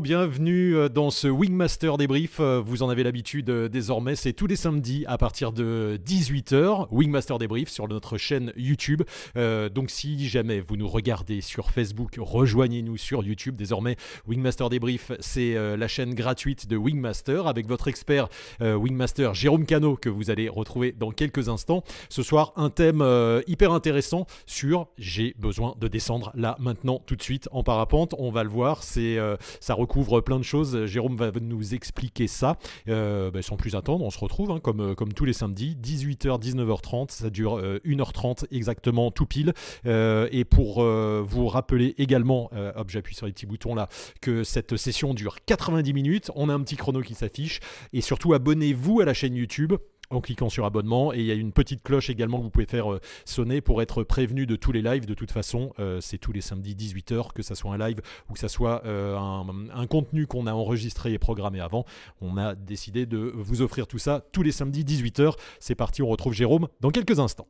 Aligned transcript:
Bienvenue 0.00 0.76
euh, 0.76 0.88
dans 0.88 1.10
ce 1.10 1.28
Wingmaster 1.28 1.96
débrief. 1.96 2.40
Euh, 2.40 2.60
vous 2.64 2.82
en 2.82 2.88
avez 2.88 3.04
l'habitude 3.04 3.48
euh, 3.48 3.68
désormais, 3.68 4.16
c'est 4.16 4.32
tous 4.32 4.48
les 4.48 4.56
samedis 4.56 5.04
à 5.06 5.18
partir 5.18 5.52
de 5.52 6.00
18h. 6.04 6.88
Wingmaster 6.90 7.38
débrief 7.38 7.68
sur 7.68 7.86
notre 7.86 8.18
chaîne 8.18 8.52
YouTube. 8.56 9.02
donc 9.36 9.90
si 9.90 10.28
jamais 10.28 10.60
vous 10.60 10.76
nous 10.76 10.88
regardez 10.88 11.40
sur 11.40 11.70
Facebook, 11.70 12.16
rejoignez-nous 12.18 12.96
sur 12.96 13.22
YouTube. 13.22 13.56
Désormais, 13.56 13.96
Wingmaster 14.26 14.68
débrief, 14.68 15.12
c'est 15.20 15.54
la 15.54 15.88
chaîne 15.88 16.14
gratuite 16.14 16.66
de 16.68 16.76
Wingmaster 16.76 17.46
avec 17.46 17.66
votre 17.66 17.88
expert 17.88 18.28
Wingmaster 18.60 19.34
Jérôme 19.34 19.66
Cano 19.66 19.96
que 19.96 20.08
vous 20.08 20.30
allez 20.30 20.48
retrouver 20.48 20.92
dans 20.92 21.10
quelques 21.10 21.48
instants. 21.48 21.84
Ce 22.08 22.22
soir, 22.22 22.52
un 22.56 22.70
thème 22.70 23.04
hyper 23.46 23.72
intéressant 23.72 24.26
sur 24.46 24.88
j'ai 24.98 25.34
besoin 25.38 25.74
de 25.78 25.88
descendre 25.88 26.32
là 26.34 26.56
maintenant 26.58 27.00
tout 27.06 27.16
de 27.16 27.22
suite 27.22 27.48
en 27.52 27.62
parapente. 27.62 28.14
On 28.18 28.30
va 28.30 28.44
le 28.44 28.50
voir, 28.50 28.82
c'est 28.82 29.18
ça 29.60 29.74
recouvre 29.84 30.20
plein 30.20 30.38
de 30.38 30.44
choses. 30.44 30.86
Jérôme 30.86 31.16
va 31.16 31.30
nous 31.40 31.74
expliquer 31.74 32.26
ça. 32.26 32.56
Euh, 32.88 33.30
bah, 33.30 33.42
sans 33.42 33.56
plus 33.56 33.76
attendre, 33.76 34.04
on 34.04 34.10
se 34.10 34.18
retrouve 34.18 34.50
hein, 34.50 34.60
comme, 34.60 34.80
euh, 34.80 34.94
comme 34.94 35.12
tous 35.12 35.24
les 35.24 35.32
samedis, 35.32 35.76
18h, 35.80 36.40
19h30. 36.40 37.10
Ça 37.10 37.30
dure 37.30 37.60
1h30 37.84 38.44
euh, 38.44 38.46
exactement, 38.50 39.10
tout 39.10 39.26
pile. 39.26 39.52
et 39.84 40.44
pour 40.44 40.82
vous 40.84 41.48
rappeler 41.48 41.94
également, 41.98 42.50
hop, 42.76 42.90
j'appuie 42.90 43.14
sur 43.14 43.26
les 43.26 43.32
petits 43.32 43.46
boutons 43.46 43.74
là, 43.74 43.88
que 44.20 44.44
cette 44.44 44.76
session 44.76 45.14
dure 45.14 45.36
90 45.44 45.92
minutes. 45.92 46.30
On 46.34 46.48
a 46.48 46.54
un 46.54 46.60
petit 46.60 46.76
chrono 46.76 47.02
qui 47.02 47.14
s'affiche. 47.14 47.60
Et 47.92 48.00
surtout, 48.00 48.32
abonnez-vous 48.32 49.00
à 49.00 49.04
la 49.04 49.14
chaîne 49.14 49.34
YouTube 49.34 49.74
en 50.14 50.20
cliquant 50.20 50.48
sur 50.48 50.64
abonnement. 50.64 51.12
Et 51.12 51.20
il 51.20 51.26
y 51.26 51.30
a 51.30 51.34
une 51.34 51.52
petite 51.52 51.82
cloche 51.82 52.10
également 52.10 52.38
que 52.38 52.42
vous 52.42 52.50
pouvez 52.50 52.66
faire 52.66 52.92
euh, 52.92 53.00
sonner 53.24 53.60
pour 53.60 53.82
être 53.82 54.02
prévenu 54.02 54.46
de 54.46 54.56
tous 54.56 54.72
les 54.72 54.82
lives. 54.82 55.06
De 55.06 55.14
toute 55.14 55.30
façon, 55.30 55.72
euh, 55.78 56.00
c'est 56.00 56.18
tous 56.18 56.32
les 56.32 56.40
samedis 56.40 56.74
18h, 56.74 57.32
que 57.32 57.42
ça 57.42 57.54
soit 57.54 57.74
un 57.74 57.78
live 57.78 58.00
ou 58.28 58.34
que 58.34 58.38
ça 58.38 58.48
soit 58.48 58.84
euh, 58.84 59.16
un, 59.16 59.86
contenu 59.86 60.26
qu'on 60.26 60.46
a 60.46 60.52
enregistré 60.52 61.12
et 61.12 61.18
programmé 61.18 61.60
avant. 61.60 61.84
On 62.20 62.36
a 62.36 62.54
décidé 62.54 63.06
de 63.06 63.32
vous 63.34 63.62
offrir 63.62 63.86
tout 63.86 63.98
ça 63.98 64.24
tous 64.32 64.42
les 64.42 64.52
samedis 64.52 64.84
18h. 64.84 65.34
C'est 65.60 65.74
parti, 65.74 66.02
on 66.02 66.08
retrouve 66.08 66.32
Jérôme 66.32 66.68
dans 66.80 66.90
quelques 66.90 67.18
instants. 67.18 67.46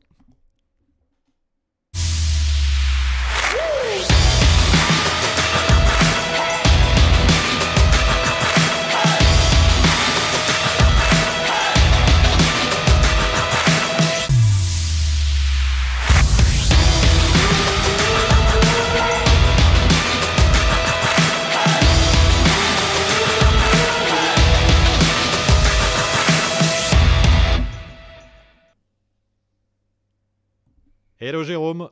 Hello 31.19 31.43
Jérôme. 31.43 31.89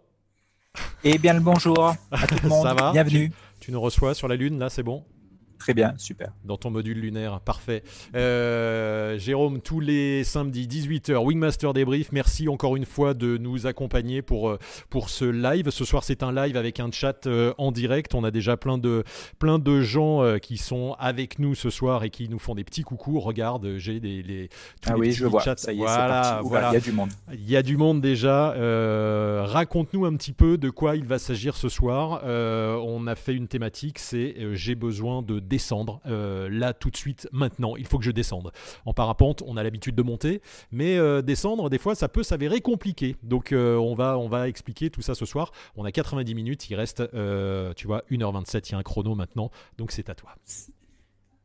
Eh 1.03 1.17
bien 1.17 1.33
le 1.33 1.39
bonjour 1.39 1.95
à 2.11 2.27
tout 2.27 2.35
le 2.43 2.49
monde. 2.49 2.67
Ça 2.67 2.73
va? 2.73 2.91
Bienvenue. 2.91 3.31
tu, 3.59 3.71
nous 3.71 3.79
reçois 3.79 4.13
sur 4.13 4.27
la 4.27 4.35
Lune, 4.35 4.59
là 4.59 4.69
c'est 4.69 4.83
bon? 4.83 5.03
Très 5.63 5.73
bien, 5.73 5.93
super. 5.97 6.33
Dans 6.43 6.57
ton 6.57 6.71
module 6.71 6.99
lunaire, 6.99 7.39
parfait. 7.39 7.83
Euh, 8.15 9.17
Jérôme, 9.17 9.61
tous 9.61 9.79
les 9.79 10.25
samedis 10.25 10.67
18h, 10.67 11.23
Wingmaster 11.25 11.71
débrief. 11.71 12.11
Merci 12.11 12.49
encore 12.49 12.75
une 12.75 12.83
fois 12.83 13.13
de 13.13 13.37
nous 13.37 13.65
accompagner 13.65 14.21
pour, 14.21 14.49
euh, 14.49 14.59
pour 14.89 15.09
ce 15.09 15.23
live. 15.23 15.69
Ce 15.69 15.85
soir, 15.85 16.03
c'est 16.03 16.21
un 16.21 16.33
live 16.33 16.57
avec 16.57 16.81
un 16.81 16.91
chat 16.91 17.27
euh, 17.27 17.53
en 17.57 17.71
direct. 17.71 18.13
On 18.13 18.25
a 18.25 18.31
déjà 18.31 18.57
plein 18.57 18.77
de, 18.77 19.05
plein 19.39 19.57
de 19.57 19.79
gens 19.79 20.37
qui 20.41 20.57
sont 20.57 20.97
avec 20.99 21.39
nous 21.39 21.55
ce 21.55 21.69
soir 21.69 22.03
et 22.03 22.09
qui 22.09 22.27
nous 22.27 22.39
font 22.39 22.55
des 22.55 22.65
petits 22.65 22.83
coucous. 22.83 23.21
Regarde, 23.21 23.77
j'ai 23.77 24.01
des, 24.01 24.21
les, 24.21 24.49
ah 24.85 24.97
oui, 24.97 25.13
je 25.13 25.25
vois. 25.25 25.43
Ça 25.55 25.71
y 25.71 25.77
est, 25.77 25.79
voilà, 25.79 26.41
voilà. 26.43 26.71
Il 26.71 26.73
y 26.73 26.77
a 26.77 26.81
du 26.81 26.91
monde. 26.91 27.09
Il 27.31 27.49
y 27.49 27.55
a 27.55 27.63
du 27.63 27.77
monde 27.77 28.01
déjà. 28.01 28.49
Raconte-nous 29.45 30.03
un 30.03 30.15
petit 30.17 30.33
peu 30.33 30.57
de 30.57 30.69
quoi 30.69 30.97
il 30.97 31.05
va 31.05 31.19
s'agir 31.19 31.55
ce 31.55 31.69
soir. 31.69 32.21
on 32.25 33.07
a 33.07 33.15
fait 33.15 33.33
une 33.33 33.47
thématique, 33.47 33.97
c'est 33.97 34.35
j'ai 34.51 34.75
besoin 34.75 35.21
de 35.21 35.39
descendre 35.53 36.01
euh, 36.07 36.49
là 36.49 36.73
tout 36.73 36.89
de 36.89 36.97
suite 36.97 37.29
maintenant. 37.31 37.75
Il 37.75 37.85
faut 37.85 37.99
que 37.99 38.03
je 38.03 38.09
descende. 38.09 38.51
En 38.85 38.93
parapente, 38.93 39.43
on 39.45 39.55
a 39.55 39.61
l'habitude 39.61 39.93
de 39.93 40.01
monter, 40.01 40.41
mais 40.71 40.97
euh, 40.97 41.21
descendre, 41.21 41.69
des 41.69 41.77
fois, 41.77 41.93
ça 41.93 42.09
peut 42.09 42.23
s'avérer 42.23 42.59
compliqué. 42.59 43.17
Donc 43.21 43.51
euh, 43.51 43.77
on, 43.77 43.93
va, 43.93 44.17
on 44.17 44.27
va 44.27 44.49
expliquer 44.49 44.89
tout 44.89 45.03
ça 45.03 45.13
ce 45.13 45.25
soir. 45.25 45.51
On 45.75 45.85
a 45.85 45.91
90 45.91 46.33
minutes, 46.33 46.67
il 46.71 46.75
reste, 46.75 47.03
tu 47.75 47.87
vois, 47.87 48.03
1h27, 48.09 48.69
il 48.69 48.71
y 48.71 48.75
a 48.75 48.79
un 48.79 48.83
chrono 48.83 49.13
maintenant, 49.13 49.51
donc 49.77 49.91
c'est 49.91 50.09
à 50.09 50.15
toi. 50.15 50.31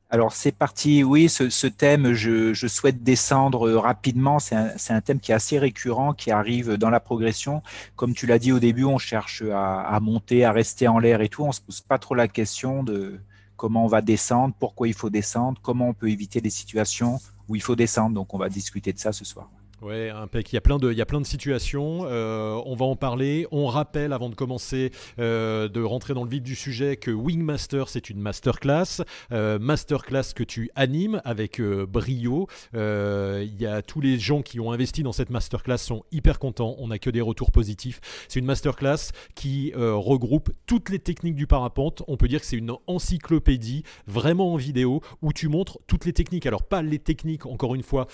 Alors 0.08 0.32
c'est 0.32 0.52
parti, 0.52 1.04
oui, 1.04 1.28
ce, 1.28 1.66
thème, 1.66 2.14
je, 2.14 2.66
souhaite 2.66 3.02
descendre 3.02 3.70
rapidement. 3.72 4.38
C'est 4.38 4.56
un, 4.56 5.00
thème 5.02 5.20
qui 5.20 5.32
est 5.32 5.34
assez 5.34 5.58
récurrent, 5.58 6.14
qui 6.14 6.30
arrive 6.30 6.78
dans 6.78 6.88
la 6.88 7.00
progression. 7.00 7.62
Comme 7.94 8.14
tu 8.14 8.26
l'as 8.26 8.38
dit 8.38 8.52
au 8.52 8.58
début, 8.58 8.84
on 8.84 8.96
cherche 8.96 9.42
à, 9.42 9.82
à, 9.82 10.00
monter, 10.00 10.46
à 10.46 10.52
rester 10.52 10.88
en 10.88 10.98
l'air 10.98 11.20
et 11.20 11.28
tout. 11.28 11.44
On 11.44 11.52
se 11.52 11.60
pose 11.60 11.82
pas 11.82 11.98
trop 11.98 12.14
la 12.14 12.26
question 12.26 12.82
de, 12.82 13.20
comment 13.58 13.84
on 13.84 13.88
va 13.88 14.00
descendre, 14.00 14.54
pourquoi 14.58 14.88
il 14.88 14.94
faut 14.94 15.10
descendre, 15.10 15.60
comment 15.60 15.88
on 15.88 15.94
peut 15.94 16.08
éviter 16.08 16.41
les 16.41 16.48
situations 16.48 17.20
où 17.48 17.56
il 17.56 17.62
faut 17.62 17.76
descendre. 17.76 18.14
Donc 18.14 18.32
on 18.32 18.38
va 18.38 18.48
discuter 18.48 18.94
de 18.94 18.98
ça 18.98 19.12
ce 19.12 19.26
soir. 19.26 19.50
Ouais, 19.81 20.11
impec. 20.11 20.53
Il 20.53 20.56
y 20.56 20.59
a 20.59 20.61
plein 20.61 20.78
de, 20.78 21.25
situations. 21.25 22.00
Euh, 22.05 22.61
on 22.66 22.75
va 22.75 22.84
en 22.84 22.97
parler. 22.97 23.47
On 23.53 23.66
rappelle 23.66 24.12
avant 24.12 24.28
de 24.28 24.34
commencer, 24.34 24.91
euh, 25.21 25.69
de 25.69 25.81
rentrer 25.83 26.15
dans 26.15 26.25
le 26.25 26.31
vif 26.31 26.43
du 26.43 26.56
sujet, 26.56 26.97
que 26.97 27.12
Wingmaster 27.12 27.84
c'est 27.88 28.11
une 28.11 28.19
masterclass, 28.19 29.03
euh, 29.31 29.59
masterclass 29.61 30.34
que 30.34 30.43
tu 30.43 30.71
animes 30.75 31.21
avec 31.25 31.61
brio. 31.61 32.49
Il 32.75 33.56
y 33.61 33.67
a 33.67 33.83
tous 33.83 34.00
les 34.00 34.19
gens 34.19 34.43
qui 34.43 34.59
ont 34.59 34.72
investi 34.72 35.05
dans 35.05 35.12
cette 35.12 35.31
masterclass 35.31 35.78
sont 35.78 36.03
hyper 36.11 36.41
contents. 36.41 36.75
On 36.78 36.88
n'a 36.88 36.99
que 36.99 37.11
des 37.11 37.21
retours 37.21 37.53
positifs. 37.53 38.00
C'est 38.27 38.41
une 38.41 38.47
masterclass 38.47 39.12
qui 39.37 39.72
regroupe 39.77 40.50
toutes 40.67 40.91
les 40.91 40.99
techniques 40.99 41.37
du 41.37 41.47
parapente. 41.47 42.03
On 42.09 42.17
peut 42.17 42.28
dire 42.28 42.41
que 42.41 42.47
c'est 42.47 42.56
une 42.56 42.72
encyclopédie 42.88 43.84
vraiment 44.09 44.55
en 44.55 44.56
vidéo 44.56 45.03
où 45.22 45.33
tu 45.33 45.47
montres 45.49 45.78
toutes 45.87 46.05
les 46.05 46.12
techniques. 46.12 46.47
Alors 46.47 46.65
pas 46.65 46.83
les 46.83 46.99
techniques, 46.99 47.47
encore 47.47 47.77
une 47.77 47.84
fois, 47.84 48.09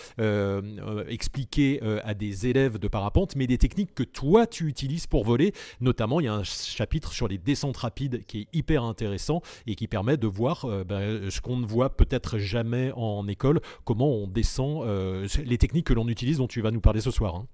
expliquées 1.09 1.54
euh, 1.59 2.01
à 2.05 2.15
des 2.15 2.47
élèves 2.47 2.79
de 2.79 2.89
parapente, 2.89 3.37
mais 3.37 3.47
des 3.47 3.59
techniques 3.59 3.95
que 3.95 4.03
toi 4.03 4.47
tu 4.47 4.67
utilises 4.67 5.07
pour 5.07 5.25
voler. 5.25 5.53
Notamment, 5.81 6.21
il 6.21 6.25
y 6.25 6.29
a 6.29 6.35
un 6.35 6.45
chapitre 6.45 7.13
sur 7.13 7.29
les 7.29 7.39
descentes 7.39 7.77
rapides 7.77 8.25
qui 8.27 8.43
est 8.43 8.49
hyper 8.53 8.83
intéressant 8.85 9.43
et 9.67 9.75
qui 9.75 9.89
permet 9.89 10.17
de 10.17 10.27
voir 10.27 10.65
euh, 10.65 10.85
ben, 10.85 11.31
ce 11.31 11.41
qu'on 11.41 11.57
ne 11.57 11.67
voit 11.67 11.97
peut-être 11.97 12.39
jamais 12.39 12.93
en 12.97 13.27
école, 13.29 13.61
comment 13.85 14.11
on 14.11 14.27
descend, 14.27 14.85
euh, 14.85 15.27
les 15.45 15.59
techniques 15.59 15.87
que 15.87 15.95
l'on 15.95 16.09
utilise 16.09 16.39
dont 16.39 16.49
tu 16.49 16.61
vas 16.61 16.71
nous 16.71 16.81
parler 16.81 17.01
ce 17.01 17.11
soir. 17.11 17.37
Hein. 17.37 17.47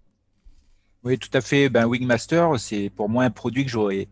Oui, 1.03 1.19
tout 1.19 1.31
à 1.32 1.41
fait. 1.41 1.69
Ben, 1.69 1.87
Wingmaster, 1.87 2.59
c'est 2.59 2.91
pour 2.91 3.09
moi 3.09 3.25
un 3.25 3.31
produit 3.31 3.65
que 3.65 3.71
j'aurais 3.71 4.09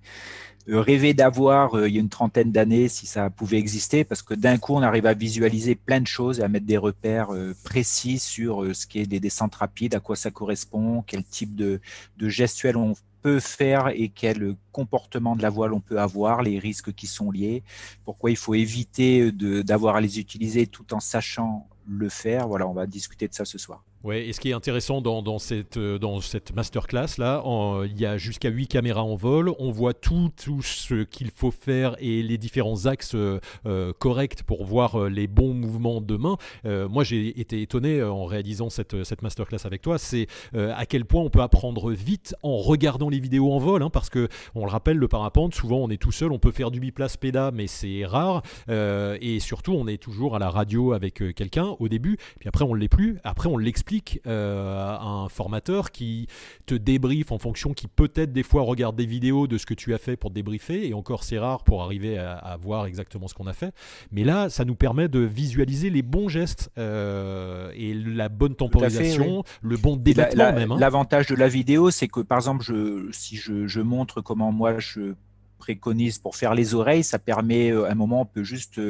euh, 0.68 0.80
rêver 0.80 1.14
d'avoir 1.14 1.74
euh, 1.74 1.88
il 1.88 1.94
y 1.94 1.98
a 1.98 2.00
une 2.00 2.08
trentaine 2.08 2.52
d'années 2.52 2.88
si 2.88 3.06
ça 3.06 3.30
pouvait 3.30 3.58
exister, 3.58 4.04
parce 4.04 4.22
que 4.22 4.34
d'un 4.34 4.58
coup, 4.58 4.74
on 4.74 4.82
arrive 4.82 5.06
à 5.06 5.14
visualiser 5.14 5.74
plein 5.74 6.00
de 6.00 6.06
choses 6.06 6.40
et 6.40 6.42
à 6.42 6.48
mettre 6.48 6.66
des 6.66 6.76
repères 6.76 7.32
euh, 7.32 7.54
précis 7.64 8.18
sur 8.18 8.74
ce 8.74 8.86
qui 8.86 8.98
est 9.00 9.06
des 9.06 9.20
descentes 9.20 9.54
rapides, 9.54 9.94
à 9.94 10.00
quoi 10.00 10.16
ça 10.16 10.30
correspond, 10.30 11.02
quel 11.06 11.24
type 11.24 11.54
de, 11.54 11.80
de 12.18 12.28
gestuelle 12.28 12.76
on 12.76 12.94
peut 13.22 13.40
faire 13.40 13.88
et 13.88 14.10
quel 14.10 14.54
comportement 14.72 15.36
de 15.36 15.42
la 15.42 15.50
voile 15.50 15.72
on 15.72 15.80
peut 15.80 16.00
avoir, 16.00 16.42
les 16.42 16.58
risques 16.58 16.92
qui 16.92 17.06
sont 17.06 17.30
liés, 17.30 17.62
pourquoi 18.04 18.30
il 18.30 18.36
faut 18.36 18.54
éviter 18.54 19.32
d'avoir 19.32 19.96
à 19.96 20.00
les 20.00 20.20
utiliser 20.20 20.66
tout 20.66 20.94
en 20.94 21.00
sachant 21.00 21.66
le 21.88 22.08
faire. 22.08 22.46
Voilà, 22.46 22.68
on 22.68 22.74
va 22.74 22.86
discuter 22.86 23.26
de 23.26 23.34
ça 23.34 23.44
ce 23.44 23.58
soir. 23.58 23.82
Ouais, 24.04 24.26
et 24.26 24.32
ce 24.32 24.38
qui 24.38 24.50
est 24.50 24.53
intéressant 24.53 25.00
dans, 25.00 25.38
cette, 25.41 25.76
euh, 25.76 25.98
dans 25.98 26.20
cette 26.20 26.55
masterclass, 26.55 27.19
là, 27.19 27.43
il 27.84 28.00
y 28.00 28.06
a 28.06 28.17
jusqu'à 28.17 28.49
8 28.49 28.69
caméras 28.69 29.02
en 29.02 29.17
vol, 29.17 29.50
on 29.58 29.72
voit 29.72 29.93
tout, 29.93 30.31
tout 30.40 30.62
ce 30.62 31.02
qu'il 31.02 31.32
faut 31.34 31.50
faire 31.50 31.96
et 31.99 32.22
les 32.22 32.38
différents 32.38 32.87
axes 32.87 33.17
euh, 33.17 33.40
euh, 33.67 33.93
corrects 33.99 34.44
pour 34.44 34.64
voir 34.64 35.08
les 35.08 35.26
bons 35.26 35.52
mouvements 35.52 36.00
de 36.00 36.17
main. 36.17 36.37
moi, 36.64 37.02
j'ai 37.02 37.40
été 37.40 37.61
étonné 37.61 38.02
en 38.02 38.25
réalisant 38.25 38.70
cette, 38.70 39.02
cette 39.02 39.22
masterclass 39.22 39.58
avec 39.64 39.82
toi, 39.82 39.99
c'est 39.99 40.28
à 40.55 40.87
quel 40.87 41.05
point 41.05 41.22
on 41.22 41.31
peut 41.31 41.43
apprendre 41.43 41.90
vite 41.90 42.37
en 42.43 42.56
regardant 42.58 43.08
les 43.08 43.19
vidéos 43.19 43.52
en 43.52 43.58
vol, 43.58 43.82
hein, 43.82 43.90
parce 43.90 44.11
que, 44.11 44.28
on 44.55 44.64
le 44.64 44.70
rappelle, 44.70 44.96
le 44.96 45.08
parapente, 45.08 45.55
souvent 45.55 45.78
on 45.78 45.90
est 45.90 46.00
tout 46.00 46.12
seul, 46.12 46.31
on 46.31 46.38
peut 46.38 46.52
faire 46.52 46.70
du 46.70 46.78
biplace 46.78 47.17
péda, 47.17 47.50
mais 47.52 47.67
c'est 47.67 48.05
rare, 48.06 48.43
et 48.69 49.40
surtout 49.40 49.72
on 49.72 49.88
est 49.88 50.00
toujours 50.00 50.37
à 50.37 50.38
la 50.38 50.50
radio 50.50 50.93
avec 50.93 51.22
quelqu'un 51.34 51.75
au 51.81 51.88
début, 51.88 52.17
puis 52.38 52.49
après 52.49 52.64
on 52.64 52.75
ne 52.75 52.81
l'est 52.81 52.88
plus, 52.88 53.19
après 53.25 53.49
on 53.49 53.56
l'explique 53.56 53.88
euh, 54.26 54.96
un 54.99 55.29
formateur 55.29 55.90
qui 55.90 56.26
te 56.67 56.75
débriefe 56.75 57.32
en 57.32 57.38
fonction, 57.38 57.73
qui 57.73 57.88
peut-être 57.88 58.32
des 58.32 58.43
fois 58.43 58.62
regarde 58.62 58.96
des 58.96 59.06
vidéos 59.06 59.46
de 59.46 59.58
ce 59.58 59.67
que 59.67 59.75
tu 59.75 59.94
as 59.94 59.99
fait 59.99 60.17
pour 60.17 60.31
te 60.31 60.35
débriefer, 60.35 60.88
et 60.88 60.94
encore 60.94 61.25
c'est 61.25 61.38
rare 61.38 61.64
pour 61.64 61.82
arriver 61.82 62.19
à, 62.19 62.56
voir 62.61 62.87
exactement 62.87 63.29
ce 63.29 63.35
qu'on 63.35 63.46
a 63.46 63.52
fait. 63.52 63.75
Mais 64.11 64.25
là, 64.25 64.50
ça 64.50 64.64
nous 64.64 64.75
permet 64.75 65.08
de 65.08 65.20
visualiser 65.20 65.90
les 65.90 66.02
bons 66.02 66.29
gestes 66.29 66.70
euh, 66.79 67.70
et 67.75 67.94
la 67.94 68.29
bonne 68.29 68.55
temporisation, 68.55 69.44
le 69.62 69.76
bon 69.76 69.96
débattement 69.96 70.52
même. 70.52 70.73
Hein. 70.73 70.76
L'avantage 70.79 71.26
de 71.26 71.34
la 71.34 71.49
vidéo, 71.49 71.91
c'est 71.91 72.08
que 72.08 72.20
par 72.20 72.38
exemple, 72.38 72.64
je, 72.64 73.08
si 73.12 73.37
je, 73.37 73.67
je 73.67 73.81
montre 73.81 74.20
comment 74.20 74.52
moi 74.52 74.79
je 74.79 75.14
préconise 75.58 76.19
pour 76.19 76.37
faire 76.37 76.55
les 76.55 76.75
oreilles, 76.75 77.05
ça 77.05 77.19
permet, 77.19 77.72
à 77.72 77.90
un 77.90 77.94
moment, 77.94 78.22
on 78.22 78.26
peut 78.26 78.44
juste 78.44 78.81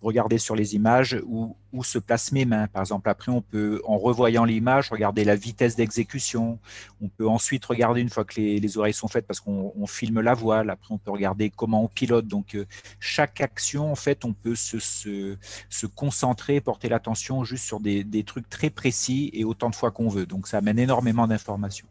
regarder 0.00 0.38
sur 0.38 0.56
les 0.56 0.74
images 0.74 1.20
où, 1.26 1.56
où 1.72 1.84
se 1.84 1.98
placent 1.98 2.32
mes 2.32 2.44
mains. 2.44 2.66
Par 2.68 2.82
exemple, 2.82 3.08
après, 3.08 3.32
on 3.32 3.40
peut, 3.40 3.80
en 3.84 3.98
revoyant 3.98 4.44
l'image, 4.44 4.90
regarder 4.90 5.24
la 5.24 5.36
vitesse 5.36 5.76
d'exécution. 5.76 6.58
On 7.00 7.08
peut 7.08 7.28
ensuite 7.28 7.64
regarder, 7.64 8.00
une 8.00 8.10
fois 8.10 8.24
que 8.24 8.40
les, 8.40 8.78
oreilles 8.78 8.92
sont 8.92 9.08
faites, 9.08 9.26
parce 9.26 9.40
qu'on 9.40 9.86
filme 9.86 10.20
la 10.20 10.34
voile, 10.34 10.70
après, 10.70 10.94
on 10.94 10.98
peut 10.98 11.10
regarder 11.10 11.50
comment 11.50 11.84
on 11.84 11.88
pilote. 11.88 12.26
Donc, 12.26 12.56
chaque 13.00 13.40
action, 13.40 13.90
en 13.90 13.96
fait, 13.96 14.24
on 14.24 14.32
peut 14.32 14.54
se, 14.54 14.78
se, 14.78 15.36
se 15.68 15.86
concentrer, 15.86 16.60
porter 16.60 16.88
l'attention 16.88 17.44
juste 17.44 17.64
sur 17.64 17.80
des, 17.80 18.04
des 18.04 18.24
trucs 18.24 18.48
très 18.48 18.70
précis 18.70 19.30
et 19.32 19.44
autant 19.44 19.70
de 19.70 19.74
fois 19.74 19.90
qu'on 19.90 20.08
veut. 20.08 20.26
Donc, 20.26 20.46
ça 20.46 20.58
amène 20.58 20.78
énormément 20.78 21.26
d'informations. 21.26 21.86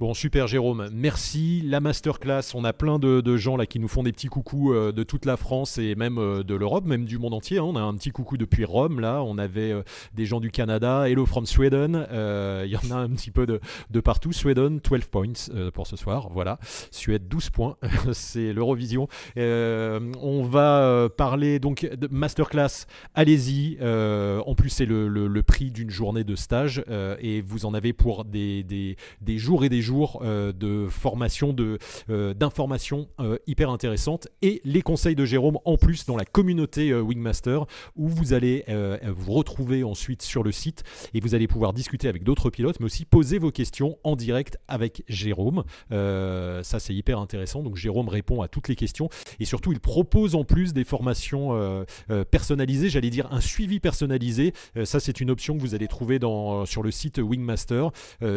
Bon, 0.00 0.12
super 0.12 0.48
Jérôme, 0.48 0.88
merci. 0.92 1.62
La 1.64 1.78
masterclass, 1.78 2.42
on 2.54 2.64
a 2.64 2.72
plein 2.72 2.98
de, 2.98 3.36
gens 3.36 3.56
là 3.56 3.64
qui 3.64 3.78
nous 3.78 3.86
font 3.86 4.02
des 4.02 4.10
petits 4.10 4.26
coucous 4.26 4.72
euh, 4.72 4.90
de 4.90 5.04
toute 5.04 5.24
la 5.24 5.36
France 5.36 5.78
et 5.78 5.94
même 5.94 6.18
euh, 6.18 6.42
de 6.42 6.56
l'Europe, 6.56 6.84
même 6.84 7.04
du 7.04 7.16
monde 7.16 7.32
entier. 7.32 7.58
Hein. 7.58 7.62
On 7.62 7.76
a 7.76 7.80
un 7.80 7.94
petit 7.94 8.10
coucou 8.10 8.36
depuis 8.36 8.64
Rome 8.64 8.98
là, 8.98 9.22
on 9.22 9.38
avait 9.38 9.70
euh, 9.70 9.82
des 10.12 10.26
gens 10.26 10.40
du 10.40 10.50
Canada, 10.50 11.08
hello 11.08 11.26
from 11.26 11.46
Sweden, 11.46 12.08
il 12.10 12.70
y 12.70 12.76
en 12.76 12.90
a 12.90 12.96
un 12.96 13.08
petit 13.10 13.30
peu 13.30 13.46
de, 13.46 13.60
partout. 14.00 14.32
Sweden, 14.32 14.80
12 14.82 15.04
points 15.04 15.32
pour 15.72 15.86
ce 15.86 15.94
soir, 15.94 16.28
voilà. 16.32 16.58
Suède, 16.90 17.28
12 17.28 17.50
points, 17.50 17.76
c'est 18.12 18.52
l'Eurovision. 18.52 19.06
on 19.36 20.42
va 20.42 21.08
parler 21.16 21.60
donc 21.60 21.86
de 21.86 22.08
masterclass, 22.10 22.86
allez-y. 23.14 23.78
en 23.80 24.54
plus, 24.56 24.70
c'est 24.70 24.86
le, 24.86 25.42
prix 25.46 25.70
d'une 25.70 25.90
journée 25.90 26.24
de 26.24 26.34
stage 26.34 26.82
et 27.20 27.42
vous 27.42 27.64
en 27.64 27.74
avez 27.74 27.92
pour 27.92 28.24
des, 28.24 28.64
des 28.64 29.38
jours 29.38 29.64
et 29.64 29.68
des 29.68 29.83
jours 29.84 30.20
euh, 30.22 30.52
de 30.52 30.88
formation, 30.88 31.52
de, 31.52 31.78
euh, 32.10 32.34
d'informations 32.34 33.08
euh, 33.20 33.36
hyper 33.46 33.70
intéressantes 33.70 34.28
et 34.42 34.60
les 34.64 34.82
conseils 34.82 35.14
de 35.14 35.24
Jérôme 35.24 35.58
en 35.64 35.76
plus 35.76 36.06
dans 36.06 36.16
la 36.16 36.24
communauté 36.24 36.94
Wingmaster 36.94 37.66
où 37.96 38.08
vous 38.08 38.32
allez 38.32 38.64
vous 39.06 39.32
retrouver 39.32 39.84
ensuite 39.84 40.22
sur 40.22 40.42
le 40.42 40.52
site 40.52 40.82
et 41.12 41.20
vous 41.20 41.34
allez 41.34 41.46
pouvoir 41.46 41.72
discuter 41.72 42.08
avec 42.08 42.24
d'autres 42.24 42.50
pilotes 42.50 42.80
mais 42.80 42.86
aussi 42.86 43.04
poser 43.04 43.38
vos 43.38 43.50
questions 43.50 43.98
en 44.04 44.16
direct 44.16 44.58
avec 44.68 45.02
Jérôme. 45.08 45.64
ça 45.90 46.78
c'est 46.78 46.94
hyper 46.94 47.18
intéressant. 47.18 47.62
Donc 47.62 47.76
Jérôme 47.76 48.08
répond 48.08 48.40
à 48.40 48.48
toutes 48.48 48.68
les 48.68 48.76
questions 48.76 49.08
et 49.38 49.44
surtout 49.44 49.72
il 49.72 49.80
propose 49.80 50.34
en 50.34 50.44
plus 50.44 50.72
des 50.72 50.84
formations 50.84 51.84
personnalisées, 52.30 52.88
j'allais 52.88 53.10
dire 53.10 53.28
un 53.32 53.40
suivi 53.40 53.80
personnalisé. 53.80 54.54
ça 54.84 55.00
c'est 55.00 55.20
une 55.20 55.30
option 55.30 55.56
que 55.56 55.60
vous 55.60 55.74
allez 55.74 55.88
trouver 55.88 56.18
dans, 56.18 56.64
sur 56.64 56.82
le 56.82 56.90
site 56.90 57.18
Wingmaster. 57.18 57.90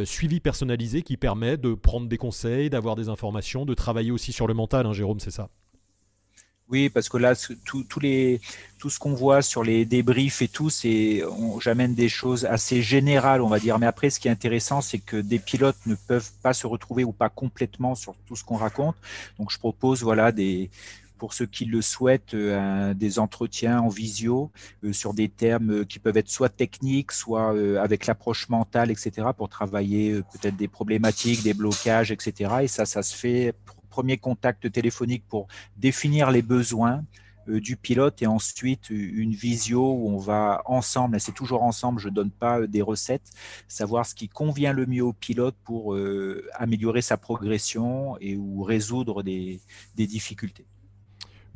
suivi 0.03 0.39
personnalisé 0.39 1.01
qui 1.01 1.17
permet 1.17 1.36
de 1.37 1.73
prendre 1.73 2.07
des 2.07 2.17
conseils, 2.17 2.69
d'avoir 2.69 2.95
des 2.95 3.09
informations, 3.09 3.65
de 3.65 3.73
travailler 3.73 4.11
aussi 4.11 4.31
sur 4.31 4.47
le 4.47 4.53
mental, 4.53 4.85
hein, 4.85 4.93
Jérôme, 4.93 5.19
c'est 5.19 5.31
ça? 5.31 5.49
Oui, 6.69 6.89
parce 6.89 7.07
que 7.07 7.15
là, 7.17 7.33
tout, 7.63 7.99
les, 8.01 8.41
tout 8.77 8.89
ce 8.89 8.99
qu'on 8.99 9.13
voit 9.13 9.41
sur 9.41 9.63
les 9.63 9.85
débriefs 9.85 10.41
et 10.41 10.49
tout, 10.49 10.69
c'est, 10.69 11.23
j'amène 11.61 11.93
des 11.93 12.09
choses 12.09 12.43
assez 12.43 12.81
générales, 12.81 13.41
on 13.41 13.47
va 13.47 13.59
dire. 13.59 13.79
Mais 13.79 13.85
après, 13.85 14.09
ce 14.09 14.19
qui 14.19 14.27
est 14.27 14.31
intéressant, 14.31 14.81
c'est 14.81 14.99
que 14.99 15.15
des 15.15 15.39
pilotes 15.39 15.77
ne 15.85 15.95
peuvent 15.95 16.29
pas 16.43 16.53
se 16.53 16.67
retrouver 16.67 17.05
ou 17.05 17.13
pas 17.13 17.29
complètement 17.29 17.95
sur 17.95 18.15
tout 18.25 18.35
ce 18.35 18.43
qu'on 18.43 18.57
raconte. 18.57 18.97
Donc, 19.39 19.49
je 19.49 19.57
propose, 19.57 20.03
voilà, 20.03 20.33
des, 20.33 20.69
pour 21.17 21.33
ceux 21.33 21.45
qui 21.45 21.65
le 21.65 21.81
souhaitent, 21.81 22.33
euh, 22.33 22.93
des 22.93 23.19
entretiens 23.19 23.79
en 23.79 23.89
visio 23.89 24.51
euh, 24.83 24.93
sur 24.93 25.13
des 25.13 25.29
termes 25.29 25.71
euh, 25.71 25.83
qui 25.83 25.99
peuvent 25.99 26.17
être 26.17 26.29
soit 26.29 26.49
techniques, 26.49 27.11
soit 27.11 27.49
avec 27.81 28.05
l'approche 28.05 28.49
mentale, 28.49 28.91
etc., 28.91 29.27
pour 29.35 29.49
travailler 29.49 30.21
peut-être 30.33 30.55
des 30.55 30.67
problématiques, 30.67 31.43
des 31.43 31.53
blocages, 31.53 32.11
etc. 32.11 32.51
Et 32.63 32.67
ça, 32.67 32.85
ça 32.85 33.01
se 33.01 33.15
fait 33.15 33.53
premier 33.89 34.17
contact 34.17 34.71
téléphonique 34.71 35.23
pour 35.27 35.47
définir 35.77 36.29
les 36.29 36.41
besoins 36.41 37.03
du 37.47 37.77
pilote 37.77 38.21
et 38.21 38.27
ensuite 38.27 38.89
une 38.89 39.31
visio 39.31 39.93
où 39.93 40.09
on 40.09 40.17
va 40.17 40.61
ensemble, 40.65 41.19
c'est 41.19 41.31
toujours 41.31 41.63
ensemble, 41.63 41.99
je 41.99 42.09
ne 42.09 42.13
donne 42.13 42.29
pas 42.29 42.67
des 42.67 42.81
recettes, 42.81 43.31
savoir 43.69 44.05
ce 44.05 44.13
qui 44.13 44.27
convient 44.27 44.73
le 44.73 44.85
mieux 44.85 45.03
au 45.03 45.13
pilote 45.13 45.55
pour 45.63 45.97
améliorer 46.53 47.01
sa 47.01 47.17
progression 47.17 48.17
et 48.19 48.35
ou 48.35 48.63
résoudre 48.63 49.23
des 49.23 49.61
difficultés. 49.95 50.65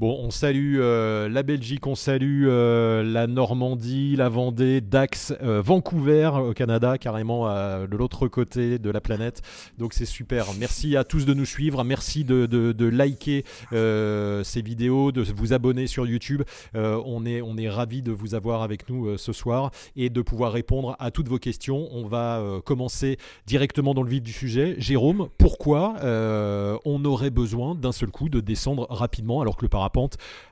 Bon, 0.01 0.17
on 0.19 0.31
salue 0.31 0.79
euh, 0.79 1.29
la 1.29 1.43
Belgique, 1.43 1.85
on 1.85 1.93
salue 1.93 2.47
euh, 2.47 3.03
la 3.03 3.27
Normandie, 3.27 4.15
la 4.15 4.29
Vendée, 4.29 4.81
Dax, 4.81 5.31
euh, 5.43 5.61
Vancouver 5.61 6.31
au 6.43 6.53
Canada, 6.53 6.97
carrément 6.97 7.47
de 7.85 7.95
l'autre 7.95 8.27
côté 8.27 8.79
de 8.79 8.89
la 8.89 8.99
planète. 8.99 9.43
Donc 9.77 9.93
c'est 9.93 10.07
super. 10.07 10.47
Merci 10.59 10.97
à 10.97 11.03
tous 11.03 11.27
de 11.27 11.35
nous 11.35 11.45
suivre. 11.45 11.83
Merci 11.83 12.23
de, 12.23 12.83
liker 12.83 13.45
ces 13.69 14.61
vidéos, 14.63 15.11
de 15.11 15.21
vous 15.21 15.53
abonner 15.53 15.85
sur 15.85 16.07
YouTube. 16.07 16.41
on 16.73 17.23
est, 17.27 17.43
on 17.43 17.55
est 17.57 17.69
ravis 17.69 18.01
de 18.01 18.11
vous 18.11 18.33
avoir 18.33 18.63
avec 18.63 18.89
nous 18.89 19.19
ce 19.19 19.33
soir 19.33 19.69
et 19.95 20.09
de 20.09 20.21
pouvoir 20.23 20.51
répondre 20.51 20.95
à 20.97 21.11
toutes 21.11 21.27
vos 21.27 21.37
questions. 21.37 21.87
On 21.91 22.07
va 22.07 22.43
commencer 22.65 23.17
directement 23.45 23.93
dans 23.93 24.01
le 24.01 24.09
vif 24.09 24.23
du 24.23 24.33
sujet. 24.33 24.73
Jérôme, 24.79 25.29
pourquoi 25.37 25.97
on 26.03 27.05
aurait 27.05 27.29
besoin 27.29 27.75
d'un 27.75 27.91
seul 27.91 28.09
coup 28.09 28.29
de 28.29 28.39
descendre 28.39 28.87
rapidement 28.89 29.41
alors 29.41 29.57
que 29.57 29.65
le 29.65 29.69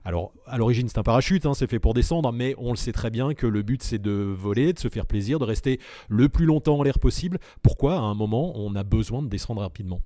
Alors, 0.06 0.31
à 0.45 0.57
l'origine, 0.57 0.88
c'est 0.88 0.97
un 0.97 1.03
parachute, 1.03 1.45
hein, 1.45 1.53
c'est 1.53 1.69
fait 1.69 1.80
pour 1.80 1.94
descendre, 1.94 2.31
mais 2.31 2.56
on 2.57 2.71
le 2.71 2.77
sait 2.77 2.91
très 2.91 3.09
bien 3.09 3.33
que 3.33 3.47
le 3.47 3.62
but, 3.62 3.83
c'est 3.83 4.00
de 4.00 4.12
voler, 4.12 4.74
de 4.74 4.80
se 4.80 4.89
faire 4.89 5.06
plaisir, 5.06 5.39
de 5.39 5.45
rester 5.45 5.80
le 6.07 6.30
plus 6.30 6.45
longtemps 6.45 6.77
en 6.80 6.83
l'air 6.83 7.00
possible. 7.00 7.39
Pourquoi, 7.62 7.95
à 7.95 8.01
un 8.01 8.15
moment, 8.15 8.53
on 8.56 8.75
a 8.75 8.83
besoin 8.83 9.21
de 9.21 9.27
descendre 9.27 9.62
rapidement? 9.62 10.01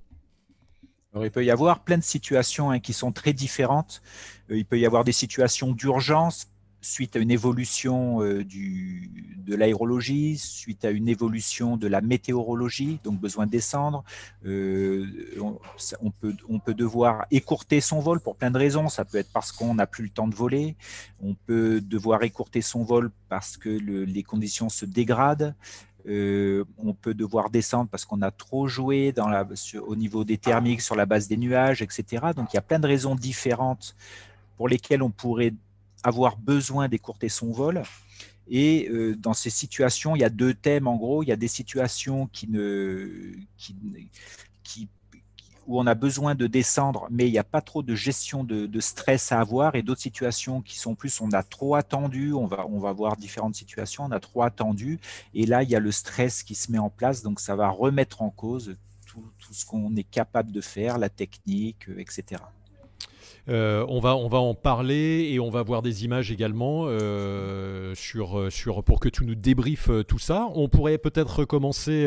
Il 1.22 1.30
peut 1.30 1.44
y 1.44 1.50
avoir 1.50 1.84
plein 1.84 1.98
de 1.98 2.02
situations 2.02 2.70
hein, 2.70 2.80
qui 2.80 2.92
sont 2.92 3.12
très 3.12 3.32
différentes. 3.32 4.02
Euh, 4.50 4.56
il 4.56 4.64
peut 4.64 4.78
y 4.78 4.86
avoir 4.86 5.04
des 5.04 5.12
situations 5.12 5.70
d'urgence 5.72 6.48
suite 6.84 7.16
à 7.16 7.18
une 7.18 7.30
évolution 7.30 8.22
euh, 8.22 8.44
de 8.44 9.54
l'aérologie, 9.54 10.36
suite 10.38 10.84
à 10.84 10.90
une 10.90 11.08
évolution 11.08 11.76
de 11.76 11.88
la 11.88 12.00
météorologie, 12.00 13.00
donc 13.02 13.18
besoin 13.18 13.46
de 13.46 13.50
descendre. 13.50 14.04
Euh, 14.44 15.06
on, 16.00 16.10
peut, 16.10 16.74
devoir 16.74 17.26
écourter 17.30 17.80
son 17.80 18.00
vol 18.00 18.20
pour 18.20 18.36
plein 18.36 18.50
de 18.50 18.58
raisons. 18.58 18.88
Ça 18.88 19.04
peut 19.04 19.18
être 19.18 19.32
parce 19.32 19.50
qu'on 19.50 19.74
n'a 19.74 19.86
plus 19.86 20.04
le 20.04 20.10
temps 20.10 20.28
de 20.28 20.34
voler. 20.34 20.76
On 21.22 21.34
peut 21.34 21.80
devoir 21.80 22.22
écourter 22.22 22.60
son 22.60 22.84
vol 22.84 23.10
parce 23.28 23.56
que 23.56 23.68
les 23.70 24.22
conditions 24.22 24.68
se 24.68 24.84
dégradent. 24.84 25.54
Euh, 26.06 26.64
on 26.76 26.92
peut 26.92 27.14
devoir 27.14 27.48
descendre 27.48 27.88
parce 27.90 28.04
qu'on 28.04 28.20
a 28.20 28.30
trop 28.30 28.68
joué 28.68 29.14
au 29.86 29.96
niveau 29.96 30.24
des 30.24 30.36
thermiques 30.36 30.82
sur 30.82 30.96
la 30.96 31.06
base 31.06 31.28
des 31.28 31.38
nuages, 31.38 31.80
etc. 31.80 32.26
Donc 32.36 32.52
il 32.52 32.56
y 32.56 32.58
a 32.58 32.62
plein 32.62 32.78
de 32.78 32.86
raisons 32.86 33.14
différentes 33.14 33.96
pour 34.56 34.68
lesquelles 34.68 35.02
on 35.02 35.10
pourrait 35.10 35.54
avoir 36.04 36.36
besoin 36.36 36.88
d'écourter 36.88 37.28
son 37.28 37.50
vol. 37.50 37.82
Et 38.46 38.88
euh, 38.90 39.16
dans 39.16 39.32
ces 39.32 39.50
situations, 39.50 40.14
il 40.14 40.20
y 40.20 40.24
a 40.24 40.30
deux 40.30 40.54
thèmes 40.54 40.86
en 40.86 40.96
gros. 40.96 41.22
Il 41.22 41.28
y 41.28 41.32
a 41.32 41.36
des 41.36 41.48
situations 41.48 42.26
qui 42.26 42.48
ne, 42.48 43.32
qui, 43.56 43.74
qui, 44.62 44.88
où 45.66 45.80
on 45.80 45.86
a 45.86 45.94
besoin 45.94 46.34
de 46.34 46.46
descendre, 46.46 47.08
mais 47.10 47.26
il 47.26 47.32
n'y 47.32 47.38
a 47.38 47.44
pas 47.44 47.60
trop 47.60 47.82
de 47.82 47.94
gestion 47.94 48.44
de, 48.44 48.80
stress 48.80 49.32
à 49.32 49.40
avoir, 49.40 49.74
et 49.76 49.82
d'autres 49.82 50.00
situations 50.00 50.60
qui 50.60 50.78
sont 50.78 50.94
plus 50.94 51.20
on 51.20 51.32
a 51.32 51.42
trop 51.42 51.74
attendu, 51.74 52.32
on 52.32 52.46
va, 52.46 52.66
on 52.66 52.78
va 52.78 52.92
voir 52.92 53.16
différentes 53.16 53.54
situations, 53.54 54.04
on 54.04 54.10
a 54.10 54.20
trop 54.20 54.42
attendu, 54.42 55.00
et 55.32 55.46
là 55.46 55.62
il 55.62 55.70
y 55.70 55.76
a 55.76 55.80
le 55.80 55.90
stress 55.90 56.42
qui 56.42 56.54
se 56.54 56.70
met 56.70 56.78
en 56.78 56.90
place, 56.90 57.22
donc 57.22 57.40
ça 57.40 57.56
va 57.56 57.70
remettre 57.70 58.20
en 58.20 58.30
cause 58.30 58.76
tout, 59.06 59.24
tout 59.38 59.54
ce 59.54 59.64
qu'on 59.64 59.96
est 59.96 60.04
capable 60.04 60.52
de 60.52 60.60
faire, 60.60 60.98
la 60.98 61.08
technique, 61.08 61.88
euh, 61.88 61.98
etc. 61.98 62.42
Euh, 63.48 63.84
on, 63.88 64.00
va, 64.00 64.16
on 64.16 64.28
va 64.28 64.38
en 64.38 64.54
parler 64.54 65.28
et 65.30 65.38
on 65.38 65.50
va 65.50 65.62
voir 65.62 65.82
des 65.82 66.04
images 66.04 66.30
également 66.30 66.84
euh, 66.86 67.94
sur, 67.94 68.50
sur, 68.50 68.82
pour 68.82 69.00
que 69.00 69.08
tu 69.08 69.24
nous 69.26 69.34
débriefes 69.34 69.90
euh, 69.90 70.02
tout 70.02 70.18
ça. 70.18 70.48
On 70.54 70.68
pourrait 70.68 70.98
peut-être 70.98 71.44
commencer 71.44 72.04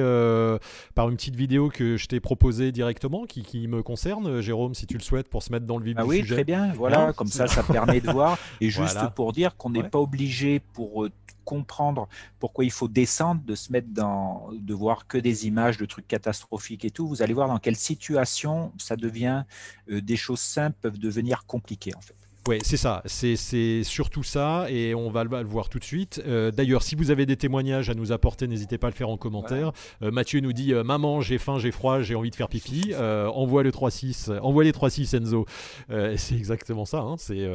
par 0.95 1.09
une 1.09 1.15
petite 1.15 1.35
vidéo 1.35 1.69
que 1.69 1.97
je 1.97 2.07
t'ai 2.07 2.19
proposée 2.19 2.71
directement, 2.71 3.25
qui, 3.25 3.43
qui, 3.43 3.67
me 3.67 3.83
concerne, 3.83 4.41
Jérôme, 4.41 4.73
si 4.73 4.87
tu 4.87 4.97
le 4.97 5.03
souhaites, 5.03 5.29
pour 5.29 5.43
se 5.43 5.51
mettre 5.51 5.65
dans 5.65 5.77
le 5.77 5.83
vif 5.83 5.95
ah 5.97 6.03
du 6.03 6.09
oui, 6.09 6.17
sujet. 6.19 6.35
Oui, 6.35 6.35
très 6.35 6.43
bien. 6.43 6.73
Voilà, 6.73 7.13
comme 7.13 7.27
ça, 7.27 7.47
ça 7.47 7.63
permet 7.63 8.01
de 8.01 8.11
voir. 8.11 8.37
Et 8.61 8.69
juste 8.69 8.99
pour 9.15 9.33
dire 9.33 9.55
qu'on 9.57 9.69
n'est 9.69 9.83
pas 9.83 9.99
obligé 9.99 10.61
pour 10.73 11.07
comprendre 11.47 12.09
pourquoi 12.39 12.65
il 12.65 12.71
faut 12.71 12.89
descendre, 12.89 13.41
de 13.45 13.55
se 13.55 13.71
mettre 13.71 13.87
dans, 13.91 14.49
de 14.51 14.73
voir 14.73 15.07
que 15.07 15.17
des 15.17 15.47
images 15.47 15.77
de 15.77 15.85
trucs 15.85 16.07
catastrophiques 16.07 16.83
et 16.83 16.91
tout, 16.91 17.07
vous 17.07 17.21
allez 17.21 17.33
voir 17.33 17.47
dans 17.47 17.57
quelle 17.59 17.77
situation 17.77 18.73
ça 18.77 18.97
devient, 18.97 19.45
euh, 19.89 20.01
des 20.01 20.17
choses 20.17 20.41
simples 20.41 20.77
peuvent 20.81 20.99
devenir 20.99 21.45
compliquées 21.45 21.95
en 21.95 22.01
fait. 22.01 22.26
Ouais, 22.47 22.59
c'est 22.63 22.77
ça. 22.77 23.01
C'est 23.05 23.83
surtout 23.83 24.23
ça, 24.23 24.67
et 24.69 24.95
on 24.95 25.09
va 25.09 25.23
le, 25.23 25.43
voir 25.43 25.69
tout 25.69 25.79
de 25.79 25.83
suite. 25.83 26.21
Euh, 26.25 26.51
d'ailleurs, 26.51 26.83
si 26.83 26.95
vous 26.95 27.11
avez 27.11 27.25
des 27.25 27.35
témoignages 27.35 27.89
à 27.89 27.93
nous 27.93 28.11
apporter, 28.11 28.47
n'hésitez 28.47 28.77
pas 28.77 28.87
à 28.87 28.89
le 28.89 28.95
faire 28.95 29.09
en 29.09 29.17
commentaire. 29.17 29.71
Euh, 30.01 30.11
Mathieu 30.11 30.39
nous 30.39 30.53
dit 30.53 30.73
Maman, 30.73 31.21
j'ai 31.21 31.37
faim, 31.37 31.57
j'ai 31.59 31.71
froid, 31.71 32.01
j'ai 32.01 32.15
envie 32.15 32.29
de 32.29 32.35
faire 32.35 32.49
pipi. 32.49 32.93
envoie 32.95 33.63
le 33.63 33.71
3-6, 33.71 34.39
envoie 34.39 34.63
les 34.63 34.71
3-6 34.71 35.17
Enzo. 35.17 35.45
c'est 35.89 36.35
exactement 36.35 36.85
ça. 36.85 36.99
Hein, 36.99 37.15
c'est 37.17 37.47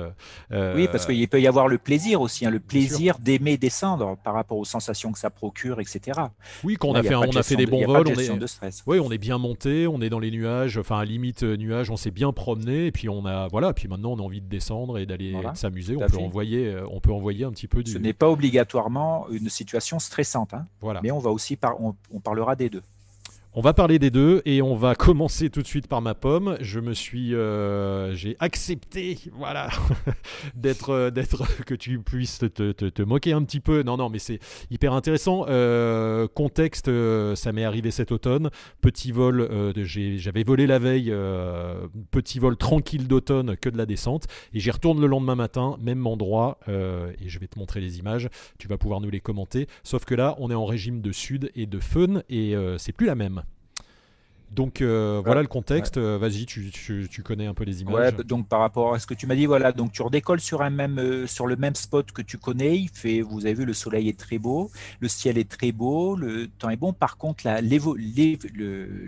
oui, 0.50 0.88
parce 0.90 1.06
qu'il 1.06 1.28
peut 1.28 1.40
y 1.40 1.46
avoir 1.46 1.68
le 1.68 1.78
plaisir 1.78 2.20
aussi, 2.20 2.46
hein, 2.46 2.50
le 2.50 2.60
plaisir 2.60 3.18
d'aimer 3.18 3.56
descendre 3.56 4.16
par 4.22 4.34
rapport 4.34 4.58
aux 4.58 4.64
sensations 4.64 5.12
que 5.12 5.18
ça 5.18 5.30
procure, 5.30 5.80
etc. 5.80 6.20
Oui, 6.64 6.76
quand 6.78 6.88
on 6.88 6.94
a, 6.94 7.02
fait, 7.02 7.14
on 7.14 7.30
a 7.30 7.42
fait 7.42 7.56
des 7.56 7.66
bons 7.66 7.86
vols, 7.86 8.08
on 8.08 8.18
est, 8.18 8.38
de 8.38 8.46
stress. 8.46 8.82
Oui, 8.86 8.98
on 9.00 9.10
est 9.10 9.18
bien 9.18 9.38
monté, 9.38 9.86
on 9.86 10.00
est 10.00 10.10
dans 10.10 10.18
les 10.18 10.30
nuages, 10.30 10.78
enfin 10.78 10.98
à 10.98 11.04
limite 11.04 11.42
nuages, 11.42 11.90
on 11.90 11.96
s'est 11.96 12.10
bien 12.10 12.32
promené, 12.32 12.86
et 12.86 12.92
puis 12.92 13.08
on 13.08 13.24
a 13.26 13.48
voilà, 13.48 13.72
puis 13.72 13.88
maintenant 13.88 14.12
on 14.12 14.18
a 14.18 14.22
envie 14.22 14.40
de 14.40 14.48
descendre 14.48 14.81
et 14.96 15.06
d'aller 15.06 15.34
s'amuser. 15.54 15.96
On 15.96 16.06
peut 16.06 16.18
envoyer, 16.18 16.66
euh, 16.66 16.86
on 16.90 17.00
peut 17.00 17.12
envoyer 17.12 17.44
un 17.44 17.50
petit 17.50 17.68
peu 17.68 17.82
du. 17.82 17.92
Ce 17.92 17.98
n'est 17.98 18.12
pas 18.12 18.28
obligatoirement 18.28 19.28
une 19.30 19.48
situation 19.48 19.98
stressante, 19.98 20.54
hein. 20.54 20.66
voilà. 20.80 21.00
Mais 21.02 21.10
on 21.10 21.18
va 21.18 21.30
aussi 21.30 21.56
par... 21.56 21.76
on 21.80 22.20
parlera 22.20 22.56
des 22.56 22.70
deux. 22.70 22.82
On 23.54 23.60
va 23.60 23.74
parler 23.74 23.98
des 23.98 24.10
deux 24.10 24.40
et 24.46 24.62
on 24.62 24.74
va 24.74 24.94
commencer 25.02 25.50
tout 25.50 25.60
de 25.60 25.66
suite 25.66 25.86
par 25.86 26.00
ma 26.00 26.14
pomme. 26.14 26.56
Je 26.62 26.80
me 26.80 26.94
suis, 26.94 27.34
euh, 27.34 28.14
j'ai 28.14 28.34
accepté, 28.40 29.18
voilà, 29.34 29.68
d'être, 30.54 30.88
euh, 30.88 31.10
d'être, 31.10 31.62
que 31.66 31.74
tu 31.74 31.98
puisses 31.98 32.38
te, 32.38 32.72
te, 32.72 33.02
moquer 33.02 33.34
un 33.34 33.42
petit 33.44 33.60
peu. 33.60 33.82
Non, 33.82 33.98
non, 33.98 34.08
mais 34.08 34.18
c'est 34.18 34.38
hyper 34.70 34.94
intéressant. 34.94 35.44
Euh, 35.48 36.28
contexte, 36.28 36.90
ça 37.34 37.52
m'est 37.52 37.64
arrivé 37.64 37.90
cet 37.90 38.10
automne. 38.10 38.48
Petit 38.80 39.12
vol, 39.12 39.74
j'avais 39.76 40.44
volé 40.44 40.66
la 40.66 40.78
veille. 40.78 41.14
petit 42.10 42.38
vol 42.38 42.56
tranquille 42.56 43.06
d'automne, 43.06 43.58
que 43.58 43.68
de 43.68 43.76
la 43.76 43.84
descente. 43.84 44.28
Et 44.54 44.60
j'y 44.60 44.70
retourne 44.70 44.98
le 44.98 45.06
lendemain 45.06 45.34
matin, 45.34 45.76
même 45.78 46.06
endroit. 46.06 46.58
et 46.68 47.28
je 47.28 47.38
vais 47.38 47.48
te 47.48 47.58
montrer 47.58 47.82
les 47.82 47.98
images. 47.98 48.30
Tu 48.58 48.66
vas 48.66 48.78
pouvoir 48.78 49.02
nous 49.02 49.10
les 49.10 49.20
commenter. 49.20 49.66
Sauf 49.82 50.06
que 50.06 50.14
là, 50.14 50.36
on 50.38 50.50
est 50.50 50.54
en 50.54 50.64
régime 50.64 51.02
de 51.02 51.12
sud 51.12 51.50
et 51.54 51.66
de 51.66 51.80
fun 51.80 52.22
et 52.30 52.54
c'est 52.78 52.92
plus 52.92 53.06
la 53.06 53.14
même. 53.14 53.41
Donc 54.52 54.82
euh, 54.82 55.22
voilà 55.24 55.40
le 55.40 55.48
contexte. 55.48 55.96
Euh, 55.96 56.18
vas-y, 56.18 56.44
tu, 56.44 56.70
tu, 56.70 57.22
connais 57.22 57.46
un 57.46 57.54
peu 57.54 57.64
les 57.64 57.80
images. 57.80 57.94
Ouais, 57.94 58.12
donc 58.24 58.46
par 58.48 58.60
rapport 58.60 58.92
à 58.94 58.98
ce 58.98 59.06
que 59.06 59.14
tu 59.14 59.26
m'as 59.26 59.34
dit, 59.34 59.46
voilà, 59.46 59.72
donc 59.72 59.92
tu 59.92 60.02
redécolles 60.02 60.40
sur 60.40 60.60
un 60.60 60.68
même 60.68 60.98
euh, 60.98 61.26
sur 61.26 61.46
le 61.46 61.56
même 61.56 61.74
spot 61.74 62.12
que 62.12 62.20
tu 62.20 62.36
connais. 62.36 62.76
Il 62.78 62.90
fait, 62.90 63.22
vous 63.22 63.46
avez 63.46 63.54
vu, 63.54 63.64
le 63.64 63.72
soleil 63.72 64.10
est 64.10 64.18
très 64.18 64.36
beau, 64.38 64.70
le 65.00 65.08
ciel 65.08 65.38
est 65.38 65.50
très 65.50 65.72
beau, 65.72 66.16
le 66.16 66.48
temps 66.48 66.68
est 66.68 66.76
bon. 66.76 66.92
Par 66.92 67.16
contre, 67.16 67.44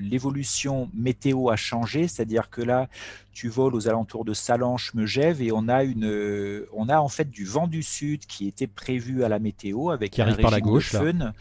l'évolution 0.01 0.89
météo 0.95 1.51
a 1.51 1.57
changé, 1.57 2.09
c'est-à-dire 2.09 2.49
que 2.49 2.63
là, 2.63 2.89
tu 3.35 3.49
voles 3.49 3.75
aux 3.75 3.89
alentours 3.89 4.25
de 4.25 4.33
Salanches, 4.33 4.95
Megève, 4.95 5.43
et 5.43 5.51
on 5.53 5.69
a 5.69 5.83
une, 5.83 6.65
on 6.73 6.89
a 6.89 6.99
en 6.99 7.09
fait 7.09 7.29
du 7.29 7.45
vent 7.45 7.67
du 7.67 7.83
sud 7.83 8.25
qui 8.27 8.47
était 8.47 8.69
prévu 8.69 9.25
à 9.25 9.29
la 9.29 9.41
météo 9.41 9.91
avec 9.91 10.13
qui 10.13 10.23
arrive 10.23 10.39
par 10.39 10.53
la 10.53 10.61
gauche. 10.61 10.93
Fun. 10.93 11.33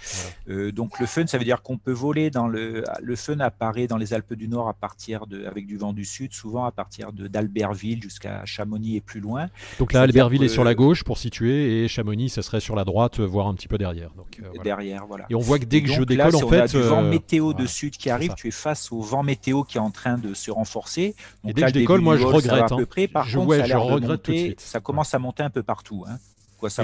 donc 0.73 0.99
le 0.99 1.05
fun, 1.05 1.27
ça 1.27 1.37
veut 1.37 1.45
dire 1.45 1.61
qu'on 1.61 1.77
peut 1.77 1.91
voler 1.91 2.31
dans 2.31 2.47
le, 2.47 2.83
le 2.99 3.15
fun 3.15 3.39
apparaît 3.39 3.87
dans 3.92 3.92
les 3.97 4.13
Alpes 4.13 4.33
du 4.33 4.47
Nord 4.47 4.67
à 4.67 4.73
partir 4.73 5.27
de, 5.27 5.45
avec 5.45 5.65
du 5.65 5.77
vent 5.77 5.93
du 5.93 6.05
sud, 6.05 6.33
souvent 6.33 6.65
à 6.65 6.71
partir 6.71 7.11
d'Albertville 7.13 8.01
jusqu'à 8.01 8.45
Chamonix 8.45 8.97
et 8.97 9.01
plus 9.01 9.19
loin. 9.19 9.47
Donc 9.79 9.93
là, 9.93 10.01
Albertville 10.01 10.43
est 10.43 10.49
sur 10.49 10.63
la 10.63 10.75
gauche 10.75 11.03
pour 11.03 11.17
situer 11.17 11.83
et 11.83 11.87
Chamonix, 11.87 12.29
ça 12.29 12.41
serait 12.41 12.59
sur 12.59 12.75
la 12.75 12.83
droite, 12.83 13.19
voire 13.19 13.47
un 13.47 13.53
petit 13.53 13.67
peu 13.67 13.77
derrière. 13.77 14.11
Donc, 14.15 14.41
euh, 14.41 14.63
Derrière, 14.63 15.05
voilà. 15.05 15.25
Et 15.29 15.35
on 15.35 15.39
voit 15.39 15.59
que 15.59 15.65
dès 15.65 15.81
que 15.81 15.89
je 15.89 16.03
décolle, 16.03 16.35
en 16.35 16.47
fait. 16.47 16.61
On 16.61 16.63
a 16.63 16.67
du 16.67 16.81
vent 16.81 17.03
euh, 17.03 17.09
météo 17.09 17.53
de 17.53 17.65
sud 17.65 17.97
qui 17.97 18.09
arrive, 18.09 18.33
tu 18.35 18.47
es 18.47 18.51
face 18.51 18.91
au 18.91 19.01
vent 19.01 19.23
météo 19.23 19.63
qui 19.63 19.77
est 19.77 19.81
en 19.81 19.91
train 19.91 20.17
de 20.17 20.33
se 20.33 20.51
renforcer. 20.51 21.15
Donc 21.43 21.51
et 21.51 21.53
dès 21.53 21.61
que 21.63 21.67
je 21.69 21.73
décolle, 21.73 22.01
moi 22.01 22.17
je 22.17 22.25
regrette. 22.25 22.63
À 22.63 22.75
peu 22.75 22.81
hein. 22.81 22.85
près. 22.89 23.07
Par 23.07 23.25
je, 23.27 23.37
contre, 23.37 23.55
ça 23.57 23.65
je 23.65 23.75
regrette 23.75 24.23
tout 24.23 24.31
de 24.31 24.37
suite. 24.37 24.61
Ça 24.61 24.79
commence 24.79 25.13
à 25.13 25.19
monter 25.19 25.43
un 25.43 25.49
peu 25.49 25.63
partout. 25.63 26.05
Hein. 26.07 26.17
Quoi, 26.57 26.69
ça 26.69 26.83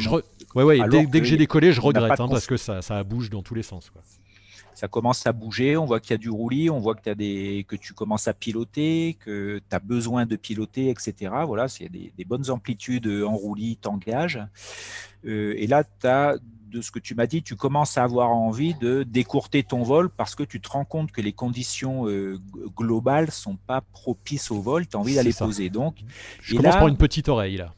Ouais, 0.55 0.63
ouais, 0.63 0.79
dès, 0.89 1.05
que 1.05 1.23
j'ai 1.23 1.37
décollé, 1.37 1.71
je 1.71 1.79
regrette 1.79 2.19
hein, 2.19 2.27
parce 2.27 2.47
que 2.47 2.57
ça, 2.57 2.81
ça 2.81 3.03
bouge 3.03 3.29
dans 3.29 3.41
tous 3.41 3.55
les 3.55 3.63
sens. 3.63 3.89
Quoi 3.89 4.01
ça 4.79 4.87
commence 4.87 5.27
à 5.27 5.33
bouger, 5.33 5.75
on 5.75 5.83
voit 5.83 5.99
qu'il 5.99 6.11
y 6.11 6.13
a 6.13 6.17
du 6.17 6.29
roulis, 6.29 6.69
on 6.69 6.79
voit 6.79 6.95
que, 6.95 7.09
as 7.09 7.13
des, 7.13 7.65
que 7.67 7.75
tu 7.75 7.91
commences 7.91 8.29
à 8.29 8.33
piloter, 8.33 9.17
que 9.19 9.59
tu 9.69 9.75
as 9.75 9.79
besoin 9.79 10.25
de 10.25 10.37
piloter, 10.37 10.89
etc. 10.89 11.33
Voilà, 11.45 11.67
c'est 11.67 11.89
des, 11.89 12.13
des 12.17 12.23
bonnes 12.23 12.49
amplitudes 12.49 13.05
en 13.27 13.35
roulis, 13.35 13.75
t'engages. 13.75 14.39
Euh, 15.25 15.53
et 15.57 15.67
là, 15.67 15.83
tu 15.83 16.07
as 16.07 16.37
de 16.69 16.79
ce 16.79 16.91
que 16.91 16.99
tu 16.99 17.13
m'as 17.13 17.27
dit, 17.27 17.43
tu 17.43 17.57
commences 17.57 17.97
à 17.97 18.05
avoir 18.05 18.29
envie 18.29 18.73
de 18.73 19.03
décourter 19.03 19.63
ton 19.63 19.83
vol 19.83 20.09
parce 20.09 20.33
que 20.33 20.43
tu 20.43 20.61
te 20.61 20.69
rends 20.69 20.85
compte 20.85 21.11
que 21.11 21.19
les 21.19 21.33
conditions 21.33 22.07
euh, 22.07 22.39
globales 22.77 23.31
sont 23.31 23.57
pas 23.57 23.81
propices 23.81 24.49
au 24.49 24.61
vol, 24.61 24.87
tu 24.87 24.95
as 24.95 24.99
envie 25.01 25.15
d'aller 25.15 25.33
poser. 25.33 25.69
Donc, 25.69 25.97
je 26.41 26.55
commence 26.55 26.75
par 26.75 26.87
une 26.87 26.95
petite 26.95 27.27
oreille 27.27 27.57
là 27.57 27.73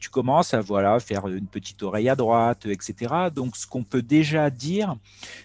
tu 0.00 0.10
commences 0.10 0.52
à 0.52 0.60
voilà, 0.60 1.00
faire 1.00 1.26
une 1.28 1.46
petite 1.46 1.82
oreille 1.82 2.10
à 2.10 2.14
droite, 2.14 2.66
etc. 2.66 3.30
Donc, 3.34 3.56
ce 3.56 3.66
qu'on 3.66 3.84
peut 3.84 4.02
déjà 4.02 4.50
dire, 4.50 4.96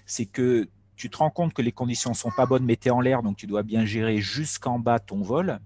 c'est 0.05 0.25
que 0.25 0.67
tu 0.99 1.09
te 1.09 1.17
rends 1.17 1.29
compte 1.29 1.53
que 1.53 1.61
les 1.61 1.71
conditions 1.71 2.09
ne 2.09 2.15
sont 2.15 2.29
pas 2.29 2.45
bonnes, 2.45 2.65
mais 2.65 2.77
en 2.91 2.99
l'air, 2.99 3.23
donc 3.23 3.37
tu 3.37 3.47
dois 3.47 3.63
bien 3.63 3.85
gérer 3.85 4.17
jusqu'en 4.17 4.79
bas 4.79 4.99
ton 4.99 5.21
vol. 5.21 5.59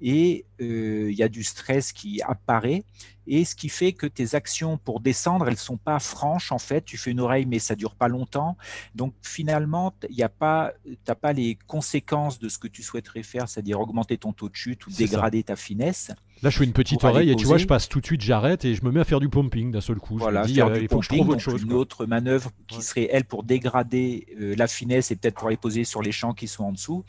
Et 0.00 0.46
euh, 0.60 1.10
il 1.10 1.16
y 1.16 1.24
a 1.24 1.28
du 1.28 1.42
stress 1.42 1.92
qui 1.92 2.22
apparaît. 2.22 2.84
Et 3.26 3.44
ce 3.44 3.54
qui 3.54 3.68
fait 3.68 3.92
que 3.92 4.06
tes 4.06 4.34
actions 4.34 4.78
pour 4.78 5.00
descendre, 5.00 5.46
elles 5.46 5.54
ne 5.54 5.58
sont 5.58 5.76
pas 5.76 5.98
franches. 5.98 6.52
En 6.52 6.58
fait, 6.58 6.84
tu 6.84 6.96
fais 6.96 7.10
une 7.10 7.20
oreille, 7.20 7.46
mais 7.46 7.58
ça 7.58 7.74
dure 7.74 7.94
pas 7.94 8.08
longtemps. 8.08 8.56
Donc 8.94 9.14
finalement, 9.22 9.92
tu 10.00 10.14
n'as 10.14 10.28
pas, 10.28 10.72
pas 11.20 11.32
les 11.32 11.58
conséquences 11.66 12.38
de 12.38 12.48
ce 12.48 12.58
que 12.58 12.68
tu 12.68 12.82
souhaiterais 12.82 13.22
faire, 13.22 13.48
c'est-à-dire 13.48 13.80
augmenter 13.80 14.18
ton 14.18 14.32
taux 14.32 14.48
de 14.48 14.56
chute 14.56 14.86
ou 14.86 14.90
dégrader 14.90 15.42
ta 15.42 15.56
finesse. 15.56 16.10
Là, 16.42 16.50
je 16.50 16.58
fais 16.58 16.64
une 16.64 16.72
petite 16.72 17.02
oreille 17.02 17.30
et 17.30 17.36
tu 17.36 17.46
vois, 17.46 17.58
je 17.58 17.66
passe 17.66 17.88
tout 17.88 18.00
de 18.00 18.06
suite, 18.06 18.20
j'arrête 18.20 18.64
et 18.64 18.74
je 18.74 18.84
me 18.84 18.90
mets 18.90 19.00
à 19.00 19.04
faire 19.04 19.20
du 19.20 19.28
pumping 19.28 19.70
d'un 19.70 19.80
seul 19.80 19.96
coup. 19.96 20.18
Voilà, 20.18 20.46
je 20.46 20.60
euh, 20.60 20.78
il 20.80 20.88
faut 20.88 20.98
que 20.98 21.04
je 21.04 21.08
trouve 21.08 21.30
autre 21.30 21.40
chose. 21.40 21.62
Une 21.62 21.72
autre 21.72 22.06
manœuvre 22.06 22.50
qui 22.66 22.82
serait, 22.82 23.08
elle, 23.10 23.24
pour 23.24 23.42
dégrader 23.42 24.26
euh, 24.38 24.54
la 24.56 24.66
finesse 24.66 25.10
et 25.10 25.16
peut-être 25.16 25.36
pour 25.36 25.48
aller 25.48 25.56
poser 25.56 25.84
sur 25.84 26.02
les 26.02 26.12
champs 26.12 26.34
qui 26.34 26.46
sont 26.46 26.64
en 26.64 26.72
dessous. 26.72 27.04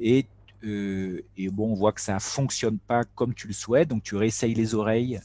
Et, 0.00 0.26
euh, 0.64 1.24
et 1.36 1.48
bon, 1.48 1.72
on 1.72 1.74
voit 1.74 1.92
que 1.92 2.00
ça 2.00 2.14
ne 2.14 2.20
fonctionne 2.20 2.78
pas 2.78 3.04
comme 3.04 3.34
tu 3.34 3.46
le 3.46 3.52
souhaites, 3.52 3.88
donc 3.88 4.02
tu 4.02 4.16
réessayes 4.16 4.54
les 4.54 4.74
oreilles, 4.74 5.20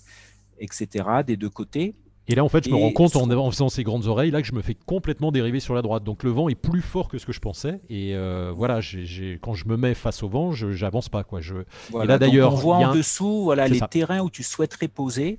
etc., 0.60 1.06
des 1.26 1.38
deux 1.38 1.50
côtés. 1.50 1.96
Et 2.28 2.34
là, 2.34 2.44
en 2.44 2.50
fait, 2.50 2.66
je 2.66 2.72
me 2.72 2.76
rends 2.76 2.92
compte 2.92 3.16
en, 3.16 3.52
faisant 3.52 3.70
ces 3.70 3.84
grandes 3.84 4.08
oreilles 4.08 4.32
là 4.32 4.42
que 4.42 4.48
je 4.48 4.54
me 4.54 4.64
fais 4.64 4.74
complètement 4.74 5.32
dériver 5.32 5.60
sur 5.60 5.76
la 5.76 5.84
droite. 5.84 6.04
Donc 6.04 6.24
le 6.24 6.32
vent 6.32 6.50
est 6.50 6.56
plus 6.56 6.82
fort 6.82 7.08
que 7.08 7.20
ce 7.20 7.26
que 7.26 7.32
je 7.32 7.40
pensais. 7.40 7.82
Et 7.88 8.16
euh, 8.16 8.52
voilà, 8.56 8.80
quand 9.42 9.54
je 9.54 9.68
me 9.68 9.78
mets 9.78 9.94
face 9.94 10.24
au 10.24 10.30
vent, 10.30 10.52
je 10.52 10.68
n'avance 10.84 11.08
pas. 11.08 11.24
Quoi. 11.24 11.42
Je... 11.42 11.56
Et 12.02 12.06
là, 12.08 12.18
d'ailleurs, 12.18 12.54
on 12.54 12.58
voit 12.58 12.78
en 12.78 12.96
dessous 12.96 13.44
voilà, 13.44 13.68
les 13.68 13.80
terrains 13.80 14.22
où 14.22 14.32
tu 14.32 14.42
souhaiterais 14.42 14.88
poser. 14.88 15.38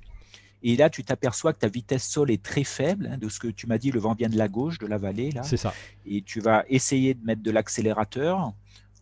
Et 0.63 0.75
là, 0.75 0.89
tu 0.89 1.03
t'aperçois 1.03 1.53
que 1.53 1.59
ta 1.59 1.67
vitesse 1.67 2.07
sol 2.07 2.31
est 2.31 2.41
très 2.41 2.63
faible. 2.63 3.09
Hein, 3.11 3.17
de 3.17 3.29
ce 3.29 3.39
que 3.39 3.47
tu 3.47 3.67
m'as 3.67 3.77
dit, 3.77 3.91
le 3.91 3.99
vent 3.99 4.13
vient 4.13 4.29
de 4.29 4.37
la 4.37 4.47
gauche, 4.47 4.79
de 4.79 4.87
la 4.87 4.97
vallée. 4.97 5.31
là. 5.31 5.43
C'est 5.43 5.57
ça. 5.57 5.73
Et 6.05 6.21
tu 6.21 6.39
vas 6.39 6.63
essayer 6.69 7.13
de 7.13 7.23
mettre 7.23 7.43
de 7.43 7.51
l'accélérateur. 7.51 8.53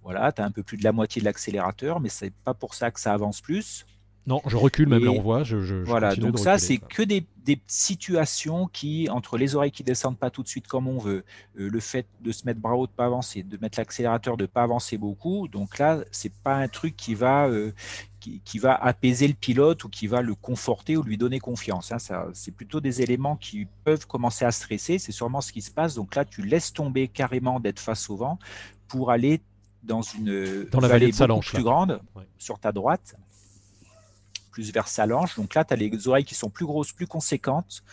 Voilà, 0.06 0.32
tu 0.32 0.40
as 0.40 0.46
un 0.46 0.52
peu 0.52 0.62
plus 0.62 0.78
de 0.78 0.84
la 0.84 0.92
moitié 0.92 1.20
de 1.20 1.26
l'accélérateur, 1.26 2.00
mais 2.00 2.10
c'est 2.10 2.32
pas 2.32 2.54
pour 2.54 2.76
ça 2.76 2.92
que 2.92 3.00
ça 3.00 3.12
avance 3.12 3.42
plus. 3.42 3.88
Non, 4.28 4.40
je 4.46 4.56
recule 4.56 4.88
même 4.88 5.04
là 5.04 5.12
on 5.12 5.22
voit. 5.22 5.44
Je, 5.44 5.56
voilà, 5.84 6.16
donc 6.16 6.38
ça 6.38 6.60
c'est 6.60 6.78
que 6.78 7.02
des, 7.02 7.26
situations 7.68 8.68
qui, 8.68 9.08
entre 9.10 9.38
les 9.38 9.56
oreilles 9.56 9.72
qui 9.72 9.84
descendent 9.84 10.18
pas 10.18 10.32
tout 10.32 10.42
de 10.42 10.48
suite 10.48 10.68
comme 10.68 10.88
on 10.88 10.98
veut, 10.98 11.24
euh, 11.60 11.70
le 11.70 11.80
fait 11.80 12.08
de 12.22 12.32
se 12.32 12.46
mettre 12.46 12.60
bras 12.60 12.76
haut, 12.76 12.88
de 12.88 12.92
pas 12.92 13.06
avancer, 13.06 13.44
de 13.44 13.58
mettre 13.62 13.80
l'accélérateur, 13.80 14.38
de 14.38 14.48
pas 14.48 14.64
avancer 14.64 14.98
beaucoup. 14.98 15.48
Donc 15.48 15.78
là, 15.78 16.00
c'est 16.12 16.34
pas 16.34 16.56
un 16.56 16.68
truc 16.68 16.96
qui 16.96 17.14
va 17.14 17.48
euh, 17.48 17.72
qui, 18.20 18.58
va 18.60 18.74
apaiser 18.76 19.28
le 19.28 19.36
pilote 19.36 19.84
ou 19.84 19.90
qui 19.90 20.08
va 20.08 20.22
le 20.24 20.34
conforter 20.34 20.98
ou 20.98 21.04
lui 21.04 21.18
donner 21.18 21.40
confiance. 21.40 21.92
Hein. 21.92 22.00
Ça, 22.00 22.28
c'est 22.34 22.52
plutôt 22.52 22.80
des 22.80 23.04
éléments 23.04 23.36
qui 23.36 23.68
peuvent 23.84 24.08
commencer 24.08 24.46
à 24.46 24.52
stresser. 24.52 24.98
C'est 24.98 25.12
sûrement 25.12 25.42
ce 25.42 25.52
qui 25.52 25.62
se 25.62 25.70
passe. 25.72 25.94
Donc 25.96 26.16
là, 26.16 26.26
tu 26.26 26.42
laisses 26.42 26.74
tomber 26.74 27.08
carrément 27.08 27.60
d'être 27.60 27.80
face 27.80 28.10
au 28.10 28.16
vent 28.16 28.40
pour 28.88 29.12
aller 29.12 29.42
dans 29.86 30.02
une 30.02 30.66
dans 30.72 30.80
la 30.80 30.88
vallée, 30.88 31.12
de 31.12 31.50
plus 31.50 31.64
grande 31.64 32.00
sur 32.38 32.60
ta 32.60 32.72
droite 32.72 33.16
plus 34.56 34.72
vers 34.72 34.88
Salange. 34.88 35.36
Donc 35.36 35.54
là, 35.54 35.66
tu 35.66 35.74
as 35.74 35.78
les 35.78 36.08
oreilles 36.08 36.24
qui 36.24 36.34
sont 36.34 36.50
plus 36.50 36.66
grosses, 36.66 36.94
plus 36.94 37.08
conséquentes. 37.08 37.84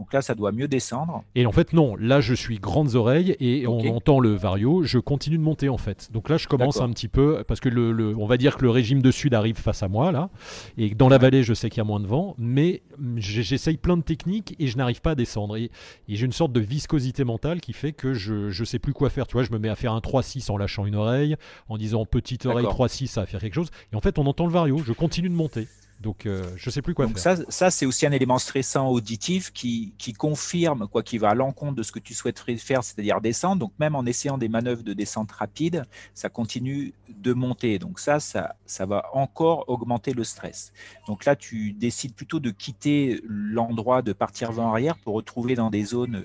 Donc 0.00 0.12
là, 0.12 0.20
ça 0.20 0.34
doit 0.34 0.50
mieux 0.50 0.66
descendre. 0.66 1.22
Et 1.36 1.46
en 1.46 1.52
fait, 1.52 1.72
non. 1.72 1.94
Là, 1.96 2.20
je 2.20 2.34
suis 2.34 2.58
grandes 2.58 2.96
oreilles 2.96 3.36
et 3.40 3.66
on 3.66 3.78
entend 3.94 4.18
le 4.18 4.34
vario. 4.34 4.82
Je 4.82 4.98
continue 4.98 5.38
de 5.38 5.42
monter 5.42 5.68
en 5.68 5.78
fait. 5.78 6.10
Donc 6.12 6.28
là, 6.28 6.36
je 6.36 6.48
commence 6.48 6.80
un 6.80 6.90
petit 6.90 7.08
peu 7.08 7.44
parce 7.46 7.60
que 7.60 7.68
le, 7.68 8.16
on 8.16 8.26
va 8.26 8.36
dire 8.36 8.56
que 8.56 8.62
le 8.62 8.70
régime 8.70 9.00
de 9.00 9.10
sud 9.10 9.32
arrive 9.32 9.56
face 9.56 9.82
à 9.82 9.88
moi 9.88 10.10
là. 10.12 10.28
Et 10.76 10.90
dans 10.94 11.08
la 11.08 11.18
vallée, 11.18 11.44
je 11.44 11.54
sais 11.54 11.70
qu'il 11.70 11.78
y 11.78 11.80
a 11.80 11.84
moins 11.84 12.00
de 12.00 12.06
vent, 12.06 12.34
mais 12.36 12.82
j'essaye 13.16 13.76
plein 13.76 13.96
de 13.96 14.02
techniques 14.02 14.56
et 14.58 14.66
je 14.66 14.76
n'arrive 14.76 15.00
pas 15.00 15.12
à 15.12 15.14
descendre. 15.14 15.56
Et, 15.56 15.70
j'ai 16.08 16.26
une 16.26 16.32
sorte 16.32 16.52
de 16.52 16.60
viscosité 16.60 17.22
mentale 17.22 17.60
qui 17.60 17.72
fait 17.72 17.92
que 17.92 18.12
je 18.12 18.60
ne 18.60 18.64
sais 18.64 18.80
plus 18.80 18.92
quoi 18.92 19.08
faire. 19.08 19.26
Tu 19.26 19.34
vois, 19.34 19.44
je 19.44 19.52
me 19.52 19.58
mets 19.58 19.68
à 19.68 19.76
faire 19.76 19.92
un 19.92 20.00
3-6 20.00 20.50
en 20.50 20.56
lâchant 20.56 20.84
une 20.84 20.96
oreille, 20.96 21.36
en 21.68 21.76
disant 21.76 22.04
petite 22.06 22.44
oreille 22.46 22.66
3-6, 22.66 23.06
ça 23.06 23.20
va 23.20 23.26
faire 23.26 23.40
quelque 23.40 23.54
chose. 23.54 23.70
Et 23.92 23.96
en 23.96 24.00
fait, 24.00 24.18
on 24.18 24.26
entend 24.26 24.46
le 24.46 24.52
vario. 24.52 24.78
Je 24.84 24.92
continue 24.92 25.28
de 25.28 25.34
monter. 25.34 25.68
Donc, 26.00 26.26
euh, 26.26 26.44
je 26.56 26.68
ne 26.68 26.72
sais 26.72 26.82
plus 26.82 26.94
quoi 26.94 27.06
Donc 27.06 27.18
faire. 27.18 27.36
Ça, 27.36 27.44
ça 27.48 27.70
c'est 27.70 27.84
aussi 27.84 28.06
un 28.06 28.12
élément 28.12 28.38
stressant 28.38 28.88
auditif 28.88 29.52
qui, 29.52 29.94
qui 29.98 30.12
confirme, 30.12 30.86
quoi, 30.86 31.02
qui 31.02 31.18
va 31.18 31.30
à 31.30 31.34
l'encontre 31.34 31.74
de 31.74 31.82
ce 31.82 31.90
que 31.90 31.98
tu 31.98 32.14
souhaiterais 32.14 32.56
faire, 32.56 32.84
c'est-à-dire 32.84 33.20
descendre. 33.20 33.56
Donc, 33.56 33.72
même 33.80 33.96
en 33.96 34.06
essayant 34.06 34.38
des 34.38 34.48
manœuvres 34.48 34.84
de 34.84 34.92
descente 34.92 35.32
rapide, 35.32 35.84
ça 36.14 36.28
continue 36.28 36.94
de 37.08 37.32
monter. 37.32 37.80
Donc, 37.80 37.98
ça, 37.98 38.20
ça, 38.20 38.54
ça 38.64 38.86
va 38.86 39.06
encore 39.12 39.64
augmenter 39.68 40.12
le 40.12 40.22
stress. 40.22 40.72
Donc 41.08 41.24
là, 41.24 41.34
tu 41.34 41.72
décides 41.72 42.14
plutôt 42.14 42.38
de 42.38 42.50
quitter 42.50 43.20
l'endroit, 43.26 44.02
de 44.02 44.12
partir 44.12 44.52
vent-arrière 44.52 44.96
pour 44.98 45.14
retrouver 45.14 45.56
dans 45.56 45.70
des 45.70 45.84
zones 45.84 46.24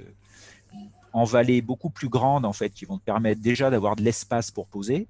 en 1.13 1.24
vallée 1.25 1.62
beaucoup 1.62 1.89
plus 1.89 2.10
grandes, 2.10 2.46
en 2.46 2.53
fait, 2.53 2.70
qui 2.70 2.86
vont 2.86 2.98
te 2.98 3.03
permettre 3.03 3.42
déjà 3.42 3.70
d'avoir 3.70 3.96
de 3.96 4.03
l'espace 4.03 4.51
pour 4.51 4.68
poser. 4.68 5.08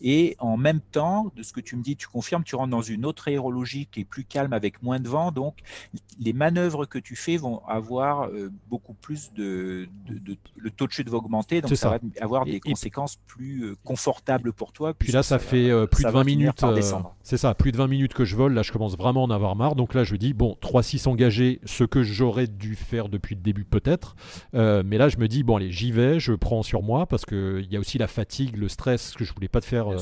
Et 0.00 0.36
en 0.38 0.56
même 0.56 0.80
temps, 0.80 1.32
de 1.36 1.42
ce 1.42 1.52
que 1.52 1.60
tu 1.60 1.76
me 1.76 1.82
dis, 1.82 1.96
tu 1.96 2.06
confirmes, 2.06 2.44
tu 2.44 2.56
rentres 2.56 2.70
dans 2.70 2.82
une 2.82 3.04
autre 3.04 3.28
aérologie 3.28 3.88
qui 3.90 4.00
est 4.00 4.04
plus 4.04 4.24
calme 4.24 4.52
avec 4.52 4.82
moins 4.82 5.00
de 5.00 5.08
vent. 5.08 5.32
Donc, 5.32 5.56
les 6.20 6.32
manœuvres 6.32 6.86
que 6.86 6.98
tu 6.98 7.16
fais 7.16 7.36
vont 7.36 7.64
avoir 7.66 8.28
euh, 8.28 8.50
beaucoup 8.68 8.94
plus 8.94 9.32
de, 9.34 9.88
Le 10.56 10.70
taux 10.70 10.86
de 10.86 10.92
chute 10.92 11.08
va 11.08 11.18
augmenter. 11.18 11.60
Donc, 11.60 11.76
ça, 11.76 11.90
va 11.90 11.98
avoir 12.20 12.44
des 12.44 12.60
conséquences 12.60 13.18
plus 13.26 13.64
euh, 13.64 13.76
confortables 13.84 14.52
pour 14.52 14.72
toi. 14.72 14.94
Puis 14.94 15.12
là, 15.12 15.22
ça, 15.22 15.38
fait 15.38 15.70
euh, 15.70 15.86
plus 15.86 16.04
de 16.04 16.10
20 16.10 16.24
minutes. 16.24 16.64
c'est 17.22 17.36
ça, 17.36 17.54
plus 17.54 17.72
de 17.72 17.76
20 17.76 17.88
minutes 17.88 18.14
que 18.14 18.24
je 18.24 18.36
vole. 18.36 18.54
Là, 18.54 18.62
je 18.62 18.72
commence 18.72 18.96
vraiment 18.96 19.24
à 19.24 19.26
en 19.26 19.30
avoir 19.30 19.56
marre. 19.56 19.74
Donc 19.74 19.94
là, 19.94 20.04
je 20.04 20.14
dis, 20.16 20.32
bon, 20.32 20.56
3-6 20.62 21.08
engagés, 21.08 21.60
ce 21.64 21.84
que 21.84 22.02
j'aurais 22.02 22.46
dû 22.46 22.76
faire 22.76 23.08
depuis 23.08 23.34
le 23.34 23.40
début, 23.40 23.64
peut-être. 23.64 24.14
mais 24.52 24.98
là, 24.98 25.08
je 25.08 25.18
me 25.18 25.26
dis, 25.26 25.42
bon, 25.42 25.56
allez, 25.56 25.72
j'y 25.72 25.90
vais, 25.90 26.20
je 26.20 26.32
prends 26.32 26.62
sur 26.62 26.82
moi 26.82 27.06
parce 27.06 27.24
qu'il 27.24 27.66
y 27.70 27.76
a 27.76 27.80
aussi 27.80 27.98
la 27.98 28.06
fatigue, 28.06 28.56
le 28.56 28.68
stress 28.68 29.14
que 29.14 29.24
je 29.24 29.34
voulais 29.34 29.48
pas 29.48 29.57
te 29.60 29.66
faire 29.66 29.92
euh, 29.92 29.98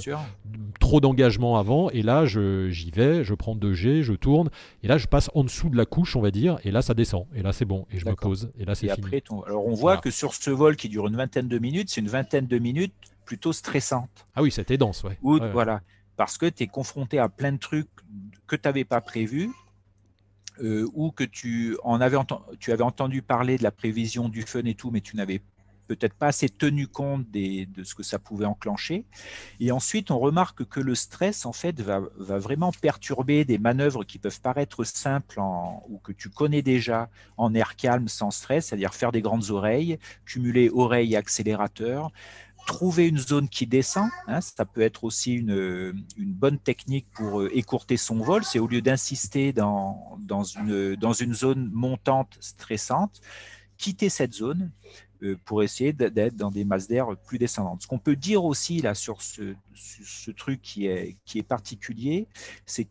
trop 0.80 1.00
d'engagement 1.00 1.58
avant. 1.58 1.90
Et 1.90 2.02
là, 2.02 2.24
j'y 2.26 2.90
vais, 2.90 3.24
je 3.24 3.34
prends 3.34 3.56
2G, 3.56 4.02
je 4.02 4.12
tourne. 4.12 4.50
Et 4.82 4.88
là, 4.88 4.98
je 4.98 5.06
passe 5.06 5.30
en 5.34 5.44
dessous 5.44 5.68
de 5.68 5.76
la 5.76 5.86
couche, 5.86 6.16
on 6.16 6.20
va 6.20 6.30
dire. 6.30 6.58
Et 6.64 6.70
là, 6.70 6.82
ça 6.82 6.94
descend. 6.94 7.26
Et 7.34 7.42
là, 7.42 7.52
c'est 7.52 7.64
bon. 7.64 7.86
Et 7.90 7.98
je 7.98 8.06
me 8.06 8.14
pose. 8.14 8.50
Et 8.58 8.64
là, 8.64 8.74
c'est 8.74 8.88
fini. 8.88 9.06
Après, 9.06 9.22
Alors, 9.46 9.66
on 9.66 9.74
voit 9.74 9.98
que 9.98 10.10
sur 10.10 10.34
ce 10.34 10.50
vol 10.50 10.76
qui 10.76 10.88
dure 10.88 11.06
une 11.06 11.16
vingtaine 11.16 11.48
de 11.48 11.58
minutes, 11.58 11.90
c'est 11.90 12.00
une 12.00 12.08
vingtaine 12.08 12.46
de 12.46 12.58
minutes 12.58 12.94
plutôt 13.24 13.52
stressante. 13.52 14.26
Ah 14.34 14.42
oui, 14.42 14.50
c'était 14.50 14.78
dense, 14.78 15.04
ouais. 15.04 15.18
Voilà. 15.52 15.80
Parce 16.16 16.38
que 16.38 16.46
tu 16.46 16.62
es 16.62 16.66
confronté 16.66 17.18
à 17.18 17.28
plein 17.28 17.52
de 17.52 17.58
trucs 17.58 17.88
que 18.46 18.56
tu 18.56 18.62
n'avais 18.66 18.84
pas 18.84 19.00
prévus. 19.00 19.50
Euh, 20.62 20.88
ou 20.94 21.10
que 21.10 21.24
tu 21.24 21.76
en 21.84 22.00
avais, 22.00 22.16
tu 22.58 22.72
avais 22.72 22.82
entendu 22.82 23.20
parler 23.20 23.58
de 23.58 23.62
la 23.62 23.70
prévision 23.70 24.30
du 24.30 24.40
fun 24.40 24.64
et 24.64 24.74
tout, 24.74 24.90
mais 24.90 25.02
tu 25.02 25.14
n'avais 25.14 25.42
peut-être 25.86 26.14
pas 26.14 26.28
assez 26.28 26.48
tenu 26.48 26.86
compte 26.86 27.30
de 27.30 27.84
ce 27.84 27.94
que 27.94 28.02
ça 28.02 28.18
pouvait 28.18 28.46
enclencher. 28.46 29.04
Et 29.60 29.72
ensuite, 29.72 30.10
on 30.10 30.18
remarque 30.18 30.64
que 30.64 30.80
le 30.80 30.94
stress, 30.94 31.46
en 31.46 31.52
fait, 31.52 31.80
va, 31.80 32.00
vraiment 32.18 32.72
perturber 32.72 33.44
des 33.44 33.58
manœuvres 33.58 34.04
qui 34.04 34.18
peuvent 34.18 34.40
paraître 34.40 34.84
simples 34.84 35.40
ou 35.88 35.98
que 35.98 36.12
tu 36.12 36.30
connais 36.30 36.62
déjà 36.62 37.08
en 37.36 37.54
air 37.54 37.76
calme 37.76 38.08
sans 38.08 38.30
stress, 38.30 38.66
c'est-à-dire 38.66 38.94
faire 38.94 39.12
des 39.12 39.22
grandes 39.22 39.50
oreilles, 39.50 39.98
cumuler 40.24 40.70
oreille 40.70 41.14
et 41.14 41.16
accélérateur, 41.16 42.10
trouver 42.66 43.06
une 43.08 43.18
zone 43.18 43.48
qui 43.48 43.66
descend. 43.66 44.10
Hein, 44.26 44.40
ça 44.40 44.66
peut 44.66 44.82
être 44.82 45.04
aussi 45.04 45.34
une, 45.34 46.04
bonne 46.18 46.58
technique 46.58 47.06
pour 47.14 47.40
euh, 47.40 47.56
écourter 47.56 47.96
son 47.96 48.16
vol. 48.16 48.44
C'est 48.44 48.58
au 48.58 48.66
lieu 48.66 48.82
d'insister 48.82 49.52
dans, 49.52 50.18
une, 50.28 51.34
zone 51.34 51.70
montante 51.72 52.36
stressante, 52.40 53.20
quitter 53.78 54.08
cette 54.08 54.34
zone 54.34 54.70
pour 55.44 55.62
essayer 55.62 55.92
d'être 55.92 56.36
dans 56.36 56.50
des 56.50 56.64
masses 56.64 56.88
d'air 56.88 57.16
plus 57.26 57.38
descendantes. 57.38 57.82
Ce 57.82 57.86
qu'on 57.86 57.98
peut 57.98 58.16
dire 58.16 58.44
aussi 58.44 58.80
là 58.80 58.94
sur 58.94 59.22
ce, 59.22 59.54
truc 60.36 60.60
qui 60.62 60.86
est, 60.86 61.42
particulier, 61.46 62.26
c'est 62.64 62.86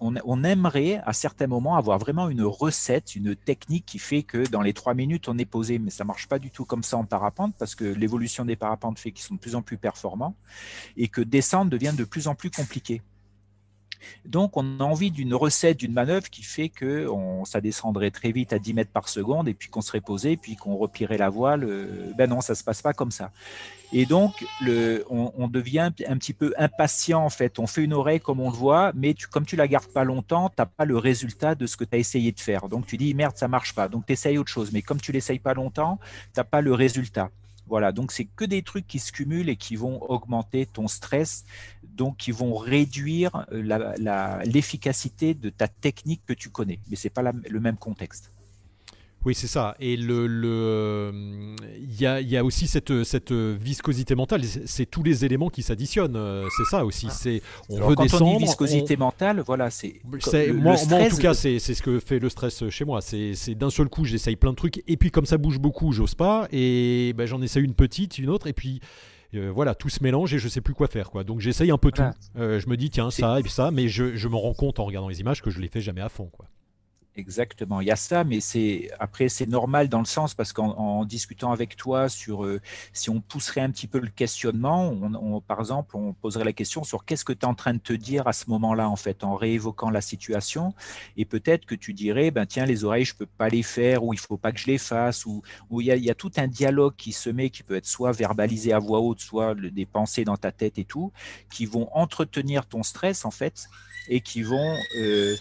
on 0.00 0.44
aimerait 0.44 1.00
à 1.04 1.12
certains 1.12 1.46
moments 1.46 1.76
avoir 1.76 1.98
vraiment 1.98 2.28
une 2.28 2.42
recette, 2.42 3.16
une 3.16 3.34
technique 3.34 3.86
qui 3.86 3.98
fait 3.98 4.22
que 4.22 4.48
dans 4.48 4.62
les 4.62 4.72
trois 4.72 4.94
minutes 4.94 5.28
on 5.28 5.38
est 5.38 5.44
posé, 5.44 5.78
mais 5.78 5.90
ça 5.90 6.04
marche 6.04 6.28
pas 6.28 6.38
du 6.38 6.50
tout 6.50 6.64
comme 6.64 6.82
ça 6.82 6.96
en 6.96 7.04
parapente 7.04 7.54
parce 7.58 7.74
que 7.74 7.84
l'évolution 7.84 8.44
des 8.44 8.56
parapentes 8.56 8.98
fait 8.98 9.12
qu'ils 9.12 9.24
sont 9.24 9.34
de 9.34 9.40
plus 9.40 9.54
en 9.54 9.62
plus 9.62 9.78
performants 9.78 10.36
et 10.96 11.08
que 11.08 11.20
descendre 11.20 11.70
devient 11.70 11.94
de 11.96 12.04
plus 12.04 12.28
en 12.28 12.34
plus 12.34 12.50
compliqué. 12.50 13.02
Donc, 14.24 14.56
on 14.56 14.80
a 14.80 14.84
envie 14.84 15.10
d'une 15.10 15.34
recette, 15.34 15.78
d'une 15.78 15.92
manœuvre 15.92 16.28
qui 16.30 16.42
fait 16.42 16.68
que 16.68 17.06
ça 17.44 17.60
descendrait 17.60 18.10
très 18.10 18.32
vite 18.32 18.52
à 18.52 18.58
10 18.58 18.74
mètres 18.74 18.90
par 18.90 19.08
seconde 19.08 19.48
et 19.48 19.54
puis 19.54 19.68
qu'on 19.68 19.80
serait 19.80 20.00
posé, 20.00 20.36
puis 20.36 20.56
qu'on 20.56 20.76
replierait 20.76 21.18
la 21.18 21.28
voile. 21.28 21.64
Euh, 21.64 22.12
ben 22.16 22.28
non, 22.28 22.40
ça 22.40 22.52
ne 22.52 22.56
se 22.56 22.64
passe 22.64 22.82
pas 22.82 22.92
comme 22.92 23.10
ça. 23.10 23.30
Et 23.92 24.04
donc, 24.04 24.44
on, 25.08 25.48
devient 25.48 25.90
un 26.06 26.18
petit 26.18 26.34
peu 26.34 26.52
impatient 26.58 27.24
en 27.24 27.30
fait. 27.30 27.58
On 27.58 27.66
fait 27.66 27.82
une 27.82 27.94
oreille 27.94 28.20
comme 28.20 28.40
on 28.40 28.50
le 28.50 28.56
voit, 28.56 28.92
mais 28.94 29.14
comme 29.30 29.46
tu 29.46 29.56
la 29.56 29.66
gardes 29.66 29.86
pas 29.86 30.04
longtemps, 30.04 30.50
tu 30.50 30.56
n'as 30.58 30.66
pas 30.66 30.84
le 30.84 30.98
résultat 30.98 31.54
de 31.54 31.66
ce 31.66 31.76
que 31.76 31.84
tu 31.84 31.96
as 31.96 31.98
essayé 31.98 32.30
de 32.32 32.40
faire. 32.40 32.68
Donc, 32.68 32.86
tu 32.86 32.98
dis 32.98 33.14
merde, 33.14 33.36
ça 33.36 33.48
marche 33.48 33.74
pas. 33.74 33.88
Donc, 33.88 34.04
tu 34.04 34.12
essayes 34.12 34.36
autre 34.36 34.50
chose. 34.50 34.72
Mais 34.72 34.82
comme 34.82 35.00
tu 35.00 35.10
l'essayes 35.10 35.38
pas 35.38 35.54
longtemps, 35.54 35.98
tu 36.34 36.40
n'as 36.40 36.44
pas 36.44 36.60
le 36.60 36.74
résultat. 36.74 37.30
Voilà, 37.68 37.92
donc 37.92 38.12
c'est 38.12 38.24
que 38.24 38.46
des 38.46 38.62
trucs 38.62 38.86
qui 38.86 38.98
se 38.98 39.12
cumulent 39.12 39.50
et 39.50 39.56
qui 39.56 39.76
vont 39.76 40.02
augmenter 40.10 40.64
ton 40.64 40.88
stress, 40.88 41.44
donc 41.98 42.16
qui 42.16 42.32
vont 42.32 42.56
réduire 42.56 43.44
euh, 43.52 44.42
l'efficacité 44.44 45.34
de 45.34 45.50
ta 45.50 45.68
technique 45.68 46.22
que 46.26 46.32
tu 46.32 46.48
connais. 46.48 46.78
Mais 46.88 46.96
ce 46.96 47.06
n'est 47.06 47.10
pas 47.10 47.22
le 47.56 47.60
même 47.60 47.76
contexte. 47.76 48.32
Oui, 49.24 49.34
c'est 49.34 49.48
ça. 49.48 49.74
Et 49.80 49.96
le, 49.96 50.28
le, 50.28 51.12
il 51.76 52.00
y 52.00 52.06
a, 52.06 52.20
y 52.20 52.36
a 52.36 52.44
aussi 52.44 52.68
cette, 52.68 53.02
cette 53.02 53.32
viscosité 53.32 54.14
mentale. 54.14 54.42
C'est 54.44 54.86
tous 54.86 55.02
les 55.02 55.24
éléments 55.24 55.50
qui 55.50 55.62
s'additionnent. 55.62 56.14
Euh, 56.16 56.46
c'est 56.56 56.64
ça 56.70 56.84
aussi. 56.84 57.06
Ah. 57.08 57.12
C'est 57.12 57.42
on 57.68 57.88
veut 57.88 57.96
quand 57.96 58.04
descendre. 58.04 58.26
On 58.26 58.38
dit 58.38 58.44
viscosité 58.44 58.96
mentale, 58.96 59.42
voilà, 59.44 59.70
c'est. 59.70 60.00
Moi, 60.04 60.76
moi, 60.88 61.00
en 61.00 61.08
tout 61.08 61.16
cas, 61.16 61.34
c'est 61.34 61.58
ce 61.58 61.82
que 61.82 61.98
fait 61.98 62.20
le 62.20 62.28
stress 62.28 62.68
chez 62.70 62.84
moi. 62.84 63.00
C'est 63.00 63.54
d'un 63.56 63.70
seul 63.70 63.88
coup, 63.88 64.04
j'essaye 64.04 64.36
plein 64.36 64.52
de 64.52 64.56
trucs, 64.56 64.84
et 64.86 64.96
puis 64.96 65.10
comme 65.10 65.26
ça 65.26 65.36
bouge 65.36 65.58
beaucoup, 65.58 65.92
j'ose 65.92 66.14
pas, 66.14 66.46
et 66.52 67.12
ben, 67.16 67.26
j'en 67.26 67.42
essaye 67.42 67.64
une 67.64 67.74
petite, 67.74 68.18
une 68.18 68.30
autre, 68.30 68.46
et 68.46 68.52
puis. 68.52 68.80
Euh, 69.34 69.50
voilà, 69.54 69.74
tout 69.74 69.88
se 69.90 70.02
mélange 70.02 70.32
et 70.32 70.38
je 70.38 70.48
sais 70.48 70.60
plus 70.60 70.74
quoi 70.74 70.86
faire. 70.88 71.10
Quoi. 71.10 71.22
Donc 71.24 71.40
j'essaye 71.40 71.70
un 71.70 71.78
peu 71.78 71.90
tout. 71.90 72.02
Euh, 72.36 72.60
je 72.60 72.68
me 72.68 72.76
dis, 72.76 72.88
tiens, 72.90 73.10
ça 73.10 73.38
et 73.38 73.42
puis 73.42 73.52
ça, 73.52 73.70
mais 73.70 73.88
je, 73.88 74.16
je 74.16 74.28
me 74.28 74.36
rends 74.36 74.54
compte 74.54 74.78
en 74.80 74.84
regardant 74.84 75.08
les 75.08 75.20
images 75.20 75.42
que 75.42 75.50
je 75.50 75.60
les 75.60 75.68
fais 75.68 75.80
jamais 75.80 76.00
à 76.00 76.08
fond. 76.08 76.30
Quoi. 76.32 76.46
Exactement, 77.18 77.80
il 77.80 77.88
y 77.88 77.90
a 77.90 77.96
ça, 77.96 78.22
mais 78.22 78.38
c'est 78.38 78.92
après 79.00 79.28
c'est 79.28 79.48
normal 79.48 79.88
dans 79.88 79.98
le 79.98 80.04
sens 80.04 80.34
parce 80.34 80.52
qu'en 80.52 81.04
discutant 81.04 81.50
avec 81.50 81.74
toi 81.76 82.08
sur 82.08 82.44
euh, 82.44 82.60
si 82.92 83.10
on 83.10 83.20
pousserait 83.20 83.60
un 83.60 83.72
petit 83.72 83.88
peu 83.88 83.98
le 83.98 84.06
questionnement, 84.06 84.88
on, 84.88 85.40
par 85.40 85.58
exemple, 85.58 85.96
on 85.96 86.12
poserait 86.12 86.44
la 86.44 86.52
question 86.52 86.84
sur 86.84 87.04
qu'est-ce 87.04 87.24
que 87.24 87.32
tu 87.32 87.40
es 87.40 87.44
en 87.44 87.56
train 87.56 87.74
de 87.74 87.80
te 87.80 87.92
dire 87.92 88.28
à 88.28 88.32
ce 88.32 88.48
moment-là 88.50 88.88
en 88.88 88.94
fait, 88.94 89.24
en 89.24 89.34
réévoquant 89.34 89.90
la 89.90 90.00
situation, 90.00 90.74
et 91.16 91.24
peut-être 91.24 91.66
que 91.66 91.74
tu 91.74 91.92
dirais 91.92 92.30
ben 92.30 92.46
tiens 92.46 92.66
les 92.66 92.84
oreilles 92.84 93.04
je 93.04 93.16
peux 93.16 93.26
pas 93.26 93.48
les 93.48 93.64
faire 93.64 94.04
ou 94.04 94.14
il 94.14 94.20
faut 94.20 94.36
pas 94.36 94.52
que 94.52 94.60
je 94.60 94.66
les 94.66 94.78
fasse 94.78 95.26
ou 95.26 95.42
il 95.80 95.86
y 95.86 96.10
a 96.10 96.14
tout 96.14 96.30
un 96.36 96.46
dialogue 96.46 96.94
qui 96.96 97.10
se 97.10 97.30
met 97.30 97.50
qui 97.50 97.64
peut 97.64 97.74
être 97.74 97.86
soit 97.86 98.12
verbalisé 98.12 98.72
à 98.72 98.78
voix 98.78 99.00
haute, 99.00 99.18
soit 99.18 99.56
des 99.56 99.86
pensées 99.86 100.24
dans 100.24 100.36
ta 100.36 100.52
tête 100.52 100.78
et 100.78 100.84
tout, 100.84 101.10
qui 101.50 101.66
vont 101.66 101.88
entretenir 101.92 102.64
ton 102.66 102.84
stress 102.84 103.24
en 103.24 103.32
fait 103.32 103.68
et 104.08 104.20
qui 104.20 104.42
vont 104.42 104.76
euh, 105.00 105.36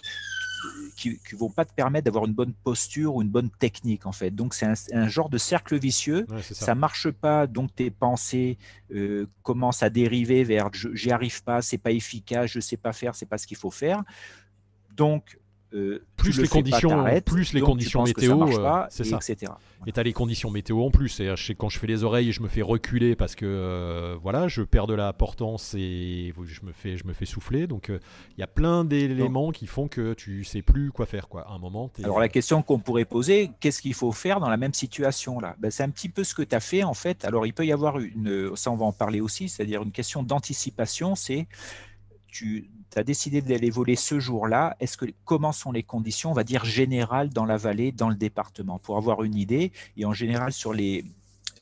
qui 0.96 1.20
ne 1.34 1.38
vont 1.38 1.50
pas 1.50 1.66
te 1.66 1.74
permettre 1.74 2.06
d'avoir 2.06 2.26
une 2.26 2.34
bonne 2.34 2.54
posture 2.54 3.16
ou 3.16 3.22
une 3.22 3.30
bonne 3.30 3.50
technique 3.50 4.06
en 4.06 4.12
fait. 4.12 4.32
Donc 4.32 4.54
c'est 4.54 4.66
un, 4.94 5.08
genre 5.08 5.30
de 5.30 5.38
cercle 5.38 5.78
vicieux. 5.78 6.26
ça. 6.42 6.74
ne 6.74 6.80
marche 6.80 7.12
pas, 7.12 7.48
donc 7.48 7.74
tes 7.76 7.92
pensées 7.92 8.58
euh, 8.94 9.28
commencent 9.44 9.84
à 9.84 9.90
dériver 9.90 10.44
vers 10.44 10.70
j'y 10.74 11.12
arrive 11.12 11.44
pas, 11.44 11.62
c'est 11.62 11.78
pas 11.78 11.92
efficace, 11.92 12.52
je 12.52 12.60
sais 12.60 12.78
pas 12.78 12.94
faire, 12.94 13.16
c'est 13.16 13.26
pas 13.26 13.38
ce 13.38 13.48
qu'il 13.48 13.58
faut 13.58 13.72
faire. 13.72 14.04
Donc 14.96 15.38
euh, 15.74 16.02
plus, 16.16 16.40
les 16.40 16.48
conditions, 16.48 17.06
plus 17.26 17.52
les 17.52 17.60
conditions 17.60 18.04
météo, 18.04 18.42
euh, 18.42 18.86
c'est 18.90 19.04
ça. 19.04 19.18
Etc. 19.18 19.52
Et 19.86 19.92
tu 19.92 20.00
as 20.00 20.04
les 20.04 20.14
conditions 20.14 20.50
météo 20.50 20.82
en 20.82 20.92
plus. 20.92 21.20
Et 21.20 21.34
quand 21.58 21.68
je 21.68 21.78
fais 21.78 21.88
les 21.88 22.06
oreilles, 22.06 22.32
je 22.32 22.42
me 22.42 22.48
fais 22.48 22.62
reculer 22.62 23.16
parce 23.16 23.36
que 23.36 23.46
euh, 23.46 24.16
voilà, 24.22 24.48
je 24.48 24.62
perds 24.62 24.88
de 24.88 24.94
la 24.94 25.12
portance 25.12 25.76
et 25.78 26.34
je 26.46 26.66
me 26.66 26.72
fais, 26.72 26.96
je 26.96 27.06
me 27.06 27.12
fais 27.12 27.26
souffler. 27.26 27.68
Donc 27.68 27.90
il 27.90 28.40
y 28.40 28.44
a 28.44 28.48
plein 28.48 28.86
d'éléments 28.86 29.52
qui 29.52 29.68
font 29.68 29.90
que 29.90 30.14
tu 30.14 30.46
sais 30.46 30.62
plus 30.62 30.92
quoi 30.92 31.06
faire. 31.06 31.28
Quoi. 31.28 31.42
À 31.42 31.52
un 31.52 31.60
moment, 31.60 31.92
Alors 32.02 32.20
la 32.20 32.30
question 32.30 32.62
qu'on 32.62 32.80
pourrait 32.80 33.06
poser, 33.06 33.52
qu'est-ce 33.60 33.82
qu'il 33.82 33.94
faut 33.94 34.14
faire 34.14 34.40
dans 34.40 34.50
la 34.50 34.58
même 34.58 34.74
situation 34.74 35.40
là? 35.40 35.56
Ben, 35.60 35.70
C'est 35.70 35.84
un 35.84 35.90
petit 35.90 36.10
peu 36.10 36.24
ce 36.24 36.34
que 36.34 36.44
tu 36.44 36.56
as 36.56 36.62
fait 36.62 36.84
en 36.84 36.94
fait. 36.94 37.26
Alors 37.26 37.46
il 37.46 37.54
peut 37.54 37.66
y 37.66 37.74
avoir 37.74 38.00
une, 38.00 38.56
ça 38.56 38.72
on 38.72 38.78
va 38.78 38.86
en 38.86 38.94
parler 38.94 39.20
aussi, 39.20 39.50
c'est-à-dire 39.50 39.84
une 39.84 39.92
question 39.92 40.24
d'anticipation. 40.24 41.16
C'est 41.16 41.48
tu 42.28 42.70
as 42.96 43.04
décidé 43.04 43.42
d'aller 43.42 43.70
voler 43.70 43.96
ce 43.96 44.20
jour-là, 44.20 44.76
est-ce 44.80 44.98
que 44.98 45.06
comment 45.26 45.52
sont 45.52 45.72
les 45.72 45.84
conditions, 45.84 46.32
on 46.32 46.34
va 46.34 46.44
dire 46.44 46.66
générales 46.66 47.30
dans 47.30 47.46
la 47.46 47.58
vallée, 47.58 47.92
dans 47.92 48.10
le 48.10 48.16
département, 48.16 48.80
pour 48.80 48.98
avoir 48.98 49.24
une 49.24 49.36
idée. 49.36 49.72
Et 49.98 50.06
en 50.06 50.14
général 50.14 50.52
sur 50.52 50.74
les 50.74 51.06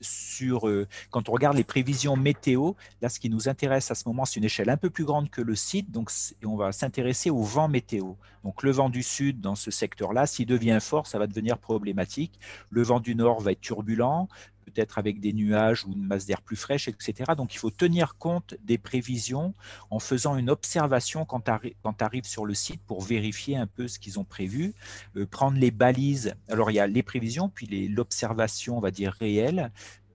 sur, 0.02 0.68
euh, 0.68 0.88
quand 1.10 1.30
on 1.30 1.32
regarde 1.32 1.58
les 1.58 1.64
prévisions 1.64 2.16
météo, 2.16 2.74
là, 3.02 3.10
ce 3.10 3.20
qui 3.20 3.30
nous 3.30 3.50
intéresse 3.50 3.92
à 3.92 3.96
ce 3.96 4.08
moment, 4.08 4.26
c'est 4.26 4.38
une 4.38 4.46
échelle 4.46 4.70
un 4.70 4.78
peu 4.78 4.90
plus 4.90 5.06
grande 5.06 5.30
que 5.30 5.42
le 5.42 5.56
site. 5.56 5.92
Donc, 5.92 6.12
on 6.44 6.56
va 6.56 6.72
s'intéresser 6.72 7.30
au 7.30 7.42
vent 7.42 7.68
météo. 7.68 8.14
Donc, 8.44 8.64
le 8.64 8.72
vent 8.72 8.90
du 8.90 9.04
sud 9.04 9.42
dans 9.42 9.56
ce 9.56 9.72
secteur-là, 9.72 10.28
s'il 10.28 10.46
devient 10.46 10.80
fort, 10.82 11.08
ça 11.08 11.20
va 11.20 11.28
devenir 11.28 11.58
problématique. 11.58 12.40
Le 12.70 12.84
vent 12.84 13.00
du 13.00 13.16
nord 13.16 13.42
va 13.42 13.52
être 13.54 13.62
turbulent. 13.62 14.28
Peut-être 14.66 14.98
avec 14.98 15.20
des 15.20 15.34
nuages 15.34 15.86
ou 15.86 15.94
une 15.94 16.06
masse 16.06 16.26
d'air 16.26 16.42
plus 16.42 16.56
fraîche, 16.56 16.88
etc. 16.88 17.34
Donc 17.38 17.54
il 17.54 17.58
faut 17.58 17.72
tenir 17.72 18.18
compte 18.18 18.56
des 18.64 18.78
prévisions 18.78 19.54
en 19.90 20.00
faisant 20.00 20.36
une 20.38 20.50
observation 20.50 21.26
quand 21.26 21.42
tu 21.42 22.04
arrives 22.04 22.26
sur 22.26 22.46
le 22.46 22.54
site 22.54 22.82
pour 22.86 23.02
vérifier 23.02 23.58
un 23.58 23.68
peu 23.68 23.88
ce 23.88 24.00
qu'ils 24.00 24.20
ont 24.20 24.24
prévu, 24.24 24.74
euh, 25.16 25.26
prendre 25.26 25.58
les 25.58 25.72
balises. 25.72 26.36
Alors 26.50 26.72
il 26.72 26.76
y 26.76 26.80
a 26.80 26.88
les 26.88 27.04
prévisions, 27.04 27.50
puis 27.50 27.88
l'observation, 27.88 28.78
on 28.78 28.82
va 28.82 28.92
dire, 28.92 29.14
réelle, 29.14 29.72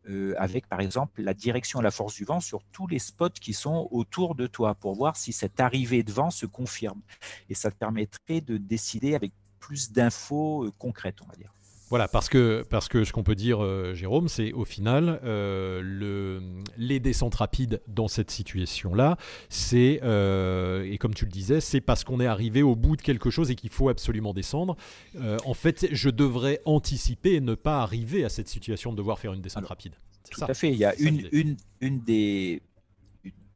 euh, 0.09 0.35
avec 0.39 0.67
par 0.67 0.81
exemple 0.81 1.23
la 1.23 1.35
direction 1.35 1.81
et 1.81 1.85
la 1.85 1.91
force 1.91 2.15
du 2.15 2.25
vent 2.25 2.41
sur 2.41 2.63
tous 2.73 2.87
les 2.87 2.99
spots 2.99 3.29
qui 3.29 3.53
sont 3.53 3.87
autour 3.91 4.35
de 4.35 4.47
toi 4.47 4.75
pour 4.75 4.95
voir 4.95 5.17
si 5.17 5.33
cette 5.33 5.61
arrivée 5.61 6.03
de 6.03 6.11
vent 6.11 6.31
se 6.31 6.47
confirme. 6.47 7.01
Et 7.49 7.55
ça 7.55 7.71
te 7.71 7.77
permettrait 7.77 8.41
de 8.41 8.57
décider 8.57 9.15
avec 9.15 9.33
plus 9.59 9.93
d'infos 9.93 10.65
euh, 10.65 10.73
concrètes, 10.79 11.21
on 11.23 11.27
va 11.27 11.37
dire. 11.37 11.53
Voilà, 11.91 12.09
parce 12.09 12.29
que, 12.29 12.65
parce 12.71 12.89
que 12.89 13.05
ce 13.05 13.13
qu'on 13.13 13.23
peut 13.23 13.35
dire, 13.35 13.63
euh, 13.63 13.95
Jérôme, 13.95 14.29
c'est 14.29 14.53
au 14.53 14.65
final, 14.65 15.21
euh, 15.25 15.81
le, 15.83 16.41
les 16.77 17.01
descentes 17.01 17.35
rapides 17.35 17.83
dans 17.89 18.09
cette 18.09 18.31
situation-là, 18.31 19.17
c'est, 19.49 20.01
et 20.01 20.99
comme 20.99 21.15
tu 21.15 21.25
le 21.25 21.31
disais, 21.31 21.61
c'est 21.61 21.81
parce 21.81 22.05
qu'on 22.05 22.21
est 22.21 22.27
arrivé 22.27 22.63
au 22.63 22.77
bout 22.77 22.97
de 22.97 23.03
quelque 23.03 23.31
chose 23.31 23.51
et 23.51 23.57
qu'il 23.57 23.71
faut 23.71 23.89
absolument 23.89 24.33
descendre. 24.33 24.77
en 25.45 25.55
fait, 25.55 25.89
je 25.91 26.11
devrais 26.11 26.61
anticiper 26.65 27.35
et 27.35 27.41
ne 27.41 27.55
pas 27.55 27.83
arriver 27.83 28.25
à 28.25 28.29
cette 28.29 28.49
situation 28.49 28.93
de 28.93 28.97
devoir 28.97 29.19
faire 29.19 29.33
une 29.33 29.43
descente 29.43 29.67
rapide. 29.67 29.95
Tout 30.31 30.45
à 30.45 30.55
fait. 30.55 30.71
Il 30.71 30.77
y 30.79 30.85
a 30.85 30.95
une, 30.97 31.29
une, 31.33 31.57
une 31.81 32.01
des 32.01 32.63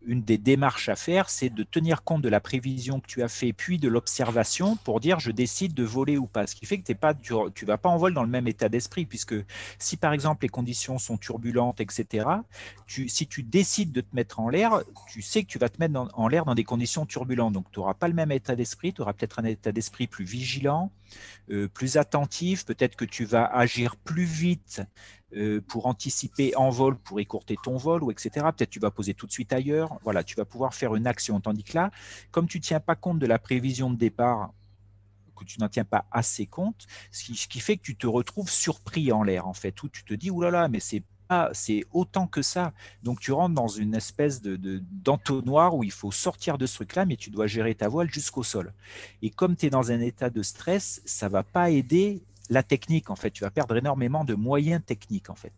une 0.07 0.23
des 0.23 0.39
démarches 0.39 0.89
à 0.89 0.97
faire, 0.97 1.31
c'est 1.31 1.51
de 1.51 1.63
tenir 1.63 2.03
compte 2.03 2.23
de 2.23 2.29
la 2.29 2.41
prévision 2.41 3.01
que 3.01 3.07
tu 3.07 3.23
as 3.23 3.29
fait, 3.29 3.53
puis 3.53 3.79
de 3.79 3.89
l'observation 3.89 4.77
pour 4.77 5.01
dire 5.01 5.21
je 5.21 5.31
décide 5.31 5.75
de 5.75 5.85
voler 5.85 6.17
ou 6.17 6.27
pas. 6.27 6.47
Ce 6.47 6.55
qui 6.55 6.67
fait 6.67 6.79
que 6.79 6.93
pas, 6.93 7.15
tu 7.15 7.33
ne 7.35 7.67
vas 7.67 7.79
pas 7.79 7.89
en 7.89 7.97
vol 7.97 8.15
dans 8.15 8.23
le 8.23 8.29
même 8.29 8.47
état 8.47 8.69
d'esprit, 8.69 9.07
puisque 9.07 9.35
si 9.79 9.97
par 9.97 10.13
exemple 10.13 10.45
les 10.45 10.49
conditions 10.49 10.99
sont 10.99 11.17
turbulentes, 11.17 11.81
etc., 11.81 12.27
si 12.87 13.27
tu 13.27 13.43
décides 13.43 13.93
de 13.93 14.01
te 14.01 14.15
mettre 14.15 14.41
en 14.41 14.49
l'air, 14.49 14.83
tu 15.09 15.23
sais 15.23 15.43
que 15.43 15.49
tu 15.49 15.59
vas 15.59 15.69
te 15.69 15.79
mettre 15.81 16.09
en 16.15 16.29
l'air 16.29 16.45
dans 16.45 16.55
des 16.55 16.65
conditions 16.65 17.07
turbulentes. 17.07 17.53
Donc 17.53 17.71
tu 17.73 17.81
n'auras 17.81 17.95
pas 17.95 18.09
le 18.09 18.15
même 18.15 18.33
état 18.33 18.57
d'esprit, 18.57 18.93
tu 18.93 19.03
auras 19.03 19.13
peut-être 19.13 19.39
un 19.39 19.45
état 19.45 19.73
d'esprit 19.73 20.07
plus 20.07 20.25
vigilant, 20.25 20.93
euh, 21.51 21.69
plus 21.69 21.97
attentif, 21.97 22.65
peut-être 22.65 22.97
que 22.97 23.05
tu 23.05 23.25
vas 23.25 23.45
agir 23.45 23.97
plus 23.97 24.25
vite 24.25 24.83
euh, 25.37 25.61
pour 25.61 25.87
anticiper 25.87 26.55
en 26.57 26.71
vol, 26.71 26.97
pour 26.97 27.21
écourter 27.21 27.57
ton 27.63 27.77
vol, 27.77 28.03
ou 28.03 28.11
etc. 28.11 28.31
Peut-être 28.57 28.71
tu 28.71 28.81
vas 28.81 28.91
poser 28.91 29.15
tout 29.15 29.27
de 29.27 29.33
suite 29.33 29.53
ailleurs. 29.53 29.99
Voilà, 30.03 30.23
tu 30.23 30.37
vas 30.37 30.45
pouvoir 30.45 30.75
faire 30.75 30.95
une 30.95 31.07
action. 31.07 31.41
Tandis 31.41 31.65
que 31.65 31.75
là, 31.75 31.91
comme 32.31 32.47
tu 32.47 32.59
ne 32.59 32.63
tiens 32.63 32.81
pas 32.81 32.95
compte 32.95 33.19
de 33.19 33.27
la 33.27 33.39
prévision 33.39 33.91
de 33.91 33.97
départ, 33.97 34.53
que 35.37 35.45
tu 35.45 35.61
n'en 35.61 35.69
tiens 35.69 35.85
pas 35.85 36.07
assez 36.13 36.47
compte, 36.47 36.87
ce 37.11 37.25
qui, 37.25 37.61
fait 37.61 37.77
que 37.77 37.83
tu 37.83 37.97
te 37.97 38.07
retrouves 38.07 38.51
surpris 38.51 39.11
en 39.13 39.23
l'air, 39.23 39.49
en 39.49 39.55
fait, 39.55 39.83
où 39.83 39.89
tu 39.89 40.05
te 40.05 40.15
dis, 40.15 40.31
oulala, 40.31 40.69
mais 40.69 40.81
c'est 40.81 41.03
c'est 41.53 41.85
autant 41.93 42.27
que 42.27 42.43
ça. 42.43 42.73
Donc 43.03 43.19
tu 43.19 43.33
rentres 43.33 43.55
dans 43.55 43.67
une 43.67 43.95
espèce 43.95 44.41
de 44.43 44.57
d'entonnoir 44.93 45.75
où 45.75 45.83
il 45.83 45.91
faut 45.91 46.13
sortir 46.13 46.59
de 46.59 46.67
ce 46.67 46.77
truc-là, 46.77 47.07
mais 47.07 47.17
tu 47.17 47.31
dois 47.31 47.47
gérer 47.47 47.75
ta 47.75 47.89
voile 47.89 48.11
jusqu'au 48.11 48.43
sol. 48.43 48.73
Et 49.23 49.31
comme 49.31 49.57
tu 49.57 49.67
es 49.67 49.71
dans 49.71 49.91
un 49.91 50.01
état 50.01 50.31
de 50.31 50.43
stress, 50.43 51.03
ça 51.05 51.29
va 51.29 51.43
pas 51.43 51.71
aider 51.71 52.23
la 52.51 52.63
technique, 52.63 53.11
en 53.11 53.17
fait. 53.17 53.31
Tu 53.31 53.45
vas 53.45 53.51
perdre 53.51 53.77
énormément 53.77 54.25
de 54.25 54.35
moyens 54.35 54.83
techniques, 54.85 55.31
en 55.31 55.35
fait. 55.35 55.53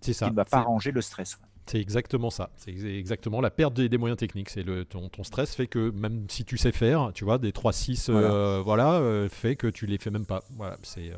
C'est 0.00 0.12
ça. 0.12 0.26
Qui 0.26 0.32
ne 0.32 0.36
va 0.36 0.44
pas 0.44 0.58
arranger 0.58 0.92
le 0.92 1.02
stress. 1.02 1.38
C'est 1.66 1.80
exactement 1.80 2.30
ça. 2.30 2.50
C'est 2.56 2.72
exactement 2.72 3.40
la 3.40 3.50
perte 3.50 3.74
des, 3.74 3.98
moyens 3.98 4.18
techniques. 4.18 4.48
C'est 4.48 4.62
le 4.62 4.84
ton, 4.84 5.08
ton, 5.08 5.22
stress 5.22 5.54
fait 5.54 5.66
que 5.66 5.90
même 5.90 6.24
si 6.30 6.44
tu 6.44 6.56
sais 6.56 6.72
faire, 6.72 7.10
tu 7.12 7.24
vois, 7.24 7.38
des 7.38 7.50
3-6, 7.50 8.10
voilà, 8.10 8.60
voilà 8.62 8.92
euh, 8.94 9.28
fait 9.28 9.54
que 9.54 9.66
tu 9.66 9.86
les 9.86 9.98
fais 9.98 10.10
même 10.10 10.24
pas. 10.24 10.42
Voilà, 10.56 10.78
c'est 10.82 11.10
euh, 11.10 11.16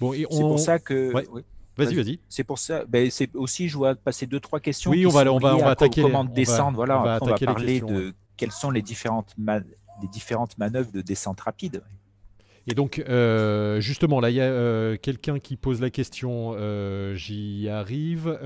bon. 0.00 0.12
C'est 0.12 0.26
pour 0.28 0.60
ça 0.60 0.78
que. 0.78 1.12
Vas-y, 1.76 1.94
vas-y. 1.96 2.20
C'est 2.28 2.44
pour 2.44 2.60
ça. 2.60 2.84
Ben, 2.84 3.10
c'est 3.10 3.34
aussi, 3.34 3.68
je 3.68 3.76
vois 3.76 3.96
passer 3.96 4.26
deux 4.26 4.38
trois 4.38 4.60
questions. 4.60 4.92
Oui, 4.92 5.06
on 5.06 5.10
va, 5.10 5.22
on 5.32 5.38
va, 5.38 5.56
on 5.56 5.58
va 5.58 5.70
attaquer. 5.70 6.02
Comment 6.02 6.24
descendre 6.24 6.76
Voilà. 6.76 7.00
On 7.00 7.04
va, 7.04 7.18
on 7.20 7.26
va 7.26 7.36
parler 7.36 7.80
de 7.80 8.14
quelles 8.36 8.52
sont 8.52 8.70
les 8.70 8.82
différentes, 8.82 9.34
les 9.36 10.08
différentes 10.08 10.56
manœuvres 10.56 10.92
de 10.92 11.00
descente 11.00 11.40
rapide. 11.40 11.82
Et 12.66 12.74
donc, 12.74 13.02
euh, 13.08 13.80
justement, 13.80 14.20
là, 14.20 14.30
il 14.30 14.36
y 14.36 14.40
a 14.40 14.44
euh, 14.44 14.96
quelqu'un 15.00 15.38
qui 15.38 15.56
pose 15.56 15.80
la 15.80 15.90
question, 15.90 16.54
euh, 16.56 17.14
j'y 17.14 17.68
arrive. 17.68 18.38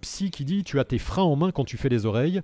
Psy 0.00 0.30
qui 0.30 0.44
dit 0.44 0.64
Tu 0.64 0.80
as 0.80 0.84
tes 0.84 0.98
freins 0.98 1.22
en 1.22 1.36
main 1.36 1.52
quand 1.52 1.64
tu 1.64 1.76
fais 1.76 1.88
les 1.88 2.06
oreilles. 2.06 2.40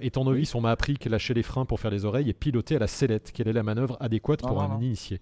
étant 0.00 0.24
novice, 0.24 0.54
on 0.54 0.60
m'a 0.60 0.70
appris 0.70 0.98
que 0.98 1.08
lâcher 1.08 1.34
les 1.34 1.42
freins 1.42 1.64
pour 1.64 1.80
faire 1.80 1.90
les 1.90 2.04
oreilles 2.04 2.28
et 2.28 2.34
piloter 2.34 2.76
à 2.76 2.78
la 2.80 2.86
sellette. 2.86 3.32
Quelle 3.32 3.48
est 3.48 3.52
la 3.52 3.62
manœuvre 3.62 3.96
adéquate 4.00 4.40
pour 4.40 4.62
un 4.62 4.80
initié? 4.80 5.20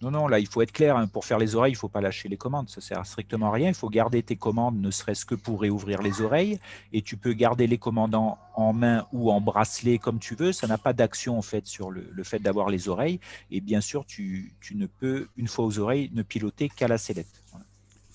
Non, 0.00 0.12
non, 0.12 0.28
là, 0.28 0.38
il 0.38 0.46
faut 0.46 0.62
être 0.62 0.70
clair. 0.70 0.96
Hein. 0.96 1.08
Pour 1.08 1.24
faire 1.24 1.38
les 1.38 1.56
oreilles, 1.56 1.72
il 1.72 1.76
ne 1.76 1.80
faut 1.80 1.88
pas 1.88 2.00
lâcher 2.00 2.28
les 2.28 2.36
commandes. 2.36 2.68
Ça 2.68 2.80
sert 2.80 3.04
strictement 3.04 3.48
à 3.48 3.52
rien. 3.52 3.68
Il 3.68 3.74
faut 3.74 3.88
garder 3.88 4.22
tes 4.22 4.36
commandes, 4.36 4.80
ne 4.80 4.90
serait-ce 4.92 5.24
que 5.24 5.34
pour 5.34 5.60
réouvrir 5.60 6.02
les 6.02 6.20
oreilles. 6.20 6.60
Et 6.92 7.02
tu 7.02 7.16
peux 7.16 7.32
garder 7.32 7.66
les 7.66 7.78
commandes 7.78 8.14
en, 8.14 8.72
main 8.72 9.06
ou 9.12 9.32
en 9.32 9.40
bracelet 9.40 9.98
comme 9.98 10.20
tu 10.20 10.36
veux. 10.36 10.52
Ça 10.52 10.68
n'a 10.68 10.78
pas 10.78 10.92
d'action, 10.92 11.36
en 11.36 11.42
fait, 11.42 11.66
sur 11.66 11.90
le, 11.90 12.22
fait 12.22 12.38
d'avoir 12.38 12.70
les 12.70 12.88
oreilles. 12.88 13.18
Et 13.50 13.60
bien 13.60 13.80
sûr, 13.80 14.06
tu, 14.06 14.54
ne 14.72 14.86
peux, 14.86 15.28
une 15.36 15.48
fois 15.48 15.64
aux 15.64 15.78
oreilles, 15.80 16.10
ne 16.14 16.22
piloter 16.22 16.68
qu'à 16.68 16.86
la 16.86 16.98
sellette. 16.98 17.42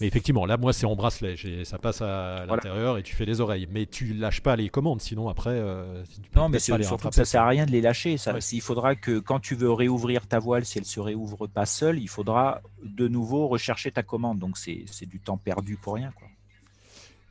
Mais 0.03 0.07
effectivement, 0.07 0.45
là, 0.45 0.57
moi, 0.57 0.73
c'est 0.73 0.85
en 0.85 0.97
bracelet. 0.97 1.37
Ça 1.63 1.77
passe 1.77 2.01
à 2.01 2.45
l'intérieur 2.45 2.97
et 2.97 3.03
tu 3.03 3.15
fais 3.15 3.23
les 3.23 3.39
oreilles. 3.39 3.69
Mais 3.71 3.85
tu 3.85 4.13
lâches 4.13 4.41
pas 4.41 4.57
les 4.57 4.67
commandes, 4.67 4.99
sinon 4.99 5.29
après. 5.29 5.51
Euh, 5.53 6.03
non, 6.35 6.49
mais 6.49 6.59
surtout 6.59 7.07
que 7.07 7.15
ça 7.15 7.23
sert 7.23 7.43
à 7.43 7.47
rien 7.47 7.65
de 7.65 7.71
les 7.71 7.79
lâcher. 7.79 8.17
Ça, 8.17 8.33
Il 8.51 8.59
faudra 8.59 8.95
que 8.95 9.19
quand 9.19 9.39
tu 9.39 9.55
veux 9.55 9.71
réouvrir 9.71 10.27
ta 10.27 10.39
voile, 10.39 10.65
si 10.65 10.77
elle 10.77 10.83
se 10.83 10.99
réouvre 10.99 11.47
pas 11.47 11.65
seule, 11.65 11.99
il 11.99 12.09
faudra 12.09 12.59
de 12.83 13.07
nouveau 13.07 13.47
rechercher 13.47 13.91
ta 13.91 14.03
commande. 14.03 14.39
Donc 14.39 14.57
c'est 14.57 15.05
du 15.05 15.21
temps 15.21 15.37
perdu 15.37 15.77
pour 15.77 15.93
rien. 15.93 16.11
Quoi. 16.11 16.27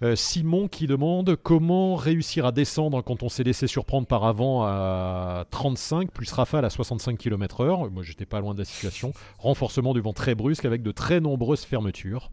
Euh, 0.02 0.16
Simon 0.16 0.66
qui 0.66 0.86
demande 0.86 1.36
comment 1.36 1.94
réussir 1.94 2.46
à 2.46 2.52
descendre 2.52 3.02
quand 3.02 3.22
on 3.22 3.28
s'est 3.28 3.44
laissé 3.44 3.66
surprendre 3.66 4.06
par 4.06 4.24
avant 4.24 4.64
à 4.64 5.44
35 5.50 6.10
plus 6.10 6.32
rafale 6.32 6.64
à 6.64 6.70
65 6.70 7.18
km/h. 7.18 7.90
Moi 7.90 8.02
j'étais 8.02 8.24
pas 8.24 8.40
loin 8.40 8.54
de 8.54 8.60
la 8.60 8.64
situation. 8.64 9.12
Renforcement 9.36 9.92
du 9.92 10.00
vent 10.00 10.14
très 10.14 10.34
brusque 10.34 10.64
avec 10.64 10.82
de 10.82 10.90
très 10.90 11.20
nombreuses 11.20 11.64
fermetures. 11.64 12.30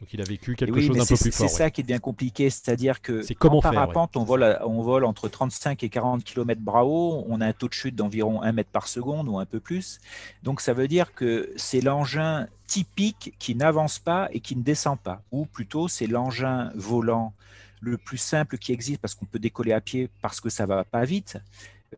Donc 0.00 0.14
il 0.14 0.20
a 0.22 0.24
vécu 0.24 0.56
quelque 0.56 0.80
chose 0.80 0.96
d'un 0.96 1.04
peu 1.04 1.16
plus 1.16 1.30
fort. 1.30 1.48
C'est 1.48 1.54
ça 1.54 1.70
qui 1.70 1.82
est 1.82 1.84
bien 1.84 1.98
compliqué, 1.98 2.48
c'est-à-dire 2.48 3.02
que 3.02 3.22
en 3.46 3.60
parapente, 3.60 4.16
on, 4.16 4.24
vole, 4.24 4.58
on 4.64 4.80
vole 4.80 5.04
entre 5.04 5.28
35 5.28 5.82
et 5.82 5.90
40 5.90 6.24
km 6.24 6.60
haut, 6.84 7.24
on 7.28 7.40
a 7.42 7.46
un 7.46 7.52
taux 7.52 7.68
de 7.68 7.74
chute 7.74 7.94
d'environ 7.94 8.42
1 8.42 8.52
mètre 8.52 8.70
par 8.70 8.88
seconde 8.88 9.28
ou 9.28 9.38
un 9.38 9.44
peu 9.44 9.60
plus. 9.60 10.00
Donc 10.42 10.62
ça 10.62 10.72
veut 10.72 10.88
dire 10.88 11.12
que 11.12 11.52
c'est 11.56 11.82
l'engin 11.82 12.48
typique 12.66 13.34
qui 13.38 13.54
n'avance 13.54 13.98
pas 13.98 14.28
et 14.32 14.40
qui 14.40 14.56
ne 14.56 14.62
descend 14.62 14.98
pas. 14.98 15.22
Ou 15.32 15.44
plutôt 15.44 15.86
c'est 15.86 16.06
l'engin 16.06 16.72
volant 16.74 17.34
le 17.80 17.98
plus 17.98 18.18
simple 18.18 18.56
qui 18.56 18.72
existe 18.72 19.00
parce 19.02 19.14
qu'on 19.14 19.26
peut 19.26 19.38
décoller 19.38 19.72
à 19.72 19.82
pied 19.82 20.08
parce 20.22 20.40
que 20.40 20.48
ça 20.48 20.64
va 20.64 20.84
pas 20.84 21.04
vite, 21.04 21.36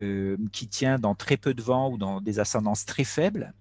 euh, 0.01 0.35
qui 0.51 0.67
tient 0.67 0.99
dans 0.99 1.15
très 1.15 1.37
peu 1.37 1.53
de 1.53 1.61
vent 1.61 1.89
ou 1.89 1.97
dans 1.97 2.19
des 2.19 2.39
ascendances 2.39 2.85
très 2.85 3.03
faibles 3.05 3.53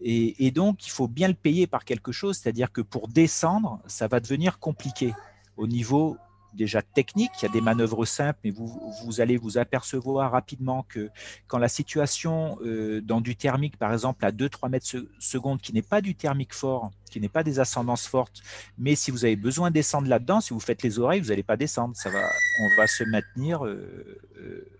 et, 0.00 0.50
donc, 0.50 0.86
il 0.86 0.90
faut 0.90 1.08
bien 1.08 1.28
le 1.28 1.34
payer 1.34 1.66
par 1.66 1.84
quelque 1.84 2.12
chose, 2.12 2.38
c'est-à-dire 2.38 2.72
que 2.72 2.80
pour 2.80 3.08
descendre, 3.08 3.80
ça 3.86 4.06
va 4.06 4.20
devenir 4.20 4.58
compliqué. 4.58 5.14
Au 5.56 5.66
niveau 5.66 6.16
déjà 6.54 6.82
technique, 6.82 7.30
il 7.40 7.46
y 7.46 7.48
a 7.48 7.52
des 7.52 7.60
manœuvres 7.60 8.04
simples, 8.04 8.38
mais 8.44 8.50
vous, 8.50 9.20
allez 9.20 9.36
vous 9.36 9.58
apercevoir 9.58 10.32
rapidement 10.32 10.84
que 10.88 11.10
quand 11.46 11.58
la 11.58 11.68
situation 11.68 12.58
euh, 12.62 13.00
dans 13.00 13.20
du 13.20 13.36
thermique, 13.36 13.76
par 13.76 13.92
exemple, 13.92 14.24
à 14.24 14.30
2-3 14.30 14.70
mètres 14.70 14.86
secondes, 15.18 15.60
qui 15.60 15.72
n'est 15.72 15.82
pas 15.82 16.00
du 16.00 16.14
thermique 16.14 16.54
fort, 16.54 16.90
qui 17.10 17.20
n'est 17.20 17.28
pas 17.28 17.42
des 17.42 17.58
ascendances 17.60 18.06
fortes, 18.06 18.42
mais 18.78 18.94
si 18.94 19.10
vous 19.10 19.24
avez 19.24 19.36
besoin 19.36 19.70
de 19.70 19.74
descendre 19.74 20.08
là-dedans, 20.08 20.40
si 20.40 20.54
vous 20.54 20.60
faites 20.60 20.82
les 20.82 20.98
oreilles, 20.98 21.20
vous 21.20 21.28
n'allez 21.28 21.42
pas 21.42 21.56
descendre, 21.56 21.96
ça 21.96 22.10
va, 22.10 22.22
on 22.60 22.76
va 22.76 22.86
se 22.86 23.04
maintenir 23.04 23.64
euh, 23.64 24.20
euh, 24.36 24.70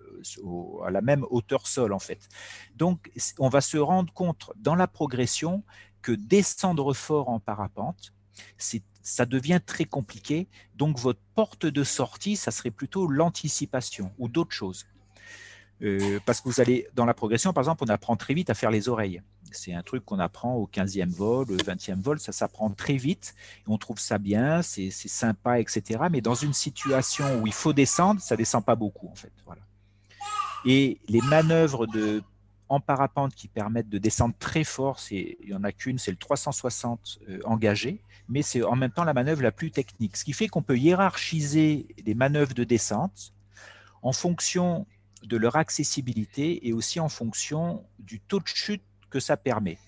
à 0.87 0.91
la 0.91 1.01
même 1.01 1.25
hauteur 1.31 1.67
sol 1.67 1.93
en 1.93 1.99
fait. 1.99 2.29
Donc 2.77 3.11
on 3.39 3.49
va 3.49 3.61
se 3.61 3.77
rendre 3.77 4.13
compte 4.13 4.51
dans 4.57 4.75
la 4.75 4.87
progression 4.87 5.63
que 6.03 6.13
descendre 6.13 6.93
fort 6.93 7.29
en 7.29 7.41
parapente, 7.41 8.13
ça 9.03 9.27
devient 9.27 9.61
très 9.65 9.85
compliqué. 9.85 10.49
Donc 10.75 10.99
votre 10.99 11.21
porte 11.35 11.67
de 11.67 11.85
sortie, 11.85 12.37
ça 12.37 12.51
serait 12.51 12.71
plutôt 12.71 13.07
l'anticipation 13.07 14.13
ou 14.19 14.29
d'autres 14.29 14.53
choses. 14.53 14.87
Euh, 15.83 16.21
parce 16.25 16.41
que 16.41 16.49
vous 16.49 16.61
allez, 16.61 16.87
dans 16.95 17.05
la 17.05 17.15
progression, 17.15 17.53
par 17.53 17.63
exemple, 17.63 17.85
on 17.85 17.89
apprend 17.89 18.17
très 18.17 18.35
vite 18.35 18.51
à 18.51 18.55
faire 18.55 18.71
les 18.71 18.89
oreilles. 18.89 19.23
C'est 19.51 19.73
un 19.73 19.83
truc 19.83 20.05
qu'on 20.05 20.19
apprend 20.19 20.55
au 20.55 20.67
15e 20.67 21.11
vol, 21.11 21.51
au 21.51 21.57
20e 21.57 22.01
vol, 22.01 22.19
ça 22.19 22.33
s'apprend 22.33 22.71
très 22.71 22.97
vite. 22.97 23.35
on 23.67 23.79
trouve 23.79 23.99
ça 23.99 24.19
bien, 24.19 24.63
c'est 24.63 24.91
sympa, 24.91 25.61
etc. 25.61 26.05
Mais 26.11 26.21
dans 26.21 26.35
une 26.35 26.53
situation 26.53 27.41
où 27.41 27.47
il 27.47 27.53
faut 27.53 27.73
descendre, 27.73 28.21
ça 28.21 28.37
descend 28.37 28.65
pas 28.65 28.75
beaucoup, 28.75 29.09
en 29.09 29.15
fait. 29.15 29.33
Voilà. 29.47 29.63
Et 30.66 30.98
les 31.09 31.20
manœuvres 31.22 31.87
en 32.68 32.81
parapente 32.81 33.35
qui 33.35 33.48
permettent 33.48 33.88
de 33.88 33.98
descendre 33.98 34.35
très 34.38 34.64
fort, 34.64 34.98
il 35.11 35.37
n'y 35.44 35.55
en 35.55 35.64
a 35.64 35.72
qu'une, 35.72 35.98
c'est 35.98 36.11
le 36.11 36.16
360 36.16 37.18
euh, 37.29 37.40
engagé, 37.44 38.00
mais 38.29 38.42
c'est 38.42 38.62
en 38.62 38.74
même 38.74 38.90
temps 38.90 39.05
la 39.05 39.14
manœuvre 39.14 39.42
la 39.42 39.53
plus 39.53 39.70
technique. 39.70 40.16
Ce 40.16 40.24
qui 40.24 40.33
fait 40.33 40.48
qu'on 40.48 40.62
peut 40.62 40.79
hiérarchiser 40.79 41.87
les 42.05 42.14
manœuvres 42.14 42.55
de 42.55 42.64
descente 42.64 43.35
en 44.03 44.12
fonction 44.12 44.87
de 45.22 45.37
leur 45.37 45.57
accessibilité 45.57 46.66
et 46.66 46.72
aussi 46.72 47.00
en 47.00 47.09
fonction 47.09 47.85
du 47.98 48.20
taux 48.20 48.40
de 48.40 48.46
chute 48.46 48.83
que 49.11 49.20
ça 49.20 49.37
permet. 49.37 49.79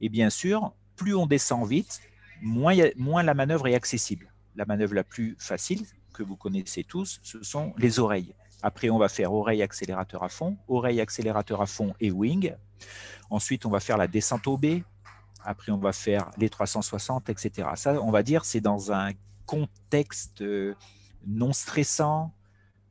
Et 0.00 0.08
bien 0.08 0.30
sûr, 0.30 0.72
plus 0.96 1.14
on 1.14 1.26
descend 1.26 1.68
vite, 1.68 2.00
moins 2.42 3.22
la 3.22 3.34
manœuvre 3.34 3.68
est 3.68 3.74
accessible. 3.74 4.32
La 4.56 4.64
manœuvre 4.64 4.94
la 4.94 5.04
plus 5.04 5.36
facile, 5.38 5.84
que 6.12 6.22
vous 6.22 6.36
connaissez 6.36 6.84
tous, 6.84 7.20
ce 7.22 7.42
sont 7.42 7.72
les 7.78 7.98
oreilles. 7.98 8.34
Après, 8.62 8.90
on 8.90 8.98
va 8.98 9.08
faire 9.08 9.32
oreille 9.32 9.62
accélérateur 9.62 10.22
à 10.22 10.28
fond, 10.28 10.56
oreille 10.68 11.00
accélérateur 11.00 11.62
à 11.62 11.66
fond 11.66 11.94
et 12.00 12.10
wing. 12.10 12.54
Ensuite, 13.30 13.64
on 13.66 13.70
va 13.70 13.80
faire 13.80 13.96
la 13.96 14.06
descente 14.06 14.46
au 14.46 14.56
B. 14.56 14.82
Après, 15.44 15.72
on 15.72 15.78
va 15.78 15.92
faire 15.92 16.30
les 16.36 16.50
360, 16.50 17.30
etc. 17.30 17.68
Ça, 17.76 18.00
on 18.02 18.10
va 18.10 18.22
dire, 18.22 18.44
c'est 18.44 18.60
dans 18.60 18.92
un 18.92 19.12
contexte 19.46 20.42
euh, 20.42 20.74
non 21.26 21.52
stressant, 21.52 22.34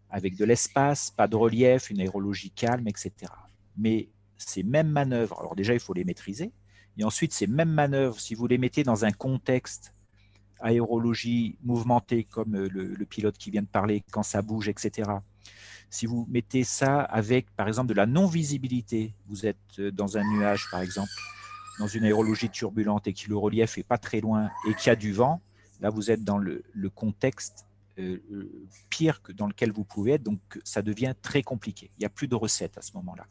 avec 0.10 0.36
de 0.36 0.46
l'espace, 0.46 1.12
pas 1.12 1.28
de 1.28 1.36
relief, 1.36 1.90
une 1.90 2.02
aérologie 2.02 2.52
calme, 2.52 2.88
etc. 2.88 3.32
Mais 3.78 4.10
ces 4.38 4.64
mêmes 4.64 4.90
manœuvres, 4.90 5.40
alors 5.40 5.56
déjà, 5.56 5.74
il 5.74 5.80
faut 5.80 5.94
les 5.94 6.04
maîtriser. 6.04 6.52
Et 6.98 7.04
ensuite, 7.04 7.32
ces 7.32 7.48
mêmes 7.48 7.72
manœuvres, 7.72 8.20
si 8.20 8.36
vous 8.36 8.48
les 8.48 8.58
mettez 8.58 8.84
dans 8.84 9.06
un 9.06 9.12
contexte 9.12 9.94
aérologie 10.60 11.58
mouvementée, 11.64 12.26
comme 12.26 12.56
euh, 12.56 12.68
le, 12.70 13.06
pilote 13.06 13.38
qui 13.38 13.52
vient 13.52 13.62
de 13.62 13.68
parler, 13.68 14.04
quand 14.12 14.24
ça 14.24 14.42
bouge, 14.42 14.68
etc. 14.68 15.10
Si 15.90 16.06
vous 16.06 16.26
mettez 16.30 16.64
ça 16.64 17.02
avec, 17.02 17.50
par 17.56 17.68
exemple, 17.68 17.88
de 17.88 17.94
la 17.94 18.06
non-visibilité, 18.06 19.14
vous 19.28 19.46
êtes 19.46 19.58
euh, 19.80 19.92
dans 19.92 20.18
un 20.18 20.24
nuage, 20.24 20.68
par 20.72 20.82
exemple, 20.82 21.12
dans 21.80 21.88
une 21.88 22.04
aérologie 22.04 22.50
turbulente 22.50 23.08
et 23.08 23.14
que 23.14 23.28
le 23.30 23.38
relief 23.38 23.78
est 23.78 23.84
pas 23.84 23.98
très 23.98 24.22
loin 24.22 24.50
et 24.68 24.74
qu'il 24.76 24.88
y 24.88 24.90
a 24.92 24.96
du 24.96 25.14
vent, 25.14 25.42
là, 25.80 25.90
vous 25.90 26.12
êtes 26.12 26.24
dans 26.24 26.38
le, 26.38 26.64
contexte 26.94 27.66
euh, 27.98 28.20
pire 28.90 29.22
que 29.22 29.32
dans 29.32 29.48
lequel 29.48 29.72
vous 29.72 29.84
pouvez 29.84 30.14
être, 30.14 30.24
donc 30.24 30.40
ça 30.64 30.82
devient 30.82 31.14
très 31.22 31.42
compliqué. 31.42 31.90
Il 31.98 32.02
n'y 32.02 32.06
a 32.06 32.10
plus 32.10 32.28
de 32.28 32.36
recettes 32.36 32.78
à 32.78 32.82
ce 32.82 32.94
moment-là. 32.94 33.26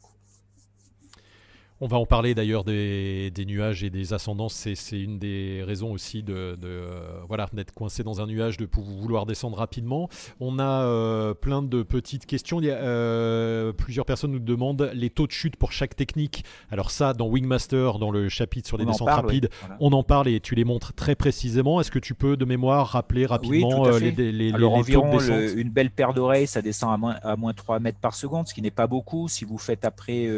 On 1.81 1.87
va 1.87 1.97
en 1.97 2.05
parler 2.05 2.35
d'ailleurs 2.35 2.65
des, 2.65 3.31
nuages 3.47 3.85
et 3.85 3.89
des 3.89 4.13
ascendances. 4.13 4.53
C'est 4.53 4.99
une 4.99 5.17
des 5.17 5.63
raisons 5.65 5.93
aussi 5.93 6.23
de, 6.23 6.57
euh, 6.61 7.21
voilà 7.27 7.47
d'être 7.53 7.73
coincé 7.73 8.03
dans 8.03 8.19
un 8.19 8.27
nuage, 8.27 8.57
de 8.57 8.67
vouloir 8.71 9.25
descendre 9.25 9.57
rapidement. 9.57 10.09
On 10.41 10.59
a 10.59 10.83
euh, 10.83 11.33
plein 11.33 11.61
de 11.61 11.83
petites 11.83 12.25
questions. 12.25 12.59
Il 12.59 12.65
y 12.65 12.71
a, 12.71 12.75
euh, 12.75 13.71
plusieurs 13.71 14.05
personnes 14.05 14.31
nous 14.31 14.39
demandent 14.39 14.91
les 14.93 15.09
taux 15.09 15.25
de 15.25 15.31
chute 15.31 15.55
pour 15.55 15.71
chaque 15.71 15.95
technique. 15.95 16.43
Alors 16.69 16.91
ça, 16.91 17.13
dans 17.13 17.27
Wingmaster, 17.27 17.97
dans 17.97 18.11
le 18.11 18.27
chapitre 18.27 18.67
sur 18.67 18.77
les 18.77 18.85
descentes 18.85 19.09
rapides, 19.09 19.49
on 19.79 19.93
en 19.93 20.03
parle 20.03 20.27
et 20.27 20.41
tu 20.41 20.55
les 20.55 20.65
montres 20.65 20.91
très 20.93 21.15
précisément. 21.15 21.79
Est-ce 21.79 21.91
que 21.91 21.99
tu 21.99 22.13
peux 22.13 22.35
de 22.35 22.43
mémoire 22.43 22.87
rappeler 22.87 23.25
rapidement 23.25 23.87
les, 23.89 24.11
les, 24.11 24.53
Alors 24.53 24.73
environ 24.73 25.17
une 25.19 25.69
belle 25.69 25.91
paire 25.91 26.13
d'oreilles, 26.13 26.47
ça 26.47 26.61
descend 26.61 26.93
à 26.93 26.97
moins, 26.97 27.15
à 27.23 27.37
moins 27.37 27.53
3 27.53 27.79
mètres 27.79 27.99
par 27.99 28.15
seconde, 28.15 28.49
ce 28.49 28.53
qui 28.53 28.61
n'est 28.61 28.69
pas 28.69 28.87
beaucoup. 28.87 29.29
Si 29.29 29.45
vous 29.45 29.57
faites 29.57 29.85
après 29.85 30.29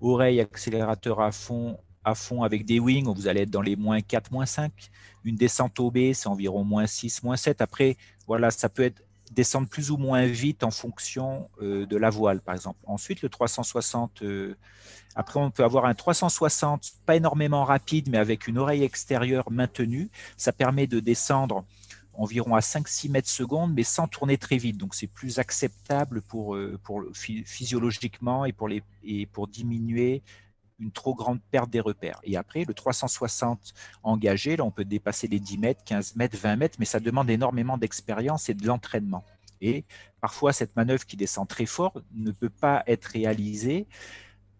oreille 0.00 0.40
accélérée 0.40 0.83
à 0.88 2.14
fond, 2.14 2.42
avec 2.42 2.64
des 2.64 2.78
wings, 2.78 3.06
vous 3.06 3.28
allez 3.28 3.42
être 3.42 3.50
dans 3.50 3.62
les 3.62 3.76
moins 3.76 4.00
4, 4.00 4.30
moins 4.30 4.46
5. 4.46 4.72
Une 5.24 5.36
descente 5.36 5.78
au 5.80 5.90
B, 5.90 6.12
c'est 6.12 6.28
environ 6.28 6.64
moins 6.64 6.86
6, 6.86 7.22
moins 7.22 7.36
7. 7.36 7.60
Après, 7.60 7.96
voilà, 8.26 8.50
ça 8.50 8.68
peut 8.68 8.82
être 8.82 9.02
descendre 9.32 9.68
plus 9.68 9.90
ou 9.90 9.96
moins 9.96 10.26
vite 10.26 10.64
en 10.64 10.70
fonction 10.70 11.48
euh, 11.60 11.86
de 11.86 11.96
la 11.96 12.10
voile, 12.10 12.40
par 12.40 12.54
exemple. 12.54 12.78
Ensuite, 12.86 13.22
le 13.22 13.28
360, 13.28 14.22
euh, 14.22 14.56
après, 15.14 15.40
on 15.40 15.50
peut 15.50 15.64
avoir 15.64 15.86
un 15.86 15.94
360, 15.94 16.92
pas 17.06 17.16
énormément 17.16 17.64
rapide, 17.64 18.08
mais 18.10 18.18
avec 18.18 18.46
une 18.46 18.58
oreille 18.58 18.82
extérieure 18.82 19.50
maintenue. 19.50 20.10
Ça 20.36 20.52
permet 20.52 20.86
de 20.86 21.00
descendre 21.00 21.64
environ 22.16 22.54
à 22.54 22.60
5-6 22.60 23.10
mètres 23.10 23.28
secondes, 23.28 23.74
mais 23.74 23.82
sans 23.82 24.06
tourner 24.06 24.38
très 24.38 24.56
vite. 24.56 24.76
Donc, 24.76 24.94
c'est 24.94 25.06
plus 25.06 25.38
acceptable 25.38 26.22
pour, 26.22 26.54
euh, 26.54 26.78
pour 26.82 27.02
physiologiquement 27.14 28.44
et 28.44 28.52
pour, 28.52 28.68
les, 28.68 28.82
et 29.02 29.26
pour 29.26 29.48
diminuer 29.48 30.22
une 30.78 30.90
trop 30.90 31.14
grande 31.14 31.40
perte 31.50 31.70
des 31.70 31.80
repères. 31.80 32.20
Et 32.24 32.36
après, 32.36 32.64
le 32.64 32.74
360 32.74 33.74
engagé, 34.02 34.56
là, 34.56 34.64
on 34.64 34.70
peut 34.70 34.84
dépasser 34.84 35.28
les 35.28 35.40
10 35.40 35.58
mètres, 35.58 35.84
15 35.84 36.16
mètres, 36.16 36.36
20 36.36 36.56
mètres, 36.56 36.76
mais 36.78 36.84
ça 36.84 37.00
demande 37.00 37.30
énormément 37.30 37.78
d'expérience 37.78 38.48
et 38.48 38.54
de 38.54 38.66
l'entraînement. 38.66 39.24
Et 39.60 39.84
parfois, 40.20 40.52
cette 40.52 40.76
manœuvre 40.76 41.06
qui 41.06 41.16
descend 41.16 41.48
très 41.48 41.66
fort 41.66 41.94
ne 42.14 42.32
peut 42.32 42.50
pas 42.50 42.82
être 42.86 43.06
réalisée 43.06 43.86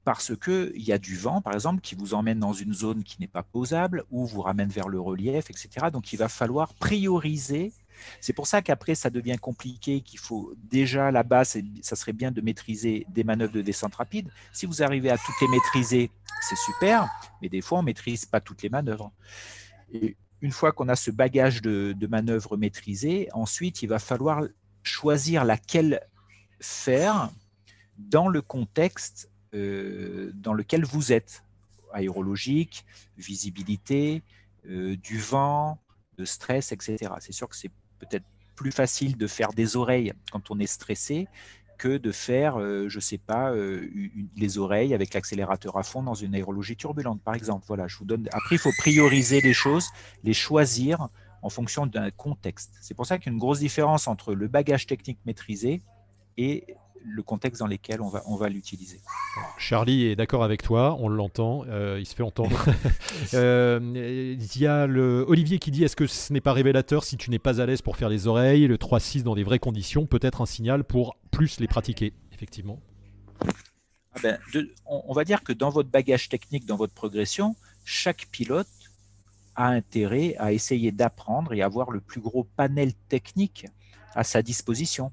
parce 0.04 0.36
qu'il 0.36 0.82
y 0.82 0.92
a 0.92 0.98
du 0.98 1.16
vent, 1.16 1.40
par 1.40 1.54
exemple, 1.54 1.80
qui 1.80 1.94
vous 1.94 2.14
emmène 2.14 2.38
dans 2.38 2.52
une 2.52 2.74
zone 2.74 3.02
qui 3.02 3.20
n'est 3.20 3.26
pas 3.26 3.42
posable 3.42 4.04
ou 4.10 4.26
vous 4.26 4.42
ramène 4.42 4.68
vers 4.68 4.88
le 4.88 5.00
relief, 5.00 5.50
etc. 5.50 5.86
Donc, 5.92 6.12
il 6.12 6.16
va 6.16 6.28
falloir 6.28 6.74
prioriser 6.74 7.72
c'est 8.20 8.32
pour 8.32 8.46
ça 8.46 8.62
qu'après, 8.62 8.94
ça 8.94 9.10
devient 9.10 9.36
compliqué, 9.40 10.00
qu'il 10.00 10.18
faut 10.18 10.54
déjà 10.64 11.10
la 11.10 11.22
base, 11.22 11.58
ça 11.82 11.96
serait 11.96 12.12
bien 12.12 12.30
de 12.30 12.40
maîtriser 12.40 13.06
des 13.08 13.24
manœuvres 13.24 13.52
de 13.52 13.62
descente 13.62 13.94
rapide. 13.94 14.30
Si 14.52 14.66
vous 14.66 14.82
arrivez 14.82 15.10
à 15.10 15.18
toutes 15.18 15.40
les 15.40 15.48
maîtriser, 15.48 16.10
c'est 16.48 16.58
super, 16.58 17.08
mais 17.40 17.48
des 17.48 17.60
fois, 17.60 17.78
on 17.78 17.82
ne 17.82 17.86
maîtrise 17.86 18.24
pas 18.26 18.40
toutes 18.40 18.62
les 18.62 18.68
manœuvres. 18.68 19.12
Une 20.40 20.50
fois 20.50 20.72
qu'on 20.72 20.88
a 20.88 20.96
ce 20.96 21.10
bagage 21.10 21.62
de, 21.62 22.06
manœuvres 22.06 22.56
maîtrisées, 22.56 23.28
ensuite, 23.32 23.82
il 23.82 23.88
va 23.88 23.98
falloir 23.98 24.44
choisir 24.82 25.44
laquelle 25.44 26.00
faire 26.60 27.30
dans 27.98 28.28
le 28.28 28.42
contexte 28.42 29.30
euh, 29.54 30.32
dans 30.34 30.52
lequel 30.52 30.84
vous 30.84 31.12
êtes, 31.12 31.44
aérologique, 31.92 32.84
visibilité, 33.16 34.22
euh, 34.66 34.96
du 34.96 35.18
vent, 35.18 35.78
de 36.18 36.24
stress, 36.24 36.72
etc. 36.72 37.12
C'est 37.20 37.32
sûr 37.32 37.48
que 37.48 37.56
c'est 37.56 37.70
peut-être 38.04 38.24
plus 38.56 38.72
facile 38.72 39.16
de 39.16 39.26
faire 39.26 39.52
des 39.52 39.76
oreilles 39.76 40.12
quand 40.30 40.50
on 40.50 40.58
est 40.58 40.66
stressé 40.66 41.26
que 41.76 41.96
de 41.96 42.12
faire, 42.12 42.58
euh, 42.60 42.88
je 42.88 42.98
ne 42.98 43.00
sais 43.00 43.18
pas, 43.18 43.50
euh, 43.50 43.88
les 44.36 44.58
oreilles 44.58 44.94
avec 44.94 45.12
l'accélérateur 45.12 45.76
à 45.76 45.82
fond 45.82 46.02
dans 46.02 46.14
une 46.14 46.34
aérologie 46.34 46.76
turbulente, 46.76 47.20
par 47.22 47.34
exemple. 47.34 47.64
Voilà, 47.66 47.88
je 47.88 47.96
vous 47.98 48.04
donne. 48.04 48.28
Après, 48.32 48.56
il 48.56 48.58
faut 48.58 48.72
prioriser 48.78 49.40
les 49.40 49.52
choses, 49.52 49.88
les 50.22 50.34
choisir 50.34 51.08
en 51.42 51.50
fonction 51.50 51.86
d'un 51.86 52.10
contexte. 52.10 52.74
C'est 52.80 52.94
pour 52.94 53.06
ça 53.06 53.18
qu'il 53.18 53.26
y 53.26 53.30
a 53.30 53.32
une 53.32 53.40
grosse 53.40 53.58
différence 53.58 54.08
entre 54.08 54.34
le 54.34 54.48
bagage 54.48 54.86
technique 54.86 55.18
maîtrisé 55.26 55.82
et 56.36 56.76
le 57.04 57.22
contexte 57.22 57.60
dans 57.60 57.66
lequel 57.66 58.00
on 58.00 58.08
va, 58.08 58.22
on 58.26 58.36
va 58.36 58.48
l'utiliser. 58.48 59.00
Charlie 59.58 60.06
est 60.06 60.16
d'accord 60.16 60.42
avec 60.42 60.62
toi, 60.62 60.96
on 60.98 61.08
l'entend, 61.08 61.64
euh, 61.68 61.98
il 62.00 62.06
se 62.06 62.14
fait 62.14 62.22
entendre. 62.22 62.64
Euh, 63.32 63.80
il 64.38 64.60
y 64.60 64.66
a 64.66 64.86
le 64.86 65.24
Olivier 65.26 65.58
qui 65.58 65.70
dit 65.70 65.82
est-ce 65.82 65.96
que 65.96 66.06
ce 66.06 66.32
n'est 66.32 66.40
pas 66.40 66.52
révélateur 66.52 67.04
si 67.04 67.16
tu 67.16 67.30
n'es 67.30 67.38
pas 67.38 67.60
à 67.60 67.66
l'aise 67.66 67.80
pour 67.80 67.96
faire 67.96 68.08
les 68.08 68.26
oreilles, 68.26 68.66
le 68.66 68.76
3-6 68.76 69.22
dans 69.22 69.34
des 69.34 69.44
vraies 69.44 69.58
conditions, 69.58 70.06
peut-être 70.06 70.40
un 70.40 70.46
signal 70.46 70.84
pour 70.84 71.16
plus 71.30 71.58
les 71.58 71.66
pratiquer, 71.66 72.12
effectivement. 72.32 72.80
Ah 74.14 74.20
ben, 74.22 74.38
on, 74.86 75.12
va 75.12 75.24
dire 75.24 75.42
que 75.42 75.52
dans 75.52 75.70
votre 75.70 75.88
bagage 75.88 76.28
technique, 76.28 76.66
dans 76.66 76.76
votre 76.76 76.92
progression, 76.92 77.56
chaque 77.84 78.26
pilote 78.30 78.68
a 79.56 79.68
intérêt 79.68 80.36
à 80.38 80.52
essayer 80.52 80.92
d'apprendre 80.92 81.52
et 81.52 81.62
avoir 81.62 81.90
le 81.90 82.00
plus 82.00 82.20
gros 82.20 82.44
panel 82.44 82.92
technique 83.08 83.66
à 84.14 84.22
sa 84.22 84.42
disposition 84.42 85.12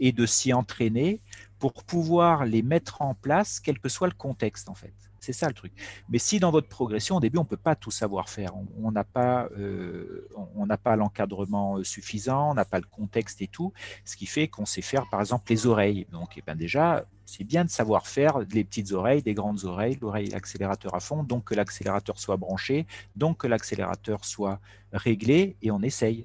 et 0.00 0.12
de 0.12 0.26
s'y 0.26 0.52
entraîner 0.52 1.20
pour 1.60 1.84
pouvoir 1.84 2.46
les 2.46 2.62
mettre 2.62 3.02
en 3.02 3.14
place, 3.14 3.60
quel 3.60 3.78
que 3.78 3.88
soit 3.88 4.08
le 4.08 4.14
contexte, 4.14 4.68
en 4.68 4.74
fait. 4.74 4.94
C'est 5.20 5.34
ça 5.34 5.46
le 5.48 5.54
truc. 5.54 5.72
Mais 6.08 6.18
si 6.18 6.40
dans 6.40 6.50
votre 6.50 6.68
progression, 6.68 7.16
au 7.16 7.20
début, 7.20 7.36
on 7.36 7.42
ne 7.42 7.46
peut 7.46 7.58
pas 7.58 7.74
tout 7.76 7.90
savoir 7.90 8.30
faire, 8.30 8.52
on 8.82 8.90
n'a 8.90 9.04
pas, 9.04 9.48
euh, 9.58 10.26
on 10.56 10.66
pas 10.66 10.96
l'encadrement 10.96 11.76
euh, 11.76 11.84
suffisant, 11.84 12.52
on 12.52 12.54
n'a 12.54 12.64
pas 12.64 12.78
le 12.78 12.86
contexte 12.86 13.42
et 13.42 13.46
tout, 13.46 13.74
ce 14.06 14.16
qui 14.16 14.24
fait 14.24 14.48
qu'on 14.48 14.64
sait 14.64 14.80
faire, 14.80 15.06
par 15.10 15.20
exemple, 15.20 15.44
les 15.50 15.66
oreilles. 15.66 16.06
Donc, 16.10 16.38
et 16.38 16.40
eh 16.40 16.42
ben 16.46 16.56
déjà, 16.56 17.04
c'est 17.26 17.44
bien 17.44 17.66
de 17.66 17.70
savoir 17.70 18.06
faire 18.06 18.38
les 18.38 18.64
petites 18.64 18.92
oreilles, 18.92 19.22
des 19.22 19.34
grandes 19.34 19.64
oreilles, 19.66 19.98
l'oreille 20.00 20.30
l'accélérateur 20.30 20.94
à 20.94 21.00
fond, 21.00 21.22
donc 21.22 21.44
que 21.44 21.54
l'accélérateur 21.54 22.18
soit 22.18 22.38
branché, 22.38 22.86
donc 23.14 23.36
que 23.38 23.46
l'accélérateur 23.46 24.24
soit 24.24 24.58
réglé, 24.92 25.56
et 25.60 25.70
on 25.70 25.82
essaye. 25.82 26.24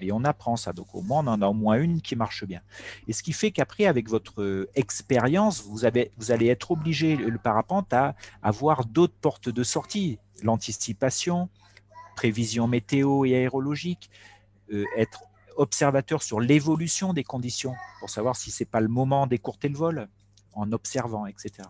Et 0.00 0.12
on, 0.12 0.24
apprend 0.24 0.56
ça. 0.56 0.72
Donc 0.72 0.94
au 0.94 1.02
moins, 1.02 1.24
on 1.24 1.28
en 1.28 1.42
a 1.42 1.48
au 1.48 1.54
moins 1.54 1.76
une 1.80 2.00
qui 2.00 2.16
marche 2.16 2.44
bien. 2.44 2.60
Et 3.08 3.12
ce 3.12 3.22
qui 3.22 3.32
fait 3.32 3.50
qu'après, 3.50 3.86
avec 3.86 4.08
votre 4.08 4.42
euh, 4.42 4.70
expérience, 4.74 5.62
vous, 5.62 5.78
vous 6.16 6.30
allez 6.30 6.46
être 6.46 6.70
obligé, 6.70 7.16
le 7.16 7.38
parapente, 7.38 7.92
à 7.92 8.14
avoir 8.42 8.84
d'autres 8.84 9.14
portes 9.20 9.48
de 9.48 9.62
sortie. 9.62 10.18
L'anticipation, 10.42 11.48
prévision 12.16 12.66
météo 12.66 13.24
et 13.24 13.34
aérologique, 13.34 14.10
euh, 14.72 14.84
être 14.96 15.24
observateur 15.56 16.22
sur 16.22 16.40
l'évolution 16.40 17.12
des 17.12 17.24
conditions 17.24 17.74
pour 18.00 18.10
savoir 18.10 18.36
si 18.36 18.50
ce 18.50 18.62
n'est 18.62 18.68
pas 18.68 18.80
le 18.80 18.88
moment 18.88 19.26
d'écourter 19.26 19.68
le 19.68 19.76
vol 19.76 20.08
en 20.52 20.72
observant, 20.72 21.26
etc. 21.26 21.68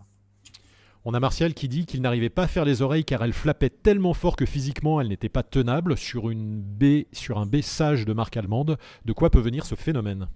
On 1.07 1.13
a 1.13 1.19
Martial 1.19 1.53
qui 1.53 1.67
dit 1.67 1.85
qu'il 1.85 2.01
n'arrivait 2.01 2.31
pas 2.31 2.43
à 2.43 2.47
faire 2.47 2.65
les 2.65 2.81
oreilles 2.81 3.05
car 3.05 3.23
elle 3.23 3.31
flappait 3.31 3.69
tellement 3.69 4.15
fort 4.15 4.35
que 4.35 4.47
physiquement 4.47 4.99
elle 4.99 5.07
n'était 5.07 5.29
pas 5.29 5.43
tenable 5.43 5.97
sur, 5.97 6.31
une 6.31 6.59
baie, 6.59 7.05
sur 7.13 7.37
un 7.37 7.45
B 7.45 7.61
sage 7.61 8.05
de 8.05 8.13
marque 8.13 8.37
allemande. 8.37 8.79
De 9.05 9.13
quoi 9.13 9.29
peut 9.29 9.39
venir 9.39 9.67
ce 9.67 9.75
phénomène? 9.75 10.27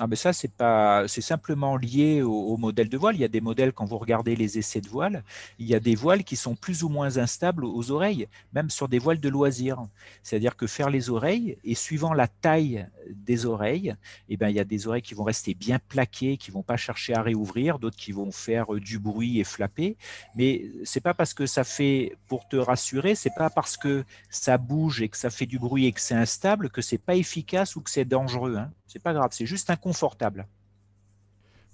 Ah 0.00 0.06
mais 0.06 0.16
ça 0.16 0.32
c'est 0.32 0.52
pas 0.52 1.08
c'est 1.08 1.20
simplement 1.20 1.76
lié 1.76 2.22
au, 2.22 2.56
modèle 2.56 2.88
de 2.88 2.96
voile. 2.96 3.16
Il 3.16 3.20
y 3.20 3.24
a 3.24 3.28
des 3.28 3.40
modèles 3.40 3.72
quand 3.72 3.84
vous 3.84 3.98
regardez 3.98 4.36
les 4.36 4.58
essais 4.58 4.80
de 4.80 4.88
voile, 4.88 5.24
il 5.58 5.66
y 5.66 5.74
a 5.74 5.80
des 5.80 5.94
voiles 5.94 6.24
qui 6.24 6.36
sont 6.36 6.54
plus 6.54 6.84
ou 6.84 6.88
moins 6.88 7.18
instables 7.18 7.64
aux 7.64 7.90
oreilles, 7.90 8.28
même 8.52 8.70
sur 8.70 8.88
des 8.88 8.98
voiles 8.98 9.20
de 9.20 9.28
loisirs. 9.28 9.86
C'est-à-dire 10.22 10.56
que 10.56 10.66
faire 10.66 10.90
les 10.90 11.10
oreilles 11.10 11.58
et 11.64 11.74
suivant 11.74 12.12
la 12.14 12.28
taille 12.28 12.86
des 13.10 13.46
oreilles, 13.46 13.94
eh 14.28 14.36
ben 14.36 14.48
il 14.48 14.56
y 14.56 14.60
a 14.60 14.64
des 14.64 14.86
oreilles 14.86 15.02
qui 15.02 15.14
vont 15.14 15.24
rester 15.24 15.54
bien 15.54 15.78
plaquées, 15.88 16.36
qui 16.36 16.50
vont 16.50 16.62
pas 16.62 16.76
chercher 16.76 17.14
à 17.14 17.22
réouvrir, 17.22 17.78
d'autres 17.78 17.96
qui 17.96 18.12
vont 18.12 18.30
faire 18.30 18.72
euh, 18.74 18.80
du 18.80 18.98
bruit 18.98 19.40
et 19.40 19.44
flapper. 19.44 19.96
Mais 20.36 20.70
c'est 20.84 21.00
pas 21.00 21.14
parce 21.14 21.34
que 21.34 21.46
ça 21.46 21.64
fait 21.64 22.16
pour 22.28 22.46
te 22.48 22.56
rassurer, 22.56 23.14
c'est 23.14 23.34
pas 23.36 23.50
parce 23.50 23.76
que 23.76 24.04
ça 24.30 24.58
bouge 24.58 25.02
et 25.02 25.08
que 25.08 25.16
ça 25.16 25.30
fait 25.30 25.46
du 25.46 25.58
bruit 25.58 25.86
et 25.86 25.92
que 25.92 26.00
c'est 26.00 26.14
instable 26.14 26.70
que 26.70 26.82
c'est 26.82 26.98
pas 26.98 27.16
efficace 27.16 27.76
ou 27.76 27.80
que 27.80 27.90
c'est 27.90 28.04
dangereux. 28.04 28.56
Hein. 28.56 28.70
C'est 28.88 29.02
pas 29.02 29.12
grave, 29.12 29.28
c'est 29.32 29.46
juste 29.46 29.70
inconfortable. 29.70 30.46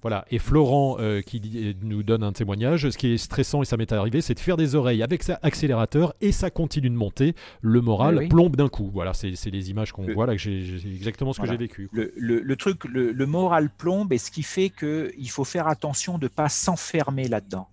Voilà, 0.03 0.27
et 0.31 0.38
Florent 0.38 0.98
euh, 1.00 1.22
qui 1.22 1.40
euh, 1.57 1.72
nous 1.81 2.03
donne 2.03 2.22
un 2.22 2.33
témoignage, 2.33 2.90
ce 2.90 2.98
qui 2.98 3.14
est 3.14 3.16
stressant 3.16 3.62
et 3.62 3.64
ça 3.64 3.79
m'est 3.79 3.90
arrivé, 3.90 4.20
c'est 4.20 4.35
de 4.35 4.40
faire 4.40 4.59
des 4.59 4.74
oreilles 4.74 5.03
avec 5.03 5.22
sa 5.22 5.38
accélérateur 5.42 6.12
et 6.20 6.31
ça 6.31 6.50
continue 6.50 6.90
de 6.90 6.94
monter, 6.94 7.35
le 7.62 7.81
moral 7.81 8.29
plombe 8.29 8.55
d'un 8.55 8.68
coup. 8.68 8.90
Voilà, 8.92 9.14
c'est 9.14 9.33
les 9.46 9.70
images 9.70 9.92
qu'on 9.92 10.12
voit 10.12 10.27
là, 10.27 10.37
j'ai 10.37 10.61
exactement 10.94 11.33
ce 11.33 11.40
que 11.40 11.46
j'ai 11.46 11.57
vécu. 11.57 11.88
Le, 11.90 12.12
le, 12.16 12.57
truc, 12.57 12.85
le, 12.85 13.24
moral 13.24 13.70
plombe 13.70 14.12
et 14.12 14.18
ce 14.18 14.31
qui 14.31 14.42
fait 14.42 14.68
qu'il 14.68 15.31
faut 15.31 15.44
faire 15.44 15.68
attention 15.68 16.18
de 16.18 16.24
ne 16.24 16.29
pas 16.29 16.50
s'enfermer 16.50 17.27
là-dedans 17.27 17.68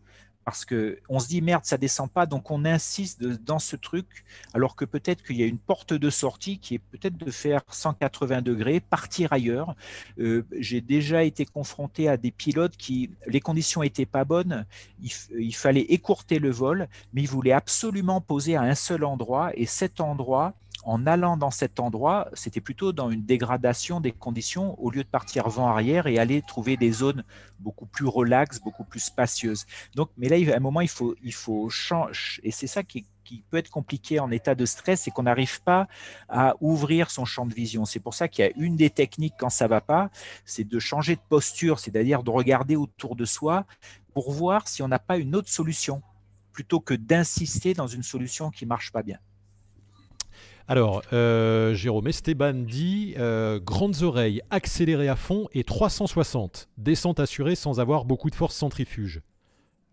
parce 0.45 0.65
que 0.65 0.99
on 1.09 1.19
se 1.19 1.27
dit 1.27 1.41
merde 1.41 1.65
ça 1.65 1.77
descend 1.77 2.09
pas 2.09 2.25
donc 2.25 2.51
on 2.51 2.65
insiste 2.65 3.23
dans 3.23 3.59
ce 3.59 3.75
truc 3.75 4.25
alors 4.53 4.75
que 4.75 4.85
peut-être 4.85 5.23
qu'il 5.23 5.37
y 5.37 5.43
a 5.43 5.45
une 5.45 5.57
porte 5.57 5.93
de 5.93 6.09
sortie 6.09 6.59
qui 6.59 6.75
est 6.75 6.79
peut-être 6.79 7.17
de 7.17 7.31
faire 7.31 7.61
180 7.69 8.41
degrés 8.41 8.79
partir 8.79 9.33
ailleurs. 9.33 9.75
Euh, 10.19 10.45
j'ai 10.57 10.81
déjà 10.81 11.23
été 11.23 11.45
confronté 11.45 12.07
à 12.07 12.17
des 12.17 12.31
pilotes 12.31 12.77
qui 12.77 13.11
les 13.27 13.39
conditions 13.39 13.83
étaient 13.83 14.05
pas 14.05 14.25
bonnes 14.25 14.65
il, 15.01 15.11
il, 15.37 15.55
fallait 15.55 15.81
écourter 15.81 16.39
le 16.39 16.51
vol 16.51 16.87
mais 17.13 17.21
ils 17.21 17.29
voulaient 17.29 17.51
absolument 17.51 18.21
poser 18.21 18.55
à 18.55 18.61
un 18.61 18.75
seul 18.75 19.03
endroit 19.03 19.51
et 19.55 19.65
cet 19.65 20.01
endroit 20.01 20.53
en 20.83 21.05
allant 21.05 21.37
dans 21.37 21.51
cet 21.51 21.79
endroit, 21.79 22.29
c'était 22.33 22.61
plutôt 22.61 22.91
dans 22.91 23.09
une 23.09 23.23
dégradation 23.23 23.99
des 23.99 24.11
conditions 24.11 24.79
au 24.81 24.89
lieu 24.89 25.03
de 25.03 25.09
partir 25.09 25.47
vent 25.49 25.67
arrière 25.67 26.07
et 26.07 26.17
aller 26.17 26.41
trouver 26.41 26.77
des 26.77 26.91
zones 26.91 27.23
beaucoup 27.59 27.85
plus 27.85 28.07
relaxes, 28.07 28.59
beaucoup 28.59 28.83
plus 28.83 28.99
spacieuses. 28.99 29.65
Donc, 29.95 30.09
mais 30.17 30.29
là, 30.29 30.37
à 30.53 30.57
un 30.57 30.59
moment, 30.59 30.81
il 30.81 30.89
faut, 30.89 31.15
il 31.23 31.33
faut 31.33 31.69
changer. 31.69 32.41
Et 32.43 32.51
c'est 32.51 32.67
ça 32.67 32.83
qui, 32.83 33.05
peut 33.49 33.55
être 33.55 33.69
compliqué 33.69 34.19
en 34.19 34.29
état 34.29 34.55
de 34.55 34.65
stress, 34.65 35.03
c'est 35.03 35.11
qu'on 35.11 35.23
n'arrive 35.23 35.61
pas 35.61 35.87
à 36.27 36.55
ouvrir 36.59 37.09
son 37.09 37.23
champ 37.23 37.45
de 37.45 37.53
vision. 37.53 37.85
C'est 37.85 38.01
pour 38.01 38.13
ça 38.13 38.27
qu'il 38.27 38.43
y 38.43 38.47
a 38.49 38.51
une 38.57 38.75
des 38.75 38.89
techniques 38.89 39.35
quand 39.39 39.49
ça 39.49 39.69
va 39.69 39.79
pas, 39.79 40.09
c'est 40.43 40.65
de 40.65 40.79
changer 40.79 41.15
de 41.15 41.21
posture, 41.29 41.79
c'est-à-dire 41.79 42.23
de 42.23 42.29
regarder 42.29 42.75
autour 42.75 43.15
de 43.15 43.23
soi 43.23 43.65
pour 44.13 44.33
voir 44.33 44.67
si 44.67 44.83
on 44.83 44.89
n'a 44.89 44.99
pas 44.99 45.15
une 45.15 45.33
autre 45.33 45.47
solution, 45.47 46.01
plutôt 46.51 46.81
que 46.81 46.93
d'insister 46.93 47.73
dans 47.73 47.87
une 47.87 48.03
solution 48.03 48.49
qui 48.49 48.65
marche 48.65 48.91
pas 48.91 49.01
bien. 49.01 49.19
Alors, 50.67 51.01
euh, 51.13 51.73
Jérôme 51.73 52.07
Esteban 52.07 52.53
dit 52.53 53.15
euh, 53.17 53.59
grandes 53.59 54.03
oreilles 54.03 54.41
accélérées 54.49 55.09
à 55.09 55.15
fond 55.15 55.47
et 55.53 55.63
360, 55.63 56.69
descente 56.77 57.19
assurée 57.19 57.55
sans 57.55 57.79
avoir 57.79 58.05
beaucoup 58.05 58.29
de 58.29 58.35
force 58.35 58.55
centrifuge. 58.55 59.21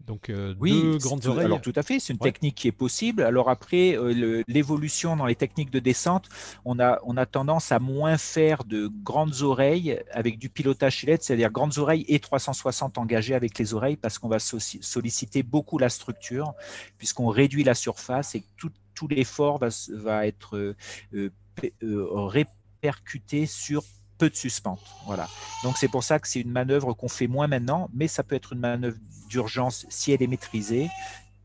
Donc 0.07 0.31
euh, 0.31 0.55
oui, 0.59 0.97
grandes 1.03 1.27
oreilles. 1.27 1.45
Alors 1.45 1.61
tout 1.61 1.73
à 1.77 1.83
fait, 1.83 2.01
c'est 2.01 2.15
une 2.15 2.19
technique 2.19 2.55
qui 2.55 2.67
est 2.67 2.73
possible. 2.73 3.23
Alors 3.23 3.51
après, 3.51 3.95
l'évolution 4.49 5.17
dans 5.17 5.27
les 5.27 5.35
techniques 5.35 5.71
de 5.71 5.81
descente, 5.81 6.31
on 6.65 6.79
a, 6.79 6.99
on 7.05 7.19
a 7.19 7.27
tendance 7.27 7.73
à 7.73 7.79
moins 7.79 8.17
faire 8.17 8.65
de 8.65 8.89
grandes 9.03 9.43
oreilles 9.43 10.01
avec 10.13 10.39
du 10.39 10.49
pilotage 10.49 11.03
LED, 11.03 11.23
c'est-à-dire 11.23 11.51
grandes 11.51 11.77
oreilles 11.77 12.07
et 12.09 12.21
360 12.21 12.97
engagées 12.97 13.35
avec 13.35 13.59
les 13.59 13.75
oreilles 13.75 13.99
parce 13.99 14.19
qu'on 14.19 14.29
va 14.29 14.39
solliciter 14.39 15.43
beaucoup 15.43 15.77
la 15.77 15.91
structure 15.91 16.55
puisqu'on 16.97 17.29
réduit 17.29 17.65
la 17.65 17.75
surface 17.75 18.35
et 18.35 18.45
tout, 18.57 18.71
tout 18.99 19.07
l'effort 19.07 19.61
va, 19.91 20.27
être 20.27 20.57
euh, 20.57 20.77
euh, 21.15 21.31
euh, 21.85 22.27
répercuté 22.27 23.47
sur 23.47 23.85
peu 24.19 24.29
de 24.29 24.35
suspente. 24.35 24.81
Voilà. 25.07 25.29
Donc 25.63 25.77
c'est 25.77 25.87
pour 25.87 26.03
ça 26.03 26.19
que 26.19 26.27
c'est 26.27 26.41
une 26.41 26.51
manœuvre 26.51 26.95
qu'on 26.95 27.09
fait 27.09 27.29
moins 27.29 27.47
maintenant, 27.47 27.89
mais 27.95 28.09
ça 28.09 28.25
peut 28.25 28.35
être 28.35 28.55
une 28.55 28.59
manœuvre 28.59 28.97
d'urgence 29.29 29.87
si 29.89 30.11
elle 30.11 30.21
est 30.21 30.27
maîtrisée, 30.27 30.89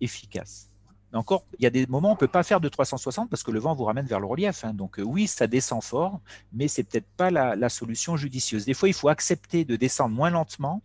efficace. 0.01 0.71
Encore, 1.13 1.45
il 1.59 1.63
y 1.63 1.67
a 1.67 1.69
des 1.69 1.85
moments 1.85 2.07
où 2.07 2.11
on 2.13 2.15
ne 2.15 2.19
peut 2.19 2.27
pas 2.27 2.41
faire 2.41 2.59
de 2.59 2.67
360 2.67 3.29
parce 3.29 3.43
que 3.43 3.51
le 3.51 3.59
vent 3.59 3.75
vous 3.75 3.83
ramène 3.83 4.07
vers 4.07 4.19
le 4.19 4.25
relief. 4.25 4.65
Hein. 4.65 4.73
Donc 4.73 4.95
oui, 4.97 5.27
ça 5.27 5.45
descend 5.45 5.83
fort, 5.83 6.21
mais 6.53 6.67
c'est 6.67 6.81
peut-être 6.81 7.05
pas 7.17 7.29
la, 7.29 7.69
solution 7.69 8.17
judicieuse. 8.17 8.65
Des 8.65 8.73
fois, 8.73 8.89
il 8.89 8.95
faut 8.95 9.09
accepter 9.09 9.63
de 9.63 9.75
descendre 9.75 10.15
moins 10.15 10.31
lentement, 10.31 10.81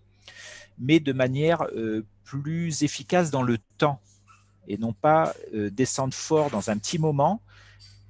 mais 0.79 1.01
de 1.01 1.15
manière 1.15 1.67
plus 2.25 2.83
efficace 2.83 3.31
dans 3.31 3.43
le 3.43 3.57
temps 3.79 4.03
et 4.69 4.79
non 4.79 4.93
pas 4.93 5.35
euh, 5.55 5.71
descendre 5.71 6.15
fort 6.15 6.51
dans 6.51 6.71
un 6.71 6.79
petit 6.79 6.99
moment 6.99 7.43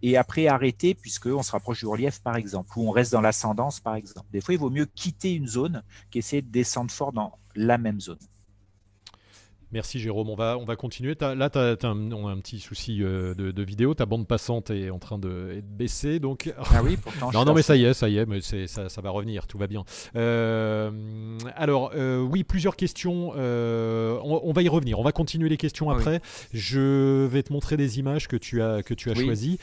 et 0.03 0.17
après 0.17 0.47
arrêter 0.47 0.95
puisqu'on 0.95 1.43
se 1.43 1.53
rapproche 1.53 1.81
du 1.81 1.87
relief 1.87 2.21
par 2.21 2.37
exemple, 2.37 2.71
ou 2.77 2.89
on 2.89 2.91
reste 2.91 3.13
dans 3.13 3.21
l'ascendance 3.21 3.81
par 3.81 3.95
exemple. 3.95 4.27
Des 4.33 4.41
fois, 4.41 4.55
il 4.55 4.61
vaut 4.61 4.71
mieux 4.71 4.87
quitter 4.87 5.33
une 5.35 5.47
zone 5.47 5.83
qu'essayer 6.11 6.43
de 6.43 6.51
descendre 6.51 6.91
fort 6.91 7.13
dans 7.13 7.39
la 7.55 7.79
même 7.79 8.01
zone. 8.01 8.19
Merci 9.71 10.01
Jérôme, 10.01 10.31
on 10.31 10.35
va, 10.35 10.57
on 10.57 10.65
va 10.65 10.77
continuer. 10.77 11.15
là, 11.21 11.51
tu 11.51 11.59
as, 11.59 11.77
un, 11.87 12.13
un, 12.13 12.39
petit 12.39 12.59
souci 12.59 13.03
euh, 13.03 13.35
de, 13.35 13.63
vidéo, 13.63 13.93
ta 13.93 14.07
bande 14.07 14.27
passante 14.27 14.71
est 14.71 14.89
en 14.89 14.99
train 14.99 15.19
de, 15.19 15.63
baisser. 15.63 16.21
Donc... 16.21 16.51
Ah 16.59 16.83
oui, 16.83 16.97
pourtant. 16.97 17.31
non, 17.35 17.45
non, 17.45 17.53
mais 17.53 17.61
ça 17.61 17.77
y 17.77 17.85
est, 17.85 17.93
ça 17.93 18.09
y 18.09 18.17
est, 18.17 18.25
mais 18.25 18.41
ça, 18.41 18.89
ça, 18.89 19.01
va 19.03 19.11
revenir, 19.11 19.47
tout 19.47 19.59
va 19.59 19.67
bien. 19.67 19.85
Euh, 20.17 20.91
alors, 21.55 21.93
euh, 21.95 22.19
oui, 22.21 22.45
plusieurs 22.45 22.77
questions. 22.77 23.33
On, 23.37 24.53
va 24.53 24.63
y 24.63 24.69
revenir, 24.69 24.99
on 24.99 25.05
va 25.05 25.13
continuer 25.13 25.51
les 25.51 25.59
questions 25.59 25.91
ah 25.91 25.97
après. 25.97 26.21
Je 26.55 27.27
vais 27.27 27.43
te 27.43 27.53
montrer 27.53 27.77
des 27.77 27.99
images 27.99 28.27
que 28.27 28.37
tu 28.37 28.63
as, 28.63 28.83
que 28.83 28.95
tu 28.95 29.11
as 29.11 29.15
choisies 29.15 29.59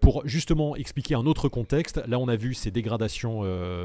pour 0.00 0.22
justement 0.26 0.76
expliquer 0.76 1.14
un 1.14 1.24
autre 1.24 1.48
contexte. 1.48 2.02
Là, 2.06 2.18
on 2.18 2.28
a 2.28 2.36
vu 2.36 2.52
ces 2.52 2.70
dégradations 2.70 3.42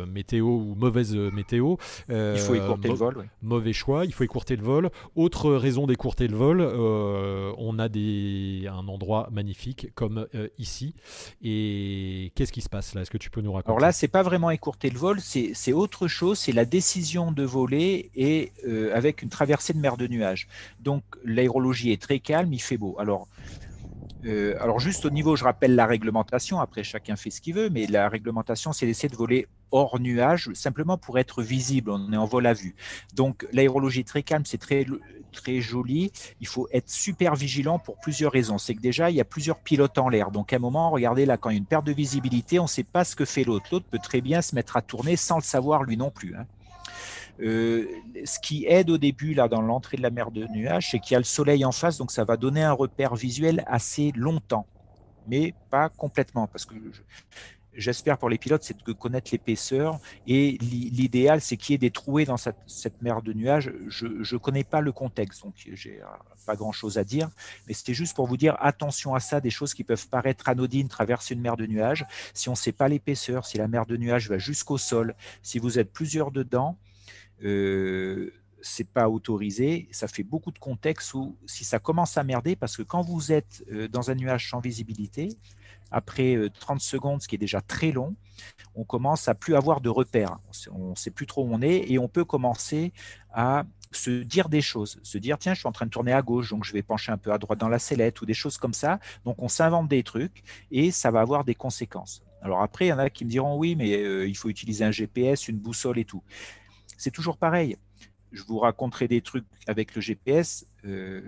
météo 0.08 0.48
ou 0.48 0.76
mauvaises 0.76 1.16
météo. 1.16 1.76
il 2.10 2.38
faut 2.38 2.56
écourter 2.56 2.90
le 2.90 2.96
vol. 2.96 3.30
Mauvais 3.42 3.74
choix, 3.74 4.06
il 4.06 4.14
faut 4.14 4.26
écourter 4.26 4.58
le 4.58 4.64
vol. 4.64 4.90
Autre 5.16 5.53
raison 5.58 5.88
d'écourter 5.88 6.28
le 6.28 6.36
vol, 6.36 6.62
euh, 6.62 7.54
on 7.58 7.80
a 7.80 7.86
un 7.86 8.88
endroit 8.88 9.30
magnifique 9.32 9.94
comme 9.96 10.28
euh, 10.36 10.48
ici. 10.58 10.96
Et 11.42 12.32
qu'est-ce 12.36 12.52
qui 12.52 12.62
se 12.62 12.70
passe 12.70 12.94
là? 12.94 13.02
Est-ce 13.02 13.12
que 13.12 13.18
tu 13.18 13.30
peux 13.30 13.42
nous 13.42 13.52
raconter? 13.52 13.72
Alors 13.72 13.80
là, 13.80 13.92
c'est 13.92 14.08
pas 14.08 14.24
vraiment 14.24 14.50
écourter 14.50 14.90
le 14.90 14.98
vol, 14.98 15.20
c'est 15.20 15.74
autre 15.74 16.08
chose. 16.08 16.40
C'est 16.40 16.52
la 16.52 16.66
décision 16.66 17.32
de 17.32 17.44
voler 17.44 18.12
et 18.16 18.52
euh, 18.68 18.96
avec 18.96 19.22
une 19.22 19.30
traversée 19.30 19.74
de 19.74 19.80
mer 19.80 19.98
de 19.98 20.08
nuages. 20.08 20.48
Donc 20.80 21.04
l'aérologie 21.24 21.92
est 21.92 22.02
très 22.02 22.20
calme, 22.20 22.54
il 22.54 22.62
fait 22.62 22.78
beau. 22.78 22.96
Alors 23.00 23.28
alors 24.62 24.80
juste 24.80 25.04
au 25.04 25.10
niveau, 25.10 25.36
je 25.36 25.44
rappelle 25.44 25.76
la 25.76 25.86
réglementation, 25.86 26.62
après 26.62 26.82
chacun 26.84 27.18
fait 27.18 27.30
ce 27.30 27.42
qu'il 27.42 27.56
veut, 27.56 27.70
mais 27.70 27.88
la 27.88 28.08
réglementation, 28.08 28.72
c'est 28.72 28.86
d'essayer 28.86 29.10
de 29.10 29.18
voler 29.18 29.48
hors 29.74 30.00
nuage, 30.00 30.50
simplement 30.54 30.98
pour 30.98 31.20
être 31.20 31.42
visible, 31.42 31.92
on 31.92 32.14
est 32.14 32.18
en 32.18 32.26
vol 32.26 32.46
à 32.46 32.54
vue. 32.54 32.76
Donc 33.14 33.46
l'aérologie 33.52 34.02
est 34.02 34.08
très 34.08 34.24
calme, 34.24 34.46
c'est 34.46 34.60
très, 34.60 34.86
très 35.34 35.60
joli. 35.60 36.12
Il 36.40 36.48
faut 36.48 36.68
être 36.72 36.90
super 36.90 37.36
vigilant 37.36 37.80
pour 37.80 37.98
plusieurs 38.00 38.32
raisons. 38.32 38.58
C'est 38.58 38.76
que 38.76 38.82
déjà, 38.82 39.10
il 39.10 39.18
y 39.18 39.22
a 39.22 39.26
plusieurs 39.26 39.60
pilotes 39.60 39.98
en 39.98 40.08
l'air. 40.08 40.32
Donc, 40.32 40.54
à 40.54 40.56
un 40.56 40.60
moment, 40.60 40.92
regardez 40.92 41.26
là, 41.26 41.38
quand 41.38 41.50
il 41.50 41.54
y 41.54 41.58
a 41.58 41.60
une 41.60 41.66
perte 41.66 41.86
de 41.86 41.92
visibilité, 41.92 42.60
on 42.60 42.64
ne 42.64 42.68
sait 42.68 42.84
pas 42.84 43.04
ce 43.04 43.16
que 43.16 43.26
fait 43.26 43.44
l'autre. 43.44 43.66
L'autre 43.72 43.88
peut 43.90 44.00
très 44.00 44.22
bien 44.22 44.42
se 44.42 44.56
mettre 44.56 44.78
à 44.78 44.82
tourner 44.82 45.16
sans 45.18 45.38
le 45.38 45.44
savoir 45.44 45.84
lui 45.84 45.98
non 45.98 46.12
plus. 46.12 46.36
Hein. 46.36 46.46
Euh, 47.42 47.88
ce 48.26 48.40
qui 48.40 48.66
aide 48.68 48.92
au 48.92 49.00
début 49.00 49.34
là 49.34 49.48
dans 49.48 49.62
l'entrée 49.62 49.98
de 49.98 50.04
la 50.04 50.12
mer 50.12 50.30
de 50.30 50.46
nuages, 50.48 50.92
c'est 50.92 51.00
qu'il 51.00 51.14
y 51.14 51.16
a 51.16 51.20
le 51.20 51.26
soleil 51.26 51.66
en 51.66 51.72
face, 51.72 51.98
donc 51.98 52.12
ça 52.12 52.24
va 52.24 52.38
donner 52.38 52.62
un 52.62 52.74
repère 52.74 53.16
visuel 53.16 53.64
assez 53.66 54.12
longtemps, 54.16 54.68
mais 55.28 55.56
pas 55.72 55.90
complètement, 55.90 56.46
parce 56.46 56.66
que 56.66 56.76
j'espère 57.76 58.18
pour 58.18 58.30
les 58.30 58.38
pilotes, 58.38 58.64
c'est 58.64 58.86
de 58.86 58.94
connaître 58.94 59.30
l'épaisseur. 59.32 60.00
Et 60.28 60.58
l'idéal, 60.62 61.42
c'est 61.42 61.58
qu'il 61.58 61.74
y 61.74 61.76
ait 61.76 61.80
des 61.80 61.92
trouées 61.92 62.26
dans 62.26 62.38
cette, 62.38 63.02
mer 63.02 63.22
de 63.22 63.34
nuages. 63.34 63.72
Je 63.88 64.08
ne 64.08 64.38
connais 64.38 64.64
pas 64.64 64.82
le 64.82 64.92
contexte, 64.92 65.44
donc 65.44 65.54
j'ai 65.58 66.02
euh, 66.02 66.06
pas 66.46 66.56
grand-chose 66.56 66.98
à 66.98 67.04
dire. 67.04 67.30
Mais 67.68 67.74
c'était 67.74 67.94
juste 67.94 68.16
pour 68.16 68.28
vous 68.28 68.38
dire 68.38 68.56
attention 68.60 69.16
à 69.16 69.20
ça, 69.20 69.42
des 69.42 69.50
choses 69.50 69.74
qui 69.74 69.84
peuvent 69.84 70.08
paraître 70.08 70.50
anodines, 70.50 70.88
traverser 70.88 71.34
une 71.34 71.42
mer 71.42 71.58
de 71.58 71.66
nuages. 71.66 72.06
Si 72.34 72.50
on 72.50 72.54
ne 72.54 72.58
sait 72.58 72.72
pas 72.72 72.88
l'épaisseur, 72.88 73.46
si 73.46 73.58
la 73.58 73.68
mer 73.68 73.86
de 73.86 73.98
nuages 73.98 74.30
va 74.30 74.38
jusqu'au 74.38 74.78
sol, 74.78 75.16
si 75.42 75.60
vous 75.60 75.80
êtes 75.80 75.92
plusieurs 75.92 76.32
dedans, 76.32 76.78
euh, 77.44 78.32
c'est 78.62 78.88
pas 78.88 79.10
autorisé. 79.10 79.88
Ça 79.92 80.08
fait 80.08 80.24
beaucoup 80.24 80.52
de 80.52 80.60
contextes 80.60 81.14
où 81.14 81.38
si 81.46 81.66
ça 81.66 81.80
commence 81.80 82.18
à 82.18 82.24
merder, 82.24 82.56
parce 82.56 82.78
que 82.78 82.82
quand 82.82 83.02
vous 83.02 83.32
êtes 83.32 83.64
euh, 83.72 83.88
dans 83.88 84.10
un 84.10 84.16
nuage 84.16 84.50
sans 84.50 84.60
visibilité, 84.60 85.30
après 85.94 86.38
30 86.60 86.78
euh, 86.78 86.80
secondes, 86.80 87.22
ce 87.22 87.28
qui 87.28 87.36
est 87.36 87.40
déjà 87.40 87.62
très 87.62 87.92
long, 87.92 88.16
on 88.76 88.84
commence 88.84 89.28
à 89.28 89.36
plus 89.36 89.56
avoir 89.56 89.80
de 89.80 89.90
repères. 89.90 90.38
On 90.72 90.90
ne 90.90 90.96
sait 90.96 91.12
plus 91.12 91.28
trop 91.28 91.46
où 91.46 91.54
on 91.54 91.62
est 91.62 91.90
et 91.90 92.00
on 92.00 92.08
peut 92.08 92.26
commencer 92.26 92.92
à 93.32 93.64
se 93.92 94.10
dire 94.24 94.50
des 94.50 94.62
choses, 94.62 95.00
se 95.04 95.20
dire 95.20 95.38
tiens, 95.38 95.54
je 95.54 95.60
suis 95.60 95.68
en 95.68 95.72
train 95.72 95.86
de 95.86 95.92
tourner 95.92 96.14
à 96.14 96.24
gauche, 96.24 96.50
donc 96.50 96.64
je 96.64 96.74
vais 96.74 96.82
pencher 96.82 97.12
un 97.12 97.18
peu 97.18 97.32
à 97.32 97.38
droite 97.38 97.60
dans 97.60 97.70
la 97.70 97.78
sellette 97.78 98.20
ou 98.22 98.26
des 98.26 98.34
choses 98.34 98.58
comme 98.58 98.74
ça. 98.74 99.00
Donc 99.24 99.42
on 99.42 99.48
s'invente 99.48 99.88
des 99.88 100.04
trucs 100.04 100.44
et 100.72 100.92
ça 100.92 101.12
va 101.12 101.22
avoir 101.22 101.44
des 101.44 101.56
conséquences. 101.56 102.24
Alors 102.42 102.62
après, 102.62 102.88
il 102.88 102.90
y 102.90 102.94
en 102.94 103.00
a 103.00 103.10
qui 103.10 103.24
me 103.24 103.30
diront 103.30 103.56
oui, 103.56 103.76
mais 103.76 103.96
euh, 103.96 104.28
il 104.28 104.36
faut 104.36 104.50
utiliser 104.50 104.84
un 104.84 104.92
GPS, 104.92 105.48
une 105.48 105.58
boussole 105.58 106.00
et 106.00 106.06
tout. 106.06 106.24
C'est 106.98 107.12
toujours 107.12 107.38
pareil. 107.38 107.78
Je 108.34 108.44
vous 108.44 108.60
raconterai 108.60 109.08
des 109.08 109.22
trucs 109.22 109.46
avec 109.68 109.96
le 109.96 110.02
GPS, 110.02 110.66
euh, 110.86 111.22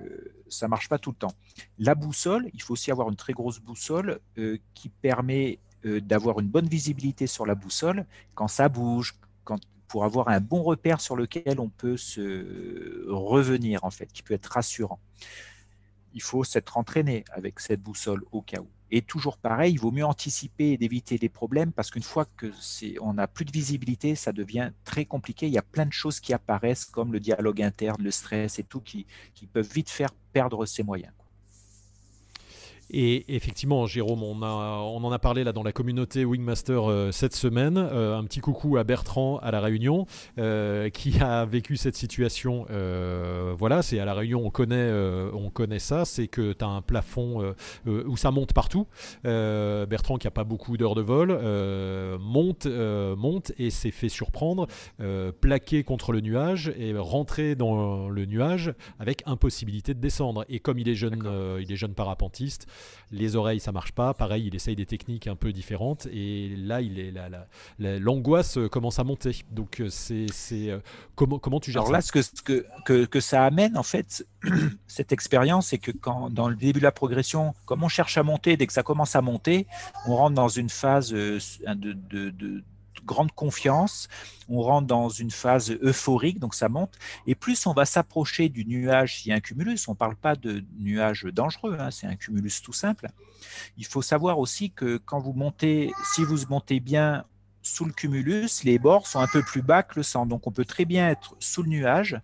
ça 0.49 0.67
marche 0.67 0.89
pas 0.89 0.97
tout 0.97 1.11
le 1.11 1.15
temps. 1.15 1.33
La 1.79 1.95
boussole, 1.95 2.49
il 2.53 2.61
faut 2.61 2.73
aussi 2.73 2.91
avoir 2.91 3.09
une 3.09 3.15
très 3.15 3.33
grosse 3.33 3.59
boussole 3.59 4.19
euh, 4.37 4.57
qui 4.73 4.89
permet 4.89 5.59
d'avoir 5.83 6.39
une 6.39 6.47
bonne 6.47 6.67
visibilité 6.67 7.27
sur 7.27 7.45
la 7.45 7.53
boussole 7.53 8.07
quand 8.33 8.47
ça 8.47 8.69
bouge, 8.69 9.13
pour 9.87 10.03
avoir 10.03 10.29
un 10.29 10.39
bon 10.39 10.63
repère 10.63 10.99
sur 10.99 11.15
lequel 11.15 11.59
on 11.59 11.69
peut 11.69 11.97
se 11.97 13.07
revenir, 13.07 13.83
en 13.83 13.91
fait, 13.91 14.07
qui 14.07 14.23
peut 14.23 14.33
être 14.33 14.47
rassurant. 14.47 14.99
Il 16.13 16.21
faut 16.21 16.43
s'être 16.43 16.77
entraîné 16.77 17.23
avec 17.31 17.59
cette 17.59 17.81
boussole 17.81 18.23
au 18.31 18.41
cas 18.41 18.59
où. 18.59 18.67
Et 18.91 19.01
toujours 19.01 19.37
pareil, 19.37 19.73
il 19.73 19.79
vaut 19.79 19.91
mieux 19.91 20.05
anticiper 20.05 20.71
et 20.71 20.77
d'éviter 20.77 21.17
les 21.17 21.29
problèmes 21.29 21.71
parce 21.71 21.89
qu'une 21.89 22.03
fois 22.03 22.25
que 22.37 22.51
on 23.01 23.13
n'a 23.13 23.27
plus 23.27 23.45
de 23.45 23.51
visibilité, 23.51 24.15
ça 24.15 24.31
devient 24.31 24.71
très 24.83 25.05
compliqué. 25.05 25.47
Il 25.47 25.53
y 25.53 25.57
a 25.57 25.63
plein 25.63 25.85
de 25.85 25.93
choses 25.93 26.19
qui 26.19 26.33
apparaissent 26.33 26.85
comme 26.85 27.11
le 27.11 27.19
dialogue 27.19 27.61
interne, 27.61 28.01
le 28.01 28.11
stress 28.11 28.59
et 28.59 28.63
tout 28.63 28.81
qui, 28.81 29.07
qui 29.33 29.47
peuvent 29.47 29.71
vite 29.71 29.89
faire 29.89 30.11
perdre 30.33 30.65
ses 30.65 30.83
moyens. 30.83 31.13
Et 32.91 33.35
effectivement, 33.35 33.87
Jérôme, 33.87 34.21
on, 34.23 34.41
a, 34.43 34.47
on 34.47 35.03
en 35.03 35.11
a 35.11 35.19
parlé 35.19 35.43
là 35.43 35.51
dans 35.51 35.63
la 35.63 35.71
communauté 35.71 36.23
Wingmaster 36.23 36.89
euh, 36.89 37.11
cette 37.11 37.35
semaine. 37.35 37.77
Euh, 37.77 38.17
un 38.17 38.23
petit 38.25 38.41
coucou 38.41 38.77
à 38.77 38.83
Bertrand 38.83 39.37
à 39.39 39.51
La 39.51 39.59
Réunion, 39.59 40.05
euh, 40.37 40.89
qui 40.89 41.19
a 41.19 41.45
vécu 41.45 41.77
cette 41.77 41.95
situation. 41.95 42.65
voilà, 43.57 43.81
c'est 43.81 43.99
à 43.99 44.05
La 44.05 44.13
Réunion, 44.13 44.45
on 44.45 44.49
connaît, 44.49 44.91
on 45.33 45.49
connaît 45.49 45.79
ça, 45.79 46.05
c'est 46.05 46.27
que 46.27 46.53
tu 46.53 46.63
as 46.63 46.67
un 46.67 46.81
plafond 46.81 47.53
où 47.85 48.17
ça 48.17 48.31
monte 48.31 48.53
partout. 48.53 48.87
Bertrand, 49.23 50.17
qui 50.17 50.27
a 50.27 50.31
pas 50.31 50.43
beaucoup 50.43 50.77
d'heures 50.77 50.95
de 50.95 51.01
vol, 51.01 51.39
monte, 52.19 52.67
monte 52.67 53.51
et 53.57 53.69
s'est 53.69 53.91
fait 53.91 54.09
surprendre, 54.09 54.67
plaqué 55.41 55.83
contre 55.83 56.11
le 56.11 56.21
nuage 56.21 56.73
et 56.77 56.95
rentrer 56.95 57.55
dans 57.55 58.09
le 58.09 58.25
nuage 58.25 58.73
avec 58.99 59.23
impossibilité 59.25 59.93
de 59.93 59.99
descendre. 59.99 60.45
Et 60.49 60.59
comme 60.59 60.79
il 60.79 60.89
est 60.89 60.95
jeune, 60.95 61.23
il 61.59 61.71
est 61.71 61.77
jeune 61.77 61.93
parapentiste, 61.93 62.67
les 63.11 63.35
oreilles, 63.35 63.59
ça 63.59 63.71
marche 63.71 63.91
pas. 63.91 64.13
Pareil, 64.13 64.47
il 64.47 64.55
essaye 64.55 64.75
des 64.75 64.85
techniques 64.85 65.27
un 65.27 65.35
peu 65.35 65.51
différentes. 65.51 66.07
Et 66.11 66.55
là, 66.57 66.81
il 66.81 66.99
est 66.99 67.13
l'angoisse 67.99 68.57
commence 68.71 68.99
à 68.99 69.03
monter. 69.03 69.35
Donc, 69.51 69.79
euh, 69.79 69.89
c'est 69.89 70.27
euh, 70.69 70.79
comment, 71.15 71.39
comment 71.39 71.59
tu 71.59 71.71
gères 71.71 71.83
Alors 71.83 71.91
là, 71.91 72.01
ce, 72.01 72.11
que, 72.11 72.65
que, 72.85 73.05
que, 73.05 73.19
ça 73.19 73.45
amène, 73.45 73.77
en 73.77 73.83
fait, 73.83 74.25
cette 74.87 75.11
expérience, 75.11 75.67
c'est 75.67 75.77
que 75.77 75.91
quand, 75.91 76.29
dans 76.29 76.49
le 76.49 76.55
début 76.55 76.79
de 76.79 76.83
la 76.83 76.91
progression, 76.91 77.53
comme 77.65 77.83
on 77.83 77.89
cherche 77.89 78.17
à 78.17 78.23
monter, 78.23 78.57
dès 78.57 78.67
que 78.67 78.73
ça 78.73 78.83
commence 78.83 79.15
à 79.15 79.21
monter, 79.21 79.67
on 80.07 80.15
rentre 80.15 80.35
dans 80.35 80.49
une 80.49 80.69
phase 80.69 81.13
euh, 81.13 81.39
de, 81.75 81.93
de 81.93 82.63
grande 83.05 83.31
confiance, 83.31 84.07
on 84.49 84.61
rentre 84.61 84.87
dans 84.87 85.09
une 85.09 85.31
phase 85.31 85.71
euphorique, 85.81 86.39
donc 86.39 86.55
ça 86.55 86.69
monte, 86.69 86.93
et 87.27 87.35
plus 87.35 87.65
on 87.67 87.73
va 87.73 87.85
s'approcher 87.85 88.49
du 88.49 88.65
nuage, 88.65 89.19
s'il 89.19 89.29
y 89.29 89.33
a 89.33 89.35
un 89.35 89.39
cumulus, 89.39 89.87
on 89.87 89.91
ne 89.91 89.97
parle 89.97 90.15
pas 90.15 90.35
de 90.35 90.63
nuage 90.77 91.23
dangereux, 91.23 91.77
hein, 91.79 91.91
c'est 91.91 92.07
un 92.07 92.15
cumulus 92.15 92.61
tout 92.61 92.73
simple. 92.73 93.07
Il 93.77 93.85
faut 93.85 94.01
savoir 94.01 94.39
aussi 94.39 94.71
que 94.71 94.97
quand 94.97 95.19
vous 95.19 95.33
montez, 95.33 95.91
si 96.13 96.23
vous 96.23 96.45
montez 96.49 96.79
bien 96.79 97.25
sous 97.61 97.85
le 97.85 97.93
cumulus, 97.93 98.63
les 98.63 98.77
bords 98.77 99.07
sont 99.07 99.19
un 99.19 99.27
peu 99.27 99.41
plus 99.41 99.61
bas 99.61 99.83
que 99.83 99.95
le 99.95 100.03
centre, 100.03 100.27
donc 100.27 100.45
on 100.47 100.51
peut 100.51 100.65
très 100.65 100.85
bien 100.85 101.09
être 101.09 101.35
sous 101.39 101.63
le 101.63 101.69
nuage, 101.69 102.19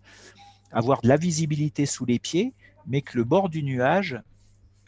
avoir 0.71 1.01
de 1.01 1.07
la 1.07 1.17
visibilité 1.17 1.85
sous 1.85 2.05
les 2.05 2.19
pieds, 2.19 2.53
mais 2.87 3.01
que 3.01 3.17
le 3.17 3.23
bord 3.23 3.49
du 3.49 3.63
nuage 3.63 4.21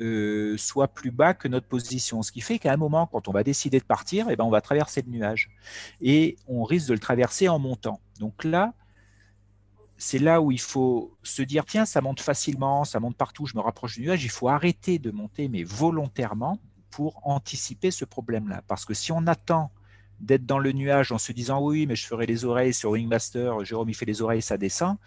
euh, 0.01 0.57
soit 0.57 0.87
plus 0.87 1.11
bas 1.11 1.33
que 1.33 1.47
notre 1.47 1.67
position. 1.67 2.21
Ce 2.21 2.31
qui 2.31 2.41
fait 2.41 2.59
qu'à 2.59 2.73
un 2.73 2.77
moment, 2.77 3.07
quand 3.07 3.27
on 3.27 3.31
va 3.31 3.43
décider 3.43 3.79
de 3.79 3.85
partir, 3.85 4.27
eh 4.29 4.35
ben, 4.35 4.43
on 4.43 4.49
va 4.49 4.61
traverser 4.61 5.01
le 5.01 5.11
nuage. 5.11 5.51
Et 6.01 6.37
on 6.47 6.63
risque 6.63 6.87
de 6.87 6.93
le 6.93 6.99
traverser 6.99 7.47
en 7.47 7.59
montant. 7.59 7.99
Donc 8.19 8.43
là, 8.43 8.73
c'est 9.97 10.19
là 10.19 10.41
où 10.41 10.51
il 10.51 10.59
faut 10.59 11.15
se 11.23 11.41
dire, 11.41 11.65
tiens, 11.65 11.85
ça 11.85 12.01
monte 12.01 12.19
facilement, 12.19 12.83
ça 12.83 12.99
monte 12.99 13.15
partout, 13.15 13.45
je 13.45 13.55
me 13.55 13.61
rapproche 13.61 13.95
du 13.95 14.01
nuage. 14.01 14.23
Il 14.23 14.29
faut 14.29 14.49
arrêter 14.49 14.99
de 14.99 15.11
monter, 15.11 15.47
mais 15.47 15.63
volontairement, 15.63 16.59
pour 16.89 17.19
anticiper 17.27 17.91
ce 17.91 18.05
problème-là. 18.05 18.61
Parce 18.67 18.85
que 18.85 18.93
si 18.93 19.11
on 19.11 19.25
attend 19.27 19.71
d'être 20.19 20.45
dans 20.45 20.59
le 20.59 20.71
nuage 20.71 21.11
en 21.11 21.17
se 21.17 21.31
disant, 21.31 21.61
oui, 21.61 21.85
mais 21.87 21.95
je 21.95 22.05
ferai 22.05 22.25
les 22.25 22.45
oreilles 22.45 22.73
sur 22.73 22.91
Wingmaster, 22.91 23.63
Jérôme, 23.63 23.89
il 23.89 23.95
fait 23.95 24.05
les 24.05 24.21
oreilles, 24.21 24.41
ça 24.41 24.57
descend, 24.57 24.97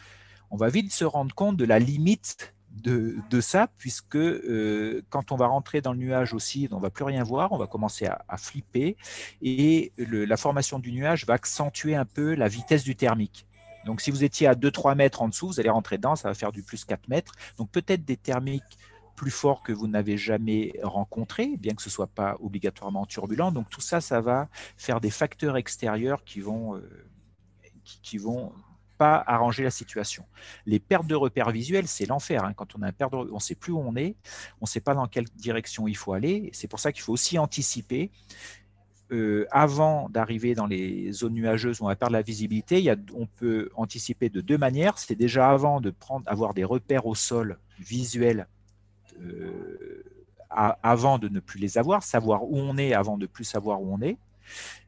on 0.51 0.57
va 0.57 0.68
vite 0.68 0.93
se 0.93 1.05
rendre 1.05 1.34
compte 1.34 1.57
de 1.57 1.64
la 1.64 1.78
limite 1.78 2.55
de, 2.83 3.41
ça, 3.41 3.68
puisque 3.79 4.16
euh, 4.16 5.03
quand 5.11 5.33
on 5.33 5.37
va 5.37 5.47
rentrer 5.47 5.81
dans 5.81 5.93
le 5.93 5.99
nuage 5.99 6.35
aussi, 6.35 6.68
on 6.70 6.79
va 6.79 6.91
plus 6.91 7.05
rien 7.05 7.22
voir, 7.22 7.53
on 7.53 7.59
va 7.59 7.66
commencer 7.66 8.07
à, 8.07 8.37
flipper, 8.37 8.97
et 9.43 9.93
la 9.99 10.37
formation 10.37 10.79
du 10.79 10.93
nuage 10.93 11.27
va 11.27 11.35
accentuer 11.35 11.97
un 11.97 12.05
peu 12.05 12.35
la 12.35 12.49
vitesse 12.49 12.85
du 12.85 12.97
thermique. 12.97 13.47
Donc 13.85 14.01
si 14.01 14.11
vous 14.11 14.24
étiez 14.24 14.49
à 14.49 14.55
2-3 14.55 14.97
mètres 14.97 15.22
en 15.22 15.29
dessous, 15.29 15.47
vous 15.47 15.61
allez 15.61 15.70
rentrer 15.70 15.97
dedans, 15.97 16.16
ça 16.16 16.29
va 16.29 16.35
faire 16.35 16.53
du 16.53 16.62
plus 16.62 16.85
4 16.85 17.09
mètres. 17.09 17.33
Donc 17.57 17.70
peut-être 17.70 18.05
des 18.05 18.16
thermiques 18.16 18.79
plus 19.14 19.31
forts 19.31 19.62
que 19.62 19.72
vous 19.72 19.87
n'avez 19.87 20.18
jamais 20.18 20.74
rencontrés, 20.83 21.57
bien 21.57 21.74
que 21.74 21.83
ce 21.83 21.89
ne 21.89 21.93
soit 21.93 22.07
pas 22.09 22.37
obligatoirement 22.41 23.07
turbulent. 23.07 23.53
Donc 23.53 23.70
tout 23.70 23.81
ça, 23.81 24.01
ça 24.01 24.20
va 24.20 24.49
faire 24.77 25.01
des 25.01 25.11
facteurs 25.11 25.57
extérieurs 25.57 26.24
qui 26.24 26.41
vont, 26.41 26.77
euh, 26.77 27.09
qui 28.03 28.18
vont 28.18 28.53
pas 28.99 29.22
arranger 29.26 29.64
la 29.64 29.70
situation. 29.70 30.24
Les 30.66 30.78
pertes 30.78 31.07
de 31.07 31.14
repères 31.14 31.51
visuels, 31.51 31.88
c'est 31.88 32.07
l'enfer. 32.07 32.44
Hein. 32.44 32.53
Quand 32.55 32.76
on 32.76 32.82
a 32.82 32.88
un 32.88 32.92
perte 32.92 33.14
on 33.14 33.24
ne 33.34 33.38
sait 33.38 33.55
plus 33.55 33.72
où 33.72 33.78
on 33.78 33.97
est, 33.97 34.16
on 34.61 34.64
ne 34.64 34.68
sait 34.68 34.80
pas 34.80 34.94
dans 34.94 35.07
quelle 35.07 35.26
direction 35.36 35.88
il 35.88 35.97
faut 35.97 36.12
aller. 36.12 36.51
C'est 36.53 36.68
pour 36.68 36.80
ça 36.80 36.92
qu'il 36.92 37.03
faut 37.03 37.12
aussi 37.12 37.38
anticiper. 37.38 38.11
Euh, 39.12 39.47
avant 39.53 40.09
d'arriver 40.09 40.57
dans 40.57 40.66
les 40.66 41.12
zones 41.12 41.34
nuageuses 41.34 41.80
où 41.80 41.84
on 41.84 41.86
va 41.86 41.94
perdre 41.94 42.14
la 42.14 42.22
visibilité, 42.22 42.78
il 42.78 42.84
y 42.84 42.90
a, 42.90 42.97
on 43.14 43.26
peut 43.26 43.70
anticiper 43.76 44.28
de 44.30 44.40
deux 44.40 44.59
manières. 44.59 44.99
C'est 44.99 45.14
déjà 45.14 45.51
avant 45.51 45.80
de 45.80 45.90
prendre, 45.90 46.24
avoir 46.28 46.55
des 46.55 46.64
repères 46.64 47.07
au 47.07 47.14
sol 47.14 47.59
visuels 47.78 48.49
euh, 49.20 50.03
avant 50.51 51.18
de 51.18 51.28
ne 51.28 51.40
plus 51.40 51.61
les 51.61 51.78
avoir, 51.78 52.03
savoir 52.03 52.44
où 52.44 52.59
on 52.59 52.78
est 52.78 52.94
avant 52.94 53.16
de 53.16 53.22
ne 53.22 53.26
plus 53.26 53.44
savoir 53.44 53.82
où 53.82 53.92
on 53.92 54.01
est, 54.01 54.16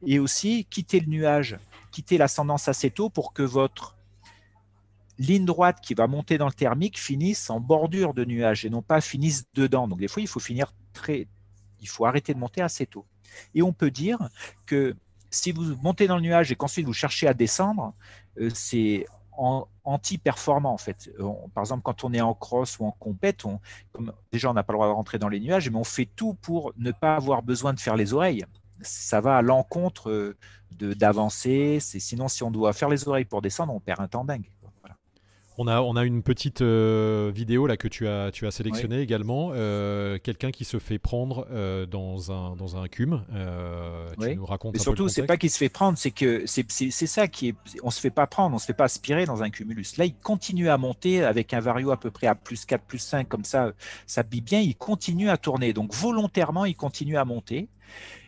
et 0.05 0.19
aussi 0.19 0.65
quitter 0.65 0.99
le 0.99 1.07
nuage, 1.07 1.57
quitter 1.91 2.17
l'ascendance 2.17 2.67
assez 2.67 2.89
tôt 2.89 3.09
pour 3.09 3.33
que 3.33 3.43
votre 3.43 3.95
ligne 5.19 5.45
droite 5.45 5.79
qui 5.81 5.93
va 5.93 6.07
monter 6.07 6.37
dans 6.37 6.47
le 6.47 6.53
thermique 6.53 6.99
finisse 6.99 7.49
en 7.49 7.59
bordure 7.59 8.13
de 8.13 8.25
nuage 8.25 8.65
et 8.65 8.69
non 8.69 8.81
pas 8.81 9.01
finisse 9.01 9.45
dedans. 9.53 9.87
Donc 9.87 9.99
des 9.99 10.07
fois, 10.07 10.21
il 10.21 10.27
faut 10.27 10.39
finir 10.39 10.73
très, 10.93 11.27
il 11.81 11.87
faut 11.87 12.05
arrêter 12.05 12.33
de 12.33 12.39
monter 12.39 12.61
assez 12.61 12.85
tôt. 12.85 13.05
Et 13.53 13.61
on 13.61 13.73
peut 13.73 13.91
dire 13.91 14.17
que 14.65 14.95
si 15.29 15.51
vous 15.51 15.75
montez 15.83 16.07
dans 16.07 16.15
le 16.15 16.21
nuage 16.21 16.51
et 16.51 16.55
qu'ensuite 16.55 16.85
vous 16.85 16.93
cherchez 16.93 17.27
à 17.27 17.33
descendre, 17.33 17.93
euh, 18.39 18.49
c'est 18.53 19.05
anti-performant 19.85 20.73
en 20.73 20.77
fait. 20.77 21.09
par 21.53 21.63
exemple, 21.63 21.81
quand 21.83 22.03
on 22.03 22.11
est 22.11 22.19
en 22.19 22.33
cross 22.33 22.77
ou 22.79 22.85
en 22.85 22.91
compète, 22.91 23.45
déjà 24.33 24.49
on 24.49 24.53
n'a 24.53 24.63
pas 24.63 24.73
le 24.73 24.77
droit 24.77 24.87
de 24.87 24.93
rentrer 24.93 25.17
dans 25.17 25.29
les 25.29 25.39
nuages, 25.39 25.69
mais 25.69 25.77
on 25.77 25.85
fait 25.85 26.09
tout 26.13 26.33
pour 26.33 26.73
ne 26.77 26.91
pas 26.91 27.15
avoir 27.15 27.41
besoin 27.41 27.73
de 27.73 27.79
faire 27.79 27.95
les 27.95 28.13
oreilles. 28.13 28.45
Ça 28.81 29.21
va 29.21 29.37
à 29.37 29.41
l'encontre 29.41 30.09
euh, 30.09 30.37
d'avancer. 30.71 31.79
Sinon, 31.79 32.27
si 32.27 32.43
on 32.43 32.51
doit 32.51 32.73
faire 32.73 32.89
les 32.89 33.07
oreilles 33.07 33.25
pour 33.25 33.41
descendre, 33.41 33.73
on 33.73 33.79
perd 33.79 34.01
un 34.01 34.07
temps 34.07 34.25
dingue. 34.25 34.49
On 35.61 35.67
a, 35.67 35.81
on 35.81 35.97
a 35.97 36.05
une 36.05 36.23
petite 36.23 36.61
euh, 36.61 37.33
vidéo 37.35 37.67
là 37.67 37.75
que 37.75 37.89
tu 37.89 38.07
as, 38.07 38.31
tu 38.31 38.47
as 38.47 38.51
sélectionnée 38.51 39.01
également. 39.01 39.51
Euh, 39.53 40.17
quelqu'un 40.17 40.51
qui 40.51 40.63
se 40.63 40.79
fait 40.79 40.99
prendre 40.99 41.45
euh, 41.51 41.85
dans, 41.85 42.31
un, 42.31 42.55
dans 42.55 42.77
un 42.77 42.87
cume. 42.87 43.25
tu 44.21 44.35
nous 44.37 44.45
racontes 44.45 44.73
Et 44.77 44.79
surtout, 44.79 45.09
c'est 45.09 45.23
pas 45.23 45.35
qu'il 45.35 45.49
se 45.49 45.57
fait 45.57 45.67
prendre, 45.67 45.97
c'est 45.97 46.11
que 46.11 46.45
c'est 46.45 46.89
ça 46.89 47.27
qui 47.27 47.49
est. 47.49 47.55
On 47.83 47.91
se 47.91 47.99
fait 47.99 48.09
pas 48.09 48.25
prendre, 48.25 48.55
on 48.55 48.57
se 48.57 48.67
fait 48.67 48.73
pas 48.73 48.85
aspirer 48.85 49.25
dans 49.25 49.43
un 49.43 49.49
cumulus. 49.49 49.97
Là, 49.97 50.05
il 50.05 50.13
continue 50.13 50.69
à 50.69 50.77
monter 50.77 51.25
avec 51.25 51.53
un 51.53 51.59
vario 51.59 51.91
à 51.91 51.99
peu 51.99 52.09
près 52.09 52.27
à 52.27 52.35
plus 52.35 52.63
4, 52.63 52.81
plus 52.85 52.99
5, 52.99 53.27
comme 53.27 53.43
ça, 53.43 53.73
ça 54.07 54.23
bille 54.23 54.39
bien. 54.39 54.61
Il 54.61 54.77
continue 54.77 55.29
à 55.29 55.35
tourner. 55.35 55.73
Donc 55.73 55.93
volontairement, 55.93 56.63
il 56.63 56.77
continue 56.77 57.17
à 57.17 57.25
monter. 57.25 57.67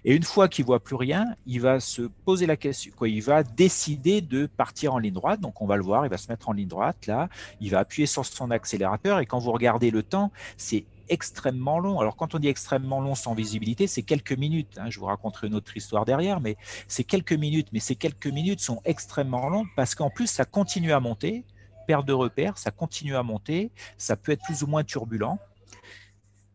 Et 0.03 0.15
une 0.15 0.23
fois 0.23 0.47
qu'il 0.47 0.65
voit 0.65 0.79
plus 0.79 0.95
rien, 0.95 1.35
il 1.45 1.61
va 1.61 1.79
se 1.79 2.03
poser 2.25 2.45
la 2.45 2.57
question, 2.57 2.91
il 3.05 3.21
va 3.21 3.43
décider 3.43 4.21
de 4.21 4.47
partir 4.47 4.93
en 4.93 4.97
ligne 4.97 5.13
droite. 5.13 5.39
Donc 5.39 5.61
on 5.61 5.67
va 5.67 5.77
le 5.77 5.83
voir, 5.83 6.05
il 6.05 6.09
va 6.09 6.17
se 6.17 6.31
mettre 6.31 6.49
en 6.49 6.53
ligne 6.53 6.67
droite 6.67 7.07
là, 7.07 7.29
il 7.59 7.69
va 7.69 7.79
appuyer 7.79 8.07
sur 8.07 8.25
son 8.25 8.51
accélérateur 8.51 9.19
et 9.19 9.25
quand 9.25 9.39
vous 9.39 9.51
regardez 9.51 9.91
le 9.91 10.03
temps, 10.03 10.31
c'est 10.57 10.85
extrêmement 11.09 11.77
long. 11.79 11.99
Alors 11.99 12.15
quand 12.15 12.33
on 12.33 12.39
dit 12.39 12.47
extrêmement 12.47 13.01
long 13.01 13.15
sans 13.15 13.33
visibilité, 13.33 13.85
c'est 13.85 14.01
quelques 14.01 14.31
minutes. 14.31 14.77
Hein. 14.77 14.89
Je 14.89 14.99
vous 14.99 15.05
raconterai 15.05 15.47
une 15.47 15.55
autre 15.55 15.75
histoire 15.75 16.05
derrière, 16.05 16.39
mais 16.39 16.55
c'est 16.87 17.03
quelques 17.03 17.33
minutes. 17.33 17.67
Mais 17.73 17.79
ces 17.79 17.95
quelques 17.95 18.27
minutes 18.27 18.61
sont 18.61 18.81
extrêmement 18.85 19.49
longues 19.49 19.67
parce 19.75 19.93
qu'en 19.93 20.09
plus 20.09 20.27
ça 20.27 20.45
continue 20.45 20.93
à 20.93 20.99
monter, 20.99 21.43
perte 21.85 22.05
de 22.05 22.13
repères, 22.13 22.57
ça 22.57 22.71
continue 22.71 23.15
à 23.15 23.23
monter, 23.23 23.71
ça 23.97 24.15
peut 24.15 24.31
être 24.31 24.43
plus 24.43 24.63
ou 24.63 24.67
moins 24.67 24.83
turbulent. 24.83 25.37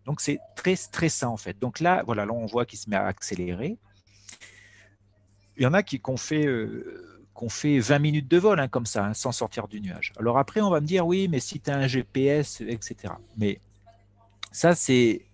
Donc 0.06 0.20
c'est 0.20 0.38
très 0.54 0.76
stressant 0.76 1.32
en 1.32 1.36
fait. 1.36 1.58
Donc 1.58 1.80
là, 1.80 2.02
voilà, 2.06 2.24
là 2.24 2.32
on 2.32 2.46
voit 2.46 2.64
qu'il 2.64 2.78
se 2.78 2.88
met 2.88 2.96
à 2.96 3.06
accélérer. 3.06 3.76
Il 5.56 5.64
y 5.64 5.66
en 5.66 5.74
a 5.74 5.82
qui 5.82 6.00
ont 6.06 6.16
fait, 6.16 6.46
euh, 6.46 7.26
fait 7.48 7.78
20 7.78 7.98
minutes 7.98 8.28
de 8.28 8.38
vol 8.38 8.60
hein, 8.60 8.68
comme 8.68 8.86
ça, 8.86 9.04
hein, 9.04 9.14
sans 9.14 9.32
sortir 9.32 9.68
du 9.68 9.80
nuage. 9.80 10.12
Alors 10.18 10.38
après, 10.38 10.60
on 10.60 10.70
va 10.70 10.80
me 10.80 10.86
dire 10.86 11.06
oui, 11.06 11.28
mais 11.28 11.40
si 11.40 11.60
tu 11.60 11.70
as 11.70 11.76
un 11.76 11.86
GPS, 11.86 12.60
etc. 12.60 13.14
Mais 13.36 13.60
ça, 14.52 14.74
c'est 14.74 15.26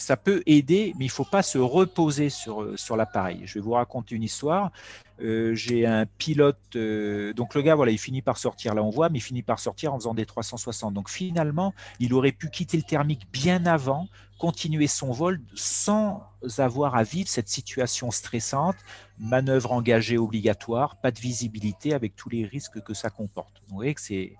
ça 0.00 0.16
peut 0.16 0.42
aider, 0.46 0.94
mais 0.98 1.04
il 1.04 1.08
ne 1.08 1.12
faut 1.12 1.24
pas 1.24 1.42
se 1.42 1.58
reposer 1.58 2.30
sur, 2.30 2.62
euh, 2.62 2.76
sur 2.76 2.96
l'appareil. 2.96 3.42
Je 3.44 3.54
vais 3.54 3.60
vous 3.60 3.72
raconter 3.72 4.14
une 4.14 4.22
histoire. 4.22 4.72
Euh, 5.20 5.54
j'ai 5.54 5.84
un 5.84 6.06
pilote, 6.06 6.58
euh, 6.76 7.34
donc 7.34 7.54
le 7.54 7.60
gars, 7.60 7.74
voilà, 7.74 7.92
il 7.92 7.98
finit 7.98 8.22
par 8.22 8.38
sortir, 8.38 8.74
là 8.74 8.82
on 8.82 8.88
voit, 8.88 9.10
mais 9.10 9.18
il 9.18 9.22
finit 9.22 9.42
par 9.42 9.58
sortir 9.58 9.92
en 9.92 9.98
faisant 9.98 10.14
des 10.14 10.24
360. 10.24 10.94
Donc 10.94 11.10
finalement, 11.10 11.74
il 11.98 12.14
aurait 12.14 12.32
pu 12.32 12.48
quitter 12.48 12.78
le 12.78 12.82
thermique 12.82 13.30
bien 13.30 13.66
avant, 13.66 14.08
continuer 14.38 14.86
son 14.86 15.12
vol 15.12 15.40
sans 15.54 16.22
avoir 16.56 16.94
à 16.94 17.02
vivre 17.02 17.28
cette 17.28 17.48
situation 17.48 18.10
stressante, 18.10 18.76
manœuvre 19.18 19.72
engagée 19.72 20.16
obligatoire, 20.16 20.96
pas 20.96 21.10
de 21.10 21.20
visibilité 21.20 21.92
avec 21.92 22.16
tous 22.16 22.30
les 22.30 22.46
risques 22.46 22.82
que 22.82 22.94
ça 22.94 23.10
comporte. 23.10 23.62
Vous 23.68 23.76
voyez 23.76 23.94
que 23.94 24.00
c'est... 24.00 24.36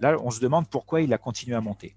Là, 0.00 0.16
on 0.22 0.30
se 0.30 0.40
demande 0.40 0.68
pourquoi 0.68 1.00
il 1.00 1.12
a 1.14 1.18
continué 1.18 1.56
à 1.56 1.60
monter 1.62 1.94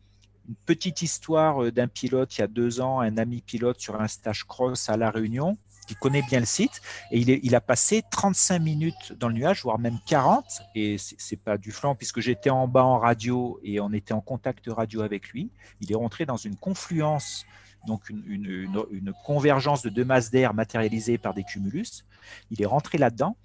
une 0.47 0.55
petite 0.65 1.01
histoire 1.01 1.63
euh, 1.63 1.71
d'un 1.71 1.87
pilote 1.87 2.37
il 2.37 2.41
y 2.41 2.43
a 2.43 2.47
deux 2.47 2.81
ans, 2.81 2.99
un 2.99 3.17
ami 3.17 3.41
pilote 3.41 3.79
sur 3.79 3.99
un 3.99 4.07
stage 4.07 4.43
cross 4.43 4.89
à 4.89 4.97
La 4.97 5.09
Réunion, 5.09 5.57
qui 5.87 5.95
connaît 5.95 6.21
bien 6.21 6.39
le 6.39 6.45
site, 6.45 6.81
et 7.11 7.19
il, 7.19 7.55
a 7.55 7.61
passé 7.61 8.03
35 8.09 8.59
minutes 8.59 9.13
dans 9.19 9.27
le 9.27 9.33
nuage, 9.33 9.63
voire 9.63 9.79
même 9.79 9.99
40, 10.07 10.45
et 10.75 10.97
c'est 10.97 11.37
pas 11.37 11.57
du 11.57 11.71
flanc, 11.71 11.95
puisque 11.95 12.21
j'étais 12.21 12.49
en 12.49 12.67
bas 12.67 12.83
en 12.83 12.99
radio 12.99 13.59
et 13.63 13.79
on 13.79 13.91
était 13.91 14.13
en 14.13 14.21
contact 14.21 14.65
radio 14.67 15.01
avec 15.01 15.29
lui. 15.29 15.49
Il 15.81 15.91
est 15.91 15.95
rentré 15.95 16.25
dans 16.25 16.37
une 16.37 16.55
confluence, 16.55 17.45
donc 17.87 18.09
une 18.09 19.13
convergence 19.25 19.81
de 19.81 19.89
deux 19.89 20.05
masses 20.05 20.31
d'air 20.31 20.53
matérialisées 20.53 21.17
par 21.17 21.33
des 21.33 21.43
cumulus. 21.43 22.05
Il 22.51 22.61
est 22.61 22.65
rentré 22.65 22.97
là-dedans, 22.97 23.35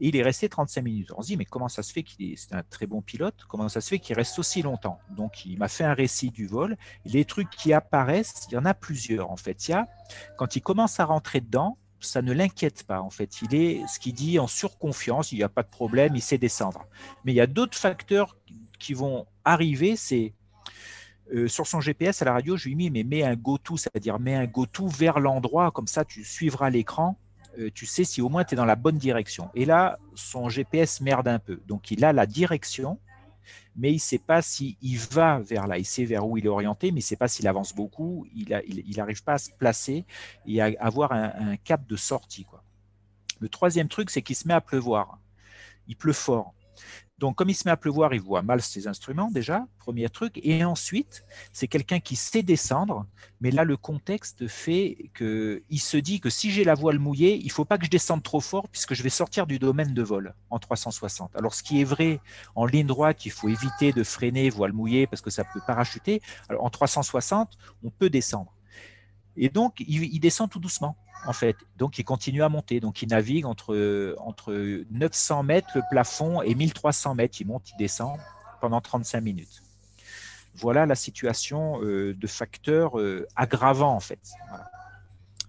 et 0.00 0.08
il 0.08 0.16
est 0.16 0.22
resté 0.22 0.48
35 0.48 0.82
minutes. 0.82 1.12
On 1.16 1.22
se 1.22 1.28
dit, 1.28 1.36
mais 1.36 1.44
comment 1.44 1.68
ça 1.68 1.82
se 1.82 1.92
fait 1.92 2.02
qu'il 2.02 2.32
est, 2.32 2.52
un 2.52 2.62
très 2.62 2.86
bon 2.86 3.02
pilote, 3.02 3.34
comment 3.48 3.68
ça 3.68 3.80
se 3.80 3.88
fait 3.88 3.98
qu'il 3.98 4.16
reste 4.16 4.38
aussi 4.38 4.62
longtemps? 4.62 4.98
Donc, 5.16 5.44
il 5.44 5.58
m'a 5.58 5.68
fait 5.68 5.84
un 5.84 5.94
récit 5.94 6.30
du 6.30 6.46
vol. 6.46 6.76
les 7.04 7.24
trucs 7.24 7.50
qui 7.50 7.72
apparaissent, 7.72 8.46
il 8.50 8.54
y 8.54 8.56
en 8.56 8.64
a 8.64 8.74
plusieurs 8.74 9.30
en 9.30 9.36
fait. 9.36 9.68
Il 9.68 9.72
y 9.72 9.74
a, 9.74 9.86
quand 10.36 10.56
il 10.56 10.62
commence 10.62 11.00
à 11.00 11.04
rentrer 11.04 11.40
dedans, 11.40 11.78
ça 12.00 12.22
ne 12.22 12.32
l'inquiète 12.32 12.84
pas 12.84 13.00
en 13.00 13.10
fait. 13.10 13.42
Il 13.42 13.54
est 13.54 13.86
ce 13.88 13.98
qu'il 13.98 14.14
dit 14.14 14.38
en 14.38 14.46
surconfiance, 14.46 15.32
il 15.32 15.38
n'y 15.38 15.42
a 15.42 15.48
pas 15.48 15.64
de 15.64 15.68
problème, 15.68 16.14
il 16.14 16.22
sait 16.22 16.38
descendre. 16.38 16.86
Mais 17.24 17.32
il 17.32 17.36
y 17.36 17.40
a 17.40 17.48
d'autres 17.48 17.76
facteurs 17.76 18.36
qui 18.78 18.94
vont 18.94 19.26
arriver, 19.44 19.96
c'est 19.96 20.32
euh, 21.34 21.48
sur 21.48 21.66
son 21.66 21.80
GPS 21.80 22.22
à 22.22 22.24
la 22.24 22.32
radio, 22.32 22.56
je 22.56 22.66
lui 22.66 22.72
ai 22.72 22.74
mis 22.74 22.90
mais 22.90 23.04
mets 23.04 23.22
un 23.22 23.36
go-to, 23.36 23.76
c'est-à-dire 23.76 24.18
mets 24.18 24.34
un 24.34 24.46
go-to 24.46 24.86
vers 24.86 25.20
l'endroit, 25.20 25.70
comme 25.70 25.86
ça 25.86 26.04
tu 26.04 26.24
suivras 26.24 26.70
l'écran 26.70 27.18
euh, 27.58 27.70
tu 27.74 27.86
sais 27.86 28.04
si 28.04 28.22
au 28.22 28.28
moins 28.28 28.44
tu 28.44 28.54
es 28.54 28.56
dans 28.56 28.64
la 28.64 28.76
bonne 28.76 28.98
direction. 28.98 29.50
Et 29.54 29.64
là, 29.64 29.98
son 30.14 30.48
GPS 30.48 31.00
merde 31.00 31.28
un 31.28 31.38
peu. 31.38 31.60
Donc, 31.66 31.90
il 31.90 32.04
a 32.04 32.12
la 32.12 32.26
direction, 32.26 32.98
mais 33.74 33.90
il 33.90 33.96
ne 33.96 34.00
sait 34.00 34.18
pas 34.18 34.42
s'il 34.42 34.76
va 35.10 35.40
vers 35.40 35.66
là. 35.66 35.78
Il 35.78 35.84
sait 35.84 36.04
vers 36.04 36.26
où 36.26 36.36
il 36.36 36.46
est 36.46 36.50
orienté, 36.50 36.92
mais 36.92 37.00
il 37.00 37.02
ne 37.02 37.06
sait 37.06 37.16
pas 37.16 37.28
s'il 37.28 37.48
avance 37.48 37.74
beaucoup. 37.74 38.26
Il 38.34 38.96
n'arrive 38.96 39.24
pas 39.24 39.34
à 39.34 39.38
se 39.38 39.50
placer 39.50 40.04
et 40.46 40.60
à 40.60 40.70
avoir 40.78 41.12
un, 41.12 41.56
cap 41.56 41.86
de 41.86 41.96
sortie. 41.96 42.44
Quoi. 42.44 42.62
Le 43.40 43.48
troisième 43.48 43.88
truc, 43.88 44.10
c'est 44.10 44.22
qu'il 44.22 44.36
se 44.36 44.46
met 44.46 44.54
à 44.54 44.60
pleuvoir. 44.60 45.18
Il 45.88 45.96
pleut 45.96 46.12
fort. 46.12 46.54
Donc, 47.18 47.36
comme 47.36 47.50
il 47.50 47.54
se 47.54 47.66
met 47.66 47.72
à 47.72 47.76
pleuvoir, 47.76 48.14
il 48.14 48.20
voit 48.20 48.42
mal 48.42 48.62
ses 48.62 48.86
instruments 48.86 49.30
déjà, 49.30 49.66
premier 49.78 50.08
truc. 50.08 50.38
Et 50.42 50.64
ensuite, 50.64 51.24
c'est 51.52 51.66
quelqu'un 51.66 51.98
qui 51.98 52.14
sait 52.14 52.42
descendre, 52.42 53.06
mais 53.40 53.50
là, 53.50 53.64
le 53.64 53.76
contexte 53.76 54.46
fait 54.46 55.10
qu'il 55.16 55.80
se 55.80 55.96
dit 55.96 56.20
que 56.20 56.30
si 56.30 56.50
j'ai 56.50 56.64
la 56.64 56.74
voile 56.74 56.98
mouillée, 56.98 57.36
il 57.36 57.46
ne 57.46 57.52
faut 57.52 57.64
pas 57.64 57.76
que 57.76 57.84
je 57.84 57.90
descende 57.90 58.22
trop 58.22 58.40
fort 58.40 58.68
puisque 58.68 58.94
je 58.94 59.02
vais 59.02 59.10
sortir 59.10 59.46
du 59.46 59.58
domaine 59.58 59.94
de 59.94 60.02
vol 60.02 60.34
en 60.50 60.58
360. 60.58 61.34
Alors, 61.34 61.54
ce 61.54 61.62
qui 61.62 61.80
est 61.80 61.84
vrai 61.84 62.20
en 62.54 62.66
ligne 62.66 62.86
droite, 62.86 63.26
il 63.26 63.32
faut 63.32 63.48
éviter 63.48 63.92
de 63.92 64.04
freiner 64.04 64.48
voile 64.50 64.72
mouillée 64.72 65.06
parce 65.06 65.22
que 65.22 65.30
ça 65.30 65.44
peut 65.44 65.60
parachuter. 65.66 66.22
Alors, 66.48 66.64
en 66.64 66.70
360, 66.70 67.58
on 67.82 67.90
peut 67.90 68.10
descendre. 68.10 68.52
Et 69.38 69.48
donc, 69.48 69.80
il 69.86 70.20
descend 70.20 70.50
tout 70.50 70.60
doucement 70.60 70.96
en 71.26 71.32
fait. 71.32 71.56
Donc, 71.76 71.98
il 71.98 72.04
continue 72.04 72.42
à 72.42 72.48
monter. 72.48 72.80
Donc, 72.80 73.02
il 73.02 73.08
navigue 73.08 73.46
entre, 73.46 74.14
entre 74.18 74.54
900 74.90 75.42
mètres, 75.42 75.68
le 75.74 75.82
plafond, 75.90 76.42
et 76.42 76.54
1300 76.54 77.14
mètres. 77.14 77.40
Il 77.40 77.46
monte, 77.46 77.70
il 77.70 77.76
descend 77.76 78.18
pendant 78.60 78.80
35 78.80 79.20
minutes. 79.20 79.62
Voilà 80.54 80.86
la 80.86 80.94
situation 80.94 81.82
euh, 81.82 82.14
de 82.14 82.26
facteurs 82.26 82.98
euh, 82.98 83.26
aggravants, 83.36 83.94
en 83.94 84.00
fait. 84.00 84.20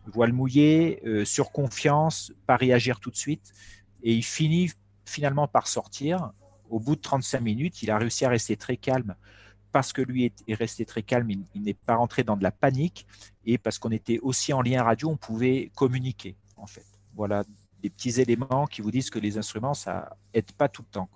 Voile 0.06 0.34
mouillée, 0.34 1.02
euh, 1.06 1.26
surconfiance, 1.26 2.32
pas 2.46 2.56
réagir 2.56 3.00
tout 3.00 3.12
de 3.12 3.16
suite. 3.16 3.54
Et 4.04 4.14
il 4.14 4.24
finit 4.24 4.72
finalement 5.06 5.48
par 5.48 5.68
sortir. 5.68 6.32
Au 6.70 6.80
bout 6.80 6.96
de 6.96 7.02
35 7.02 7.40
minutes, 7.40 7.82
il 7.82 7.90
a 7.90 7.98
réussi 7.98 8.26
à 8.26 8.30
rester 8.30 8.56
très 8.56 8.78
calme 8.78 9.16
parce 9.72 9.94
que 9.94 10.02
lui 10.02 10.26
est, 10.26 10.54
resté 10.54 10.86
très 10.86 11.04
calme, 11.04 11.30
il, 11.30 11.62
n'est 11.62 11.74
pas 11.74 11.96
rentré 11.96 12.24
dans 12.24 12.38
de 12.38 12.44
la 12.44 12.52
panique 12.52 13.06
et 13.46 13.58
parce 13.58 13.80
qu'on 13.80 13.92
était 13.92 14.20
aussi 14.20 14.54
en 14.54 14.62
lien 14.62 14.84
radio, 14.84 15.10
on 15.10 15.18
pouvait 15.18 15.72
communiquer 15.76 16.36
en 16.58 16.68
fait. 16.68 16.86
Voilà 17.16 17.44
des 17.82 17.90
petits 17.90 18.20
éléments 18.20 18.68
qui 18.68 18.82
vous 18.82 18.92
disent 18.92 19.10
que 19.10 19.20
les 19.20 19.38
instruments, 19.38 19.74
ça 19.74 20.18
aide 20.34 20.52
pas 20.54 20.68
tout 20.68 20.82
le 20.82 20.92
temps. 20.92 21.10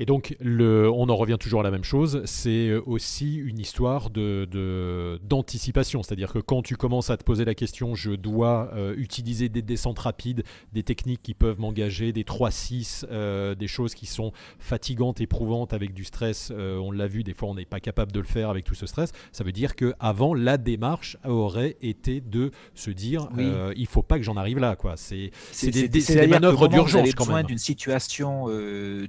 Et 0.00 0.06
donc, 0.06 0.36
le, 0.40 0.88
on 0.90 1.08
en 1.08 1.16
revient 1.16 1.36
toujours 1.40 1.60
à 1.60 1.62
la 1.64 1.72
même 1.72 1.82
chose, 1.82 2.22
c'est 2.24 2.68
euh, 2.68 2.80
aussi 2.86 3.36
une 3.36 3.58
histoire 3.58 4.10
de, 4.10 5.18
d'anticipation. 5.24 6.02
C'est-à-dire 6.02 6.32
que 6.32 6.38
quand 6.38 6.62
tu 6.62 6.76
commences 6.76 7.10
à 7.10 7.16
te 7.16 7.24
poser 7.24 7.44
la 7.44 7.54
question, 7.54 7.96
je 7.96 8.12
dois 8.12 8.70
euh, 8.74 8.94
utiliser 8.96 9.48
des 9.48 9.62
descentes 9.62 9.98
rapides, 9.98 10.44
des 10.72 10.84
techniques 10.84 11.22
qui 11.22 11.34
peuvent 11.34 11.58
m'engager, 11.58 12.12
des 12.12 12.22
3-6, 12.22 13.06
euh, 13.10 13.56
des 13.56 13.66
choses 13.66 13.94
qui 13.94 14.06
sont 14.06 14.32
fatigantes, 14.60 15.20
éprouvantes 15.20 15.72
avec 15.72 15.94
du 15.94 16.04
stress. 16.04 16.52
on 16.52 16.92
l'a 16.92 17.08
vu, 17.08 17.24
des 17.24 17.34
fois, 17.34 17.48
on 17.48 17.54
n'est 17.54 17.64
pas 17.64 17.80
capable 17.80 18.12
de 18.12 18.20
le 18.20 18.26
faire 18.26 18.50
avec 18.50 18.64
tout 18.64 18.74
ce 18.74 18.86
stress. 18.86 19.10
Ça 19.32 19.42
veut 19.42 19.52
dire 19.52 19.74
qu'avant, 19.74 20.32
la 20.32 20.58
démarche 20.58 21.16
aurait 21.24 21.76
été 21.82 22.20
de 22.20 22.52
se 22.74 22.90
dire, 22.90 23.28
il 23.36 23.80
ne 23.80 23.86
faut 23.86 24.02
pas 24.02 24.18
que 24.18 24.24
j'en 24.24 24.36
arrive 24.36 24.58
là. 24.58 24.76
C'est, 24.94 25.30
des, 25.70 25.88
des, 25.88 26.26
manœuvres 26.28 26.68
d'urgence 26.68 27.14
quand 27.14 27.26
même. 27.26 27.46
d'une 27.46 27.58
situation 27.58 28.46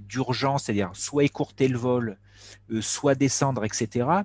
d'urgence, 0.07 0.69
soit 0.93 1.23
écourter 1.23 1.67
le 1.67 1.77
vol, 1.77 2.17
euh, 2.71 2.81
soit 2.81 3.15
descendre, 3.15 3.63
etc., 3.65 4.23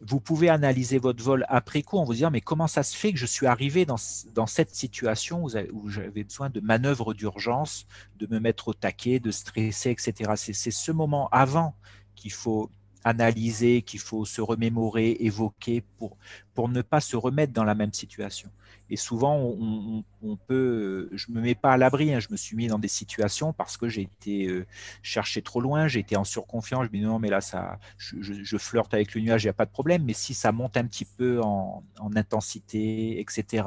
vous 0.00 0.20
pouvez 0.20 0.48
analyser 0.48 0.98
votre 0.98 1.22
vol 1.22 1.44
après 1.48 1.82
coup 1.82 1.98
en 1.98 2.04
vous 2.04 2.14
disant 2.14 2.30
mais 2.30 2.40
comment 2.40 2.66
ça 2.66 2.82
se 2.82 2.96
fait 2.96 3.12
que 3.12 3.18
je 3.18 3.26
suis 3.26 3.46
arrivé 3.46 3.84
dans, 3.84 3.98
cette 4.46 4.74
situation 4.74 5.44
où, 5.44 5.88
j'avais 5.90 6.24
besoin 6.24 6.48
de 6.48 6.60
manœuvres 6.60 7.12
d'urgence, 7.12 7.86
de 8.18 8.26
me 8.26 8.40
mettre 8.40 8.68
au 8.68 8.74
taquet, 8.74 9.20
de 9.20 9.30
stresser, 9.30 9.90
etc. 9.90 10.32
C'est 10.36 10.70
ce 10.70 10.92
moment 10.92 11.28
avant 11.32 11.74
qu'il 12.14 12.32
faut 12.32 12.70
analyser, 13.04 13.82
qu'il 13.82 14.00
faut 14.00 14.24
se 14.24 14.40
remémorer, 14.40 15.16
évoquer 15.20 15.82
pour, 15.98 16.16
pour 16.60 16.68
ne 16.68 16.82
pas 16.82 17.00
se 17.00 17.16
remettre 17.16 17.54
dans 17.54 17.64
la 17.64 17.74
même 17.74 17.94
situation. 17.94 18.50
Et 18.90 18.96
souvent, 18.96 19.34
on, 19.34 20.36
peut, 20.46 21.08
je 21.14 21.32
me 21.32 21.40
mets 21.40 21.54
pas 21.54 21.72
à 21.72 21.78
l'abri. 21.78 22.12
Hein. 22.12 22.20
je 22.20 22.28
me 22.30 22.36
suis 22.36 22.54
mis 22.54 22.66
dans 22.66 22.78
des 22.78 22.86
situations 22.86 23.54
parce 23.54 23.78
que 23.78 23.88
j'ai 23.88 24.02
été 24.02 24.46
euh, 24.46 24.66
cherché 25.02 25.40
trop 25.40 25.62
loin, 25.62 25.88
j'ai 25.88 26.00
été 26.00 26.16
en 26.16 26.24
surconfiance. 26.24 26.84
Je 26.84 26.90
me 26.90 26.98
dis 26.98 27.04
non, 27.06 27.18
mais 27.18 27.30
là, 27.30 27.40
ça, 27.40 27.78
je, 27.96 28.58
flirte 28.58 28.92
avec 28.92 29.14
le 29.14 29.22
nuage, 29.22 29.44
il 29.44 29.46
n'y 29.46 29.50
a 29.50 29.54
pas 29.54 29.64
de 29.64 29.70
problème. 29.70 30.04
Mais 30.04 30.12
si 30.12 30.34
ça 30.34 30.52
monte 30.52 30.76
un 30.76 30.84
petit 30.84 31.06
peu 31.06 31.40
en, 31.40 31.82
intensité, 32.14 33.20
etc. 33.20 33.66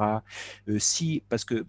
Euh, 0.68 0.78
si, 0.78 1.24
parce 1.28 1.44
que 1.44 1.66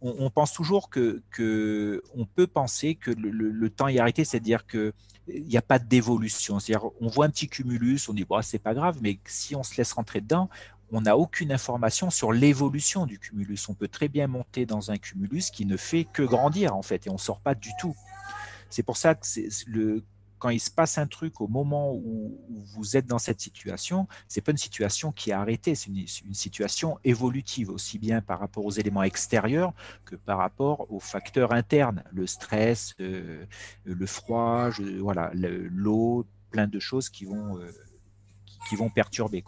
on, 0.00 0.30
pense 0.30 0.52
toujours 0.52 0.90
que, 0.90 1.22
que, 1.32 2.04
on 2.14 2.24
peut 2.24 2.46
penser 2.46 2.94
que 2.94 3.10
le, 3.10 3.68
temps 3.68 3.88
est 3.88 3.98
arrêté, 3.98 4.24
c'est-à-dire 4.24 4.64
que 4.64 4.94
il 5.28 5.44
n'y 5.44 5.56
a 5.56 5.62
pas 5.62 5.78
d'évolution. 5.78 6.60
C'est-à-dire, 6.60 6.88
on 7.00 7.08
voit 7.08 7.26
un 7.26 7.30
petit 7.30 7.48
cumulus, 7.48 8.08
on 8.08 8.12
dit, 8.12 8.24
bon, 8.24 8.40
c'est 8.42 8.60
pas 8.60 8.74
grave, 8.74 8.98
mais 9.02 9.18
si 9.26 9.56
on 9.56 9.62
se 9.62 9.76
laisse 9.76 9.92
rentrer 9.92 10.20
dedans, 10.20 10.35
on 10.92 11.00
n'a 11.00 11.16
aucune 11.16 11.52
information 11.52 12.10
sur 12.10 12.32
l'évolution 12.32 13.06
du 13.06 13.18
cumulus. 13.18 13.68
On 13.68 13.74
peut 13.74 13.88
très 13.88 14.08
bien 14.08 14.26
monter 14.28 14.66
dans 14.66 14.90
un 14.90 14.98
cumulus 14.98 15.50
qui 15.50 15.66
ne 15.66 15.76
fait 15.76 16.04
que 16.04 16.22
grandir 16.22 16.76
en 16.76 16.82
fait 16.82 17.06
et 17.06 17.10
on 17.10 17.14
ne 17.14 17.18
sort 17.18 17.40
pas 17.40 17.54
du 17.54 17.70
tout. 17.80 17.94
C'est 18.70 18.82
pour 18.82 18.96
ça 18.96 19.14
que 19.14 19.26
le, 19.66 20.04
quand 20.38 20.50
il 20.50 20.60
se 20.60 20.70
passe 20.70 20.98
un 20.98 21.06
truc 21.06 21.40
au 21.40 21.48
moment 21.48 21.92
où, 21.92 22.38
vous 22.48 22.96
êtes 22.96 23.06
dans 23.06 23.18
cette 23.18 23.40
situation, 23.40 24.06
c'est 24.28 24.40
pas 24.40 24.50
une 24.52 24.58
situation 24.58 25.12
qui 25.12 25.30
est 25.30 25.32
arrêtée, 25.32 25.74
c'est 25.74 25.90
une, 25.90 26.34
situation 26.34 26.98
évolutive 27.04 27.70
aussi 27.70 27.98
bien 27.98 28.20
par 28.20 28.38
rapport 28.38 28.64
aux 28.64 28.70
éléments 28.70 29.02
extérieurs 29.02 29.72
que 30.04 30.16
par 30.16 30.38
rapport 30.38 30.86
aux 30.92 31.00
facteurs 31.00 31.52
internes, 31.52 32.02
le 32.12 32.26
stress, 32.26 32.94
euh, 33.00 33.46
le 33.84 34.06
froid, 34.06 34.70
voilà, 35.00 35.30
l'eau, 35.34 36.26
plein 36.50 36.66
de 36.66 36.78
choses 36.78 37.08
qui 37.08 37.24
vont, 37.24 37.58
euh, 37.58 38.88
perturber. 38.94 39.42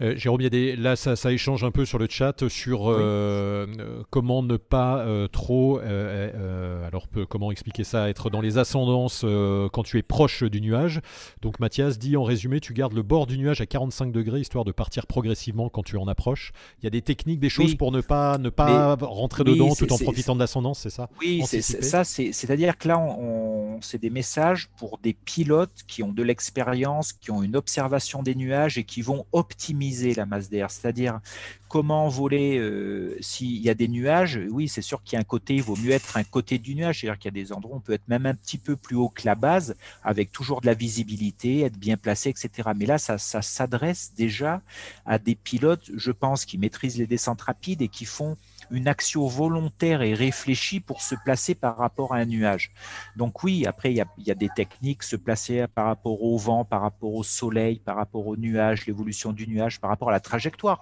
Euh, 0.00 0.16
Jérôme, 0.16 0.40
là, 0.40 0.96
ça, 0.96 1.32
échange 1.32 1.64
un 1.64 1.70
peu 1.70 1.84
sur 1.84 1.98
le 1.98 2.06
chat 2.08 2.48
sur 2.48 2.90
euh, 2.90 3.66
euh, 3.78 4.02
comment 4.10 4.42
ne 4.42 4.56
pas 4.56 5.06
trop, 5.32 5.78
alors 5.78 7.06
comment 7.28 7.50
expliquer 7.50 7.84
ça, 7.84 8.08
être 8.08 8.30
dans 8.30 8.40
les 8.40 8.58
ascendances 8.58 9.24
quand 9.72 9.82
tu 9.82 9.98
es 9.98 10.02
proche 10.02 10.42
du 10.44 10.60
nuage. 10.60 11.00
Donc 11.42 11.58
Mathias 11.60 11.98
dit 11.98 12.16
en 12.16 12.24
résumé, 12.24 12.60
tu 12.60 12.72
gardes 12.72 12.92
le 12.92 13.02
bord 13.02 13.26
du 13.26 13.38
nuage 13.38 13.60
à 13.60 13.66
45 13.66 14.12
degrés 14.12 14.40
histoire 14.40 14.64
de 14.64 14.72
partir 14.72 15.06
progressivement 15.06 15.68
quand 15.68 15.82
tu 15.82 15.96
en 15.96 16.06
approches. 16.06 16.52
Il 16.80 16.84
y 16.84 16.86
a 16.86 16.90
des 16.90 17.02
techniques, 17.02 17.40
des 17.40 17.48
choses 17.48 17.74
pour 17.74 17.92
ne 17.92 18.00
pas 18.00 18.38
ne 18.38 18.50
pas 18.50 18.96
rentrer 19.00 19.44
dedans 19.44 19.74
tout 19.74 19.92
en 19.92 19.98
profitant 19.98 20.34
de 20.34 20.40
l'ascendance, 20.40 20.80
c'est 20.80 20.90
ça? 20.90 21.08
Oui, 21.20 21.42
c'est 21.46 21.62
ça. 21.62 22.04
C'est-à-dire 22.04 22.78
que 22.78 22.88
là, 22.88 22.98
on, 22.98 23.80
c'est 23.80 24.00
des 24.00 24.10
messages 24.10 24.68
pour 24.78 24.98
des 24.98 25.14
pilotes 25.14 25.84
qui 25.86 26.02
ont 26.02 26.12
de 26.12 26.22
l'expérience, 26.22 27.12
qui 27.12 27.30
ont 27.30 27.42
une 27.42 27.56
observation 27.56 28.22
des 28.22 28.34
nuages 28.34 28.78
et 28.78 28.84
qui 28.84 29.02
vont 29.02 29.26
optimiser 29.32 29.87
la 30.14 30.26
masse 30.26 30.48
d'air, 30.48 30.70
c'est-à-dire 30.70 31.20
comment 31.68 32.08
voler 32.08 32.58
euh, 32.58 33.16
s'il 33.20 33.58
y 33.58 33.68
a 33.68 33.74
des 33.74 33.88
nuages. 33.88 34.40
Oui, 34.50 34.68
c'est 34.68 34.82
sûr 34.82 35.02
qu'il 35.02 35.14
y 35.14 35.16
a 35.16 35.20
un 35.20 35.24
côté, 35.24 35.56
il 35.56 35.62
vaut 35.62 35.76
mieux 35.76 35.90
être 35.90 36.16
un 36.16 36.24
côté 36.24 36.58
du 36.58 36.74
nuage, 36.74 37.00
c'est-à-dire 37.00 37.18
qu'il 37.18 37.36
y 37.36 37.40
a 37.40 37.44
des 37.44 37.52
endroits 37.52 37.76
où 37.76 37.78
on 37.78 37.80
peut 37.80 37.92
être 37.92 38.08
même 38.08 38.26
un 38.26 38.34
petit 38.34 38.58
peu 38.58 38.76
plus 38.76 38.96
haut 38.96 39.08
que 39.08 39.22
la 39.24 39.34
base, 39.34 39.76
avec 40.02 40.32
toujours 40.32 40.60
de 40.60 40.66
la 40.66 40.74
visibilité, 40.74 41.60
être 41.60 41.78
bien 41.78 41.96
placé, 41.96 42.30
etc. 42.30 42.70
Mais 42.76 42.86
là, 42.86 42.98
ça, 42.98 43.18
ça 43.18 43.42
s'adresse 43.42 44.12
déjà 44.16 44.62
à 45.04 45.18
des 45.18 45.34
pilotes, 45.34 45.90
je 45.94 46.10
pense, 46.10 46.44
qui 46.44 46.58
maîtrisent 46.58 46.98
les 46.98 47.06
descentes 47.06 47.42
rapides 47.42 47.82
et 47.82 47.88
qui 47.88 48.04
font 48.04 48.36
une 48.70 48.88
action 48.88 49.26
volontaire 49.26 50.02
et 50.02 50.14
réfléchie 50.14 50.80
pour 50.80 51.02
se 51.02 51.14
placer 51.14 51.54
par 51.54 51.76
rapport 51.76 52.14
à 52.14 52.18
un 52.18 52.24
nuage. 52.24 52.72
Donc 53.16 53.42
oui, 53.42 53.66
après, 53.66 53.92
il 53.92 53.96
y 53.96 54.30
a, 54.30 54.34
des 54.34 54.48
techniques, 54.54 55.02
se 55.02 55.16
placer 55.16 55.66
par 55.74 55.86
rapport 55.86 56.22
au 56.22 56.36
vent, 56.36 56.64
par 56.64 56.82
rapport 56.82 57.14
au 57.14 57.22
soleil, 57.22 57.78
par 57.78 57.96
rapport 57.96 58.26
au 58.26 58.36
nuage, 58.36 58.86
l'évolution 58.86 59.32
du 59.32 59.46
nuage, 59.48 59.80
par 59.80 59.90
rapport 59.90 60.08
à 60.08 60.12
la 60.12 60.20
trajectoire 60.20 60.80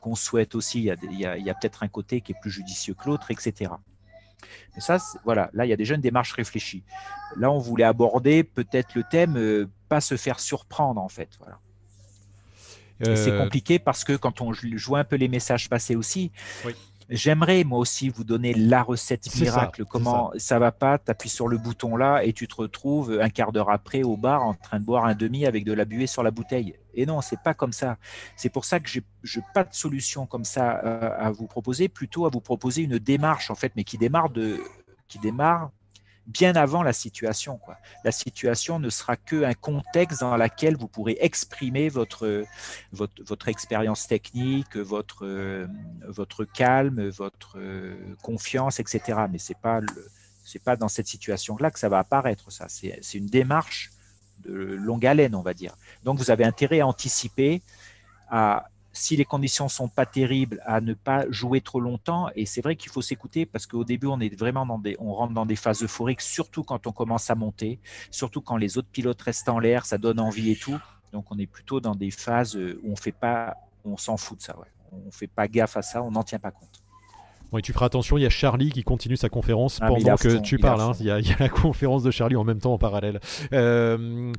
qu'on 0.00 0.14
souhaite 0.14 0.54
aussi. 0.54 0.80
Il 0.80 1.18
y 1.18 1.24
a, 1.50 1.54
peut-être 1.54 1.82
un 1.82 1.88
côté 1.88 2.20
qui 2.20 2.32
est 2.32 2.40
plus 2.40 2.50
judicieux 2.50 2.94
que 2.94 3.06
l'autre, 3.06 3.30
etc. 3.30 3.72
Mais 4.74 4.80
ça, 4.80 4.98
voilà, 5.24 5.50
là, 5.52 5.64
il 5.64 5.68
y 5.68 5.72
a 5.72 5.76
déjà 5.76 5.94
une 5.94 6.00
démarche 6.00 6.32
réfléchie. 6.32 6.82
Là, 7.36 7.50
on 7.50 7.58
voulait 7.58 7.84
aborder 7.84 8.44
peut-être 8.44 8.94
le 8.94 9.04
thème, 9.04 9.36
euh, 9.36 9.68
pas 9.88 10.00
se 10.00 10.16
faire 10.16 10.40
surprendre, 10.40 11.00
en 11.00 11.08
fait. 11.08 11.30
Voilà. 11.38 11.58
C'est 13.02 13.32
euh, 13.32 13.42
compliqué 13.42 13.78
parce 13.78 14.04
que 14.04 14.12
quand 14.12 14.40
on, 14.40 14.52
je 14.52 14.86
vois 14.86 15.00
un 15.00 15.04
peu 15.04 15.16
les 15.16 15.28
messages 15.28 15.68
passer 15.68 15.96
aussi, 15.96 16.30
oui. 16.64 16.74
J'aimerais 17.08 17.64
moi 17.64 17.78
aussi 17.78 18.08
vous 18.08 18.24
donner 18.24 18.54
la 18.54 18.82
recette 18.82 19.28
miracle. 19.38 19.84
comment 19.84 20.32
ça. 20.36 20.58
va 20.58 20.72
pas, 20.72 20.98
tu 20.98 21.10
appuies 21.10 21.28
sur 21.28 21.48
le 21.48 21.58
bouton 21.58 21.96
là 21.96 22.24
et 22.24 22.32
tu 22.32 22.48
te 22.48 22.54
retrouves 22.54 23.18
un 23.20 23.28
quart 23.28 23.52
d'heure 23.52 23.70
après 23.70 24.02
au 24.02 24.16
bar 24.16 24.42
en 24.42 24.54
train 24.54 24.80
de 24.80 24.84
boire 24.84 25.04
un 25.04 25.14
demi 25.14 25.46
avec 25.46 25.64
de 25.64 25.72
la 25.72 25.84
buée 25.84 26.06
sur 26.06 26.22
la 26.22 26.30
bouteille. 26.30 26.76
Et 26.94 27.06
non, 27.06 27.20
c'est 27.20 27.40
pas 27.40 27.54
comme 27.54 27.72
ça. 27.72 27.96
C'est 28.36 28.50
pour 28.50 28.64
ça 28.64 28.80
que 28.80 28.88
j'ai 28.88 29.42
pas 29.52 29.64
de 29.64 29.74
solution 29.74 30.26
comme 30.26 30.44
ça 30.44 30.80
euh, 30.84 31.10
à 31.18 31.30
vous 31.30 31.46
proposer, 31.46 31.88
plutôt 31.88 32.26
à 32.26 32.30
vous 32.30 32.40
proposer 32.40 32.82
une 32.82 32.98
démarche 32.98 33.50
en 33.50 33.54
fait, 33.54 33.72
mais 33.76 33.84
qui 33.84 33.98
démarre 33.98 34.30
de 34.30 34.60
qui 35.08 35.18
démarre 35.18 35.70
bien 36.26 36.56
avant 36.56 36.82
la 36.82 36.92
situation. 36.92 37.58
Quoi. 37.58 37.76
La 38.04 38.12
situation 38.12 38.78
ne 38.78 38.90
sera 38.90 39.16
qu'un 39.16 39.54
contexte 39.54 40.20
dans 40.20 40.36
lequel 40.36 40.76
vous 40.76 40.88
pourrez 40.88 41.16
exprimer 41.20 41.88
votre, 41.88 42.44
votre, 42.92 43.48
expérience 43.48 44.06
technique, 44.06 44.76
votre, 44.76 45.66
votre 46.06 46.44
calme, 46.44 47.08
votre 47.08 47.58
confiance, 48.22 48.80
etc. 48.80 49.24
Mais 49.30 49.38
ce 49.38 49.52
n'est 49.52 49.58
pas, 49.60 49.80
pas 50.64 50.76
dans 50.76 50.88
cette 50.88 51.08
situation-là 51.08 51.70
que 51.70 51.78
ça 51.78 51.88
va 51.88 51.98
apparaître. 51.98 52.50
Ça. 52.50 52.66
C'est 52.68 53.18
une 53.18 53.26
démarche 53.26 53.90
de 54.44 54.52
longue 54.52 55.06
haleine, 55.06 55.34
on 55.34 55.42
va 55.42 55.54
dire. 55.54 55.76
Donc, 56.04 56.18
vous 56.18 56.30
avez 56.30 56.44
intérêt 56.44 56.80
à 56.80 56.86
anticiper, 56.86 57.62
à 58.30 58.66
si 58.94 59.16
les 59.16 59.24
conditions 59.24 59.68
sont 59.68 59.88
pas 59.88 60.06
terribles, 60.06 60.62
à 60.64 60.80
ne 60.80 60.94
pas 60.94 61.26
jouer 61.28 61.60
trop 61.60 61.80
longtemps. 61.80 62.28
Et 62.36 62.46
c'est 62.46 62.62
vrai 62.62 62.76
qu'il 62.76 62.90
faut 62.90 63.02
s'écouter 63.02 63.44
parce 63.44 63.66
qu'au 63.66 63.84
début, 63.84 64.06
on 64.06 64.20
est 64.20 64.34
vraiment 64.34 64.64
dans 64.64 64.78
des, 64.78 64.96
on 65.00 65.12
rentre 65.12 65.34
dans 65.34 65.44
des 65.44 65.56
phases 65.56 65.82
euphoriques, 65.82 66.22
surtout 66.22 66.62
quand 66.62 66.86
on 66.86 66.92
commence 66.92 67.28
à 67.28 67.34
monter, 67.34 67.80
surtout 68.10 68.40
quand 68.40 68.56
les 68.56 68.78
autres 68.78 68.88
pilotes 68.88 69.20
restent 69.20 69.48
en 69.48 69.58
l'air, 69.58 69.84
ça 69.84 69.98
donne 69.98 70.20
envie 70.20 70.52
et 70.52 70.56
tout. 70.56 70.78
Donc, 71.12 71.26
on 71.30 71.38
est 71.38 71.46
plutôt 71.46 71.80
dans 71.80 71.94
des 71.94 72.10
phases 72.10 72.56
où 72.56 72.90
on 72.90 72.96
fait 72.96 73.12
pas, 73.12 73.56
on 73.84 73.96
s'en 73.96 74.16
fout 74.16 74.38
de 74.38 74.42
ça. 74.42 74.56
On 74.92 75.10
fait 75.10 75.26
pas 75.26 75.48
gaffe 75.48 75.76
à 75.76 75.82
ça, 75.82 76.02
on 76.02 76.12
n'en 76.12 76.22
tient 76.22 76.38
pas 76.38 76.52
compte 76.52 76.83
et 77.58 77.62
tu 77.62 77.72
feras 77.72 77.86
attention, 77.86 78.18
il 78.18 78.22
y 78.22 78.26
a 78.26 78.30
Charlie 78.30 78.70
qui 78.70 78.82
continue 78.82 79.16
sa 79.16 79.28
conférence 79.28 79.78
ah, 79.80 79.88
pendant 79.88 80.16
que 80.16 80.38
tu 80.40 80.58
parles. 80.58 80.80
Hein. 80.80 80.92
Il, 81.00 81.06
y 81.06 81.10
a, 81.10 81.20
la 81.38 81.48
conférence 81.48 82.02
de 82.02 82.10
Charlie 82.10 82.36
en 82.36 82.44
même 82.44 82.58
temps 82.58 82.72
en 82.72 82.78
parallèle. 82.78 83.20
Euh, 83.52 84.32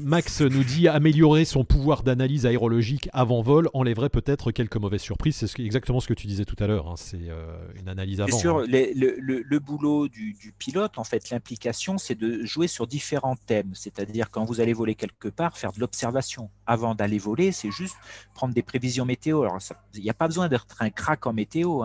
Max 0.00 0.40
nous 0.40 0.64
dit 0.64 0.88
améliorer 0.88 1.44
son 1.44 1.64
pouvoir 1.64 2.02
d'analyse 2.02 2.46
aérologique 2.46 3.08
avant 3.12 3.42
vol 3.42 3.68
enlèverait 3.74 4.08
peut-être 4.08 4.50
quelques 4.50 4.76
mauvaises 4.76 5.02
surprises. 5.02 5.36
C'est 5.36 5.62
exactement 5.62 6.00
ce 6.00 6.08
que 6.08 6.14
tu 6.14 6.26
disais 6.26 6.44
tout 6.44 6.56
à 6.58 6.66
l'heure. 6.66 6.88
Hein. 6.88 6.94
C'est 6.96 7.28
euh, 7.28 7.56
une 7.78 7.88
analyse 7.88 8.20
avant. 8.20 8.28
Bien 8.28 8.38
sûr, 8.38 8.58
hein. 8.58 8.66
le, 8.66 9.58
boulot 9.58 10.08
du, 10.08 10.54
pilote, 10.58 10.98
en 10.98 11.04
fait, 11.04 11.30
l'implication, 11.30 11.98
c'est 11.98 12.14
de 12.14 12.44
jouer 12.44 12.66
sur 12.66 12.86
différents 12.86 13.36
thèmes. 13.36 13.72
C'est-à-dire 13.74 14.30
quand 14.30 14.44
vous 14.44 14.60
allez 14.60 14.72
voler 14.72 14.94
quelque 14.94 15.28
part, 15.28 15.58
faire 15.58 15.72
de 15.72 15.80
l'observation. 15.80 16.50
Avant 16.66 16.94
d'aller 16.94 17.18
voler, 17.18 17.52
c'est 17.52 17.70
juste 17.70 17.96
prendre 18.34 18.54
des 18.54 18.62
prévisions 18.62 19.04
météo. 19.04 19.42
Alors, 19.42 19.58
il 19.94 20.02
n'y 20.02 20.10
a 20.10 20.14
pas 20.14 20.26
besoin 20.26 20.48
d'être 20.48 20.66
un 20.80 20.90
crack 20.90 21.26
en 21.26 21.32
météo. 21.32 21.82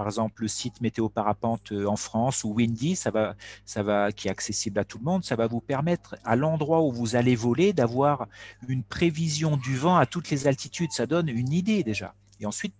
Par 0.00 0.06
exemple 0.06 0.40
le 0.40 0.48
site 0.48 0.80
Météo 0.80 1.10
Parapente 1.10 1.72
euh, 1.72 1.84
en 1.84 1.96
France 1.96 2.42
ou 2.42 2.54
Windy, 2.54 2.96
ça 2.96 3.10
va, 3.10 4.12
qui 4.12 4.28
est 4.28 4.30
accessible 4.30 4.78
à 4.78 4.84
tout 4.84 4.96
le 4.96 5.04
monde, 5.04 5.24
ça 5.26 5.36
va 5.36 5.46
vous 5.46 5.60
permettre 5.60 6.16
à 6.24 6.36
l'endroit 6.36 6.80
où 6.80 6.90
vous 6.90 7.16
allez 7.16 7.36
voler 7.36 7.74
d'avoir 7.74 8.26
une 8.66 8.82
prévision 8.82 9.58
du 9.58 9.76
vent 9.76 9.98
à 9.98 10.06
toutes 10.06 10.30
les 10.30 10.46
altitudes. 10.46 10.90
Ça 10.92 11.04
donne 11.04 11.28
une 11.28 11.52
idée 11.52 11.82
déjà. 11.82 12.14
Et 12.40 12.46
ensuite, 12.46 12.72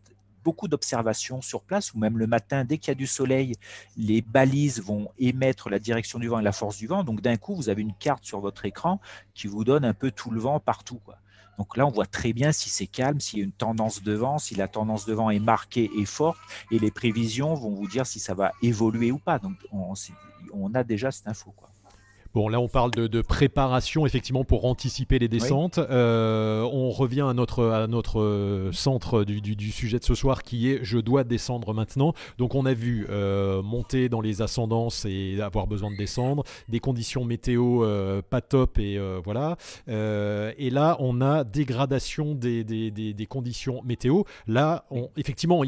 beaucoup 0.44 0.66
d'observations 0.66 1.42
sur 1.42 1.60
place, 1.60 1.92
ou 1.92 1.98
même 1.98 2.16
le 2.16 2.26
matin, 2.26 2.64
dès 2.64 2.78
qu'il 2.78 2.88
y 2.88 2.92
a 2.92 2.94
du 2.94 3.06
soleil, 3.06 3.52
les 3.98 4.22
balises 4.22 4.80
vont 4.80 5.10
émettre 5.18 5.68
la 5.68 5.78
direction 5.78 6.18
du 6.18 6.28
vent 6.28 6.40
et 6.40 6.42
la 6.42 6.52
force 6.52 6.78
du 6.78 6.86
vent. 6.86 7.04
Donc 7.04 7.20
d'un 7.20 7.36
coup, 7.36 7.54
vous 7.54 7.68
avez 7.68 7.82
une 7.82 7.92
carte 7.92 8.24
sur 8.24 8.40
votre 8.40 8.64
écran 8.64 8.98
qui 9.34 9.46
vous 9.46 9.62
donne 9.62 9.84
un 9.84 9.92
peu 9.92 10.10
tout 10.10 10.30
le 10.30 10.40
vent 10.40 10.58
partout. 10.58 11.02
Donc 11.58 11.76
là, 11.76 11.86
on 11.86 11.90
voit 11.90 12.06
très 12.06 12.32
bien 12.32 12.52
si 12.52 12.70
c'est 12.70 12.86
calme, 12.86 13.20
s'il 13.20 13.38
y 13.38 13.42
a 13.42 13.44
une 13.44 13.52
tendance 13.52 14.02
de 14.02 14.14
vent, 14.14 14.38
si 14.38 14.54
la 14.54 14.68
tendance 14.68 15.04
de 15.06 15.12
vent 15.12 15.30
est 15.30 15.40
marquée 15.40 15.90
et 15.98 16.06
forte, 16.06 16.38
et 16.70 16.78
les 16.78 16.90
prévisions 16.90 17.54
vont 17.54 17.70
vous 17.70 17.88
dire 17.88 18.06
si 18.06 18.18
ça 18.18 18.34
va 18.34 18.52
évoluer 18.62 19.12
ou 19.12 19.18
pas. 19.18 19.38
Donc 19.38 19.56
on, 19.72 19.92
on 20.52 20.74
a 20.74 20.84
déjà 20.84 21.10
cette 21.10 21.28
info. 21.28 21.52
Quoi. 21.56 21.70
Bon, 22.32 22.48
là, 22.48 22.60
on 22.60 22.68
parle 22.68 22.92
de, 22.92 23.22
préparation, 23.22 24.06
effectivement, 24.06 24.44
pour 24.44 24.64
anticiper 24.64 25.18
les 25.18 25.26
descentes. 25.26 25.78
Euh, 25.78 26.62
on 26.62 26.90
revient 26.90 27.22
à 27.28 27.34
notre, 27.34 27.64
à 27.64 27.88
notre 27.88 28.20
euh, 28.20 28.70
centre 28.72 29.24
du, 29.24 29.72
sujet 29.72 29.98
de 29.98 30.04
ce 30.04 30.14
soir, 30.14 30.44
qui 30.44 30.70
est 30.70 30.78
je 30.82 30.98
dois 30.98 31.24
descendre 31.24 31.74
maintenant. 31.74 32.14
Donc, 32.38 32.54
on 32.54 32.66
a 32.66 32.72
vu 32.72 33.06
euh, 33.10 33.62
monter 33.62 34.08
dans 34.08 34.20
les 34.20 34.42
ascendances 34.42 35.04
et 35.06 35.40
avoir 35.40 35.66
besoin 35.66 35.90
de 35.90 35.96
descendre, 35.96 36.44
des 36.68 36.78
conditions 36.78 37.24
météo 37.24 37.84
pas 38.30 38.40
top, 38.40 38.78
et 38.78 38.98
voilà. 39.24 39.56
et 39.88 40.70
là, 40.70 40.96
on 41.00 41.20
a 41.20 41.42
dégradation 41.42 42.34
des, 42.36 42.62
des, 42.64 43.26
conditions 43.26 43.82
météo. 43.82 44.22
Là, 44.46 44.84
on, 44.90 45.10
effectivement, 45.16 45.62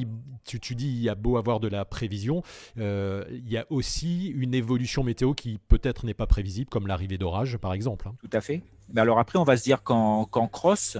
tu, 0.44 0.60
tu, 0.60 0.74
dis, 0.76 0.88
il 0.88 1.02
y 1.02 1.08
a 1.08 1.14
beau 1.16 1.36
avoir 1.36 1.58
de 1.58 1.68
la 1.68 1.84
prévision, 1.84 2.42
il 2.76 3.48
y 3.48 3.56
a 3.56 3.66
aussi 3.70 4.28
une 4.28 4.54
évolution 4.54 5.02
météo 5.02 5.34
qui 5.34 5.58
peut-être 5.68 6.06
n'est 6.06 6.14
pas 6.14 6.26
prévisible 6.26 6.51
comme 6.70 6.86
l'arrivée 6.86 7.18
d'orage, 7.18 7.56
par 7.58 7.72
exemple. 7.72 8.08
Hein. 8.08 8.14
Tout 8.20 8.36
à 8.36 8.40
fait. 8.40 8.62
Mais 8.92 9.00
alors 9.00 9.18
après, 9.18 9.38
on 9.38 9.44
va 9.44 9.56
se 9.56 9.64
dire 9.64 9.82
qu'en 9.82 10.26
cross, 10.26 10.98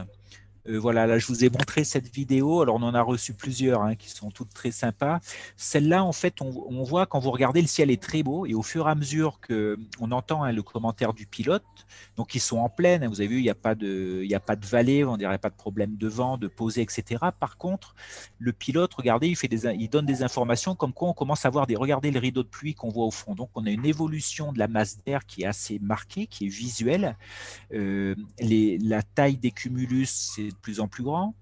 euh, 0.68 0.78
voilà, 0.78 1.06
là, 1.06 1.18
je 1.18 1.26
vous 1.26 1.44
ai 1.44 1.50
montré 1.50 1.84
cette 1.84 2.12
vidéo. 2.14 2.62
Alors, 2.62 2.76
on 2.76 2.82
en 2.82 2.94
a 2.94 3.02
reçu 3.02 3.34
plusieurs 3.34 3.82
hein, 3.82 3.94
qui 3.96 4.08
sont 4.08 4.30
toutes 4.30 4.54
très 4.54 4.70
sympas. 4.70 5.20
Celle-là, 5.56 6.04
en 6.04 6.12
fait, 6.12 6.40
on, 6.40 6.82
voit 6.84 7.06
quand 7.06 7.18
vous 7.18 7.30
regardez, 7.30 7.60
le 7.60 7.68
ciel 7.68 7.90
est 7.90 8.02
très 8.02 8.22
beau. 8.22 8.46
Et 8.46 8.54
au 8.54 8.62
fur 8.62 8.86
et 8.86 8.90
à 8.90 8.94
mesure 8.94 9.40
qu'on 9.40 10.10
entend 10.10 10.44
hein, 10.44 10.52
le 10.52 10.62
commentaire 10.62 11.14
du 11.14 11.26
pilote, 11.26 11.64
donc 12.16 12.34
ils 12.34 12.40
sont 12.40 12.58
en 12.58 12.68
pleine. 12.68 13.02
Hein, 13.02 13.08
vous 13.08 13.20
avez 13.20 13.28
vu, 13.28 13.38
il 13.38 13.42
n'y 13.42 13.50
a, 13.50 13.54
pas 13.54 13.74
de, 13.74 14.24
a 14.32 14.40
pas 14.40 14.56
de 14.56 14.66
vallée, 14.66 15.04
on 15.04 15.16
dirait 15.16 15.38
pas 15.38 15.50
de 15.50 15.56
problème 15.56 15.96
de 15.96 16.08
vent, 16.08 16.38
de 16.38 16.48
posée, 16.48 16.82
etc. 16.82 17.24
Par 17.38 17.56
contre, 17.56 17.94
le 18.38 18.52
pilote, 18.52 18.94
regardez, 18.94 19.28
il, 19.28 19.36
fait 19.36 19.48
des, 19.48 19.66
il 19.66 19.88
donne 19.88 20.06
des 20.06 20.22
informations 20.22 20.74
comme 20.74 20.92
quoi 20.92 21.08
on 21.08 21.14
commence 21.14 21.44
à 21.44 21.50
voir 21.50 21.66
des. 21.66 21.76
Regardez 21.76 22.10
le 22.10 22.20
rideau 22.20 22.42
de 22.42 22.48
pluie 22.48 22.74
qu'on 22.74 22.90
voit 22.90 23.06
au 23.06 23.10
fond. 23.10 23.34
Donc, 23.34 23.50
on 23.54 23.66
a 23.66 23.70
une 23.70 23.86
évolution 23.86 24.52
de 24.52 24.58
la 24.58 24.68
masse 24.68 24.98
d'air 25.04 25.26
qui 25.26 25.42
est 25.42 25.46
assez 25.46 25.78
marquée, 25.80 26.26
qui 26.26 26.46
est 26.46 26.48
visuelle. 26.48 27.16
Euh, 27.72 28.14
la 28.38 29.02
taille 29.02 29.36
des 29.36 29.50
cumulus, 29.50 30.32
c'est 30.34 30.51
de 30.52 30.58
plus 30.58 30.80
en 30.80 30.88
plus 30.88 31.02
grand. 31.02 31.34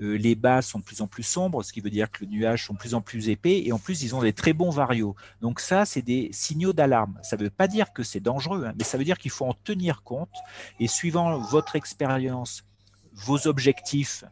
Euh, 0.00 0.16
les 0.16 0.34
bas 0.34 0.62
sont 0.62 0.78
de 0.78 0.84
plus 0.84 1.00
en 1.00 1.06
plus 1.06 1.22
sombres, 1.22 1.62
ce 1.62 1.72
qui 1.72 1.80
veut 1.80 1.90
dire 1.90 2.10
que 2.10 2.24
les 2.24 2.30
nuages 2.30 2.66
sont 2.66 2.74
de 2.74 2.78
plus 2.78 2.94
en 2.94 3.00
plus 3.00 3.28
épais 3.28 3.62
et 3.64 3.72
en 3.72 3.78
plus 3.78 4.02
ils 4.02 4.14
ont 4.14 4.22
des 4.22 4.32
très 4.32 4.52
bons 4.52 4.70
variaux. 4.70 5.14
Donc 5.40 5.60
ça, 5.60 5.84
c'est 5.84 6.02
des 6.02 6.30
signaux 6.32 6.72
d'alarme. 6.72 7.18
Ça 7.22 7.36
ne 7.36 7.42
veut 7.42 7.50
pas 7.50 7.68
dire 7.68 7.92
que 7.92 8.02
c'est 8.02 8.20
dangereux, 8.20 8.64
hein, 8.66 8.72
mais 8.76 8.84
ça 8.84 8.98
veut 8.98 9.04
dire 9.04 9.18
qu'il 9.18 9.30
faut 9.30 9.46
en 9.46 9.54
tenir 9.54 10.02
compte 10.02 10.34
et 10.80 10.88
suivant 10.88 11.38
votre 11.38 11.76
expérience, 11.76 12.64
vos 13.12 13.46
objectifs 13.46 14.24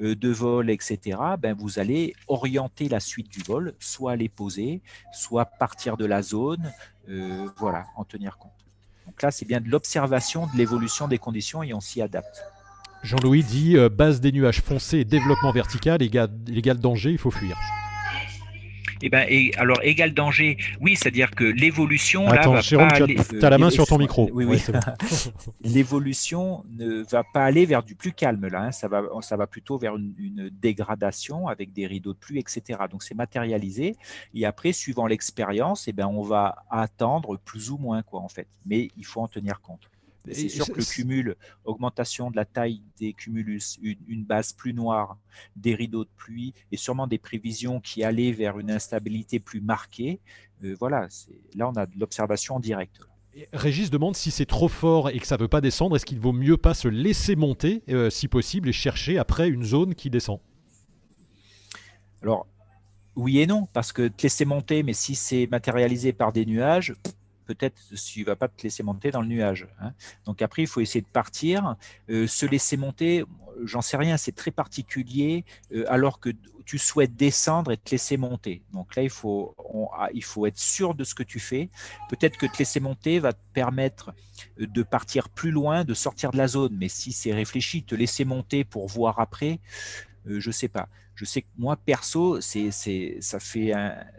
euh, 0.00 0.14
de 0.14 0.30
vol, 0.30 0.70
etc., 0.70 1.18
ben 1.38 1.54
vous 1.54 1.78
allez 1.78 2.14
orienter 2.28 2.88
la 2.88 3.00
suite 3.00 3.28
du 3.28 3.40
vol, 3.40 3.74
soit 3.78 4.16
les 4.16 4.28
poser, 4.28 4.82
soit 5.12 5.44
partir 5.44 5.96
de 5.96 6.06
la 6.06 6.22
zone, 6.22 6.72
euh, 7.08 7.48
voilà, 7.56 7.86
en 7.96 8.04
tenir 8.04 8.38
compte. 8.38 8.52
Donc 9.06 9.20
là, 9.20 9.30
c'est 9.30 9.44
bien 9.44 9.60
de 9.60 9.68
l'observation 9.68 10.46
de 10.46 10.56
l'évolution 10.56 11.08
des 11.08 11.18
conditions 11.18 11.62
et 11.62 11.74
on 11.74 11.80
s'y 11.80 12.00
adapte. 12.00 12.42
Jean-Louis 13.02 13.42
dit 13.42 13.76
euh, 13.76 13.88
base 13.88 14.20
des 14.20 14.30
nuages 14.30 14.60
foncés, 14.60 15.04
développement 15.04 15.52
vertical 15.52 16.02
égale, 16.02 16.78
danger, 16.78 17.10
il 17.10 17.18
faut 17.18 17.30
fuir. 17.30 17.58
Eh 19.04 19.08
ben, 19.08 19.26
et 19.28 19.50
alors 19.56 19.78
égal 19.82 20.14
danger, 20.14 20.56
oui, 20.80 20.94
c'est-à-dire 20.94 21.32
que 21.32 21.42
l'évolution. 21.42 22.28
Attends, 22.28 22.60
Jérôme, 22.60 22.88
tu 22.92 23.44
as, 23.44 23.50
la 23.50 23.58
main 23.58 23.70
sur 23.70 23.84
ton 23.84 23.98
micro. 23.98 24.30
Oui, 24.32 24.44
oui. 24.44 24.62
l'évolution 25.64 26.64
ne 26.70 27.02
va 27.10 27.24
pas 27.24 27.44
aller 27.44 27.66
vers 27.66 27.82
du 27.82 27.96
plus 27.96 28.12
calme 28.12 28.46
là. 28.46 28.66
Hein. 28.66 28.70
ça 28.70 28.86
va, 28.86 29.02
ça 29.20 29.36
va 29.36 29.48
plutôt 29.48 29.76
vers 29.76 29.96
une, 29.96 30.50
dégradation 30.52 31.48
avec 31.48 31.72
des 31.72 31.88
rideaux 31.88 32.12
de 32.12 32.18
pluie, 32.18 32.38
etc. 32.38 32.78
Donc 32.88 33.02
c'est 33.02 33.16
matérialisé. 33.16 33.96
Et 34.34 34.46
après, 34.46 34.72
suivant 34.72 35.08
l'expérience, 35.08 35.88
eh 35.88 35.92
ben, 35.92 36.06
on 36.06 36.22
va 36.22 36.62
attendre 36.70 37.40
plus 37.44 37.72
ou 37.72 37.78
moins 37.78 38.02
quoi 38.02 38.20
en 38.20 38.28
fait. 38.28 38.46
Mais 38.66 38.88
il 38.96 39.04
faut 39.04 39.20
en 39.20 39.26
tenir 39.26 39.60
compte. 39.60 39.90
C'est 40.30 40.48
sûr 40.48 40.66
que 40.66 40.78
le 40.78 40.84
cumul, 40.84 41.36
augmentation 41.64 42.30
de 42.30 42.36
la 42.36 42.44
taille 42.44 42.82
des 42.98 43.12
cumulus, 43.12 43.78
une, 43.82 44.24
base 44.24 44.52
plus 44.52 44.72
noire, 44.72 45.18
des 45.56 45.74
rideaux 45.74 46.04
de 46.04 46.10
pluie 46.16 46.54
et 46.70 46.76
sûrement 46.76 47.06
des 47.06 47.18
prévisions 47.18 47.80
qui 47.80 48.04
allaient 48.04 48.32
vers 48.32 48.58
une 48.58 48.70
instabilité 48.70 49.40
plus 49.40 49.60
marquée, 49.60 50.20
euh, 50.64 50.76
voilà, 50.78 51.08
là 51.56 51.68
on 51.68 51.72
a 51.72 51.86
de 51.86 51.98
l'observation 51.98 52.56
en 52.56 52.60
direct. 52.60 53.00
Régis 53.52 53.90
demande 53.90 54.14
si 54.14 54.30
c'est 54.30 54.46
trop 54.46 54.68
fort 54.68 55.08
et 55.08 55.18
que 55.18 55.26
ça 55.26 55.36
ne 55.36 55.40
veut 55.40 55.48
pas 55.48 55.62
descendre, 55.62 55.96
est-ce 55.96 56.04
qu'il 56.04 56.20
vaut 56.20 56.32
mieux 56.32 56.56
pas 56.56 56.74
se 56.74 56.88
laisser 56.88 57.34
monter, 57.34 57.82
euh, 57.88 58.10
si 58.10 58.28
possible, 58.28 58.68
et 58.68 58.72
chercher 58.72 59.18
après 59.18 59.48
une 59.48 59.64
zone 59.64 59.94
qui 59.94 60.10
descend? 60.10 60.38
Alors, 62.22 62.46
oui 63.16 63.40
et 63.40 63.46
non, 63.46 63.66
parce 63.72 63.92
que 63.92 64.08
te 64.08 64.22
laisser 64.22 64.44
monter, 64.44 64.82
mais 64.82 64.92
si 64.92 65.14
c'est 65.14 65.46
matérialisé 65.50 66.12
par 66.12 66.32
des 66.32 66.46
nuages, 66.46 66.94
peut-être 67.46 67.80
tu 67.94 68.20
ne 68.20 68.26
vas 68.26 68.36
pas 68.36 68.48
te 68.48 68.62
laisser 68.62 68.82
monter 68.82 69.10
dans 69.10 69.22
le 69.22 69.28
nuage. 69.28 69.68
Hein. 69.80 69.92
Donc 70.24 70.42
après, 70.42 70.62
il 70.62 70.68
faut 70.68 70.80
essayer 70.80 71.00
de 71.00 71.06
partir. 71.06 71.76
Euh, 72.10 72.26
se 72.26 72.46
laisser 72.46 72.76
monter, 72.76 73.24
j'en 73.64 73.82
sais 73.82 73.96
rien, 73.96 74.16
c'est 74.16 74.32
très 74.32 74.50
particulier, 74.50 75.44
euh, 75.74 75.84
alors 75.88 76.20
que 76.20 76.30
tu 76.64 76.78
souhaites 76.78 77.16
descendre 77.16 77.72
et 77.72 77.76
te 77.76 77.90
laisser 77.90 78.16
monter. 78.16 78.62
Donc 78.72 78.94
là, 78.96 79.02
il 79.02 79.10
faut, 79.10 79.54
ah, 79.98 80.08
il 80.14 80.24
faut 80.24 80.46
être 80.46 80.58
sûr 80.58 80.94
de 80.94 81.04
ce 81.04 81.14
que 81.14 81.22
tu 81.22 81.40
fais. 81.40 81.70
Peut-être 82.08 82.36
que 82.36 82.46
te 82.46 82.58
laisser 82.58 82.80
monter 82.80 83.18
va 83.18 83.32
te 83.32 83.42
permettre 83.52 84.12
euh, 84.60 84.66
de 84.66 84.82
partir 84.82 85.28
plus 85.28 85.50
loin, 85.50 85.84
de 85.84 85.94
sortir 85.94 86.30
de 86.30 86.38
la 86.38 86.48
zone. 86.48 86.76
Mais 86.78 86.88
si 86.88 87.12
c'est 87.12 87.32
réfléchi, 87.32 87.82
te 87.82 87.94
laisser 87.94 88.24
monter 88.24 88.64
pour 88.64 88.88
voir 88.88 89.20
après, 89.20 89.60
je 90.26 90.40
je 90.40 90.50
sais 90.50 90.68
pas. 90.68 90.88
Je 91.14 91.24
sais 91.24 91.42
que 91.42 91.48
moi, 91.58 91.76
perso, 91.76 92.40
c'est, 92.40 92.70
ça 92.70 93.38
fait 93.40 93.72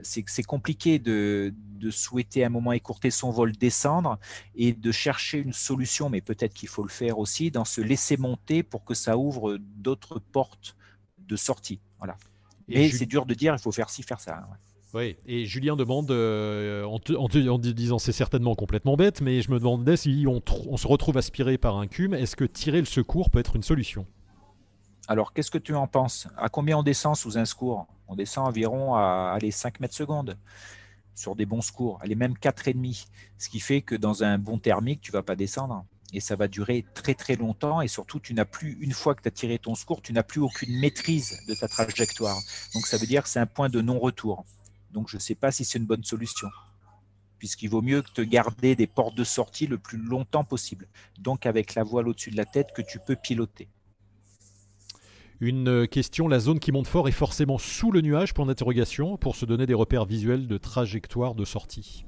c'est, 0.04 0.43
compliqué 0.43 0.99
de, 0.99 1.54
de 1.56 1.89
souhaiter 1.89 2.43
à 2.43 2.47
un 2.47 2.49
moment 2.49 2.72
écourter 2.72 3.10
son 3.10 3.32
vol, 3.32 3.51
descendre 3.54 4.20
et 4.56 4.74
de 4.74 4.91
chercher 4.91 5.39
une 5.39 5.54
solution, 5.54 6.10
mais 6.10 6.22
peut-être 6.22 6.54
qu'il 6.54 6.70
faut 6.70 6.84
le 6.84 6.89
faire 6.89 7.18
aussi, 7.18 7.51
dans 7.51 7.66
se 7.66 7.82
laisser 7.82 8.18
monter 8.18 8.64
pour 8.64 8.84
que 8.84 8.93
ça 8.93 9.18
ouvre 9.18 9.58
d'autres 9.60 10.20
portes 10.20 10.76
de 11.18 11.36
sortie. 11.36 11.80
Voilà. 11.97 12.16
Et 12.70 12.89
c'est 12.89 13.06
dur 13.06 13.26
de 13.26 13.34
dire, 13.34 13.54
il 13.54 13.62
faut 13.62 13.72
faire 13.72 13.89
ci, 13.89 14.04
faire 14.04 14.20
ça. 14.20 14.43
Oui, 14.93 15.16
et 15.26 15.45
Julien 15.45 15.76
demande, 15.76 16.12
euh, 16.12 16.84
en, 16.84 16.99
en, 17.18 17.58
disant 17.58 17.97
c'est 17.97 18.12
certainement 18.12 18.54
complètement 18.54 18.95
bête, 18.95 19.22
mais 19.22 19.41
je 19.41 19.49
me 19.49 19.58
demandais 19.58 19.97
si 19.97 20.26
on, 20.28 20.41
on 20.70 20.78
se 20.78 20.88
retrouve 20.88 21.18
aspiré 21.18 21.58
par 21.58 21.78
un 21.78 21.88
cume, 21.88 22.14
est-ce 22.14 22.36
que 22.36 22.45
tirer 22.45 22.80
le 22.80 22.86
secours 22.86 23.32
peut 23.32 23.39
être 23.39 23.56
une 23.56 23.64
solution? 23.64 24.06
Alors, 25.08 25.34
qu'est-ce 25.34 25.51
que 25.51 25.58
tu 25.58 25.76
en 25.76 25.88
penses? 25.88 26.28
À 26.38 26.47
combien 26.49 26.78
on 26.78 26.84
descend 26.84 27.16
sous 27.16 27.38
un 27.38 27.45
secours? 27.45 27.88
On 28.08 28.16
descend 28.16 28.47
environ 28.47 28.95
à 28.95 29.34
aller 29.36 29.51
5 29.51 29.80
mètres 29.80 29.95
secondes 29.95 30.38
sur 31.16 31.36
des 31.36 31.45
bons 31.45 31.62
secours, 31.62 31.99
est 32.04 32.16
même 32.16 32.34
4,5. 32.34 33.08
Ce 33.38 33.49
qui 33.49 33.60
fait 33.60 33.82
que 33.82 33.95
dans 33.95 34.24
un 34.24 34.38
bon 34.38 34.58
thermique, 34.58 35.01
tu 35.01 35.12
ne 35.12 35.18
vas 35.18 35.24
pas 35.24 35.36
descendre. 35.36 35.86
Et 36.12 36.20
ça 36.20 36.36
va 36.36 36.47
durer 36.47 36.86
très 36.93 37.16
très 37.16 37.36
longtemps. 37.36 37.82
Et 37.82 37.88
surtout, 37.88 38.20
tu 38.20 38.34
n'as 38.34 38.45
plus, 38.45 38.78
une 38.82 38.93
fois 38.93 39.14
que 39.14 39.22
tu 39.22 39.28
as 39.28 39.32
tiré 39.32 39.60
ton 39.60 39.76
secours, 39.76 40.01
tu 40.01 40.14
n'as 40.14 40.24
plus 40.24 40.41
aucune 40.41 40.80
maîtrise 40.80 41.39
de 41.47 41.54
ta 41.54 41.68
trajectoire. 41.68 42.38
Donc 42.74 42.88
ça 42.88 42.97
veut 42.97 43.08
dire 43.08 43.24
que 43.24 43.30
c'est 43.30 43.39
un 43.39 43.45
point 43.45 43.70
de 43.70 43.82
non-retour. 43.82 44.45
Donc 44.91 45.10
je 45.10 45.18
ne 45.18 45.22
sais 45.22 45.36
pas 45.36 45.51
si 45.51 45.66
c'est 45.66 45.80
une 45.80 45.86
bonne 45.86 46.04
solution. 46.04 46.49
Puisqu'il 47.39 47.70
vaut 47.70 47.82
mieux 47.82 48.01
que 48.04 48.12
te 48.12 48.22
garder 48.22 48.76
des 48.76 48.88
portes 48.88 49.16
de 49.16 49.24
sortie 49.24 49.68
le 49.68 49.78
plus 49.78 49.97
longtemps 49.97 50.43
possible. 50.43 50.88
Donc 51.18 51.45
avec 51.45 51.76
la 51.76 51.84
voile 51.84 52.08
au-dessus 52.08 52.32
de 52.32 52.38
la 52.38 52.45
tête 52.45 52.70
que 52.74 52.82
tu 52.82 52.99
peux 52.99 53.16
piloter. 53.16 53.68
Une 55.44 55.89
question, 55.89 56.30
la 56.30 56.39
zone 56.39 56.58
qui 56.58 56.72
monte 56.72 56.88
fort 56.88 57.10
est 57.10 57.12
forcément 57.12 57.58
sous 57.58 57.91
le 57.91 58.00
nuage 58.00 58.34
pour 58.34 58.46
d'interrogation 58.46 59.18
pour 59.18 59.36
se 59.36 59.46
donner 59.46 59.66
des 59.66 59.74
repères 59.74 60.06
visuels 60.06 60.48
de 60.48 60.58
trajectoire 60.58 61.36
de 61.36 61.44
sortie. 61.44 62.06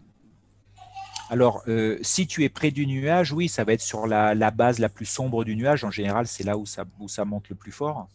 Alors, 1.29 1.61
euh, 1.67 1.97
si 2.01 2.27
tu 2.27 2.45
es 2.45 2.49
près 2.49 2.71
du 2.71 2.87
nuage, 2.87 3.33
oui, 3.33 3.49
ça 3.49 3.65
va 3.65 3.73
être 3.73 3.81
sur 3.81 4.07
la, 4.07 4.51
base 4.51 4.79
la 4.79 4.87
plus 4.87 5.05
sombre 5.05 5.43
du 5.43 5.57
nuage. 5.57 5.83
En 5.83 5.91
général, 5.91 6.27
c'est 6.27 6.45
là 6.45 6.57
où 6.57 6.65
ça, 6.65 7.25
monte 7.25 7.49
le 7.49 7.55
plus 7.55 7.73
fort. 7.73 8.07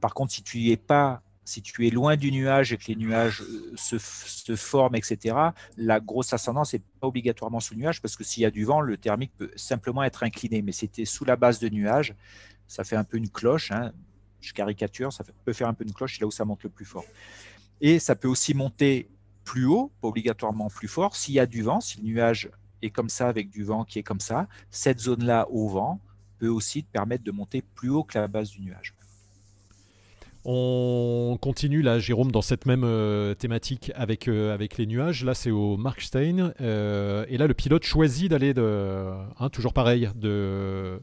Par 0.00 0.14
contre, 0.14 0.32
si 0.32 0.42
tu 0.42 0.70
es 0.70 0.78
pas, 0.78 1.20
si 1.44 1.60
tu 1.60 1.86
es 1.86 1.90
loin 1.90 2.16
du 2.16 2.32
nuage 2.32 2.72
et 2.72 2.78
que 2.78 2.86
les 2.86 2.96
nuages 2.96 3.42
euh, 3.42 3.74
se, 3.76 4.56
forment, 4.56 4.94
etc., 4.94 5.36
la 5.76 6.00
grosse 6.00 6.32
ascendance 6.32 6.72
n'est 6.72 6.82
pas 6.98 7.08
obligatoirement 7.08 7.60
sous 7.60 7.74
le 7.74 7.80
nuage 7.80 8.00
parce 8.00 8.16
que 8.16 8.24
s'il 8.24 8.42
y 8.42 8.46
a 8.46 8.50
du 8.50 8.64
vent, 8.64 8.80
le 8.80 8.96
thermique 8.96 9.32
peut 9.36 9.50
simplement 9.54 10.02
être 10.02 10.22
incliné. 10.22 10.62
Mais 10.62 10.72
c'était 10.72 11.04
sous 11.04 11.26
la 11.26 11.36
base 11.36 11.58
de 11.58 11.68
nuage, 11.68 12.14
ça 12.68 12.84
fait 12.84 12.96
un 12.96 13.04
peu 13.04 13.18
une 13.18 13.28
cloche. 13.28 13.70
Hein 13.70 13.92
je 14.42 14.54
caricature, 14.54 15.12
ça 15.12 15.24
peut 15.44 15.52
faire 15.52 15.68
un 15.68 15.74
peu 15.74 15.84
une 15.84 15.92
cloche, 15.92 16.20
là 16.20 16.26
où 16.26 16.30
ça 16.30 16.44
monte 16.44 16.62
le 16.64 16.70
plus 16.70 16.84
fort. 16.84 17.04
Et 17.80 17.98
ça 17.98 18.14
peut 18.14 18.28
aussi 18.28 18.54
monter 18.54 19.08
plus 19.44 19.66
haut, 19.66 19.90
pas 20.00 20.08
obligatoirement 20.08 20.68
plus 20.68 20.88
fort, 20.88 21.16
s'il 21.16 21.34
y 21.34 21.40
a 21.40 21.46
du 21.46 21.62
vent, 21.62 21.80
si 21.80 21.98
le 21.98 22.04
nuage 22.04 22.50
est 22.80 22.90
comme 22.90 23.08
ça 23.08 23.28
avec 23.28 23.50
du 23.50 23.64
vent 23.64 23.84
qui 23.84 23.98
est 23.98 24.02
comme 24.02 24.20
ça, 24.20 24.48
cette 24.70 25.00
zone-là 25.00 25.48
au 25.50 25.68
vent 25.68 26.00
peut 26.38 26.48
aussi 26.48 26.84
te 26.84 26.90
permettre 26.90 27.24
de 27.24 27.30
monter 27.30 27.62
plus 27.62 27.90
haut 27.90 28.04
que 28.04 28.18
la 28.18 28.28
base 28.28 28.50
du 28.50 28.60
nuage. 28.60 28.94
On 30.44 31.38
continue 31.40 31.82
là, 31.82 32.00
Jérôme, 32.00 32.32
dans 32.32 32.42
cette 32.42 32.66
même 32.66 32.82
euh, 32.84 33.32
thématique 33.34 33.92
avec, 33.94 34.26
euh, 34.26 34.52
avec 34.52 34.76
les 34.76 34.86
nuages. 34.86 35.24
Là, 35.24 35.34
c'est 35.34 35.52
au 35.52 35.76
Markstein. 35.76 36.52
Euh, 36.60 37.24
et 37.28 37.38
là, 37.38 37.46
le 37.46 37.54
pilote 37.54 37.84
choisit 37.84 38.28
d'aller 38.28 38.52
de. 38.52 39.12
Hein, 39.38 39.48
toujours 39.50 39.72
pareil. 39.72 40.10
De, 40.16 41.00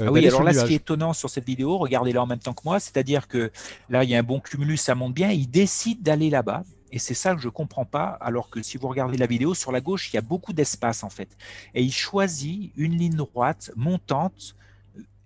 ah 0.00 0.10
oui, 0.10 0.26
alors 0.26 0.42
là, 0.42 0.52
ce 0.52 0.64
qui 0.64 0.72
est 0.72 0.76
étonnant 0.76 1.12
sur 1.12 1.30
cette 1.30 1.44
vidéo, 1.44 1.78
regardez-la 1.78 2.22
en 2.22 2.26
même 2.26 2.40
temps 2.40 2.52
que 2.52 2.62
moi, 2.64 2.80
c'est-à-dire 2.80 3.28
que 3.28 3.52
là, 3.88 4.02
il 4.02 4.10
y 4.10 4.16
a 4.16 4.18
un 4.18 4.24
bon 4.24 4.40
cumulus, 4.40 4.78
ça 4.78 4.96
monte 4.96 5.14
bien. 5.14 5.30
Il 5.30 5.48
décide 5.48 6.02
d'aller 6.02 6.28
là-bas. 6.28 6.64
Et 6.90 6.98
c'est 6.98 7.14
ça 7.14 7.34
que 7.34 7.40
je 7.40 7.46
ne 7.46 7.52
comprends 7.52 7.84
pas, 7.84 8.06
alors 8.20 8.50
que 8.50 8.62
si 8.62 8.76
vous 8.76 8.86
regardez 8.86 9.18
la 9.18 9.26
vidéo, 9.26 9.54
sur 9.54 9.72
la 9.72 9.80
gauche, 9.80 10.12
il 10.12 10.14
y 10.14 10.18
a 10.18 10.22
beaucoup 10.22 10.52
d'espace 10.52 11.02
en 11.02 11.10
fait. 11.10 11.28
Et 11.74 11.82
il 11.82 11.92
choisit 11.92 12.72
une 12.76 12.96
ligne 12.96 13.16
droite 13.16 13.72
montante 13.74 14.54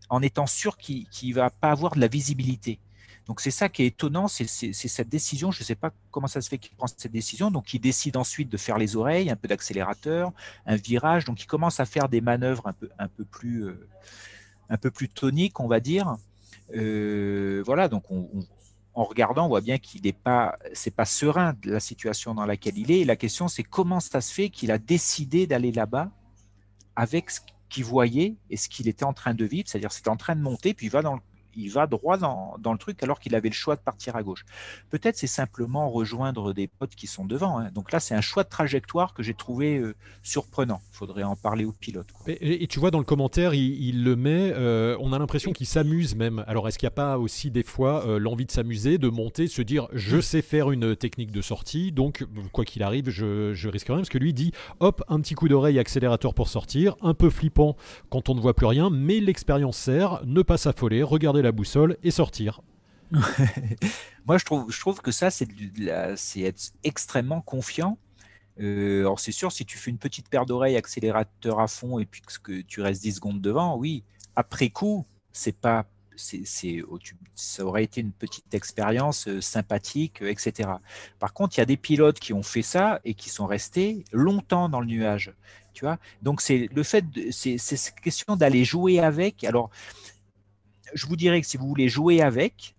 en 0.08 0.22
étant 0.22 0.46
sûr 0.46 0.78
qu'il 0.78 1.06
ne 1.22 1.34
va 1.34 1.50
pas 1.50 1.70
avoir 1.70 1.94
de 1.94 2.00
la 2.00 2.08
visibilité. 2.08 2.78
Donc 3.28 3.42
c'est 3.42 3.50
ça 3.50 3.68
qui 3.68 3.82
est 3.82 3.88
étonnant, 3.88 4.26
c'est 4.26 4.46
cette 4.46 5.08
décision. 5.10 5.50
Je 5.50 5.60
ne 5.60 5.64
sais 5.64 5.74
pas 5.74 5.92
comment 6.10 6.26
ça 6.26 6.40
se 6.40 6.48
fait 6.48 6.56
qu'il 6.56 6.74
prend 6.74 6.86
cette 6.86 7.12
décision. 7.12 7.50
Donc 7.50 7.74
il 7.74 7.78
décide 7.78 8.16
ensuite 8.16 8.48
de 8.48 8.56
faire 8.56 8.78
les 8.78 8.96
oreilles, 8.96 9.28
un 9.28 9.36
peu 9.36 9.48
d'accélérateur, 9.48 10.32
un 10.64 10.76
virage. 10.76 11.26
Donc 11.26 11.42
il 11.42 11.46
commence 11.46 11.78
à 11.78 11.84
faire 11.84 12.08
des 12.08 12.22
manœuvres 12.22 12.66
un 12.66 12.72
peu, 12.72 12.88
un 12.98 13.08
peu 13.08 13.24
plus, 13.26 13.66
euh, 13.66 13.86
un 14.70 14.78
peu 14.78 14.90
plus 14.90 15.10
toniques, 15.10 15.60
on 15.60 15.68
va 15.68 15.78
dire. 15.78 16.16
Euh, 16.74 17.62
voilà. 17.66 17.88
Donc 17.88 18.04
en 18.94 19.04
regardant, 19.04 19.44
on 19.44 19.48
voit 19.48 19.60
bien 19.60 19.76
qu'il 19.76 20.02
n'est 20.02 20.12
pas, 20.14 20.58
c'est 20.72 20.94
pas 20.94 21.04
serein 21.04 21.54
de 21.60 21.70
la 21.70 21.80
situation 21.80 22.34
dans 22.34 22.46
laquelle 22.46 22.78
il 22.78 22.90
est. 22.90 23.00
Et 23.00 23.04
la 23.04 23.16
question, 23.16 23.46
c'est 23.46 23.62
comment 23.62 24.00
ça 24.00 24.22
se 24.22 24.32
fait 24.32 24.48
qu'il 24.48 24.70
a 24.70 24.78
décidé 24.78 25.46
d'aller 25.46 25.70
là-bas 25.70 26.10
avec 26.96 27.28
ce 27.28 27.40
qu'il 27.68 27.84
voyait 27.84 28.36
et 28.48 28.56
ce 28.56 28.70
qu'il 28.70 28.88
était 28.88 29.04
en 29.04 29.12
train 29.12 29.34
de 29.34 29.44
vivre, 29.44 29.68
c'est-à-dire 29.68 29.92
c'était 29.92 30.08
en 30.08 30.16
train 30.16 30.34
de 30.34 30.40
monter, 30.40 30.72
puis 30.72 30.86
il 30.86 30.90
va 30.90 31.02
dans 31.02 31.14
le 31.14 31.20
il 31.58 31.70
va 31.70 31.86
droit 31.86 32.16
dans, 32.16 32.56
le 32.64 32.78
truc 32.78 33.02
alors 33.02 33.18
qu'il 33.18 33.34
avait 33.34 33.48
le 33.48 33.54
choix 33.54 33.76
de 33.76 33.80
partir 33.80 34.16
à 34.16 34.22
gauche. 34.22 34.44
Peut-être 34.90 35.16
c'est 35.16 35.26
simplement 35.26 35.90
rejoindre 35.90 36.52
des 36.52 36.68
potes 36.68 36.94
qui 36.94 37.06
sont 37.06 37.24
devant. 37.24 37.58
Hein. 37.58 37.70
Donc 37.74 37.92
là, 37.92 38.00
c'est 38.00 38.14
un 38.14 38.20
choix 38.20 38.44
de 38.44 38.48
trajectoire 38.48 39.12
que 39.14 39.22
j'ai 39.22 39.34
trouvé 39.34 39.78
euh, 39.78 39.94
surprenant. 40.22 40.80
Il 40.92 40.96
faudrait 40.96 41.22
en 41.24 41.36
parler 41.36 41.64
au 41.64 41.72
pilote. 41.72 42.06
Et, 42.28 42.66
tu 42.68 42.78
vois, 42.78 42.90
dans 42.90 42.98
le 42.98 43.04
commentaire, 43.04 43.54
il, 43.54 44.04
le 44.04 44.16
met, 44.16 44.52
euh, 44.54 44.96
on 45.00 45.12
a 45.12 45.18
l'impression 45.18 45.52
qu'il 45.52 45.66
s'amuse 45.66 46.14
même. 46.14 46.44
Alors 46.46 46.68
est-ce 46.68 46.78
qu'il 46.78 46.86
n'y 46.86 46.92
a 46.92 46.96
pas 46.96 47.18
aussi 47.18 47.50
des 47.50 47.62
fois 47.62 48.06
euh, 48.06 48.18
l'envie 48.18 48.46
de 48.46 48.52
s'amuser, 48.52 48.98
de 48.98 49.08
monter, 49.08 49.48
se 49.48 49.62
dire 49.62 49.88
je 49.92 50.20
sais 50.20 50.42
faire 50.42 50.70
une 50.70 50.94
technique 50.94 51.32
de 51.32 51.42
sortie, 51.42 51.92
donc 51.92 52.24
quoi 52.52 52.64
qu'il 52.64 52.82
arrive, 52.82 53.10
je, 53.10 53.52
je 53.54 53.68
risque 53.68 53.88
rien 53.88 53.96
Parce 53.96 54.08
que 54.08 54.18
lui 54.18 54.32
dit 54.32 54.52
hop, 54.80 55.02
un 55.08 55.20
petit 55.20 55.34
coup 55.34 55.48
d'oreille 55.48 55.78
accélérateur 55.78 56.34
pour 56.34 56.48
sortir, 56.48 56.96
un 57.02 57.14
peu 57.14 57.30
flippant 57.30 57.76
quand 58.10 58.28
on 58.28 58.34
ne 58.34 58.40
voit 58.40 58.54
plus 58.54 58.66
rien, 58.66 58.90
mais 58.90 59.20
l'expérience 59.20 59.76
sert, 59.76 60.20
ne 60.24 60.42
pas 60.42 60.56
s'affoler, 60.56 61.02
regardez 61.02 61.42
la 61.42 61.47
boussole 61.52 61.96
et 62.02 62.10
sortir. 62.10 62.60
Moi, 64.26 64.38
je 64.38 64.44
trouve, 64.44 65.00
que 65.00 65.10
ça, 65.10 65.30
c'est 65.30 65.48
être 66.40 66.72
extrêmement 66.84 67.40
confiant. 67.40 67.98
Euh, 68.60 69.00
alors, 69.00 69.20
c'est 69.20 69.32
sûr, 69.32 69.52
si 69.52 69.64
tu 69.64 69.78
fais 69.78 69.90
une 69.90 69.98
petite 69.98 70.28
paire 70.28 70.46
d'oreilles, 70.46 70.76
accélérateur 70.76 71.60
à 71.60 71.68
fond, 71.68 71.98
et 71.98 72.06
puis 72.06 72.20
que 72.42 72.60
tu 72.60 72.80
restes 72.80 73.02
10 73.02 73.14
secondes 73.14 73.40
devant, 73.40 73.76
oui. 73.76 74.02
Après 74.36 74.68
coup, 74.68 75.06
c'est 75.32 75.56
pas, 75.56 75.86
c'est, 76.16 76.82
oh, 76.88 76.98
ça 77.34 77.64
aurait 77.64 77.84
été 77.84 78.00
une 78.00 78.12
petite 78.12 78.52
expérience 78.52 79.28
euh, 79.28 79.40
sympathique, 79.40 80.22
euh, 80.22 80.30
etc. 80.30 80.70
Par 81.18 81.32
contre, 81.32 81.56
il 81.56 81.60
y 81.60 81.62
a 81.62 81.66
des 81.66 81.76
pilotes 81.76 82.18
qui 82.18 82.32
ont 82.32 82.42
fait 82.42 82.62
ça 82.62 83.00
et 83.04 83.14
qui 83.14 83.30
sont 83.30 83.46
restés 83.46 84.04
longtemps 84.12 84.68
dans 84.68 84.80
le 84.80 84.86
nuage. 84.86 85.32
Tu 85.72 85.84
vois 85.84 85.98
Donc, 86.22 86.40
c'est 86.40 86.68
le 86.74 86.82
fait, 86.82 87.04
c'est, 87.30 87.58
c'est 87.58 87.94
question 88.00 88.36
d'aller 88.36 88.64
jouer 88.64 88.98
avec. 88.98 89.44
Alors, 89.44 89.70
je 90.94 91.06
vous 91.06 91.16
dirais 91.16 91.40
que 91.40 91.46
si 91.46 91.56
vous 91.56 91.68
voulez 91.68 91.88
jouer 91.88 92.22
avec, 92.22 92.74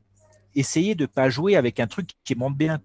essayez 0.56 0.96
de 0.96 1.04
ne 1.04 1.08
pas 1.08 1.30
jouer 1.30 1.56
avec 1.56 1.80
un 1.80 1.88
truc 1.88 2.12
qui 2.24 2.36
monte 2.36 2.58
bien. 2.58 2.80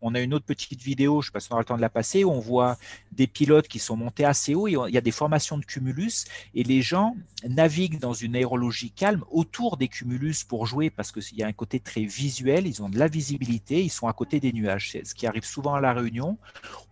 On 0.00 0.14
a 0.14 0.20
une 0.20 0.32
autre 0.32 0.44
petite 0.44 0.80
vidéo, 0.80 1.20
je 1.20 1.26
ne 1.26 1.28
sais 1.28 1.32
pas 1.32 1.40
si 1.40 1.48
on 1.50 1.54
aura 1.54 1.62
le 1.62 1.64
temps 1.64 1.76
de 1.76 1.80
la 1.80 1.88
passer, 1.88 2.22
où 2.22 2.30
on 2.30 2.38
voit 2.38 2.78
des 3.10 3.26
pilotes 3.26 3.66
qui 3.66 3.80
sont 3.80 3.96
montés 3.96 4.24
assez 4.24 4.54
haut, 4.54 4.68
il 4.68 4.94
y 4.94 4.96
a 4.96 5.00
des 5.00 5.10
formations 5.10 5.58
de 5.58 5.64
cumulus, 5.64 6.26
et 6.54 6.62
les 6.62 6.82
gens 6.82 7.16
naviguent 7.48 7.98
dans 7.98 8.12
une 8.12 8.36
aérologie 8.36 8.92
calme 8.92 9.24
autour 9.30 9.76
des 9.76 9.88
cumulus 9.88 10.44
pour 10.44 10.66
jouer, 10.66 10.90
parce 10.90 11.10
qu'il 11.10 11.36
y 11.36 11.42
a 11.42 11.48
un 11.48 11.52
côté 11.52 11.80
très 11.80 12.04
visuel, 12.04 12.68
ils 12.68 12.80
ont 12.80 12.88
de 12.88 12.98
la 12.98 13.08
visibilité, 13.08 13.82
ils 13.82 13.90
sont 13.90 14.06
à 14.06 14.12
côté 14.12 14.38
des 14.38 14.52
nuages. 14.52 14.96
Ce 15.02 15.14
qui 15.14 15.26
arrive 15.26 15.44
souvent 15.44 15.74
à 15.74 15.80
la 15.80 15.92
Réunion. 15.92 16.38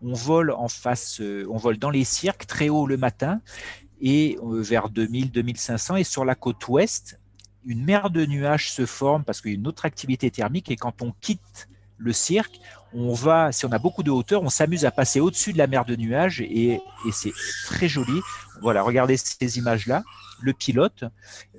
On 0.02 0.12
vole 0.12 0.50
en 0.50 0.66
face, 0.66 1.20
euh, 1.20 1.46
on 1.48 1.58
vole 1.58 1.76
dans 1.76 1.90
les 1.90 2.04
cirques, 2.04 2.46
très 2.46 2.68
haut 2.68 2.88
le 2.88 2.96
matin, 2.96 3.40
et 4.00 4.36
vers 4.42 4.90
2000-2500. 4.90 6.00
Et 6.00 6.04
sur 6.04 6.24
la 6.24 6.34
côte 6.34 6.66
ouest, 6.68 7.20
une 7.66 7.84
mer 7.84 8.10
de 8.10 8.24
nuages 8.24 8.70
se 8.70 8.86
forme 8.86 9.24
parce 9.24 9.40
qu'il 9.40 9.50
y 9.50 9.54
a 9.54 9.58
une 9.58 9.66
autre 9.66 9.84
activité 9.84 10.30
thermique. 10.30 10.70
Et 10.70 10.76
quand 10.76 11.02
on 11.02 11.12
quitte 11.20 11.68
le 11.98 12.12
cirque, 12.12 12.60
on 12.92 13.12
va, 13.12 13.52
si 13.52 13.66
on 13.66 13.72
a 13.72 13.78
beaucoup 13.78 14.02
de 14.02 14.10
hauteur, 14.10 14.42
on 14.42 14.48
s'amuse 14.48 14.84
à 14.84 14.90
passer 14.90 15.20
au-dessus 15.20 15.52
de 15.52 15.58
la 15.58 15.66
mer 15.66 15.84
de 15.84 15.96
nuages 15.96 16.40
et, 16.40 16.80
c'est 17.12 17.32
très 17.66 17.88
joli. 17.88 18.20
Voilà, 18.62 18.82
regardez 18.82 19.16
ces 19.16 19.58
images-là. 19.58 20.04
Le 20.40 20.52
pilote 20.52 21.04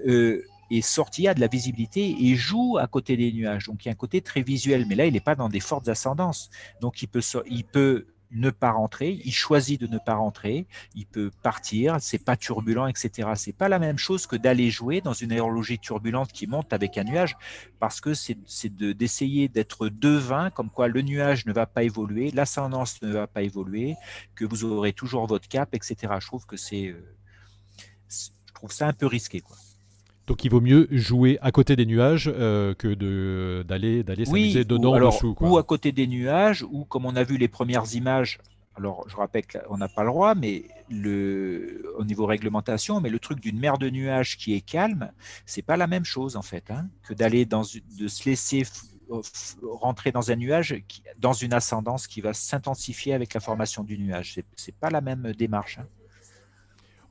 euh, 0.07 0.43
est 0.71 0.81
sorti, 0.81 1.27
a 1.27 1.33
de 1.33 1.39
la 1.39 1.47
visibilité 1.47 2.15
et 2.19 2.35
joue 2.35 2.77
à 2.77 2.87
côté 2.87 3.17
des 3.17 3.31
nuages. 3.33 3.65
Donc 3.65 3.83
il 3.83 3.87
y 3.87 3.89
a 3.89 3.91
un 3.91 3.95
côté 3.95 4.21
très 4.21 4.41
visuel, 4.41 4.85
mais 4.87 4.95
là, 4.95 5.05
il 5.05 5.13
n'est 5.13 5.19
pas 5.19 5.35
dans 5.35 5.49
des 5.49 5.59
fortes 5.59 5.87
ascendances. 5.89 6.49
Donc 6.81 7.01
il 7.01 7.07
peut 7.07 8.05
ne 8.31 8.49
pas 8.49 8.71
rentrer, 8.71 9.19
il 9.23 9.33
choisit 9.33 9.79
de 9.79 9.87
ne 9.87 9.97
pas 9.97 10.15
rentrer, 10.15 10.67
il 10.95 11.05
peut 11.05 11.31
partir, 11.43 11.97
c'est 11.99 12.23
pas 12.23 12.35
turbulent, 12.35 12.87
etc. 12.87 13.29
C'est 13.35 13.53
pas 13.53 13.69
la 13.69 13.79
même 13.79 13.97
chose 13.97 14.27
que 14.27 14.35
d'aller 14.35 14.69
jouer 14.69 15.01
dans 15.01 15.13
une 15.13 15.31
aérologie 15.31 15.79
turbulente 15.79 16.31
qui 16.31 16.47
monte 16.47 16.73
avec 16.73 16.97
un 16.97 17.03
nuage, 17.03 17.37
parce 17.79 18.01
que 18.01 18.13
c'est 18.13 18.37
d'essayer 18.69 19.47
d'être 19.47 19.89
devin, 19.89 20.49
comme 20.49 20.69
quoi 20.69 20.87
le 20.87 21.01
nuage 21.01 21.45
ne 21.45 21.53
va 21.53 21.65
pas 21.65 21.83
évoluer, 21.83 22.31
l'ascendance 22.31 23.01
ne 23.01 23.11
va 23.11 23.27
pas 23.27 23.41
évoluer, 23.41 23.95
que 24.35 24.45
vous 24.45 24.63
aurez 24.63 24.93
toujours 24.93 25.27
votre 25.27 25.47
cap, 25.47 25.73
etc. 25.73 25.95
Je 26.19 26.27
trouve 26.27 26.45
que 26.45 26.57
c'est, 26.57 26.87
euh, 26.87 27.15
je 28.09 28.53
trouve 28.53 28.71
ça 28.71 28.87
un 28.87 28.93
peu 28.93 29.05
risqué, 29.05 29.41
quoi. 29.41 29.55
Donc 30.27 30.43
il 30.43 30.51
vaut 30.51 30.61
mieux 30.61 30.87
jouer 30.91 31.39
à 31.41 31.51
côté 31.51 31.77
des 31.77 31.85
nuages 31.85 32.29
euh, 32.33 32.73
que 32.73 32.93
d'aller 33.63 34.03
d'aller 34.03 34.25
s'amuser 34.25 34.65
dedans 34.65 34.99
ou, 34.99 35.05
dessous. 35.05 35.35
Ou 35.39 35.57
à 35.57 35.63
côté 35.63 35.93
des 35.93 36.05
nuages, 36.05 36.63
ou 36.69 36.83
comme 36.83 37.05
on 37.05 37.15
a 37.15 37.23
vu 37.23 37.37
les 37.37 37.47
premières 37.47 37.95
images, 37.95 38.39
alors 38.75 39.07
je 39.07 39.15
rappelle 39.15 39.45
qu'on 39.47 39.77
n'a 39.77 39.87
pas 39.87 40.03
le 40.03 40.09
droit, 40.09 40.35
mais 40.35 40.65
le, 40.89 41.93
au 41.97 42.03
niveau 42.03 42.25
réglementation, 42.25 42.99
mais 42.99 43.09
le 43.09 43.19
truc 43.19 43.39
d'une 43.39 43.57
mer 43.57 43.77
de 43.77 43.89
nuages 43.89 44.37
qui 44.37 44.53
est 44.53 44.61
calme, 44.61 45.11
c'est 45.45 45.61
pas 45.61 45.77
la 45.77 45.87
même 45.87 46.05
chose 46.05 46.35
en 46.35 46.41
fait, 46.41 46.69
hein, 46.71 46.87
que 47.03 47.13
d'aller 47.13 47.45
dans 47.45 47.61
de 47.61 48.07
se 48.07 48.29
laisser 48.29 48.63
rentrer 49.63 50.11
dans 50.11 50.31
un 50.31 50.35
nuage, 50.35 50.75
dans 51.17 51.31
une 51.33 51.53
ascendance 51.53 52.05
qui 52.07 52.19
va 52.19 52.33
s'intensifier 52.33 53.13
avec 53.13 53.33
la 53.33 53.39
formation 53.39 53.83
du 53.83 53.97
nuage. 53.97 54.39
C'est 54.57 54.75
pas 54.75 54.89
la 54.89 54.99
même 54.99 55.31
démarche. 55.31 55.79
Hein. 55.79 55.87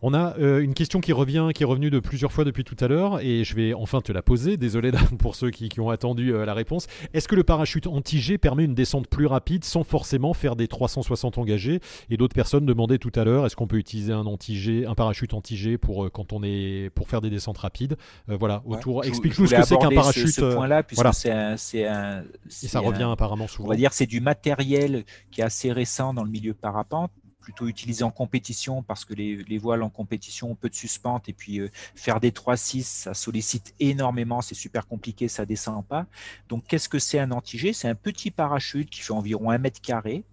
On 0.03 0.13
a 0.13 0.37
euh, 0.39 0.61
une 0.61 0.75
question 0.75 1.01
qui 1.01 1.13
revient, 1.13 1.49
qui 1.55 1.63
est 1.63 1.67
revenue 1.67 1.91
de 1.91 2.01
plusieurs 2.01 2.31
fois 2.31 2.45
depuis 2.45 2.65
tout 2.65 2.77
à 2.81 2.89
l'heure, 2.89 3.21
et 3.21 3.45
je 3.45 3.55
vais 3.55 3.73
enfin 3.73 4.03
te 4.03 4.13
la 4.13 4.21
poser. 4.21 4.57
Désolé 4.59 4.91
pour 5.19 5.35
ceux 5.35 5.51
qui, 5.51 5.81
ont 5.81 5.91
attendu 5.91 6.35
euh, 6.35 6.45
la 6.45 6.55
réponse. 6.55 6.87
Est-ce 7.15 7.29
que 7.29 7.35
le 7.35 7.45
parachute 7.45 7.87
anti-G 7.87 8.39
permet 8.39 8.65
une 8.65 8.75
descente 8.75 9.09
plus 9.09 9.27
rapide 9.27 9.65
sans 9.65 9.85
forcément 9.85 10.35
faire 10.35 10.55
des 10.55 10.69
360 10.69 11.39
engagés? 11.39 11.81
Et 12.11 12.17
d'autres 12.17 12.35
personnes 12.35 12.67
demandaient 12.67 12.99
tout 12.99 13.13
à 13.15 13.25
l'heure 13.25 13.47
est-ce 13.47 13.57
qu'on 13.57 13.67
peut 13.67 13.79
utiliser 13.79 14.13
un 14.13 14.27
un 14.27 14.95
parachute 14.95 15.35
anti-G 15.35 15.79
pour 15.79 16.05
euh, 16.05 16.11
quand 16.11 16.33
on 16.33 16.43
est 16.43 16.91
pour 16.95 17.09
faire 17.09 17.21
des 17.21 17.31
descentes 17.31 17.59
rapides? 17.59 17.97
Voilà. 18.27 18.63
Autour, 18.67 19.05
explique-nous 19.05 19.47
ce 19.47 19.55
que 19.55 19.63
c'est 19.63 19.79
qu'un 19.79 19.91
parachute. 19.91 20.29
Ce, 20.29 20.55
point-là, 20.55 20.83
puisque 20.83 21.07
c'est 21.15 21.31
un, 21.31 21.55
Et 21.55 22.69
ça 22.69 22.81
revient 22.81 23.09
apparemment 23.11 23.47
souvent. 23.47 23.69
On 23.69 23.71
va 23.71 23.77
dire 23.77 23.93
c'est 23.93 24.07
du 24.07 24.21
matériel 24.21 25.05
qui 25.31 25.41
est 25.41 25.45
assez 25.45 25.73
récent 25.73 26.13
dans 26.13 26.25
le 26.25 26.31
milieu 26.31 26.53
parapente 26.53 27.11
plutôt 27.47 27.69
utilisé 27.69 28.03
en 28.03 28.11
compétition 28.11 28.83
parce 28.83 29.05
que 29.05 29.15
les, 29.15 29.59
voiles 29.59 29.85
en 29.85 29.89
compétition 29.89 30.51
ont 30.51 30.55
peu 30.57 30.69
de 30.69 30.75
suspente 30.75 31.29
et 31.29 31.33
puis 31.33 31.61
euh, 31.61 31.71
faire 31.95 32.19
des 32.19 32.33
3-6, 32.33 32.83
ça 32.83 33.15
sollicite 33.15 33.73
énormément, 33.79 34.43
c'est 34.43 34.57
super 34.57 34.89
compliqué, 34.89 35.29
ça 35.29 35.47
descend 35.47 35.87
pas. 35.87 36.07
Donc 36.49 36.65
qu'est-ce 36.67 36.89
que 36.89 36.99
c'est 36.99 37.21
un 37.21 37.31
anti-G 37.31 37.73
C'est 37.73 37.87
un 37.87 37.95
petit 37.95 38.33
parachute 38.33 38.91
qui 38.91 39.01
fait 39.01 39.13
environ 39.13 39.51
un 39.51 39.59
mètre 39.59 39.81
carré 39.81 40.25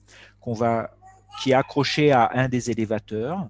va 0.48 0.90
qui 1.40 1.52
est 1.52 1.54
accroché 1.54 2.12
à 2.12 2.32
un 2.34 2.50
des 2.50 2.72
élévateurs 2.72 3.48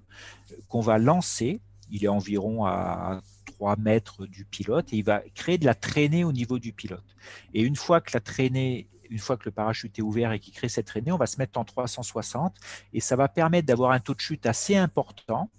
qu'on 0.68 0.82
va 0.82 0.98
lancer. 0.98 1.58
Il 1.90 2.04
est 2.04 2.08
environ 2.08 2.66
à 2.66 3.22
3 3.46 3.76
mètres 3.76 4.26
du 4.26 4.44
pilote 4.44 4.92
et 4.92 4.96
il 4.96 5.04
va 5.04 5.22
créer 5.34 5.56
de 5.56 5.64
la 5.64 5.74
traînée 5.74 6.22
au 6.22 6.32
niveau 6.32 6.58
du 6.58 6.74
pilote. 6.74 7.16
Et 7.54 7.62
une 7.62 7.76
fois 7.76 8.02
que 8.02 8.10
la 8.12 8.20
traînée 8.20 8.88
une 9.10 9.18
fois 9.18 9.36
que 9.36 9.44
le 9.44 9.50
parachute 9.50 9.98
est 9.98 10.02
ouvert 10.02 10.32
et 10.32 10.38
qu'il 10.38 10.52
crée 10.52 10.68
cette 10.68 10.86
traînée, 10.86 11.12
on 11.12 11.16
va 11.16 11.26
se 11.26 11.38
mettre 11.38 11.58
en 11.58 11.64
360 11.64 12.54
et 12.92 13.00
ça 13.00 13.16
va 13.16 13.28
permettre 13.28 13.66
d'avoir 13.66 13.92
un 13.92 14.00
taux 14.00 14.14
de 14.14 14.20
chute 14.20 14.46
assez 14.46 14.76
important 14.76 15.50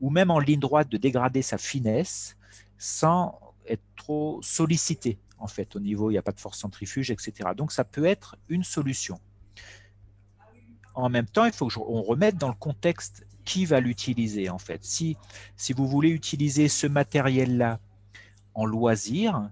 ou 0.00 0.10
même 0.10 0.30
en 0.30 0.38
ligne 0.38 0.60
droite 0.60 0.88
de 0.88 0.96
dégrader 0.96 1.42
sa 1.42 1.58
finesse 1.58 2.36
sans 2.78 3.38
être 3.66 3.82
trop 3.96 4.40
sollicité 4.42 5.18
en 5.38 5.46
fait 5.46 5.76
au 5.76 5.80
niveau, 5.80 6.10
il 6.10 6.14
n'y 6.14 6.18
a 6.18 6.22
pas 6.22 6.32
de 6.32 6.40
force 6.40 6.58
centrifuge, 6.58 7.10
etc. 7.10 7.50
Donc 7.56 7.72
ça 7.72 7.84
peut 7.84 8.04
être 8.04 8.36
une 8.48 8.64
solution. 8.64 9.20
En 10.94 11.08
même 11.08 11.26
temps, 11.26 11.44
il 11.44 11.52
faut 11.52 11.68
qu'on 11.68 12.02
remette 12.02 12.36
dans 12.36 12.48
le 12.48 12.54
contexte 12.54 13.26
qui 13.44 13.64
va 13.64 13.80
l'utiliser 13.80 14.50
en 14.50 14.58
fait. 14.58 14.84
Si, 14.84 15.16
si 15.56 15.72
vous 15.72 15.86
voulez 15.86 16.10
utiliser 16.10 16.68
ce 16.68 16.86
matériel-là 16.86 17.78
en 18.54 18.64
loisir, 18.64 19.48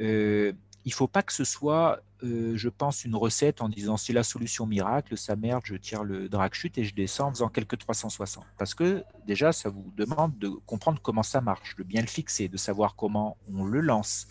euh, 0.00 0.52
il 0.84 0.88
ne 0.88 0.94
faut 0.94 1.08
pas 1.08 1.22
que 1.22 1.32
ce 1.32 1.44
soit 1.44 2.00
euh, 2.22 2.56
je 2.56 2.68
pense, 2.68 3.04
une 3.04 3.16
recette 3.16 3.62
en 3.62 3.68
disant 3.68 3.96
c'est 3.96 4.12
la 4.12 4.22
solution 4.22 4.66
miracle, 4.66 5.16
ça 5.16 5.36
merde, 5.36 5.62
je 5.64 5.76
tire 5.76 6.04
le 6.04 6.28
drag 6.28 6.52
chute 6.54 6.76
et 6.78 6.84
je 6.84 6.94
descends 6.94 7.28
en 7.28 7.30
faisant 7.30 7.48
quelques 7.48 7.78
360. 7.78 8.44
Parce 8.58 8.74
que 8.74 9.02
déjà, 9.26 9.52
ça 9.52 9.70
vous 9.70 9.92
demande 9.96 10.38
de 10.38 10.48
comprendre 10.66 11.00
comment 11.02 11.22
ça 11.22 11.40
marche, 11.40 11.76
de 11.76 11.82
bien 11.82 12.02
le 12.02 12.06
fixer, 12.06 12.48
de 12.48 12.56
savoir 12.56 12.94
comment 12.94 13.36
on 13.52 13.64
le 13.64 13.80
lance, 13.80 14.26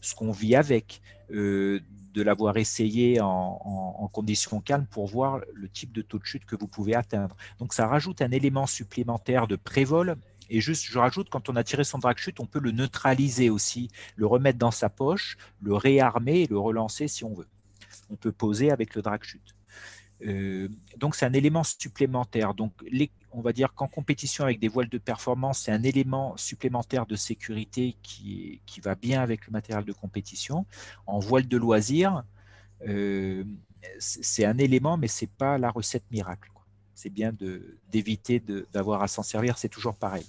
ce 0.00 0.14
qu'on 0.14 0.32
vit 0.32 0.56
avec, 0.56 1.02
euh, 1.30 1.80
de 2.14 2.22
l'avoir 2.22 2.56
essayé 2.56 3.20
en, 3.20 3.60
en 3.98 4.08
conditions 4.08 4.60
calmes 4.60 4.86
pour 4.86 5.06
voir 5.06 5.40
le 5.52 5.68
type 5.68 5.92
de 5.92 6.00
taux 6.00 6.18
de 6.18 6.24
chute 6.24 6.44
que 6.44 6.54
vous 6.56 6.68
pouvez 6.68 6.94
atteindre. 6.94 7.36
Donc 7.58 7.74
ça 7.74 7.88
rajoute 7.88 8.22
un 8.22 8.30
élément 8.30 8.66
supplémentaire 8.66 9.48
de 9.48 9.56
prévol 9.56 10.16
et 10.50 10.60
juste, 10.60 10.84
je 10.84 10.98
rajoute, 10.98 11.28
quand 11.30 11.48
on 11.48 11.56
a 11.56 11.64
tiré 11.64 11.84
son 11.84 11.98
drag 11.98 12.16
chute, 12.18 12.40
on 12.40 12.46
peut 12.46 12.60
le 12.60 12.70
neutraliser 12.70 13.50
aussi, 13.50 13.88
le 14.16 14.26
remettre 14.26 14.58
dans 14.58 14.70
sa 14.70 14.88
poche, 14.88 15.36
le 15.62 15.74
réarmer 15.74 16.42
et 16.42 16.46
le 16.46 16.58
relancer 16.58 17.08
si 17.08 17.24
on 17.24 17.34
veut. 17.34 17.48
On 18.10 18.16
peut 18.16 18.32
poser 18.32 18.70
avec 18.70 18.94
le 18.94 19.02
drag 19.02 19.22
chute. 19.22 19.54
Euh, 20.22 20.68
donc 20.96 21.16
c'est 21.16 21.26
un 21.26 21.32
élément 21.32 21.64
supplémentaire. 21.64 22.54
Donc 22.54 22.72
on 23.32 23.40
va 23.40 23.52
dire 23.52 23.74
qu'en 23.74 23.88
compétition 23.88 24.44
avec 24.44 24.60
des 24.60 24.68
voiles 24.68 24.88
de 24.88 24.98
performance, 24.98 25.60
c'est 25.60 25.72
un 25.72 25.82
élément 25.82 26.36
supplémentaire 26.36 27.06
de 27.06 27.16
sécurité 27.16 27.96
qui, 28.02 28.60
va 28.82 28.94
bien 28.94 29.22
avec 29.22 29.46
le 29.46 29.52
matériel 29.52 29.84
de 29.84 29.92
compétition. 29.92 30.66
En 31.06 31.18
voile 31.18 31.48
de 31.48 31.56
loisir, 31.56 32.22
euh, 32.86 33.44
c'est 33.98 34.44
un 34.44 34.58
élément, 34.58 34.96
mais 34.96 35.08
c'est 35.08 35.30
pas 35.30 35.58
la 35.58 35.70
recette 35.70 36.04
miracle 36.10 36.50
c'est 36.94 37.10
bien 37.10 37.32
d'éviter 37.90 38.42
d'avoir 38.72 39.02
à 39.02 39.08
s'en 39.08 39.22
servir, 39.22 39.58
c'est 39.58 39.68
toujours 39.68 39.94
pareil. 39.94 40.24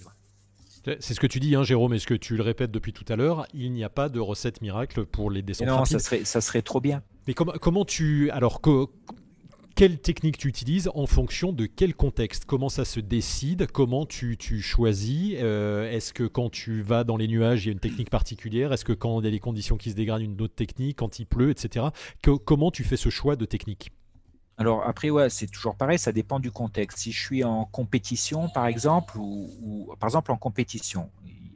C'est 1.00 1.14
ce 1.14 1.20
que 1.20 1.26
tu 1.26 1.40
dis, 1.40 1.56
hein, 1.56 1.64
Jérôme, 1.64 1.94
et 1.94 1.98
ce 1.98 2.06
que 2.06 2.14
tu 2.14 2.36
le 2.36 2.42
répètes 2.44 2.70
depuis 2.70 2.92
tout 2.92 3.04
à 3.08 3.16
l'heure, 3.16 3.46
il 3.52 3.72
n'y 3.72 3.82
a 3.82 3.88
pas 3.88 4.08
de 4.08 4.20
recette 4.20 4.60
miracle 4.60 5.04
pour 5.04 5.30
les 5.30 5.42
descentes 5.42 5.66
non, 5.66 5.84
ça 5.84 5.98
serait, 5.98 6.24
ça 6.24 6.40
serait 6.40 6.62
trop 6.62 6.80
bien. 6.80 7.02
Mais 7.26 7.34
comment 7.34 7.84
tu... 7.84 8.30
Alors, 8.30 8.60
quelle 9.74 9.98
technique 9.98 10.38
tu 10.38 10.48
utilises 10.48 10.88
en 10.94 11.06
fonction 11.06 11.52
de 11.52 11.66
quel 11.66 11.94
contexte? 11.94 12.44
Comment 12.46 12.68
ça 12.68 12.84
se 12.84 13.00
décide? 13.00 13.66
Comment 13.66 14.06
tu, 14.06 14.38
choisis? 14.62 15.34
Euh, 15.38 15.90
Est-ce 15.90 16.14
que 16.14 16.24
quand 16.24 16.50
tu 16.50 16.82
vas 16.82 17.04
dans 17.04 17.16
les 17.16 17.28
nuages, 17.28 17.64
il 17.64 17.66
y 17.66 17.70
a 17.70 17.72
une 17.72 17.80
technique 17.80 18.08
particulière? 18.08 18.72
Est-ce 18.72 18.84
que 18.84 18.92
quand 18.92 19.20
il 19.20 19.24
y 19.24 19.28
a 19.28 19.32
des 19.32 19.40
conditions 19.40 19.76
qui 19.76 19.90
se 19.90 19.96
dégradent, 19.96 20.22
une 20.22 20.40
autre 20.40 20.54
technique 20.54 20.98
Quand 20.98 21.18
il 21.18 21.26
pleut, 21.26 21.50
etc. 21.50 21.86
comment 22.22 22.70
tu 22.70 22.84
fais 22.84 22.96
ce 22.96 23.10
choix 23.10 23.36
de 23.36 23.44
technique? 23.44 23.90
Alors 24.58 24.84
après, 24.86 25.10
ouais, 25.10 25.28
c'est 25.28 25.48
toujours 25.48 25.76
pareil, 25.76 25.98
ça 25.98 26.12
dépend 26.12 26.40
du 26.40 26.50
contexte. 26.50 26.98
Si 26.98 27.12
je 27.12 27.22
suis 27.22 27.44
en 27.44 27.66
compétition, 27.66 28.48
par 28.48 28.66
exemple, 28.66 29.18
ou, 29.18 29.94
par 30.00 30.08
exemple 30.08 30.32
en 30.32 30.36
compétition, 30.36 31.10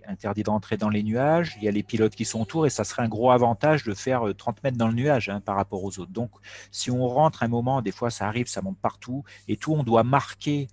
interdit 0.07 0.43
d'entrer 0.43 0.77
dans 0.77 0.91
les 0.91 1.03
nuages, 1.03 1.57
il 1.57 1.65
y 1.65 1.69
a 1.69 1.71
les 1.71 1.83
pilotes 1.83 2.15
qui 2.15 2.25
sont 2.25 2.41
autour 2.43 2.67
et 2.67 2.71
ça 2.71 2.85
serait 2.85 3.03
un 3.03 3.09
gros 3.09 3.31
avantage 3.31 3.85
de 3.85 3.95
faire 3.95 4.25
30 4.37 4.57
euh, 4.57 4.61
mètres 4.65 4.77
dans 4.77 4.89
le 4.89 4.95
nuage 4.95 5.29
hein, 5.29 5.41
par 5.41 5.57
rapport 5.57 5.83
aux 5.85 5.99
autres. 5.99 6.11
Donc 6.11 6.31
si 6.71 6.91
on 6.91 7.07
rentre 7.09 7.43
un 7.43 7.49
moment, 7.49 7.81
des 7.81 7.93
fois 7.93 8.11
ça 8.11 8.27
arrive, 8.27 8.49
ça 8.49 8.61
monte 8.61 8.79
partout 8.79 9.25
et 9.49 9.57
tout, 9.57 9.73
on 9.73 9.83
doit 9.83 10.05
marquer. 10.05 10.69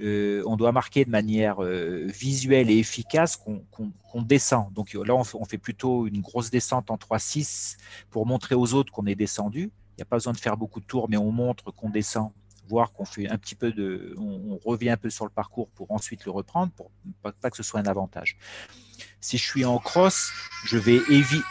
Euh, 0.00 0.42
on 0.46 0.56
doit 0.56 0.72
marquer 0.72 1.06
de 1.06 1.10
manière 1.10 1.64
euh, 1.64 2.06
visuelle 2.06 2.70
et 2.70 2.78
efficace 2.78 3.36
qu'on 3.36 4.22
descend. 4.22 4.70
Donc 4.74 4.92
là, 4.92 5.14
on 5.14 5.24
fait, 5.24 5.38
on 5.40 5.46
fait 5.46 5.56
plutôt 5.56 6.06
une 6.06 6.20
grosse 6.20 6.50
descente 6.50 6.90
en 6.90 6.96
3-6 6.96 7.78
pour 8.10 8.26
montrer 8.26 8.54
aux 8.54 8.74
autres 8.74 8.92
qu'on 8.92 9.06
est 9.06 9.14
descendu. 9.14 9.72
Il 9.96 10.00
n'y 10.00 10.02
a 10.02 10.06
pas 10.06 10.16
besoin 10.16 10.34
de 10.34 10.38
faire 10.38 10.56
beaucoup 10.56 10.80
de 10.80 10.84
tours, 10.84 11.08
mais 11.08 11.16
on 11.16 11.32
montre 11.32 11.70
qu'on 11.70 11.88
descend, 11.88 12.30
voire 12.68 12.92
qu'on 12.92 13.06
fait 13.06 13.28
un 13.30 13.38
petit 13.38 13.54
peu 13.54 13.72
de, 13.72 14.14
on, 14.18 14.58
revient 14.64 14.90
un 14.90 14.96
peu 14.96 15.08
sur 15.08 15.24
le 15.24 15.30
parcours 15.30 15.70
pour 15.70 15.90
ensuite 15.90 16.24
le 16.26 16.32
reprendre, 16.32 16.70
pour 16.72 16.90
pas, 17.22 17.32
pas 17.32 17.50
que 17.50 17.56
ce 17.56 17.62
soit 17.62 17.80
un 17.80 17.86
avantage. 17.86 18.36
Si 19.20 19.38
je 19.38 19.44
suis 19.44 19.64
en 19.64 19.78
cross, 19.78 20.30
je 20.66 20.78
vais 20.78 21.00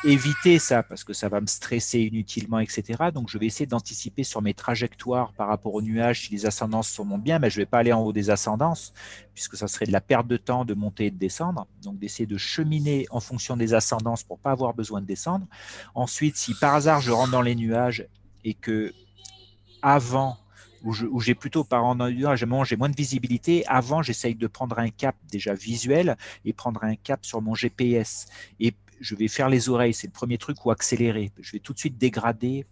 éviter 0.04 0.60
ça 0.60 0.84
parce 0.84 1.04
que 1.04 1.14
ça 1.14 1.30
va 1.30 1.42
me 1.42 1.48
stresser 1.48 2.00
inutilement, 2.02 2.60
etc. 2.60 3.10
Donc, 3.14 3.30
je 3.30 3.38
vais 3.38 3.48
essayer 3.48 3.66
d'anticiper 3.66 4.24
sur 4.24 4.42
mes 4.42 4.54
trajectoires 4.54 5.34
par 5.34 5.48
rapport 5.48 5.74
aux 5.74 5.82
nuages 5.82 6.22
si 6.22 6.32
les 6.32 6.46
ascendances 6.46 6.90
sont 6.90 7.06
bien, 7.18 7.40
mais 7.40 7.50
je 7.50 7.60
ne 7.60 7.64
vais 7.64 7.66
pas 7.66 7.80
aller 7.80 7.92
en 7.92 8.02
haut 8.02 8.14
des 8.14 8.30
ascendances 8.30 8.94
puisque 9.34 9.58
ça 9.58 9.68
serait 9.68 9.86
de 9.86 9.92
la 9.92 10.02
perte 10.02 10.28
de 10.28 10.38
temps 10.38 10.64
de 10.64 10.74
monter 10.74 11.08
et 11.08 11.12
de 11.12 11.18
descendre. 11.18 11.68
Donc, 11.82 12.00
d'essayer 12.00 12.28
de 12.28 12.38
cheminer 12.38 13.08
en 13.10 13.20
fonction 13.20 13.58
des 13.58 13.74
ascendances 13.74 14.24
pour 14.24 14.40
pas 14.40 14.52
avoir 14.52 14.74
besoin 14.74 15.02
de 15.02 15.06
descendre. 15.06 15.46
Ensuite, 15.96 16.38
si 16.38 16.54
par 16.54 16.76
hasard 16.76 17.02
je 17.02 17.12
rentre 17.12 17.32
dans 17.32 17.42
les 17.42 17.56
nuages 17.56 18.08
et 18.46 18.54
que 18.54 18.94
avant 19.82 20.38
où 20.84 21.20
j'ai 21.20 21.34
plutôt 21.34 21.64
par 21.64 21.84
endurage, 21.84 22.46
j'ai 22.64 22.76
moins 22.76 22.90
de 22.90 22.96
visibilité. 22.96 23.66
Avant, 23.66 24.04
j'essaye 24.04 24.36
de 24.36 24.46
prendre 24.46 24.78
un 24.78 24.92
cap 24.92 25.16
déjà 25.32 25.56
visuel 25.56 26.16
et 26.46 26.54
prendre 26.54 26.84
un 26.84 26.96
cap 26.96 27.26
sur 27.26 27.42
mon 27.42 27.56
GPS. 27.56 28.28
Et 28.60 28.76
je 29.02 29.16
vais 29.16 29.28
faire 29.28 29.50
les 29.50 29.68
oreilles, 29.68 29.96
c'est 29.96 30.06
le 30.06 30.14
premier 30.14 30.38
truc, 30.38 30.64
ou 30.64 30.70
accélérer. 30.70 31.32
Je 31.42 31.54
vais 31.54 31.60
tout 31.60 31.74
de 31.74 31.80
suite 31.80 31.98
dégrader 31.98 32.68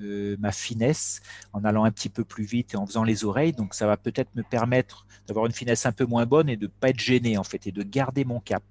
euh, 0.00 0.36
ma 0.38 0.50
finesse 0.50 1.20
en 1.52 1.62
allant 1.64 1.84
un 1.84 1.90
petit 1.90 2.08
peu 2.08 2.24
plus 2.24 2.44
vite 2.44 2.72
et 2.72 2.76
en 2.78 2.86
faisant 2.86 3.04
les 3.04 3.24
oreilles. 3.24 3.52
Donc 3.52 3.74
ça 3.74 3.86
va 3.86 3.98
peut-être 3.98 4.34
me 4.34 4.42
permettre 4.42 5.06
d'avoir 5.26 5.44
une 5.44 5.52
finesse 5.52 5.84
un 5.84 5.92
peu 5.92 6.06
moins 6.06 6.24
bonne 6.24 6.48
et 6.48 6.56
de 6.56 6.66
ne 6.66 6.70
pas 6.70 6.88
être 6.88 7.00
gêné 7.00 7.36
en 7.36 7.44
fait 7.44 7.66
et 7.66 7.72
de 7.72 7.82
garder 7.82 8.24
mon 8.24 8.40
cap. 8.40 8.62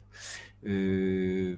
Euh, 0.65 1.57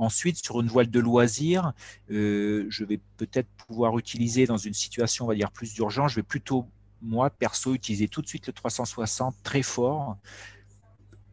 ensuite, 0.00 0.42
sur 0.42 0.60
une 0.60 0.68
voile 0.68 0.90
de 0.90 0.98
loisir, 0.98 1.72
euh, 2.10 2.66
je 2.68 2.84
vais 2.84 2.98
peut-être 3.18 3.48
pouvoir 3.68 3.98
utiliser 3.98 4.46
dans 4.46 4.56
une 4.56 4.74
situation, 4.74 5.26
on 5.26 5.28
va 5.28 5.34
dire, 5.34 5.50
plus 5.52 5.74
d'urgence, 5.74 6.12
je 6.12 6.16
vais 6.16 6.22
plutôt, 6.22 6.66
moi, 7.02 7.30
perso, 7.30 7.74
utiliser 7.74 8.08
tout 8.08 8.22
de 8.22 8.26
suite 8.26 8.46
le 8.46 8.52
360 8.52 9.36
très 9.42 9.62
fort 9.62 10.16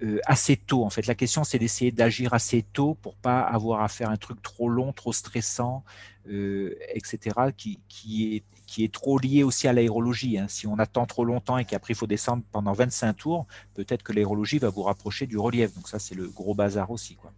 euh, 0.03 0.19
assez 0.25 0.57
tôt. 0.57 0.83
En 0.83 0.89
fait, 0.89 1.07
la 1.07 1.15
question, 1.15 1.43
c'est 1.43 1.57
d'essayer 1.59 1.91
d'agir 1.91 2.33
assez 2.33 2.61
tôt 2.61 2.95
pour 3.01 3.15
pas 3.15 3.39
avoir 3.41 3.81
à 3.81 3.87
faire 3.87 4.09
un 4.09 4.17
truc 4.17 4.41
trop 4.41 4.69
long, 4.69 4.91
trop 4.93 5.13
stressant, 5.13 5.83
euh, 6.29 6.75
etc., 6.93 7.37
qui, 7.55 7.79
qui, 7.87 8.35
est, 8.35 8.43
qui 8.67 8.83
est 8.83 8.93
trop 8.93 9.17
lié 9.17 9.43
aussi 9.43 9.67
à 9.67 9.73
l'aérologie. 9.73 10.37
Hein. 10.37 10.47
Si 10.49 10.67
on 10.67 10.77
attend 10.77 11.05
trop 11.05 11.23
longtemps 11.25 11.57
et 11.57 11.65
qu'après 11.65 11.93
il 11.93 11.97
faut 11.97 12.05
descendre 12.05 12.43
pendant 12.51 12.73
25 12.73 13.13
tours, 13.13 13.47
peut-être 13.75 14.03
que 14.03 14.11
l'aérologie 14.13 14.59
va 14.59 14.69
vous 14.69 14.83
rapprocher 14.83 15.25
du 15.25 15.37
relief. 15.37 15.73
Donc 15.73 15.87
ça, 15.87 15.99
c'est 15.99 16.15
le 16.15 16.27
gros 16.27 16.53
bazar 16.53 16.91
aussi. 16.91 17.15
Quoi. 17.15 17.31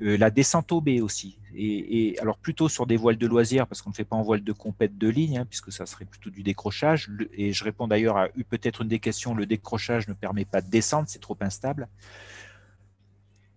Euh, 0.00 0.16
la 0.16 0.30
descente 0.30 0.72
au 0.72 0.80
B 0.80 1.00
aussi. 1.00 1.38
Et, 1.54 2.16
alors 2.20 2.38
plutôt 2.38 2.68
sur 2.68 2.86
des 2.86 2.96
voiles 2.96 3.18
de 3.18 3.26
loisirs, 3.26 3.66
parce 3.66 3.82
qu'on 3.82 3.90
ne 3.90 3.94
fait 3.94 4.04
pas 4.04 4.16
en 4.16 4.22
voile 4.22 4.42
de 4.42 4.52
compète 4.52 4.96
de 4.98 5.08
ligne, 5.08 5.38
hein, 5.38 5.46
puisque 5.48 5.72
ça 5.72 5.86
serait 5.86 6.04
plutôt 6.04 6.30
du 6.30 6.42
décrochage. 6.42 7.10
et 7.34 7.52
je 7.52 7.64
réponds 7.64 7.88
d'ailleurs 7.88 8.16
à 8.16 8.28
peut-être 8.48 8.82
une 8.82 8.88
des 8.88 8.98
questions, 8.98 9.34
le 9.34 9.46
décrochage 9.46 10.08
ne 10.08 10.14
permet 10.14 10.44
pas 10.44 10.60
de 10.60 10.70
descendre, 10.70 11.08
c'est 11.08 11.20
trop 11.20 11.36
instable. 11.40 11.88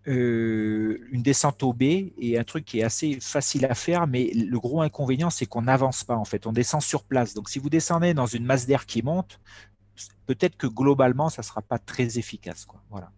Euh, 0.08 1.00
une 1.12 1.24
descente 1.24 1.64
au 1.64 1.74
B 1.74 1.84
est 2.20 2.38
un 2.38 2.44
truc 2.44 2.66
qui 2.66 2.80
est 2.80 2.84
assez 2.84 3.20
facile 3.20 3.66
à 3.66 3.74
faire, 3.74 4.06
mais 4.06 4.32
le 4.34 4.60
gros 4.60 4.82
inconvénient, 4.82 5.32
c'est 5.32 5.48
qu'on 5.48 5.64
n'avance 5.64 6.04
pas 6.04 6.16
en 6.16 6.26
fait, 6.26 6.46
on 6.46 6.54
descend 6.54 6.82
sur 6.82 7.04
place. 7.04 7.34
Donc 7.34 7.50
si 7.50 7.60
vous 7.60 7.70
descendez 7.70 8.14
dans 8.14 8.28
une 8.28 8.46
masse 8.46 8.68
d'air 8.68 8.86
qui 8.86 9.02
monte, 9.02 9.40
peut-être 10.28 10.58
que 10.58 10.68
globalement, 10.68 11.30
ça 11.30 11.42
ne 11.42 11.46
sera 11.46 11.62
pas 11.62 11.80
très 11.80 12.20
efficace. 12.20 12.68
Voilà. 12.92 13.12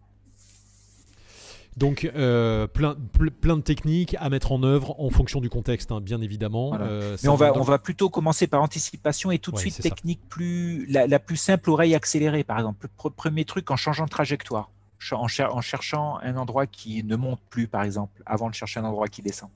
Donc, 1.77 2.09
euh, 2.15 2.65
plein, 2.65 2.95
plein 3.39 3.55
de 3.55 3.61
techniques 3.61 4.15
à 4.19 4.29
mettre 4.29 4.51
en 4.51 4.63
œuvre 4.63 4.99
en 4.99 5.11
fonction 5.11 5.39
du 5.41 5.49
contexte, 5.49 5.91
hein, 5.91 6.01
bien 6.01 6.21
évidemment. 6.21 6.71
Euh, 6.79 7.15
Mais 7.21 7.29
on 7.29 7.35
va, 7.35 7.55
on 7.55 7.61
va 7.61 7.77
plutôt 7.77 8.09
commencer 8.09 8.47
par 8.47 8.63
anticipation 8.63 9.29
et 9.29 9.37
tout 9.37 9.51
de 9.51 9.59
suite 9.59 9.79
technique 9.79 10.21
plus, 10.27 10.87
la, 10.87 11.19
plus 11.19 11.37
simple, 11.37 11.69
oreille 11.69 11.93
accélérée, 11.93 12.43
par 12.43 12.57
exemple. 12.57 12.87
premier 13.15 13.45
truc 13.45 13.69
en 13.69 13.75
changeant 13.75 14.05
de 14.05 14.09
trajectoire, 14.09 14.71
en, 15.11 15.27
en 15.27 15.61
cherchant 15.61 16.17
un 16.23 16.35
endroit 16.35 16.65
qui 16.65 17.03
ne 17.03 17.15
monte 17.15 17.39
plus, 17.51 17.67
par 17.67 17.83
exemple, 17.83 18.23
avant 18.25 18.49
de 18.49 18.55
chercher 18.55 18.79
un 18.79 18.85
endroit 18.85 19.07
qui 19.07 19.21
descend 19.21 19.49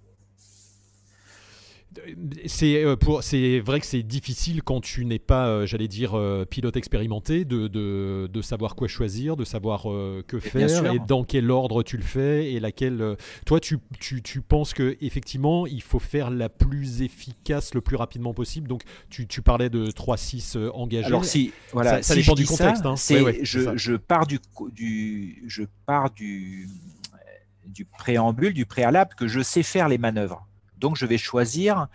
c'est 2.45 2.83
euh, 2.83 2.95
pour 2.95 3.21
c'est 3.21 3.59
vrai 3.59 3.79
que 3.81 3.85
c'est 3.85 4.03
difficile 4.03 4.63
quand 4.63 4.79
tu 4.79 5.03
n'es 5.03 5.19
pas 5.19 5.47
euh, 5.47 5.65
j'allais 5.65 5.89
dire 5.89 6.17
euh, 6.17 6.45
pilote 6.45 6.77
expérimenté 6.77 7.43
de, 7.43 7.67
de, 7.67 8.29
de, 8.31 8.41
savoir 8.41 8.75
quoi 8.75 8.87
choisir 8.87 9.35
de 9.35 9.43
savoir 9.43 9.83
que 10.27 10.39
faire 10.39 10.93
et 10.93 10.99
dans 10.99 11.23
quel 11.23 11.51
ordre 11.51 11.83
tu 11.83 11.97
le 11.97 12.03
fais 12.03 12.53
et 12.53 12.59
laquelle 12.59 13.17
toi 13.45 13.59
tu, 13.59 13.77
tu, 13.99 14.21
tu, 14.21 14.41
penses 14.41 14.73
que 14.73 14.97
effectivement 15.01 15.67
il 15.67 15.81
faut 15.81 15.99
faire 15.99 16.29
la 16.29 16.49
plus 16.49 17.01
efficace 17.01 17.73
le 17.73 17.81
plus 17.81 17.95
rapidement 17.95 18.33
possible. 18.33 18.67
Donc 18.67 18.83
tu, 19.09 19.27
tu 19.27 19.41
parlais 19.41 19.69
de 19.69 19.87
3-6 19.87 20.69
engagés. 20.73 21.07
Alors 21.07 21.25
si 21.25 21.51
voilà 21.73 22.01
ça, 22.01 22.15
dépend 22.15 22.35
du 22.35 22.45
contexte 22.45 22.85
hein. 22.85 22.95
je, 22.95 23.75
je, 23.75 23.95
pars 23.95 24.27
du, 24.27 24.39
du 24.71 25.43
je 25.47 25.63
pars 25.85 26.09
du 26.11 26.69
du 27.65 27.85
préambule 27.85 28.53
du 28.53 28.65
préalable 28.65 29.13
que 29.15 29.27
je 29.27 29.41
sais 29.41 29.63
faire 29.63 29.87
les 29.87 29.97
manœuvres 29.97 30.47
donc, 30.81 30.97
je 30.97 31.05
vais 31.05 31.17
choisir 31.17 31.87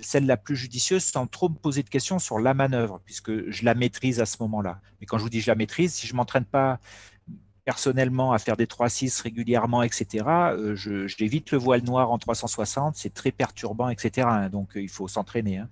celle 0.00 0.26
la 0.26 0.36
plus 0.36 0.56
judicieuse 0.56 1.04
sans 1.04 1.26
trop 1.26 1.48
me 1.48 1.56
poser 1.56 1.82
de 1.82 1.88
questions 1.88 2.18
sur 2.18 2.38
la 2.38 2.54
manœuvre, 2.54 3.00
puisque 3.04 3.50
je 3.50 3.64
la 3.64 3.74
maîtrise 3.74 4.20
à 4.20 4.26
ce 4.26 4.36
moment-là. 4.40 4.80
Mais 5.00 5.06
quand 5.06 5.18
je 5.18 5.24
vous 5.24 5.30
dis 5.30 5.40
je 5.40 5.50
la 5.50 5.56
maîtrise, 5.56 5.92
si 5.92 6.06
je 6.06 6.12
ne 6.12 6.16
m'entraîne 6.18 6.44
pas 6.44 6.78
personnellement 7.64 8.32
à 8.32 8.38
faire 8.38 8.56
des 8.56 8.66
3-6 8.66 9.22
régulièrement, 9.22 9.82
etc., 9.82 10.24
euh, 10.26 10.74
j'évite 11.06 11.50
le 11.50 11.58
voile 11.58 11.82
noir 11.82 12.10
en 12.10 12.18
360, 12.18 12.96
c'est 12.96 13.12
très 13.12 13.32
perturbant, 13.32 13.88
etc. 13.88 14.26
Hein, 14.30 14.48
donc 14.48 14.76
euh, 14.76 14.82
il 14.82 14.88
faut 14.88 15.08
s'entraîner. 15.08 15.58
Hein. 15.58 15.68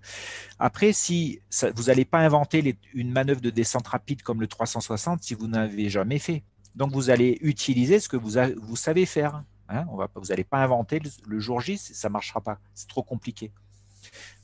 Après, 0.59 0.92
si 0.92 1.40
vous 1.74 1.84
n'allez 1.84 2.04
pas 2.04 2.18
inventer 2.18 2.76
une 2.92 3.11
manœuvre 3.11 3.40
de 3.40 3.50
descente 3.50 3.88
rapide 3.88 4.22
comme 4.22 4.40
le 4.40 4.46
360 4.46 5.22
si 5.22 5.34
vous 5.34 5.48
n'avez 5.48 5.88
jamais 5.88 6.18
fait. 6.18 6.42
Donc 6.74 6.92
vous 6.92 7.11
allez 7.11 7.38
utiliser 7.40 7.98
ce 7.98 8.09
que 8.09 8.16
vous, 8.16 8.32
vous 8.61 8.76
savez 8.76 9.06
faire. 9.06 9.42
Hein, 9.68 9.86
vous 10.14 10.26
n'allez 10.28 10.44
pas 10.44 10.62
inventer 10.62 11.00
le, 11.26 11.38
jour 11.38 11.60
J, 11.60 11.76
ça 11.76 12.08
ne 12.08 12.12
marchera 12.12 12.40
pas. 12.40 12.58
C'est 12.74 12.88
trop 12.88 13.02
compliqué. 13.02 13.52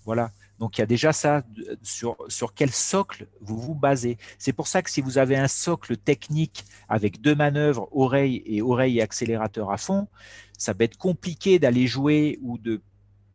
Voilà. 0.04 0.30
Donc 0.58 0.76
il 0.76 0.82
y 0.82 0.84
a 0.84 0.86
déjà 0.86 1.12
ça 1.12 1.42
sur, 1.82 2.16
sur 2.28 2.54
quel 2.54 2.70
socle 2.70 3.26
vous 3.40 3.58
vous 3.58 3.74
basez. 3.74 4.18
C'est 4.38 4.52
pour 4.52 4.68
ça 4.68 4.82
que 4.82 4.90
si 4.90 5.00
vous 5.00 5.18
avez 5.18 5.36
un 5.36 5.48
socle 5.48 5.96
technique 5.96 6.64
avec 6.88 7.20
deux 7.20 7.34
manœuvres, 7.34 7.88
oreille 7.92 8.42
et 8.46 8.62
oreille 8.62 8.98
et 8.98 9.02
accélérateur 9.02 9.70
à 9.70 9.78
fond, 9.78 10.08
ça 10.56 10.72
va 10.72 10.84
être 10.84 10.96
compliqué 10.96 11.58
d'aller 11.58 11.86
jouer 11.86 12.38
ou 12.42 12.58
de 12.58 12.82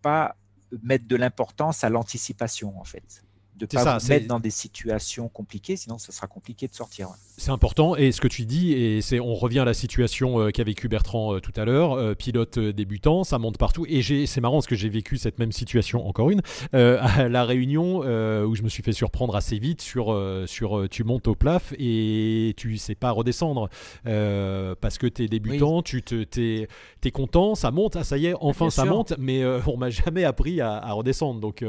pas 0.01 0.35
mettre 0.83 1.07
de 1.07 1.15
l'importance 1.15 1.83
à 1.83 1.89
l'anticipation 1.89 2.79
en 2.79 2.83
fait 2.83 3.23
de 3.59 3.65
pas 3.65 3.97
vous 3.97 4.07
mettre 4.07 4.27
dans 4.27 4.39
des 4.39 4.49
situations 4.49 5.27
compliquées, 5.27 5.75
sinon 5.75 5.97
ça 5.97 6.11
sera 6.11 6.27
compliqué 6.27 6.67
de 6.67 6.73
sortir. 6.73 7.09
C'est 7.37 7.51
important, 7.51 7.95
et 7.95 8.11
ce 8.11 8.21
que 8.21 8.27
tu 8.27 8.45
dis, 8.45 8.73
et 8.73 9.01
c'est, 9.01 9.19
on 9.19 9.33
revient 9.33 9.59
à 9.59 9.65
la 9.65 9.73
situation 9.73 10.41
euh, 10.41 10.49
qu'a 10.51 10.63
vécu 10.63 10.87
Bertrand 10.87 11.35
euh, 11.35 11.39
tout 11.39 11.53
à 11.55 11.65
l'heure, 11.65 11.93
euh, 11.93 12.13
pilote 12.13 12.59
débutant, 12.59 13.23
ça 13.23 13.37
monte 13.39 13.57
partout, 13.57 13.85
et 13.87 14.01
c'est 14.01 14.41
marrant 14.41 14.57
parce 14.57 14.67
que 14.67 14.75
j'ai 14.75 14.89
vécu 14.89 15.17
cette 15.17 15.39
même 15.39 15.51
situation, 15.51 16.07
encore 16.07 16.29
une, 16.29 16.41
à 16.73 17.27
La 17.27 17.45
Réunion, 17.45 17.99
où 17.99 18.55
je 18.55 18.61
me 18.61 18.69
suis 18.69 18.83
fait 18.83 18.91
surprendre 18.91 19.35
assez 19.35 19.59
vite 19.59 19.81
sur, 19.81 20.17
sur 20.45 20.87
tu 20.89 21.03
montes 21.03 21.27
au 21.27 21.35
plaf 21.35 21.73
et 21.77 22.53
tu 22.57 22.77
sais 22.77 22.95
pas 22.95 23.11
redescendre, 23.11 23.69
parce 24.03 24.97
que 24.97 25.07
tu 25.07 25.23
es 25.23 25.27
débutant, 25.27 25.81
tu 25.81 26.01
te, 26.01 26.23
t'es, 26.23 26.67
es 27.03 27.11
content, 27.11 27.55
ça 27.55 27.71
monte, 27.71 27.95
ah, 27.95 28.03
ça 28.03 28.17
y 28.17 28.27
est, 28.27 28.33
enfin 28.39 28.69
ça 28.69 28.85
monte, 28.85 29.13
mais 29.17 29.45
on 29.67 29.77
m'a 29.77 29.89
jamais 29.89 30.23
appris 30.23 30.61
à, 30.61 30.91
redescendre, 30.91 31.39
donc 31.39 31.63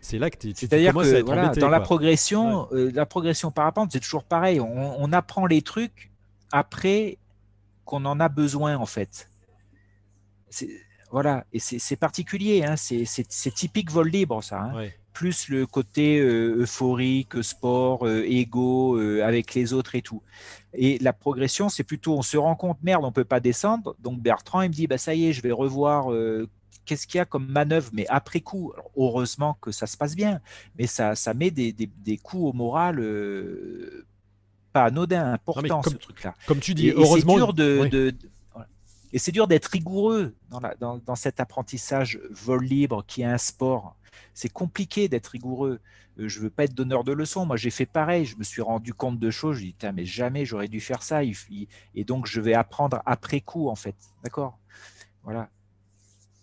c'est 0.00 0.18
là 0.18 0.30
que 0.30 0.38
tu, 0.38 0.52
C'est-à-dire 0.54 0.92
que, 0.92 1.22
dans 1.56 1.68
la 1.68 1.80
progression, 1.80 2.68
euh, 2.72 2.90
la 2.94 3.06
progression 3.06 3.50
parapente, 3.50 3.92
c'est 3.92 4.00
toujours 4.00 4.24
pareil. 4.24 4.60
On, 4.60 5.12
apprend 5.12 5.46
les 5.46 5.62
trucs 5.62 6.10
après 6.52 7.18
qu'on 7.84 8.04
en 8.04 8.20
a 8.20 8.28
besoin, 8.28 8.76
en 8.76 8.86
fait. 8.86 9.30
Voilà, 11.10 11.44
et 11.52 11.60
c'est 11.60 11.96
particulier, 11.96 12.64
hein. 12.64 12.74
c'est 12.76 13.54
typique 13.54 13.90
vol 13.90 14.08
libre, 14.08 14.42
ça. 14.42 14.60
Hein. 14.60 14.88
Plus 15.12 15.48
le 15.48 15.66
côté 15.66 16.18
euh, 16.18 16.56
euphorique, 16.58 17.42
sport, 17.42 18.06
euh, 18.06 18.22
égo, 18.26 18.98
avec 19.22 19.54
les 19.54 19.72
autres 19.72 19.94
et 19.94 20.02
tout. 20.02 20.22
Et 20.74 20.98
la 20.98 21.14
progression, 21.14 21.70
c'est 21.70 21.84
plutôt, 21.84 22.18
on 22.18 22.22
se 22.22 22.36
rend 22.36 22.54
compte, 22.54 22.78
merde, 22.82 23.04
on 23.04 23.12
peut 23.12 23.24
pas 23.24 23.40
descendre. 23.40 23.96
Donc 24.00 24.20
Bertrand, 24.20 24.60
il 24.60 24.68
me 24.68 24.74
dit, 24.74 24.86
bah 24.86 24.98
ça 24.98 25.14
y 25.14 25.28
est, 25.28 25.32
je 25.32 25.40
vais 25.40 25.52
revoir 25.52 26.10
qu'est-ce 26.86 27.06
qu'il 27.06 27.18
y 27.18 27.20
a 27.20 27.26
comme 27.26 27.46
manœuvre, 27.46 27.90
mais 27.92 28.06
après 28.08 28.40
coup, 28.40 28.72
heureusement 28.96 29.58
que 29.60 29.72
ça 29.72 29.86
se 29.86 29.96
passe 29.96 30.16
bien, 30.16 30.40
mais 30.78 30.86
ça, 30.86 31.14
ça 31.14 31.34
met 31.34 31.50
des, 31.50 31.72
des, 31.72 32.16
coups 32.16 32.44
au 32.44 32.52
moral 32.52 32.98
euh, 33.00 34.06
pas 34.72 34.84
anodins, 34.84 35.32
importants, 35.32 35.82
ce 35.82 35.90
truc-là. 35.90 36.34
Comme 36.46 36.60
tu 36.60 36.74
dis, 36.74 36.90
heureusement. 36.90 37.34
C'est 37.34 37.38
dur 37.38 37.52
de, 37.52 38.14
et 39.12 39.18
c'est 39.18 39.32
dur 39.32 39.46
d'être 39.46 39.66
rigoureux 39.66 40.34
dans, 40.50 40.60
la, 40.60 40.74
dans, 40.74 40.98
dans, 40.98 41.14
cet 41.14 41.40
apprentissage 41.40 42.18
vol 42.30 42.64
libre 42.64 43.04
qui 43.06 43.22
est 43.22 43.26
un 43.26 43.38
sport. 43.38 43.96
C'est 44.34 44.48
compliqué 44.48 45.08
d'être 45.08 45.28
rigoureux. 45.28 45.80
Euh, 46.18 46.28
je 46.28 46.40
veux 46.40 46.50
pas 46.50 46.64
être 46.64 46.74
donneur 46.74 47.04
de 47.04 47.12
leçons. 47.12 47.46
Moi, 47.46 47.56
j'ai 47.56 47.70
fait 47.70 47.86
pareil. 47.86 48.26
Je 48.26 48.36
me 48.36 48.42
suis 48.42 48.62
rendu 48.62 48.92
compte 48.92 49.18
de 49.18 49.30
choses. 49.30 49.56
Je 49.56 49.62
dis, 49.62 49.76
mais 49.94 50.04
jamais 50.04 50.44
j'aurais 50.44 50.68
dû 50.68 50.80
faire 50.80 51.02
ça. 51.02 51.22
Et 51.24 52.04
donc, 52.04 52.26
je 52.26 52.40
vais 52.40 52.54
apprendre 52.54 53.00
après 53.06 53.40
coup, 53.40 53.68
en 53.68 53.76
fait. 53.76 53.96
D'accord? 54.22 54.58
Voilà 55.22 55.48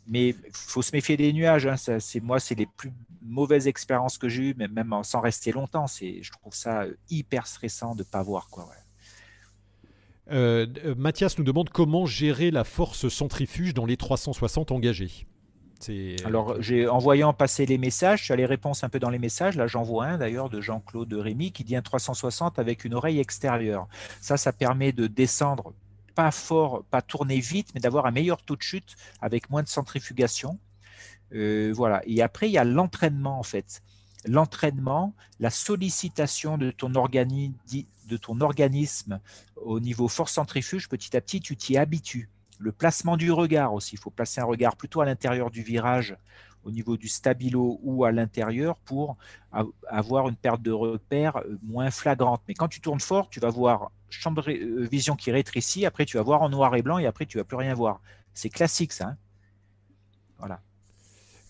mais 0.07 0.29
il 0.29 0.37
faut 0.51 0.81
se 0.81 0.95
méfier 0.95 1.17
des 1.17 1.33
nuages. 1.33 1.65
Hein. 1.65 1.75
c'est 1.77 2.19
moi, 2.19 2.39
c'est 2.39 2.55
les 2.55 2.65
plus 2.65 2.91
mauvaises 3.21 3.67
expériences 3.67 4.17
que 4.17 4.29
j'ai 4.29 4.49
eues, 4.49 4.55
même 4.55 4.93
sans 5.03 5.21
rester 5.21 5.51
longtemps. 5.51 5.87
C'est, 5.87 6.21
je 6.21 6.31
trouve 6.31 6.53
ça 6.53 6.83
euh, 6.83 6.93
hyper 7.09 7.47
stressant 7.47 7.95
de 7.95 7.99
ne 7.99 8.03
pas 8.03 8.21
voir 8.21 8.49
quoi. 8.49 8.67
Euh, 10.31 10.65
euh, 10.85 10.95
Mathias 10.97 11.37
nous 11.37 11.43
demande 11.43 11.69
comment 11.69 12.05
gérer 12.05 12.49
la 12.49 12.63
force 12.63 13.09
centrifuge 13.09 13.73
dans 13.73 13.85
les 13.85 13.97
360 13.97 14.71
engagés. 14.71 15.27
Alors, 16.23 16.61
j'ai 16.61 16.87
en 16.87 16.97
voyant 16.97 17.33
passer 17.33 17.65
les 17.65 17.77
messages, 17.77 18.23
tu 18.23 18.31
as 18.31 18.37
les 18.37 18.45
réponses 18.45 18.85
un 18.85 18.89
peu 18.89 18.99
dans 18.99 19.09
les 19.09 19.19
messages. 19.19 19.57
Là, 19.57 19.67
j'en 19.67 19.83
vois 19.83 20.05
un 20.05 20.17
d'ailleurs 20.17 20.49
de 20.49 20.61
Jean-Claude 20.61 21.11
Rémy 21.13 21.51
qui 21.51 21.65
dit 21.65 21.75
un 21.75 21.81
360 21.81 22.57
avec 22.57 22.85
une 22.85 22.93
oreille 22.93 23.19
extérieure. 23.19 23.87
Ça, 24.21 24.37
ça 24.37 24.53
permet 24.53 24.93
de 24.93 25.07
descendre 25.07 25.73
pas 26.15 26.31
fort, 26.31 26.83
pas 26.89 27.01
tourner 27.01 27.39
vite, 27.39 27.69
mais 27.73 27.81
d'avoir 27.81 28.05
un 28.05 28.11
meilleur 28.11 28.41
taux 28.43 28.55
de 28.55 28.61
chute 28.61 28.95
avec 29.21 29.49
moins 29.49 29.63
de 29.63 29.67
centrifugation. 29.67 30.59
Euh, 31.33 31.71
voilà. 31.75 32.01
Et 32.05 32.21
après, 32.21 32.49
il 32.49 32.53
y 32.53 32.57
a 32.57 32.63
l'entraînement 32.63 33.39
en 33.39 33.43
fait. 33.43 33.81
l'entraînement, 34.25 35.13
la 35.39 35.49
sollicitation 35.49 36.57
de 36.57 36.71
ton, 36.71 36.89
de 36.89 38.17
ton 38.17 38.41
organisme 38.41 39.19
au 39.57 39.79
niveau 39.79 40.07
force 40.07 40.33
centrifuge, 40.33 40.87
petit 40.87 41.17
à 41.17 41.21
petit, 41.21 41.41
tu 41.41 41.57
t'y 41.57 41.77
habitues. 41.77 42.29
Le 42.59 42.71
placement 42.71 43.17
du 43.17 43.31
regard 43.31 43.73
aussi, 43.73 43.95
il 43.95 43.99
faut 43.99 44.11
placer 44.11 44.39
un 44.39 44.45
regard 44.45 44.77
plutôt 44.77 45.01
à 45.01 45.05
l'intérieur 45.05 45.51
du 45.51 45.63
virage 45.63 46.15
au 46.63 46.71
niveau 46.71 46.97
du 46.97 47.09
stabilo 47.09 47.79
ou 47.83 48.05
à 48.05 48.11
l'intérieur 48.11 48.77
pour 48.77 49.17
avoir 49.87 50.29
une 50.29 50.35
perte 50.35 50.61
de 50.61 50.71
repère 50.71 51.37
euh, 51.37 51.59
moins 51.61 51.91
flagrante. 51.91 52.41
Mais 52.47 52.53
quand 52.53 52.67
tu 52.67 52.79
tournes 52.79 52.99
fort, 52.99 53.29
tu 53.29 53.39
vas 53.39 53.49
voir 53.49 53.91
champ 54.19 54.31
de 54.31 54.41
euh, 54.47 54.87
vision 54.89 55.15
qui 55.15 55.31
rétrécit, 55.31 55.85
après 55.85 56.05
tu 56.05 56.17
vas 56.17 56.23
voir 56.23 56.41
en 56.41 56.49
noir 56.49 56.75
et 56.75 56.81
blanc 56.81 56.97
et 56.97 57.05
après 57.05 57.25
tu 57.25 57.37
vas 57.37 57.43
plus 57.43 57.57
rien 57.57 57.73
voir. 57.73 58.01
C'est 58.33 58.49
classique 58.49 58.93
ça. 58.93 59.09
Hein. 59.09 59.17
voilà. 60.37 60.61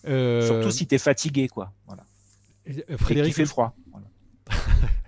Euh, 0.06 0.46
Surtout 0.46 0.70
si 0.70 0.86
tu 0.86 0.94
es 0.94 0.98
fatigué. 0.98 1.48
quoi. 1.48 1.72
Voilà. 1.86 2.04
Frédéric, 2.98 3.32
il 3.32 3.34
fait 3.34 3.46
froid. 3.46 3.74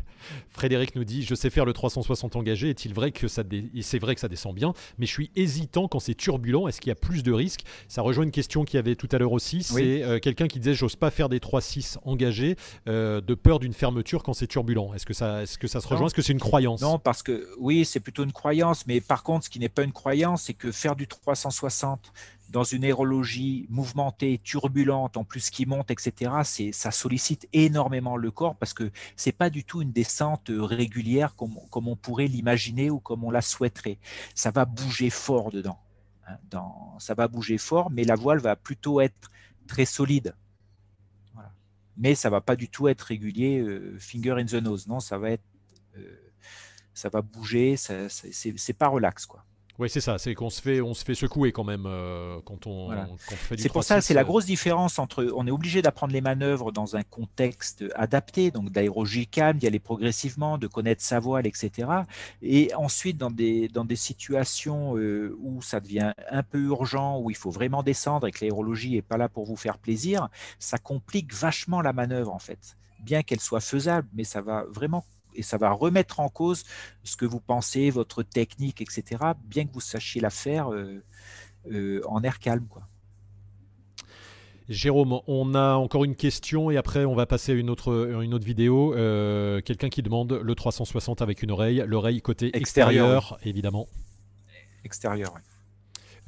Frédéric 0.56 0.96
nous 0.96 1.04
dit 1.04 1.22
Je 1.22 1.34
sais 1.34 1.50
faire 1.50 1.64
le 1.64 1.72
360 1.72 2.34
engagé. 2.34 2.70
Est-il 2.70 2.94
vrai 2.94 3.12
que 3.12 3.28
ça 3.28 3.42
c'est 3.82 3.98
vrai 3.98 4.14
que 4.14 4.20
ça 4.20 4.28
descend 4.28 4.54
bien, 4.54 4.72
mais 4.98 5.06
je 5.06 5.12
suis 5.12 5.30
hésitant 5.36 5.86
quand 5.86 6.00
c'est 6.00 6.14
turbulent. 6.14 6.66
Est-ce 6.66 6.80
qu'il 6.80 6.88
y 6.88 6.92
a 6.92 6.96
plus 6.96 7.22
de 7.22 7.32
risques? 7.32 7.60
Ça 7.88 8.02
rejoint 8.02 8.24
une 8.24 8.30
question 8.30 8.64
qu'il 8.64 8.76
y 8.76 8.78
avait 8.78 8.96
tout 8.96 9.08
à 9.12 9.18
l'heure 9.18 9.32
aussi. 9.32 9.62
C'est 9.62 10.02
euh, 10.02 10.18
quelqu'un 10.18 10.48
qui 10.48 10.58
disait 10.58 10.74
J'ose 10.74 10.96
pas 10.96 11.10
faire 11.10 11.28
des 11.28 11.38
3.6 11.38 11.98
engagés 12.04 12.56
euh, 12.88 13.20
de 13.20 13.34
peur 13.34 13.58
d'une 13.58 13.74
fermeture 13.74 14.22
quand 14.22 14.32
c'est 14.32 14.46
turbulent. 14.46 14.94
Est-ce 14.94 15.06
que 15.06 15.14
ça, 15.14 15.42
est-ce 15.42 15.58
que 15.58 15.68
ça 15.68 15.80
se 15.80 15.88
rejoint? 15.88 16.06
Est-ce 16.06 16.14
que 16.14 16.22
c'est 16.22 16.32
une 16.32 16.40
croyance? 16.40 16.80
Non, 16.80 16.98
parce 16.98 17.22
que 17.22 17.48
oui, 17.58 17.84
c'est 17.84 18.00
plutôt 18.00 18.24
une 18.24 18.32
croyance. 18.32 18.86
Mais 18.86 19.00
par 19.00 19.22
contre, 19.22 19.44
ce 19.44 19.50
qui 19.50 19.60
n'est 19.60 19.68
pas 19.68 19.82
une 19.82 19.92
croyance, 19.92 20.44
c'est 20.44 20.54
que 20.54 20.72
faire 20.72 20.96
du 20.96 21.06
360 21.06 22.12
dans 22.50 22.64
une 22.64 22.84
aérologie 22.84 23.66
mouvementée, 23.68 24.40
turbulente, 24.42 25.16
en 25.16 25.24
plus 25.24 25.50
qui 25.50 25.66
monte, 25.66 25.90
etc., 25.90 26.70
ça 26.72 26.90
sollicite 26.90 27.48
énormément 27.52 28.16
le 28.16 28.30
corps 28.30 28.56
parce 28.56 28.72
que 28.72 28.90
c'est 29.16 29.32
pas 29.32 29.50
du 29.50 29.64
tout 29.64 29.82
une 29.82 29.92
descente 29.92 30.50
régulière 30.50 31.34
comme, 31.34 31.58
on 31.72 31.96
pourrait 31.96 32.28
l'imaginer 32.28 32.90
ou 32.90 33.00
comme 33.00 33.24
on 33.24 33.30
la 33.30 33.40
souhaiterait. 33.40 33.98
Ça 34.34 34.50
va 34.50 34.64
bouger 34.64 35.10
fort 35.10 35.50
dedans. 35.50 35.78
Hein, 36.28 36.38
ça 36.98 37.14
va 37.14 37.28
bouger 37.28 37.58
fort, 37.58 37.90
mais 37.90 38.04
la 38.04 38.14
voile 38.14 38.38
va 38.38 38.56
plutôt 38.56 39.00
être 39.00 39.30
très 39.66 39.84
solide. 39.84 40.34
Mais 41.96 42.14
ça 42.14 42.28
va 42.28 42.42
pas 42.42 42.56
du 42.56 42.68
tout 42.68 42.88
être 42.88 43.02
régulier, 43.02 43.58
euh, 43.58 43.96
finger 43.98 44.32
in 44.32 44.44
the 44.44 44.54
nose. 44.54 44.86
Non, 44.86 45.00
ça 45.00 45.16
va 45.16 45.30
être, 45.30 45.44
euh, 45.96 46.32
ça 46.92 47.08
va 47.08 47.22
bouger, 47.22 47.76
c'est 47.76 48.72
pas 48.76 48.88
relax 48.88 49.24
quoi. 49.24 49.44
Oui, 49.78 49.90
c'est 49.90 50.00
ça, 50.00 50.16
c'est 50.16 50.34
qu'on 50.34 50.48
se 50.48 50.62
fait, 50.62 50.80
on 50.80 50.94
se 50.94 51.04
fait 51.04 51.14
secouer 51.14 51.52
quand 51.52 51.64
même 51.64 51.84
euh, 51.86 52.40
quand, 52.46 52.66
on, 52.66 52.90
fait 53.18 53.56
du 53.56 53.62
C'est 53.62 53.68
pour 53.68 53.84
ça, 53.84 54.00
c'est 54.00 54.14
la 54.14 54.22
euh. 54.22 54.24
grosse 54.24 54.46
différence 54.46 54.98
entre, 54.98 55.30
on 55.36 55.46
est 55.46 55.50
obligé 55.50 55.82
d'apprendre 55.82 56.14
les 56.14 56.22
manœuvres 56.22 56.72
dans 56.72 56.96
un 56.96 57.02
contexte 57.02 57.84
adapté, 57.94 58.50
donc 58.50 58.70
d'aérologie 58.70 59.26
calme, 59.26 59.58
d'y 59.58 59.66
aller 59.66 59.78
progressivement, 59.78 60.56
de 60.56 60.66
connaître 60.66 61.02
sa 61.02 61.20
voile, 61.20 61.46
etc. 61.46 61.88
Et 62.40 62.74
ensuite, 62.74 63.18
dans 63.18 63.30
des, 63.30 63.68
dans 63.68 63.84
des 63.84 63.96
situations 63.96 64.96
euh, 64.96 65.36
où 65.40 65.60
ça 65.60 65.80
devient 65.80 66.12
un 66.30 66.42
peu 66.42 66.58
urgent, 66.58 67.20
où 67.20 67.30
il 67.30 67.36
faut 67.36 67.50
vraiment 67.50 67.82
descendre 67.82 68.26
et 68.26 68.32
que 68.32 68.40
l'aérologie 68.40 68.92
n'est 68.92 69.02
pas 69.02 69.18
là 69.18 69.28
pour 69.28 69.44
vous 69.44 69.56
faire 69.56 69.76
plaisir, 69.76 70.28
ça 70.58 70.78
complique 70.78 71.34
vachement 71.34 71.82
la 71.82 71.92
manœuvre 71.92 72.32
en 72.32 72.38
fait. 72.38 72.78
Bien 73.00 73.22
qu'elle 73.22 73.40
soit 73.40 73.60
faisable, 73.60 74.08
mais 74.14 74.24
ça 74.24 74.40
va 74.40 74.64
vraiment 74.70 75.04
et 75.36 75.42
ça 75.42 75.58
va 75.58 75.70
remettre 75.70 76.20
en 76.20 76.28
cause 76.28 76.64
ce 77.04 77.16
que 77.16 77.26
vous 77.26 77.40
pensez, 77.40 77.90
votre 77.90 78.22
technique, 78.22 78.80
etc., 78.80 79.32
bien 79.44 79.66
que 79.66 79.72
vous 79.72 79.80
sachiez 79.80 80.20
la 80.20 80.30
faire 80.30 80.72
euh, 80.72 81.02
euh, 81.70 82.00
en 82.06 82.22
air 82.22 82.38
calme. 82.38 82.66
Quoi. 82.68 82.82
Jérôme, 84.68 85.20
on 85.28 85.54
a 85.54 85.74
encore 85.74 86.04
une 86.04 86.16
question 86.16 86.70
et 86.70 86.76
après 86.76 87.04
on 87.04 87.14
va 87.14 87.26
passer 87.26 87.52
à 87.52 87.54
une 87.54 87.70
autre, 87.70 88.20
une 88.20 88.34
autre 88.34 88.44
vidéo. 88.44 88.94
Euh, 88.94 89.60
quelqu'un 89.60 89.88
qui 89.88 90.02
demande 90.02 90.32
le 90.32 90.54
360 90.54 91.22
avec 91.22 91.42
une 91.42 91.52
oreille, 91.52 91.84
l'oreille 91.86 92.20
côté 92.20 92.56
extérieur, 92.56 93.38
évidemment. 93.44 93.86
Extérieur, 94.84 95.32
oui. 95.36 95.42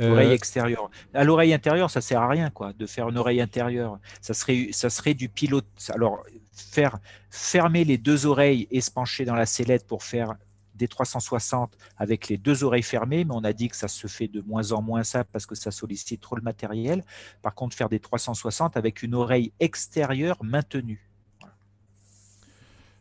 Oreille 0.01 0.31
extérieure. 0.31 0.91
À 1.13 1.25
l'oreille 1.25 1.53
intérieure, 1.53 1.91
ça 1.91 2.01
sert 2.01 2.23
à 2.23 2.29
rien, 2.29 2.51
quoi, 2.51 2.73
de 2.73 2.87
faire 2.87 3.09
une 3.09 3.19
oreille 3.19 3.41
intérieure. 3.41 3.99
Ça 4.21 4.33
serait, 4.33 4.69
ça 4.71 4.91
serait 4.91 5.15
du 5.15 5.29
pilote. 5.29 5.67
Alors, 5.93 6.23
faire 6.61 6.99
fermer 7.31 7.85
les 7.85 7.99
deux 7.99 8.27
oreilles 8.27 8.69
et 8.71 8.81
se 8.81 8.91
pencher 8.91 9.25
dans 9.25 9.35
la 9.35 9.47
sellette 9.47 9.87
pour 9.87 10.03
faire 10.03 10.37
des 10.75 10.89
360 10.89 11.77
avec 11.97 12.29
les 12.29 12.39
deux 12.39 12.65
oreilles 12.65 12.83
fermées, 12.83 13.25
mais 13.25 13.35
on 13.35 13.45
a 13.45 13.53
dit 13.53 13.69
que 13.69 13.77
ça 13.77 13.89
se 13.89 14.07
fait 14.07 14.29
de 14.29 14.41
moins 14.41 14.73
en 14.73 14.81
moins 14.81 15.03
ça 15.03 15.25
parce 15.25 15.45
que 15.45 15.55
ça 15.55 15.71
sollicite 15.71 16.21
trop 16.21 16.37
le 16.37 16.43
matériel. 16.43 17.05
Par 17.43 17.55
contre, 17.55 17.77
faire 17.77 17.89
des 17.89 18.01
360 18.01 18.77
avec 18.77 19.03
une 19.03 19.15
oreille 19.15 19.53
extérieure 19.61 20.39
maintenue. 20.43 21.08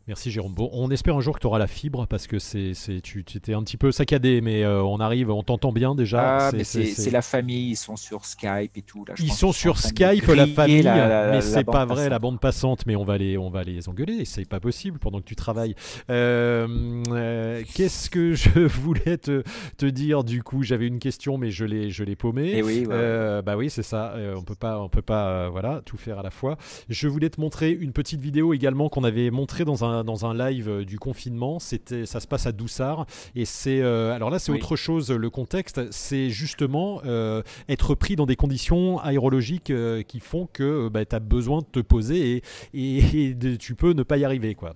Merci 0.07 0.31
Jérôme. 0.31 0.53
Bon, 0.53 0.69
on 0.71 0.89
espère 0.89 1.17
un 1.17 1.19
jour 1.19 1.35
que 1.35 1.41
tu 1.41 1.47
auras 1.47 1.59
la 1.59 1.67
fibre 1.67 2.07
parce 2.07 2.27
que 2.27 2.39
c'est, 2.39 2.71
tu 3.03 3.25
étais 3.35 3.53
un 3.53 3.61
petit 3.61 3.75
peu 3.75 3.91
saccadé, 3.91 4.39
mais 4.39 4.63
euh, 4.63 4.81
on 4.81 5.01
arrive, 5.01 5.29
on 5.29 5.43
t'entend 5.43 5.73
bien 5.73 5.95
déjà. 5.95 6.47
Ah, 6.47 6.51
c'est, 6.63 7.11
la 7.11 7.21
famille, 7.21 7.71
ils 7.71 7.75
sont 7.75 7.97
sur 7.97 8.23
Skype 8.23 8.77
et 8.77 8.81
tout. 8.83 9.03
ils 9.19 9.33
sont 9.33 9.51
sur 9.51 9.77
Skype, 9.77 10.25
la 10.27 10.47
famille, 10.47 10.83
mais 10.83 11.41
c'est 11.41 11.65
pas 11.65 11.83
vrai, 11.83 12.07
la 12.07 12.19
bande 12.19 12.39
passante, 12.39 12.85
mais 12.85 12.95
on 12.95 13.03
va 13.03 13.17
les, 13.17 13.37
on 13.37 13.49
va 13.49 13.63
les 13.63 13.89
engueuler, 13.89 14.23
c'est 14.23 14.47
pas 14.47 14.61
possible 14.61 14.97
pendant 14.97 15.19
que 15.19 15.25
tu 15.25 15.35
travailles. 15.35 15.75
Euh, 16.09 17.03
euh, 17.11 17.63
qu'est-ce 17.73 18.09
que 18.09 18.33
je 18.33 18.59
voulais 18.59 19.17
te, 19.17 19.43
te, 19.77 19.85
dire 19.85 20.23
du 20.23 20.41
coup? 20.41 20.63
J'avais 20.63 20.87
une 20.87 20.99
question, 20.99 21.37
mais 21.37 21.51
je 21.51 21.65
l'ai, 21.65 21.89
je 21.89 22.05
l'ai 22.05 22.15
paumée. 22.15 22.51
Et 22.51 22.59
eh 22.59 22.63
oui, 22.63 22.85
bah 22.87 23.57
oui, 23.57 23.69
c'est 23.69 23.83
ça. 23.83 24.15
on 24.37 24.43
peut 24.43 24.55
pas, 24.55 24.79
on 24.79 24.87
peut 24.87 25.01
pas, 25.01 25.49
voilà, 25.49 25.81
tout 25.83 25.97
faire 25.97 26.19
à 26.19 26.23
la 26.23 26.31
fois. 26.31 26.55
Je 26.87 27.09
voulais 27.09 27.29
te 27.29 27.41
montrer 27.41 27.71
une 27.71 27.91
petite 27.91 28.21
vidéo 28.21 28.53
également 28.53 28.87
qu'on 28.87 29.03
avait 29.03 29.31
montré 29.31 29.65
dans 29.65 29.83
un 29.83 29.96
dans 30.03 30.25
un 30.25 30.33
live 30.33 30.69
euh, 30.69 30.85
du 30.85 30.99
confinement. 30.99 31.59
C'était, 31.59 32.05
ça 32.05 32.19
se 32.19 32.27
passe 32.27 32.45
à 32.45 32.51
Doussard. 32.51 33.05
Et 33.35 33.45
c'est, 33.45 33.81
euh, 33.81 34.13
alors 34.13 34.29
là, 34.29 34.39
c'est 34.39 34.51
autre 34.51 34.75
chose. 34.75 35.11
Le 35.11 35.29
contexte, 35.29 35.91
c'est 35.91 36.29
justement 36.29 37.01
euh, 37.05 37.41
être 37.69 37.95
pris 37.95 38.15
dans 38.15 38.25
des 38.25 38.35
conditions 38.35 38.99
aérologiques 38.99 39.71
qui 40.07 40.19
font 40.19 40.47
que 40.51 40.89
bah, 40.89 41.05
tu 41.05 41.15
as 41.15 41.19
besoin 41.19 41.59
de 41.59 41.65
te 41.65 41.79
poser 41.79 42.41
et, 42.73 43.29
et, 43.29 43.57
tu 43.57 43.75
peux 43.75 43.93
ne 43.93 44.03
pas 44.03 44.17
y 44.17 44.25
arriver, 44.25 44.55
quoi. 44.55 44.75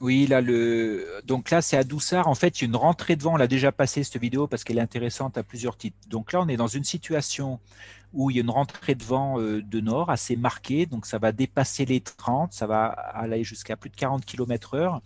Oui, 0.00 0.26
là, 0.26 0.40
le... 0.40 1.20
donc 1.24 1.50
là, 1.50 1.60
c'est 1.60 1.76
à 1.76 1.84
Doussard. 1.84 2.26
En 2.26 2.34
fait, 2.34 2.58
il 2.58 2.64
y 2.64 2.64
a 2.64 2.68
une 2.68 2.76
rentrée 2.76 3.16
de 3.16 3.22
vent. 3.22 3.34
On 3.34 3.36
l'a 3.36 3.46
déjà 3.46 3.70
passé 3.70 4.02
cette 4.02 4.16
vidéo 4.20 4.46
parce 4.46 4.64
qu'elle 4.64 4.78
est 4.78 4.80
intéressante 4.80 5.36
à 5.36 5.42
plusieurs 5.42 5.76
titres. 5.76 5.98
Donc 6.08 6.32
là, 6.32 6.40
on 6.40 6.48
est 6.48 6.56
dans 6.56 6.68
une 6.68 6.84
situation 6.84 7.60
où 8.14 8.30
il 8.30 8.36
y 8.36 8.40
a 8.40 8.42
une 8.42 8.50
rentrée 8.50 8.94
de 8.94 9.04
vent 9.04 9.38
euh, 9.38 9.62
de 9.62 9.80
nord 9.80 10.10
assez 10.10 10.36
marquée, 10.36 10.86
donc 10.86 11.06
ça 11.06 11.18
va 11.18 11.32
dépasser 11.32 11.84
les 11.84 12.00
30, 12.00 12.52
ça 12.52 12.66
va 12.66 12.86
aller 12.86 13.44
jusqu'à 13.44 13.76
plus 13.76 13.90
de 13.90 13.96
40 13.96 14.24
km 14.24 14.74
heure. 14.74 15.02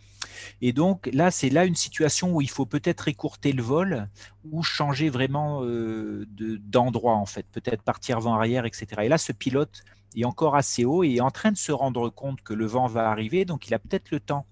Et 0.62 0.72
donc 0.72 1.10
là, 1.12 1.30
c'est 1.30 1.50
là 1.50 1.64
une 1.64 1.74
situation 1.74 2.32
où 2.32 2.40
il 2.40 2.48
faut 2.48 2.64
peut-être 2.64 3.08
écourter 3.08 3.52
le 3.52 3.62
vol 3.62 4.08
ou 4.50 4.62
changer 4.62 5.10
vraiment 5.10 5.64
euh, 5.64 6.24
d'endroit 6.28 7.16
en 7.16 7.26
fait, 7.26 7.46
peut-être 7.52 7.82
partir 7.82 8.20
vent 8.20 8.34
arrière, 8.34 8.64
etc. 8.64 8.86
Et 9.02 9.08
là, 9.08 9.18
ce 9.18 9.32
pilote 9.32 9.82
est 10.16 10.24
encore 10.24 10.56
assez 10.56 10.84
haut 10.84 11.04
et 11.04 11.16
est 11.16 11.20
en 11.20 11.30
train 11.30 11.52
de 11.52 11.58
se 11.58 11.72
rendre 11.72 12.08
compte 12.10 12.42
que 12.42 12.54
le 12.54 12.66
vent 12.66 12.86
va 12.86 13.10
arriver, 13.10 13.44
donc 13.44 13.66
il 13.68 13.74
a 13.74 13.78
peut-être 13.78 14.10
le 14.10 14.20
temps 14.20 14.46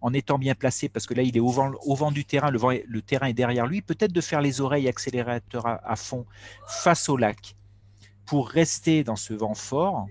en 0.00 0.12
étant 0.12 0.38
bien 0.38 0.54
placé, 0.54 0.88
parce 0.88 1.06
que 1.06 1.14
là, 1.14 1.22
il 1.22 1.36
est 1.36 1.40
au 1.40 1.50
vent, 1.50 1.72
au 1.84 1.94
vent 1.94 2.10
du 2.10 2.24
terrain, 2.24 2.50
le, 2.50 2.58
vent, 2.58 2.72
le 2.86 3.02
terrain 3.02 3.26
est 3.26 3.34
derrière 3.34 3.66
lui, 3.66 3.82
peut-être 3.82 4.12
de 4.12 4.20
faire 4.20 4.40
les 4.40 4.60
oreilles 4.60 4.88
accélérateurs 4.88 5.66
à, 5.66 5.96
fond 5.96 6.24
face 6.66 7.08
au 7.08 7.16
lac 7.16 7.54
pour 8.24 8.48
rester 8.48 9.04
dans 9.04 9.16
ce 9.16 9.34
vent 9.34 9.54
fort, 9.54 10.06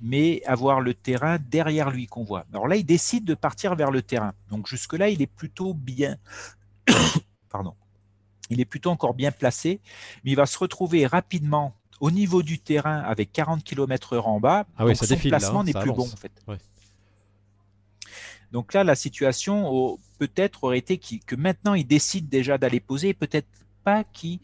mais 0.00 0.42
avoir 0.46 0.80
le 0.80 0.94
terrain 0.94 1.38
derrière 1.38 1.90
lui 1.90 2.06
qu'on 2.06 2.24
voit. 2.24 2.44
Alors 2.52 2.66
là, 2.66 2.76
il 2.76 2.84
décide 2.84 3.24
de 3.24 3.34
partir 3.34 3.76
vers 3.76 3.90
le 3.90 4.02
terrain. 4.02 4.32
Donc 4.50 4.66
jusque-là, 4.66 5.08
il 5.08 5.22
est 5.22 5.26
plutôt 5.26 5.74
bien. 5.74 6.16
Pardon. 7.50 7.74
Il 8.50 8.60
est 8.60 8.64
plutôt 8.64 8.90
encore 8.90 9.14
bien 9.14 9.30
placé, 9.30 9.80
mais 10.24 10.32
il 10.32 10.36
va 10.36 10.46
se 10.46 10.58
retrouver 10.58 11.06
rapidement 11.06 11.74
au 12.00 12.10
niveau 12.10 12.42
du 12.42 12.58
terrain 12.58 12.98
avec 12.98 13.32
40 13.32 13.62
km/h 13.62 14.20
en 14.22 14.40
bas. 14.40 14.66
Ah 14.76 14.84
oui, 14.84 14.96
ça 14.96 15.06
son 15.06 15.16
placement 15.16 15.60
hein, 15.60 15.64
n'est 15.64 15.72
plus 15.72 15.92
bon 15.92 16.02
en 16.02 16.16
fait. 16.16 16.32
Donc 18.52 18.74
là, 18.74 18.84
la 18.84 18.94
situation 18.94 19.98
peut-être 20.18 20.64
aurait 20.64 20.78
été 20.78 20.98
que 20.98 21.34
maintenant 21.34 21.74
il 21.74 21.86
décide 21.86 22.28
déjà 22.28 22.58
d'aller 22.58 22.80
poser, 22.80 23.14
peut-être 23.14 23.48
pas 23.82 24.04
qu'il 24.04 24.40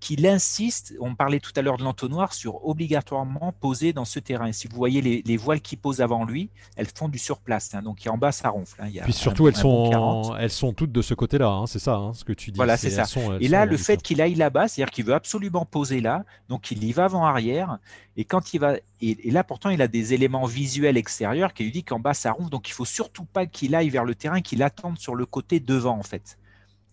qu'il 0.00 0.26
insiste, 0.26 0.94
on 0.98 1.14
parlait 1.14 1.40
tout 1.40 1.52
à 1.56 1.62
l'heure 1.62 1.76
de 1.76 1.84
l'entonnoir, 1.84 2.32
sur 2.32 2.66
obligatoirement 2.66 3.52
poser 3.60 3.92
dans 3.92 4.06
ce 4.06 4.18
terrain. 4.18 4.50
si 4.50 4.66
vous 4.66 4.76
voyez 4.76 5.02
les, 5.02 5.36
voiles 5.36 5.60
qui 5.60 5.76
posent 5.76 6.00
avant 6.00 6.24
lui, 6.24 6.50
elles 6.76 6.88
font 6.92 7.08
du 7.08 7.18
surplace. 7.18 7.74
Hein. 7.74 7.82
donc 7.82 7.98
en 8.08 8.16
bas, 8.16 8.32
ça 8.32 8.48
ronfle. 8.48 8.80
Hein. 8.80 8.88
Il 8.92 9.00
Puis 9.02 9.12
surtout, 9.12 9.46
elles, 9.46 9.56
sont, 9.56 10.34
elles 10.38 10.50
sont 10.50 10.72
toutes 10.72 10.92
de 10.92 11.02
ce 11.02 11.12
côté-là. 11.12 11.48
Hein. 11.48 11.66
c'est 11.66 11.78
ça 11.78 12.10
ce 12.14 12.24
que 12.24 12.32
tu 12.32 12.50
dis. 12.50 12.56
Voilà, 12.56 12.78
c'est 12.78 12.90
ça. 12.90 13.04
et 13.40 13.48
là, 13.48 13.66
le 13.66 13.76
fait 13.76 14.02
qu'il 14.02 14.20
aille 14.22 14.34
là-bas, 14.34 14.68
c'est-à-dire 14.68 14.90
qu'il 14.90 15.04
veut 15.04 15.14
absolument 15.14 15.66
poser 15.66 16.00
là, 16.00 16.24
donc 16.48 16.70
il 16.70 16.82
y 16.82 16.92
va 16.92 17.04
avant-arrière. 17.04 17.78
Et 18.16 18.24
quand 18.24 18.54
il 18.54 18.58
va, 18.58 18.76
et, 19.02 19.30
là 19.30 19.44
pourtant, 19.44 19.68
il 19.70 19.82
a 19.82 19.88
des 19.88 20.14
éléments 20.14 20.46
visuels 20.46 20.96
extérieurs 20.96 21.52
qui 21.52 21.64
lui 21.64 21.72
dit 21.72 21.84
qu'en 21.84 22.00
bas, 22.00 22.14
ça 22.14 22.32
ronfle. 22.32 22.50
Donc 22.50 22.68
il 22.68 22.72
faut 22.72 22.86
surtout 22.86 23.24
pas 23.24 23.44
qu'il 23.44 23.74
aille 23.74 23.90
vers 23.90 24.04
le 24.04 24.14
terrain, 24.14 24.40
qu'il 24.40 24.62
attende 24.62 24.98
sur 24.98 25.14
le 25.14 25.26
côté 25.26 25.60
devant, 25.60 25.98
en 25.98 26.02
fait. 26.02 26.38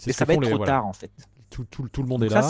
Mais 0.06 0.14
ça 0.14 0.26
va 0.26 0.34
être 0.34 0.42
trop 0.42 0.66
tard, 0.66 0.86
en 0.86 0.94
fait 0.94 1.12
tout, 1.50 1.66
tout, 1.66 1.88
tout, 1.90 2.02
le 2.02 2.08
monde 2.08 2.24
est 2.24 2.30
là. 2.30 2.50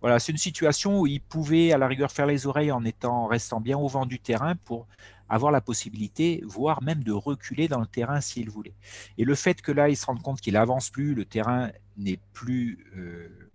Voilà, 0.00 0.18
c'est 0.18 0.32
une 0.32 0.38
situation 0.38 1.00
où 1.00 1.06
il 1.06 1.20
pouvait 1.20 1.72
à 1.72 1.78
la 1.78 1.88
rigueur 1.88 2.12
faire 2.12 2.26
les 2.26 2.46
oreilles 2.46 2.70
en 2.70 2.84
étant 2.84 3.26
restant 3.26 3.60
bien 3.60 3.76
au 3.76 3.88
vent 3.88 4.06
du 4.06 4.20
terrain 4.20 4.54
pour 4.54 4.86
avoir 5.28 5.50
la 5.50 5.60
possibilité, 5.60 6.42
voire 6.46 6.82
même 6.82 7.02
de 7.02 7.12
reculer 7.12 7.68
dans 7.68 7.80
le 7.80 7.86
terrain 7.86 8.20
s'il 8.20 8.50
voulait. 8.50 8.74
Et 9.18 9.24
le 9.24 9.34
fait 9.34 9.60
que 9.60 9.72
là, 9.72 9.88
il 9.88 9.96
se 9.96 10.06
rende 10.06 10.22
compte 10.22 10.40
qu'il 10.40 10.56
avance 10.56 10.90
plus, 10.90 11.14
le 11.14 11.24
terrain 11.24 11.70
n'est 11.96 12.20
plus, 12.32 12.86
euh, 12.96 13.50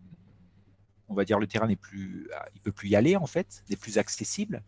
on 1.07 1.13
va 1.13 1.23
dire, 1.23 1.39
le 1.39 1.47
terrain 1.47 1.67
n'est 1.67 1.77
plus, 1.77 2.27
il 2.53 2.61
peut 2.61 2.71
plus 2.71 2.89
y 2.89 2.95
aller 2.95 3.15
en 3.15 3.27
fait, 3.27 3.63
n'est 3.69 3.77
plus 3.77 3.97
accessible. 3.97 4.61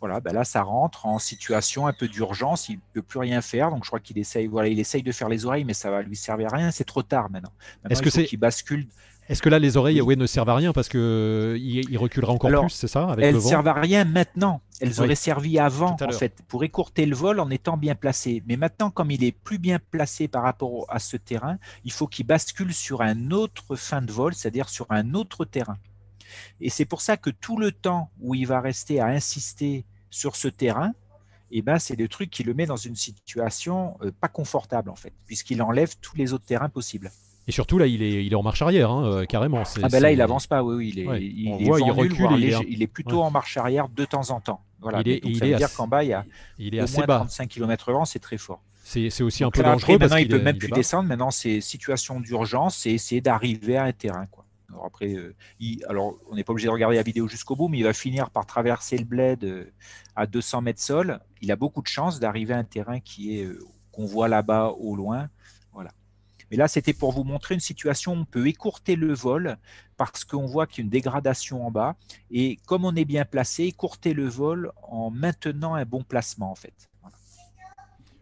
Voilà, 0.00 0.20
ben 0.20 0.32
là, 0.32 0.44
ça 0.44 0.62
rentre 0.62 1.06
en 1.06 1.18
situation 1.18 1.86
un 1.86 1.92
peu 1.92 2.08
d'urgence, 2.08 2.68
il 2.68 2.80
peut 2.92 3.02
plus 3.02 3.20
rien 3.20 3.40
faire. 3.40 3.70
Donc, 3.70 3.84
je 3.84 3.90
crois 3.90 4.00
qu'il 4.00 4.18
essaye, 4.18 4.48
voilà, 4.48 4.68
il 4.68 4.80
essaye 4.80 5.02
de 5.02 5.12
faire 5.12 5.28
les 5.28 5.46
oreilles, 5.46 5.64
mais 5.64 5.74
ça 5.74 5.90
va 5.90 6.02
lui 6.02 6.16
servir 6.16 6.52
à 6.52 6.56
rien. 6.56 6.70
C'est 6.72 6.84
trop 6.84 7.02
tard 7.02 7.30
maintenant. 7.30 7.52
Est-ce 7.88 8.02
que 8.02 8.10
c'est 8.10 8.24
qu'il 8.24 8.40
bascule 8.40 8.88
est-ce 9.28 9.42
que 9.42 9.48
là, 9.48 9.58
les 9.58 9.76
oreilles 9.76 10.00
ne 10.00 10.26
servent 10.26 10.48
à 10.48 10.54
rien 10.54 10.72
parce 10.72 10.88
qu'il 10.88 11.00
il 11.00 11.98
reculera 11.98 12.32
encore 12.32 12.50
plus, 12.62 12.70
c'est 12.70 12.88
ça 12.88 13.10
avec 13.10 13.24
Elles 13.24 13.34
ne 13.34 13.40
servent 13.40 13.68
à 13.68 13.74
rien 13.74 14.04
maintenant. 14.04 14.62
Elles 14.80 15.00
auraient 15.00 15.14
servi 15.14 15.58
avant, 15.58 15.96
en 16.00 16.12
fait, 16.12 16.42
pour 16.48 16.64
écourter 16.64 17.04
le 17.04 17.14
vol 17.14 17.40
en 17.40 17.50
étant 17.50 17.76
bien 17.76 17.94
placé. 17.94 18.42
Mais 18.46 18.56
maintenant, 18.56 18.90
comme 18.90 19.10
il 19.10 19.24
est 19.24 19.32
plus 19.32 19.58
bien 19.58 19.78
placé 19.90 20.28
par 20.28 20.44
rapport 20.44 20.86
à 20.88 20.98
ce 20.98 21.16
terrain, 21.16 21.58
il 21.84 21.92
faut 21.92 22.06
qu'il 22.06 22.26
bascule 22.26 22.72
sur 22.72 23.02
un 23.02 23.30
autre 23.30 23.76
fin 23.76 24.00
de 24.00 24.10
vol, 24.10 24.34
c'est-à-dire 24.34 24.68
sur 24.68 24.86
un 24.90 25.14
autre 25.14 25.44
terrain. 25.44 25.78
Et 26.60 26.70
c'est 26.70 26.84
pour 26.84 27.00
ça 27.00 27.16
que 27.16 27.30
tout 27.30 27.58
le 27.58 27.72
temps 27.72 28.10
où 28.20 28.34
il 28.34 28.46
va 28.46 28.60
rester 28.60 29.00
à 29.00 29.06
insister 29.06 29.84
sur 30.10 30.36
ce 30.36 30.48
terrain, 30.48 30.92
eh 31.50 31.62
ben, 31.62 31.78
c'est 31.78 31.96
le 31.96 32.08
truc 32.08 32.30
qui 32.30 32.44
le 32.44 32.54
met 32.54 32.66
dans 32.66 32.76
une 32.76 32.96
situation 32.96 33.96
euh, 34.02 34.10
pas 34.10 34.28
confortable, 34.28 34.90
en 34.90 34.96
fait, 34.96 35.14
puisqu'il 35.26 35.62
enlève 35.62 35.96
tous 36.00 36.16
les 36.16 36.32
autres 36.32 36.44
terrains 36.44 36.68
possibles. 36.68 37.10
Et 37.48 37.52
surtout, 37.52 37.78
là, 37.78 37.86
il 37.86 38.02
est, 38.02 38.26
il 38.26 38.32
est 38.32 38.36
en 38.36 38.42
marche 38.42 38.60
arrière, 38.60 38.90
hein, 38.90 39.06
euh, 39.06 39.24
carrément. 39.24 39.62
Ah 39.82 39.88
ben 39.88 40.00
là, 40.00 40.12
il 40.12 40.20
avance 40.20 40.46
pas, 40.46 40.62
oui, 40.62 40.74
oui. 40.76 40.92
Il 40.94 40.98
est, 41.00 41.22
il, 41.22 41.62
il 41.62 41.90
recule. 41.90 42.26
il, 42.68 42.82
est... 42.82 42.86
plutôt 42.86 43.22
en 43.22 43.30
marche 43.30 43.56
arrière 43.56 43.88
de 43.88 44.04
temps 44.04 44.30
en 44.30 44.40
temps. 44.40 44.60
Voilà. 44.80 45.00
Il 45.00 45.08
est, 45.08 45.34
ça 45.34 45.46
veut 45.46 45.56
dire 45.56 45.72
qu'en 45.72 45.88
bas, 45.88 46.04
il 46.04 46.10
y 46.10 46.12
a 46.12 46.26
il 46.58 46.74
est 46.74 46.80
au 46.80 46.84
assez 46.84 46.98
moins 46.98 47.06
bas. 47.06 47.16
35 47.20 47.48
km/h, 47.48 48.04
c'est 48.04 48.18
très 48.18 48.36
fort. 48.36 48.60
C'est 48.84 49.22
aussi 49.22 49.44
un 49.44 49.50
peu 49.50 49.62
dangereux. 49.62 49.94
Après, 49.94 49.98
maintenant, 49.98 50.16
il 50.18 50.28
peut 50.28 50.42
même 50.42 50.58
plus 50.58 50.70
descendre. 50.70 51.08
Maintenant, 51.08 51.30
c'est 51.30 51.62
situation 51.62 52.20
d'urgence, 52.20 52.76
c'est 52.76 52.90
essayer 52.90 53.22
d'arriver 53.22 53.78
à 53.78 53.84
un 53.84 53.92
terrain. 53.92 54.26
Quoi. 54.26 54.44
Alors 54.68 54.84
après, 54.84 55.14
euh, 55.14 55.34
alors 55.88 56.16
on 56.30 56.34
n'est 56.34 56.44
pas 56.44 56.52
obligé 56.52 56.68
de 56.68 56.72
regarder 56.72 56.96
la 56.96 57.02
vidéo 57.02 57.28
jusqu'au 57.28 57.56
bout, 57.56 57.68
mais 57.68 57.78
il 57.78 57.84
va 57.84 57.94
finir 57.94 58.28
par 58.28 58.44
traverser 58.44 58.98
le 58.98 59.04
bled 59.04 59.44
euh, 59.44 59.72
à 60.16 60.26
200 60.26 60.60
mètres 60.60 60.82
sol. 60.82 61.20
Il 61.40 61.50
a 61.50 61.56
beaucoup 61.56 61.80
de 61.80 61.88
chance 61.88 62.20
d'arriver 62.20 62.52
à 62.52 62.58
un 62.58 62.64
terrain 62.64 63.00
qui 63.00 63.38
est 63.38 63.48
qu'on 63.90 64.04
voit 64.04 64.28
là-bas 64.28 64.74
au 64.78 64.94
loin. 64.94 65.30
Mais 66.50 66.56
là, 66.56 66.68
c'était 66.68 66.92
pour 66.92 67.12
vous 67.12 67.24
montrer 67.24 67.54
une 67.54 67.60
situation 67.60 68.12
où 68.12 68.16
on 68.16 68.24
peut 68.24 68.46
écourter 68.46 68.96
le 68.96 69.12
vol 69.12 69.58
parce 69.96 70.24
qu'on 70.24 70.46
voit 70.46 70.66
qu'il 70.66 70.78
y 70.78 70.82
a 70.82 70.84
une 70.84 70.90
dégradation 70.90 71.66
en 71.66 71.70
bas. 71.70 71.96
Et 72.30 72.56
comme 72.66 72.84
on 72.84 72.94
est 72.94 73.04
bien 73.04 73.24
placé, 73.24 73.64
écourter 73.64 74.14
le 74.14 74.26
vol 74.26 74.72
en 74.82 75.10
maintenant 75.10 75.74
un 75.74 75.84
bon 75.84 76.02
placement, 76.02 76.50
en 76.50 76.54
fait. 76.54 76.88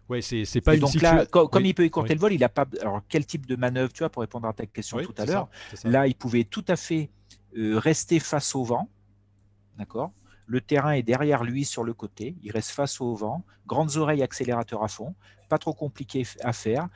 Ouais, 0.09 0.23
c'est 0.23 0.61
pas 0.61 0.75
une 0.75 0.81
donc 0.81 0.95
là, 1.03 1.27
comme 1.27 1.67
il 1.67 1.75
peut 1.75 1.85
écourter 1.85 2.15
le 2.15 2.21
vol, 2.21 2.33
il 2.33 2.45
a 2.45 2.49
pas. 2.49 2.67
Alors, 2.81 3.03
quel 3.09 3.27
type 3.27 3.47
de 3.47 3.57
manœuvre, 3.57 3.93
tu 3.93 4.01
vois, 4.01 4.09
pour 4.09 4.21
répondre 4.21 4.47
à 4.47 4.53
ta 4.53 4.67
question 4.67 4.99
tout 4.99 5.15
à 5.19 5.27
l'heure 5.27 5.49
Là, 5.85 6.07
il 6.07 6.15
pouvait 6.15 6.45
tout 6.45 6.65
à 6.69 6.77
fait 6.77 7.11
euh, 7.57 7.79
rester 7.79 8.21
face 8.21 8.55
au 8.55 8.63
vent. 8.63 8.89
D'accord? 9.79 10.13
Le 10.47 10.61
terrain 10.61 10.93
est 10.93 11.03
derrière 11.03 11.43
lui 11.43 11.65
sur 11.65 11.83
le 11.83 11.93
côté, 11.93 12.37
il 12.43 12.53
reste 12.53 12.71
face 12.71 13.01
au 13.01 13.15
vent, 13.15 13.45
grandes 13.67 13.97
oreilles 13.97 14.23
accélérateur 14.23 14.85
à 14.85 14.89
fond, 14.89 15.17
pas 15.49 15.59
trop 15.59 15.75
compliqué 15.75 16.25
à 16.41 16.53
faire, 16.53 16.89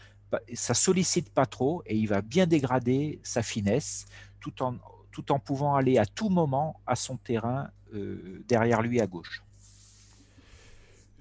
ça 0.54 0.74
sollicite 0.74 1.30
pas 1.30 1.46
trop 1.46 1.82
et 1.86 1.96
il 1.96 2.06
va 2.06 2.22
bien 2.22 2.46
dégrader 2.46 3.20
sa 3.22 3.42
finesse 3.42 4.06
tout 4.40 4.62
en, 4.62 4.76
tout 5.10 5.32
en 5.32 5.38
pouvant 5.38 5.74
aller 5.74 5.98
à 5.98 6.06
tout 6.06 6.28
moment 6.28 6.80
à 6.86 6.96
son 6.96 7.16
terrain 7.16 7.70
euh, 7.94 8.44
derrière 8.48 8.82
lui 8.82 9.00
à 9.00 9.06
gauche. 9.06 9.42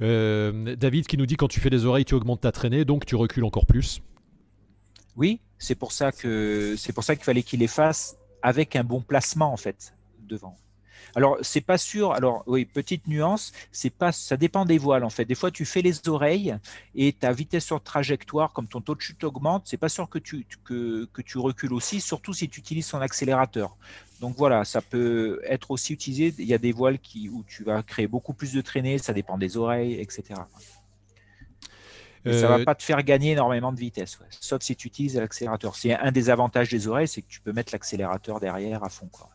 Euh, 0.02 0.76
David 0.76 1.08
qui 1.08 1.18
nous 1.18 1.26
dit 1.26 1.36
quand 1.36 1.48
tu 1.48 1.60
fais 1.60 1.70
des 1.70 1.86
oreilles, 1.86 2.06
tu 2.06 2.16
augmentes 2.16 2.42
ta 2.42 2.52
traînée, 2.52 2.86
donc 2.86 3.06
tu 3.06 3.16
recules 3.16 3.44
encore 3.44 3.66
plus. 3.66 4.02
Oui, 5.16 5.42
c'est 5.58 5.76
pour 5.76 5.92
ça 5.92 6.12
que 6.12 6.76
c'est 6.78 6.94
pour 6.94 7.04
ça 7.04 7.16
qu'il 7.16 7.26
fallait 7.26 7.44
qu'il 7.44 7.60
les 7.60 7.68
fasse 7.68 8.18
avec 8.42 8.76
un 8.76 8.84
bon 8.84 9.02
placement 9.02 9.52
en 9.52 9.58
fait 9.58 9.94
devant. 10.20 10.58
Alors, 11.16 11.38
c'est 11.42 11.62
pas 11.62 11.78
sûr. 11.78 12.14
Alors, 12.14 12.44
oui, 12.48 12.66
petite 12.66 13.08
nuance, 13.08 13.52
c'est 13.72 13.90
pas, 13.90 14.12
ça 14.12 14.38
dépend 14.38 14.66
des 14.66 14.78
voiles 14.78 15.04
en 15.04 15.10
fait. 15.10 15.26
Des 15.26 15.36
fois, 15.36 15.52
tu 15.52 15.66
fais 15.66 15.82
les 15.82 16.08
oreilles 16.08 16.56
et 16.96 17.14
ta 17.14 17.32
vitesse 17.32 17.66
sur 17.66 17.82
trajectoire, 17.82 18.54
comme 18.54 18.68
ton 18.68 18.82
taux 18.82 18.96
de 18.96 19.02
chute 19.02 19.24
augmente, 19.24 19.64
c'est 19.66 19.78
pas 19.78 19.90
sûr 19.90 20.10
que 20.10 20.20
tu, 20.20 20.46
que, 20.64 21.08
que 21.12 21.22
tu 21.22 21.38
recules 21.38 21.74
aussi, 21.74 22.02
surtout 22.02 22.34
si 22.34 22.50
tu 22.50 22.60
utilises 22.60 22.90
ton 22.90 23.02
accélérateur. 23.02 23.76
Donc 24.20 24.36
voilà, 24.38 24.66
ça 24.66 24.82
peut 24.82 25.40
être 25.46 25.72
aussi 25.72 25.94
utilisé. 25.94 26.34
Il 26.38 26.46
y 26.46 26.54
a 26.54 26.58
des 26.58 26.72
voiles 26.72 27.00
qui, 27.00 27.30
où 27.30 27.44
tu 27.48 27.64
vas 27.64 27.84
créer 27.84 28.08
beaucoup 28.08 28.34
plus 28.34 28.54
de 28.54 28.62
traînées, 28.62 28.98
ça 28.98 29.14
dépend 29.14 29.38
des 29.38 29.58
oreilles, 29.58 29.94
etc. 29.94 30.24
Ça 32.26 32.34
Ça 32.34 32.48
va 32.50 32.60
euh, 32.60 32.66
pas 32.66 32.76
te 32.76 32.84
faire 32.84 33.02
gagner 33.04 33.32
énormément 33.32 33.72
de 33.72 33.80
vitesse, 33.80 34.20
sauf 34.42 34.62
si 34.62 34.76
tu 34.76 34.88
utilises 34.88 35.16
l'accélérateur. 35.16 35.76
C'est 35.76 35.94
un 35.94 36.12
des 36.12 36.30
avantages 36.30 36.70
des 36.70 36.88
oreilles, 36.88 37.08
c'est 37.08 37.22
que 37.22 37.30
tu 37.30 37.40
peux 37.40 37.54
mettre 37.54 37.74
l'accélérateur 37.74 38.40
derrière 38.42 38.84
à 38.84 38.90
fond. 38.90 39.08
Quoi. 39.12 39.30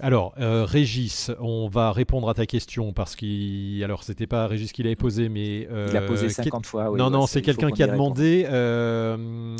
Alors, 0.00 0.34
euh, 0.40 0.64
Régis, 0.64 1.30
on 1.38 1.68
va 1.68 1.92
répondre 1.92 2.28
à 2.28 2.34
ta 2.34 2.46
question 2.46 2.92
parce 2.92 3.14
qu'il. 3.14 3.82
Alors, 3.84 4.02
c'était 4.02 4.26
pas 4.26 4.48
Régis 4.48 4.72
qui 4.72 4.82
l'avait 4.82 4.96
posé, 4.96 5.28
mais. 5.28 5.68
Euh, 5.70 5.86
il 5.90 5.96
a 5.96 6.02
posé 6.02 6.28
50 6.28 6.66
fois. 6.66 6.90
non, 6.96 7.10
non, 7.10 7.26
c'est 7.26 7.42
quelqu'un 7.42 7.70
qui 7.70 7.82
a 7.82 7.86
demandé. 7.86 8.44
Euh, 8.48 9.56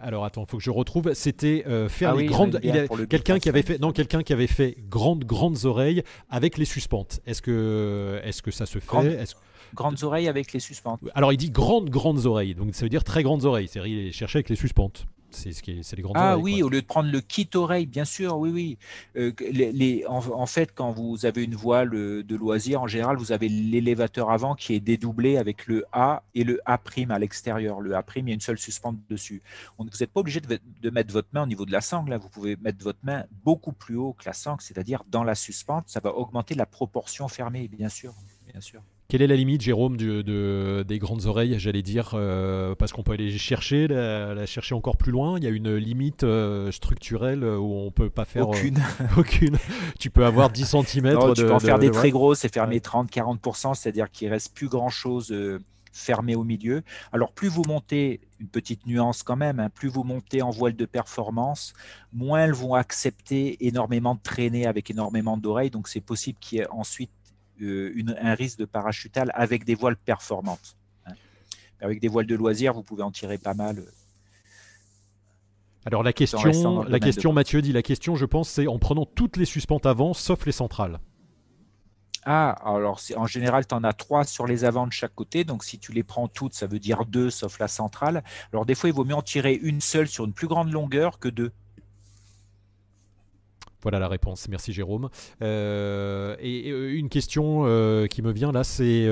alors, 0.00 0.24
attends, 0.24 0.42
il 0.42 0.50
faut 0.50 0.56
que 0.56 0.62
je 0.62 0.70
retrouve. 0.70 1.12
C'était 1.14 1.64
faire 1.88 2.14
ah 2.14 2.16
les 2.16 2.26
grandes. 2.26 2.60
Quelqu'un 3.08 3.38
qui 3.38 3.48
avait 3.48 3.62
fait. 3.62 3.80
Non, 3.80 3.92
quelqu'un 3.92 4.22
qui 4.22 4.32
avait 4.32 4.46
fait 4.46 4.76
grandes, 4.88 5.24
grandes 5.24 5.64
oreilles 5.64 6.02
avec 6.30 6.58
les 6.58 6.64
suspentes. 6.64 7.20
Est-ce 7.26 7.42
que, 7.42 8.20
est-ce 8.24 8.42
que 8.42 8.50
ça 8.50 8.66
se 8.66 8.78
fait? 8.78 9.26
Grandes 9.74 10.02
oreilles 10.02 10.28
avec 10.28 10.52
les 10.52 10.60
suspentes. 10.60 11.00
Alors, 11.14 11.32
il 11.32 11.38
dit 11.38 11.50
grandes, 11.50 11.88
grandes 11.88 12.26
oreilles. 12.26 12.54
Donc, 12.54 12.74
ça 12.74 12.84
veut 12.84 12.90
dire 12.90 13.04
très 13.04 13.22
grandes 13.22 13.46
oreilles. 13.46 13.68
C'est-à-dire, 13.68 14.04
il 14.04 14.12
cherchait 14.12 14.38
avec 14.38 14.50
les 14.50 14.56
suspentes. 14.56 15.06
C'est 15.34 15.52
ce 15.52 15.62
qui 15.62 15.82
c'est 15.82 15.96
les 15.96 16.02
grandes 16.02 16.16
Ah 16.18 16.38
oui, 16.38 16.62
au 16.62 16.68
lieu 16.68 16.80
de 16.80 16.86
prendre 16.86 17.10
le 17.10 17.20
kit 17.20 17.48
oreille, 17.54 17.86
bien 17.86 18.04
sûr, 18.04 18.38
oui, 18.38 18.50
oui. 18.50 18.78
Euh, 19.16 19.32
les, 19.50 20.04
en, 20.06 20.46
fait, 20.46 20.72
quand 20.74 20.92
vous 20.92 21.26
avez 21.26 21.44
une 21.44 21.54
voile 21.54 21.90
de 21.90 22.36
loisir, 22.36 22.82
en 22.82 22.86
général, 22.86 23.16
vous 23.16 23.32
avez 23.32 23.48
l'élévateur 23.48 24.30
avant 24.30 24.54
qui 24.54 24.74
est 24.74 24.80
dédoublé 24.80 25.36
avec 25.36 25.66
le 25.66 25.84
A 25.92 26.22
et 26.34 26.44
le 26.44 26.60
A' 26.66 26.78
à 27.08 27.18
l'extérieur. 27.18 27.80
Le 27.80 27.94
A', 27.94 28.04
il 28.16 28.28
y 28.28 28.30
a 28.30 28.34
une 28.34 28.40
seule 28.40 28.58
suspente 28.58 28.96
dessus. 29.08 29.42
vous 29.78 29.84
n'êtes 29.84 30.12
pas 30.12 30.20
obligé 30.20 30.40
de, 30.40 30.90
mettre 30.90 31.12
votre 31.12 31.28
main 31.32 31.42
au 31.42 31.46
niveau 31.46 31.64
de 31.64 31.72
la 31.72 31.80
sangle. 31.80 32.10
Là. 32.10 32.18
Vous 32.18 32.28
pouvez 32.28 32.56
mettre 32.56 32.82
votre 32.82 32.98
main 33.02 33.24
beaucoup 33.44 33.72
plus 33.72 33.96
haut 33.96 34.12
que 34.12 34.24
la 34.26 34.32
sangle, 34.32 34.60
c'est-à-dire 34.60 35.02
dans 35.08 35.24
la 35.24 35.34
suspente. 35.34 35.84
Ça 35.88 36.00
va 36.00 36.14
augmenter 36.14 36.54
la 36.54 36.66
proportion 36.66 37.28
fermée, 37.28 37.68
bien 37.68 37.88
sûr. 37.88 38.14
Bien 38.50 38.60
sûr. 38.60 38.82
Quelle 39.12 39.20
est 39.20 39.26
la 39.26 39.36
limite, 39.36 39.60
Jérôme, 39.60 39.98
de, 39.98 40.82
des 40.88 40.98
grandes 40.98 41.26
oreilles, 41.26 41.58
j'allais 41.58 41.82
dire 41.82 42.12
euh, 42.14 42.74
Parce 42.74 42.94
qu'on 42.94 43.02
peut 43.02 43.12
aller 43.12 43.36
chercher, 43.36 43.86
la, 43.86 44.46
chercher 44.46 44.74
encore 44.74 44.96
plus 44.96 45.12
loin. 45.12 45.36
Il 45.36 45.44
y 45.44 45.46
a 45.46 45.50
une 45.50 45.76
limite 45.76 46.24
euh, 46.24 46.72
structurelle 46.72 47.44
où 47.44 47.74
on 47.74 47.90
peut 47.90 48.08
pas 48.08 48.24
faire. 48.24 48.44
Euh, 48.44 48.56
aucune. 48.56 48.78
aucune. 49.18 49.58
Tu 50.00 50.08
peux 50.08 50.24
avoir 50.24 50.48
10 50.48 50.64
cm. 50.64 51.12
Non, 51.12 51.34
tu 51.34 51.42
peux 51.42 51.52
en 51.52 51.60
faire 51.60 51.78
des 51.78 51.90
très 51.90 52.10
grosses 52.10 52.46
et 52.46 52.48
fermer 52.48 52.78
30-40%, 52.78 53.74
c'est-à-dire 53.74 54.10
qu'il 54.10 54.30
reste 54.30 54.54
plus 54.54 54.68
grand-chose 54.68 55.30
fermé 55.92 56.34
au 56.34 56.44
milieu. 56.44 56.82
Alors 57.12 57.32
plus 57.32 57.48
vous 57.48 57.64
montez, 57.68 58.22
une 58.40 58.48
petite 58.48 58.86
nuance 58.86 59.22
quand 59.22 59.36
même, 59.36 59.60
hein, 59.60 59.68
plus 59.68 59.88
vous 59.88 60.04
montez 60.04 60.40
en 60.40 60.48
voile 60.48 60.74
de 60.74 60.86
performance, 60.86 61.74
moins 62.14 62.44
elles 62.44 62.54
vont 62.54 62.72
accepter 62.72 63.66
énormément 63.66 64.14
de 64.14 64.20
traîner 64.22 64.66
avec 64.66 64.90
énormément 64.90 65.36
d'oreilles. 65.36 65.68
Donc 65.68 65.88
c'est 65.88 66.00
possible 66.00 66.38
qu'il 66.40 66.66
euh, 67.60 67.94
un 68.20 68.34
risque 68.34 68.58
de 68.58 68.64
parachutal 68.64 69.30
avec 69.34 69.64
des 69.64 69.74
voiles 69.74 69.96
performantes. 69.96 70.76
Hein. 71.06 71.12
Avec 71.80 72.00
des 72.00 72.08
voiles 72.08 72.26
de 72.26 72.34
loisirs, 72.34 72.72
vous 72.72 72.82
pouvez 72.82 73.02
en 73.02 73.10
tirer 73.10 73.38
pas 73.38 73.54
mal. 73.54 73.78
Euh, 73.78 73.90
Alors 75.84 76.02
la 76.02 76.12
question, 76.12 76.82
la 76.82 77.00
question 77.00 77.32
Mathieu 77.32 77.62
dit, 77.62 77.72
la 77.72 77.82
question 77.82 78.16
je 78.16 78.24
pense 78.24 78.48
c'est 78.48 78.66
en 78.66 78.78
prenant 78.78 79.06
toutes 79.06 79.36
les 79.36 79.44
suspentes 79.44 79.86
avant, 79.86 80.14
sauf 80.14 80.46
les 80.46 80.52
centrales. 80.52 81.00
Ah, 82.24 82.50
alors 82.64 83.00
en 83.16 83.26
général, 83.26 83.66
tu 83.66 83.74
en 83.74 83.82
as 83.82 83.92
trois 83.92 84.24
sur 84.24 84.46
les 84.46 84.64
avant 84.64 84.86
de 84.86 84.92
chaque 84.92 85.14
côté. 85.14 85.42
Donc, 85.42 85.64
si 85.64 85.78
tu 85.78 85.92
les 85.92 86.04
prends 86.04 86.28
toutes, 86.28 86.54
ça 86.54 86.68
veut 86.68 86.78
dire 86.78 87.04
deux, 87.04 87.30
sauf 87.30 87.58
la 87.58 87.66
centrale. 87.66 88.22
Alors, 88.52 88.64
des 88.64 88.76
fois, 88.76 88.88
il 88.88 88.94
vaut 88.94 89.04
mieux 89.04 89.16
en 89.16 89.22
tirer 89.22 89.54
une 89.54 89.80
seule 89.80 90.06
sur 90.06 90.24
une 90.24 90.32
plus 90.32 90.46
grande 90.46 90.70
longueur 90.70 91.18
que 91.18 91.28
deux. 91.28 91.50
Voilà 93.82 93.98
la 93.98 94.08
réponse. 94.08 94.48
Merci 94.48 94.72
Jérôme. 94.72 95.08
Euh, 95.42 96.36
et, 96.40 96.70
euh, 96.70 96.96
une 96.96 97.08
question 97.08 97.62
euh, 97.64 98.06
qui 98.06 98.22
me 98.22 98.32
vient 98.32 98.52
là, 98.52 98.64
c'est 98.64 99.08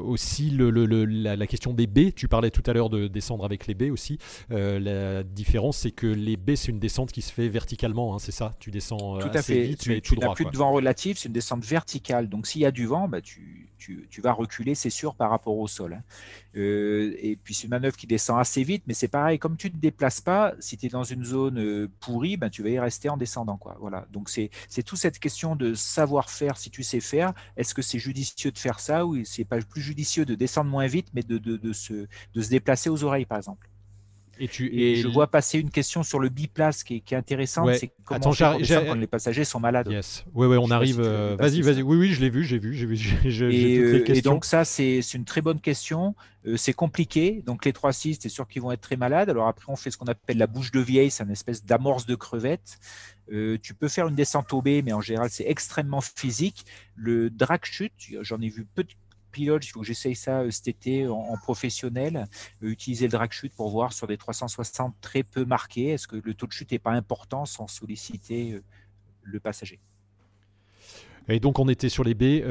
aussi 0.00 0.50
le, 0.50 0.70
la, 1.04 1.46
question 1.46 1.72
des 1.72 1.86
baies. 1.86 2.12
Tu 2.12 2.28
parlais 2.28 2.50
tout 2.50 2.62
à 2.66 2.72
l'heure 2.72 2.90
de 2.90 3.06
descendre 3.06 3.44
avec 3.44 3.66
les 3.66 3.74
baies 3.74 3.90
aussi. 3.90 4.18
la 4.50 5.22
différence, 5.22 5.78
c'est 5.78 5.90
que 5.90 6.06
les 6.06 6.36
baies, 6.36 6.56
c'est 6.56 6.72
une 6.72 6.78
descente 6.78 7.12
qui 7.12 7.22
se 7.22 7.32
fait 7.32 7.48
verticalement. 7.48 8.14
Hein, 8.14 8.18
c'est 8.18 8.32
ça? 8.32 8.54
Tu 8.58 8.70
descends 8.70 9.18
tout 9.18 9.28
à 9.32 9.42
fait. 9.42 9.62
vite, 9.62 9.80
tu, 9.80 10.00
tu 10.00 10.18
n'as 10.18 10.34
plus 10.34 10.46
de 10.46 10.56
vent 10.56 10.72
relatif, 10.72 11.18
c'est 11.18 11.28
une 11.28 11.34
descente 11.34 11.64
verticale. 11.64 12.28
Donc 12.28 12.46
s'il 12.46 12.62
y 12.62 12.66
a 12.66 12.70
du 12.70 12.86
vent, 12.86 13.08
bah, 13.08 13.20
tu, 13.20 13.68
tu, 13.78 14.20
vas 14.20 14.32
reculer, 14.32 14.74
c'est 14.74 14.90
sûr, 14.90 15.14
par 15.14 15.30
rapport 15.30 15.56
au 15.56 15.68
sol. 15.68 15.94
Hein. 15.94 16.02
Euh, 16.56 17.14
et 17.18 17.36
puis 17.36 17.54
c'est 17.54 17.64
une 17.64 17.70
manœuvre 17.70 17.96
qui 17.96 18.06
descend 18.06 18.38
assez 18.38 18.62
vite, 18.62 18.84
mais 18.86 18.94
c'est 18.94 19.08
pareil, 19.08 19.38
comme 19.38 19.56
tu 19.56 19.68
ne 19.68 19.72
te 19.72 19.78
déplaces 19.78 20.20
pas, 20.20 20.54
si 20.60 20.76
tu 20.76 20.86
es 20.86 20.88
dans 20.88 21.04
une 21.04 21.24
zone 21.24 21.58
euh, 21.58 21.88
pourrie, 22.00 22.36
ben, 22.36 22.50
tu 22.50 22.62
vas 22.62 22.70
y 22.70 22.78
rester 22.78 23.08
en 23.08 23.16
descendant. 23.16 23.56
Quoi. 23.56 23.76
Voilà. 23.80 24.06
Donc 24.10 24.30
c'est 24.30 24.50
toute 24.84 24.98
cette 24.98 25.18
question 25.18 25.56
de 25.56 25.74
savoir-faire, 25.74 26.56
si 26.56 26.70
tu 26.70 26.82
sais 26.82 27.00
faire, 27.00 27.32
est-ce 27.56 27.74
que 27.74 27.82
c'est 27.82 27.98
judicieux 27.98 28.50
de 28.50 28.58
faire 28.58 28.80
ça 28.80 29.06
ou 29.06 29.24
c'est 29.24 29.44
pas 29.44 29.60
plus 29.60 29.82
judicieux 29.82 30.24
de 30.24 30.34
descendre 30.34 30.70
moins 30.70 30.86
vite, 30.86 31.08
mais 31.14 31.22
de, 31.22 31.72
se 31.72 32.06
déplacer 32.48 32.90
aux 32.90 33.04
oreilles, 33.04 33.26
par 33.26 33.38
exemple? 33.38 33.68
Et, 34.38 34.48
tu, 34.48 34.74
et, 34.74 34.96
je 34.96 35.08
vois 35.08 35.26
passer 35.28 35.58
une 35.58 35.70
question 35.70 36.02
sur 36.02 36.18
le 36.18 36.28
biplace 36.28 36.82
qui 36.82 36.96
est, 36.96 37.00
qui 37.00 37.14
est 37.14 37.16
intéressante. 37.16 37.74
C'est 37.74 37.90
comment 38.04 38.18
Attends, 38.18 38.32
quand 38.32 38.94
les 38.94 39.06
passagers 39.06 39.44
sont 39.44 39.60
malades. 39.60 39.88
Yes. 39.90 40.24
Oui, 40.34 40.46
ouais, 40.46 40.56
on 40.60 40.70
arrive. 40.70 41.00
Euh, 41.00 41.36
vas-y, 41.38 41.60
vas-y. 41.60 41.82
Oui, 41.82 41.96
oui, 41.96 42.12
je 42.12 42.20
l'ai 42.20 42.30
vu, 42.30 42.44
j'ai 42.44 42.58
vu, 42.58 42.74
j'ai 42.74 42.86
vu. 42.86 42.96
et, 43.24 43.78
euh, 43.78 44.04
et, 44.14 44.22
donc 44.22 44.44
ça, 44.44 44.64
c'est 44.64 45.00
une 45.14 45.24
très 45.24 45.40
bonne 45.40 45.60
question. 45.60 46.14
Euh, 46.46 46.56
c'est 46.56 46.72
compliqué. 46.72 47.42
Donc 47.46 47.64
les 47.64 47.72
trois 47.72 47.92
cis, 47.92 48.18
c'est 48.20 48.28
sûr 48.28 48.46
qu'ils 48.48 48.62
vont 48.62 48.72
être 48.72 48.80
très 48.80 48.96
malades. 48.96 49.30
Alors 49.30 49.48
après, 49.48 49.72
on 49.72 49.76
fait 49.76 49.90
ce 49.90 49.96
qu'on 49.96 50.06
appelle 50.06 50.38
la 50.38 50.46
bouche 50.46 50.70
de 50.70 50.80
vieille, 50.80 51.10
c'est 51.10 51.24
une 51.24 51.30
espèce 51.30 51.64
d'amorce 51.64 52.06
de 52.06 52.14
crevette. 52.14 52.78
tu 53.28 53.74
peux 53.74 53.88
faire 53.88 54.08
une 54.08 54.14
descente 54.14 54.52
au 54.52 54.62
B, 54.62 54.82
mais 54.84 54.92
en 54.92 55.00
général, 55.00 55.30
c'est 55.30 55.46
extrêmement 55.46 56.00
physique. 56.00 56.64
Le 56.96 57.30
drag 57.30 57.60
chute, 57.64 57.92
j'en 58.22 58.40
ai 58.40 58.48
vu 58.48 58.66
peu 58.74 58.82
de 58.82 58.90
pilote, 59.34 59.66
il 59.66 59.68
faut 59.68 59.80
que 59.80 59.86
j'essaye 59.86 60.14
ça 60.14 60.40
euh, 60.40 60.50
cet 60.50 60.68
été 60.68 61.06
en, 61.06 61.36
professionnel, 61.36 62.26
euh, 62.62 62.68
utiliser 62.68 63.06
le 63.06 63.12
drag 63.12 63.32
chute 63.32 63.52
pour 63.54 63.68
voir 63.68 63.92
sur 63.92 64.06
des 64.06 64.16
360 64.16 64.94
très 65.00 65.22
peu 65.22 65.44
marqués, 65.44 65.88
est-ce 65.88 66.08
que 66.08 66.16
le 66.16 66.34
taux 66.34 66.46
de 66.46 66.52
chute 66.52 66.72
n'est 66.72 66.78
pas 66.78 66.92
important 66.92 67.44
sans 67.44 67.66
solliciter 67.66 68.52
euh, 68.52 68.62
le 69.22 69.40
passager? 69.40 69.80
Et 71.26 71.40
donc 71.40 71.58
on 71.58 71.68
était 71.70 71.88
sur 71.88 72.04
les 72.04 72.12
baies, 72.12 72.44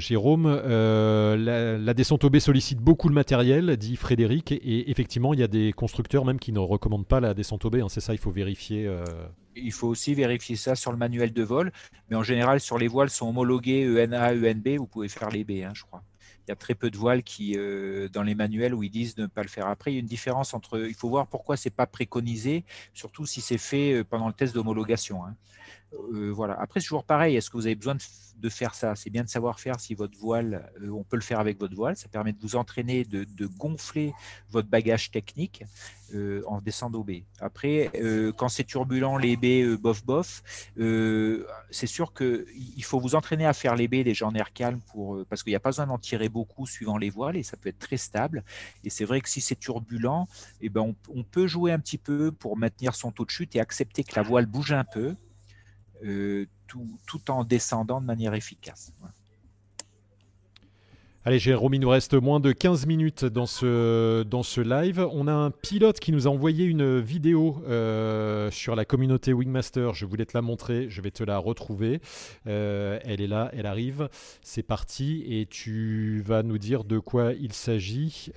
Jérôme. 0.00 0.46
la, 0.46 1.94
descente 1.94 2.24
au 2.24 2.30
B 2.30 2.38
sollicite 2.40 2.78
beaucoup 2.78 3.08
le 3.08 3.14
matériel, 3.14 3.78
dit 3.78 3.96
Frédéric. 3.96 4.52
Et, 4.52 4.90
effectivement, 4.90 5.32
il 5.32 5.40
y 5.40 5.42
a 5.42 5.48
des 5.48 5.72
constructeurs 5.72 6.26
même 6.26 6.38
qui 6.38 6.52
ne 6.52 6.58
recommandent 6.58 7.06
pas 7.06 7.20
la 7.20 7.32
descente 7.32 7.64
au 7.64 7.70
B. 7.70 7.76
Hein. 7.76 7.88
c'est 7.88 8.02
ça, 8.02 8.12
il 8.12 8.18
faut 8.18 8.30
vérifier. 8.30 8.86
Il 9.56 9.72
faut 9.72 9.88
aussi 9.88 10.12
vérifier 10.12 10.56
ça 10.56 10.74
sur 10.74 10.92
le 10.92 10.98
manuel 10.98 11.32
de 11.32 11.42
vol. 11.42 11.72
Mais 12.10 12.16
en 12.16 12.22
général, 12.22 12.60
sur 12.60 12.76
les 12.76 12.86
voiles 12.86 13.08
sont 13.08 13.30
homologués 13.30 13.88
ENA, 13.88 14.34
ENB. 14.34 14.76
Vous 14.76 14.86
pouvez 14.86 15.08
faire 15.08 15.30
les 15.30 15.44
B, 15.44 15.62
hein, 15.64 15.72
je 15.72 15.84
crois 15.84 16.02
il 16.48 16.50
y 16.50 16.52
a 16.52 16.56
très 16.56 16.74
peu 16.74 16.90
de 16.90 16.96
voiles 16.96 17.22
qui, 17.22 17.56
euh, 17.58 18.08
dans 18.08 18.22
les 18.22 18.34
manuels 18.34 18.74
où 18.74 18.82
ils 18.82 18.90
disent 18.90 19.18
ne 19.18 19.26
pas 19.26 19.42
le 19.42 19.48
faire. 19.48 19.66
Après, 19.66 19.92
il 19.92 19.94
y 19.94 19.96
a 19.98 20.00
une 20.00 20.06
différence 20.06 20.54
entre. 20.54 20.86
Il 20.88 20.94
faut 20.94 21.10
voir 21.10 21.26
pourquoi 21.26 21.58
c'est 21.58 21.68
pas 21.68 21.86
préconisé, 21.86 22.64
surtout 22.94 23.26
si 23.26 23.42
c'est 23.42 23.58
fait 23.58 23.92
euh, 23.92 24.04
pendant 24.04 24.28
le 24.28 24.32
test 24.32 24.54
d'homologation. 24.54 25.26
Hein. 25.26 25.36
Euh, 25.94 26.30
voilà. 26.32 26.54
Après, 26.60 26.80
c'est 26.80 26.86
toujours 26.86 27.04
pareil. 27.04 27.36
Est-ce 27.36 27.50
que 27.50 27.56
vous 27.56 27.66
avez 27.66 27.74
besoin 27.74 27.96
de, 28.36 28.48
faire 28.48 28.74
ça? 28.74 28.94
C'est 28.94 29.10
bien 29.10 29.24
de 29.24 29.28
savoir 29.28 29.58
faire 29.60 29.80
si 29.80 29.94
votre 29.94 30.18
voile, 30.18 30.70
euh, 30.82 30.90
on 30.90 31.04
peut 31.04 31.16
le 31.16 31.22
faire 31.22 31.40
avec 31.40 31.58
votre 31.58 31.74
voile. 31.74 31.96
Ça 31.96 32.08
permet 32.08 32.32
de 32.32 32.38
vous 32.40 32.56
entraîner, 32.56 33.04
de, 33.04 33.46
gonfler 33.46 34.12
votre 34.50 34.68
bagage 34.68 35.10
technique 35.10 35.64
euh, 36.14 36.42
en 36.46 36.60
descendant 36.60 37.00
au 37.00 37.04
B. 37.04 37.22
Après, 37.40 37.90
quand 38.36 38.48
c'est 38.48 38.64
turbulent, 38.64 39.18
les 39.18 39.36
B, 39.36 39.76
bof, 39.80 40.04
bof, 40.04 40.42
c'est 41.70 41.86
sûr 41.86 42.12
qu'il 42.12 42.84
faut 42.84 43.00
vous 43.00 43.14
entraîner 43.14 43.46
à 43.46 43.52
faire 43.52 43.74
les 43.74 43.88
B 43.88 43.96
déjà 43.96 44.26
en 44.26 44.34
air 44.34 44.52
calme 44.52 44.80
pour, 44.92 45.24
parce 45.26 45.42
qu'il 45.42 45.52
n'y 45.52 45.56
a 45.56 45.60
pas 45.60 45.70
besoin 45.70 45.86
d'en 45.86 45.98
tirer 45.98 46.28
beaucoup 46.28 46.66
suivant 46.66 46.98
les 46.98 47.10
voiles 47.10 47.36
et 47.36 47.42
ça 47.42 47.56
peut 47.56 47.68
être 47.68 47.78
très 47.78 47.96
stable. 47.96 48.44
Et 48.84 48.90
c'est 48.90 49.04
vrai 49.04 49.20
que 49.20 49.28
si 49.28 49.40
c'est 49.40 49.58
turbulent, 49.58 50.28
eh 50.60 50.68
ben 50.68 50.94
on 51.08 51.22
peut 51.22 51.46
jouer 51.46 51.72
un 51.72 51.78
petit 51.78 51.98
peu 51.98 52.32
pour 52.32 52.56
maintenir 52.56 52.94
son 52.94 53.10
taux 53.10 53.24
de 53.24 53.30
chute 53.30 53.56
et 53.56 53.60
accepter 53.60 54.04
que 54.04 54.14
la 54.16 54.22
voile 54.22 54.46
bouge 54.46 54.72
un 54.72 54.84
peu 54.84 55.16
euh, 56.04 56.46
tout, 56.66 57.30
en 57.30 57.44
descendant 57.44 58.00
de 58.00 58.06
manière 58.06 58.34
efficace. 58.34 58.92
Allez 61.24 61.38
Jérôme, 61.38 61.74
il 61.74 61.80
nous 61.80 61.88
reste 61.88 62.14
moins 62.14 62.40
de 62.40 62.52
15 62.52 62.86
minutes 62.86 63.24
dans 63.24 63.44
ce, 63.44 64.22
dans 64.22 64.42
ce 64.42 64.60
live. 64.60 65.06
On 65.12 65.26
a 65.26 65.32
un 65.32 65.50
pilote 65.50 65.98
qui 66.00 66.12
nous 66.12 66.26
a 66.26 66.30
envoyé 66.30 66.64
une 66.64 67.00
vidéo 67.00 67.62
euh, 67.66 68.50
sur 68.50 68.76
la 68.76 68.84
communauté 68.84 69.32
Wingmaster. 69.32 69.92
Je 69.94 70.06
voulais 70.06 70.24
te 70.24 70.32
la 70.34 70.42
montrer, 70.42 70.88
je 70.88 71.02
vais 71.02 71.10
te 71.10 71.24
la 71.24 71.36
retrouver. 71.38 72.00
Euh, 72.46 72.98
elle 73.02 73.20
est 73.20 73.26
là, 73.26 73.50
elle 73.52 73.66
arrive. 73.66 74.08
C'est 74.42 74.62
parti 74.62 75.24
et 75.28 75.46
tu 75.46 76.22
vas 76.24 76.42
nous 76.42 76.56
dire 76.56 76.84
de 76.84 76.98
quoi 76.98 77.32
il 77.34 77.52
s'agit. 77.52 78.30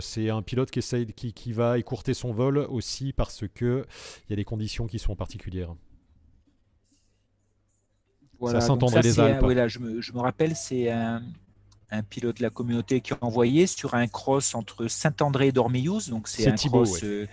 C'est 0.00 0.30
un 0.30 0.42
pilote 0.42 0.70
qui, 0.70 1.32
qui 1.32 1.52
va 1.52 1.78
écourter 1.78 2.14
son 2.14 2.32
vol 2.32 2.58
aussi 2.58 3.12
parce 3.12 3.44
qu'il 3.56 3.84
y 4.30 4.32
a 4.32 4.36
des 4.36 4.44
conditions 4.44 4.86
qui 4.86 4.98
sont 4.98 5.16
particulières 5.16 5.74
ça 8.50 8.60
s'entendrait 8.60 9.02
les 9.02 9.20
Alpes. 9.20 9.68
je, 9.68 10.12
me, 10.12 10.20
rappelle, 10.20 10.56
c'est 10.56 10.90
un, 10.90 11.22
pilote 12.10 12.38
de 12.38 12.42
la 12.42 12.50
communauté 12.50 13.00
qui 13.00 13.12
a 13.12 13.18
envoyé 13.20 13.68
sur 13.68 13.94
un 13.94 14.08
cross 14.08 14.56
entre 14.56 14.88
Saint-André 14.88 15.48
et 15.48 15.52
Dormillouz. 15.52 16.08
Donc 16.10 16.26
c'est 16.26 16.48
un 16.48 16.54
cross, 16.54 17.04
euh, 17.04 17.26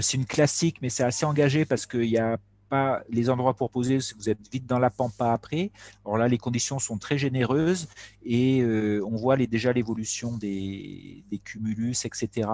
c'est 0.00 0.16
une 0.16 0.26
classique, 0.26 0.76
mais 0.82 0.88
c'est 0.88 1.02
assez 1.02 1.26
engagé 1.26 1.64
parce 1.64 1.84
qu'il 1.84 2.04
y 2.04 2.18
a 2.18 2.38
pas 2.68 3.02
les 3.10 3.28
endroits 3.28 3.54
pour 3.54 3.70
poser, 3.70 3.98
vous 4.16 4.30
êtes 4.30 4.38
vite 4.52 4.66
dans 4.66 4.78
la 4.78 4.90
pampa 4.90 5.32
après. 5.32 5.72
Alors 6.04 6.16
là, 6.16 6.28
les 6.28 6.38
conditions 6.38 6.78
sont 6.78 6.96
très 6.96 7.18
généreuses 7.18 7.88
et 8.24 8.60
euh, 8.60 9.04
on 9.04 9.16
voit 9.16 9.34
les, 9.36 9.48
déjà 9.48 9.72
l'évolution 9.72 10.36
des, 10.36 11.24
des, 11.28 11.38
cumulus, 11.38 12.04
etc 12.04 12.48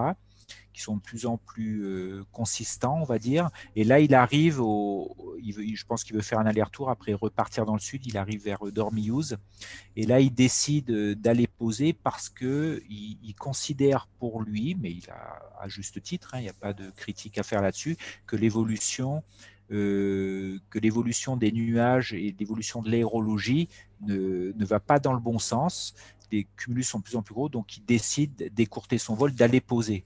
qui 0.73 0.81
sont 0.81 0.97
de 0.97 1.01
plus 1.01 1.25
en 1.25 1.37
plus 1.37 1.83
euh, 1.83 2.23
consistants, 2.31 2.99
on 3.01 3.05
va 3.05 3.19
dire. 3.19 3.49
Et 3.75 3.83
là, 3.83 3.99
il 3.99 4.13
arrive 4.15 4.61
au, 4.61 5.15
je 5.43 5.85
pense 5.85 6.03
qu'il 6.03 6.15
veut 6.15 6.21
faire 6.21 6.39
un 6.39 6.45
aller-retour 6.45 6.89
après 6.89 7.13
repartir 7.13 7.65
dans 7.65 7.73
le 7.73 7.79
sud. 7.79 8.05
Il 8.05 8.17
arrive 8.17 8.43
vers 8.43 8.59
Dormiouz 8.71 9.37
et 9.95 10.05
là, 10.05 10.19
il 10.19 10.33
décide 10.33 10.91
d'aller 11.19 11.47
poser 11.47 11.93
parce 11.93 12.29
que 12.29 12.81
il, 12.89 13.33
considère 13.39 14.07
pour 14.19 14.43
lui, 14.43 14.75
mais 14.79 14.91
il 14.91 15.09
a 15.09 15.41
à 15.59 15.67
juste 15.67 16.01
titre, 16.03 16.35
hein, 16.35 16.39
il 16.39 16.43
n'y 16.43 16.49
a 16.49 16.53
pas 16.53 16.73
de 16.73 16.91
critique 16.91 17.37
à 17.39 17.43
faire 17.43 17.61
là-dessus, 17.61 17.97
que 18.27 18.35
l'évolution 18.35 19.23
euh, 19.71 20.59
que 20.69 20.79
l'évolution 20.79 21.37
des 21.37 21.53
nuages 21.53 22.11
et 22.13 22.35
l'évolution 22.37 22.81
de 22.81 22.91
l'aérologie 22.91 23.69
ne, 24.01 24.51
ne, 24.51 24.65
va 24.65 24.81
pas 24.81 24.99
dans 24.99 25.13
le 25.13 25.19
bon 25.19 25.39
sens. 25.39 25.93
Les 26.29 26.45
cumulus 26.57 26.83
sont 26.83 26.99
de 26.99 27.03
plus 27.03 27.15
en 27.15 27.21
plus 27.21 27.33
gros, 27.33 27.47
donc 27.47 27.77
il 27.77 27.85
décide 27.85 28.53
d'écourter 28.53 28.97
son 28.97 29.15
vol, 29.15 29.33
d'aller 29.33 29.61
poser. 29.61 30.03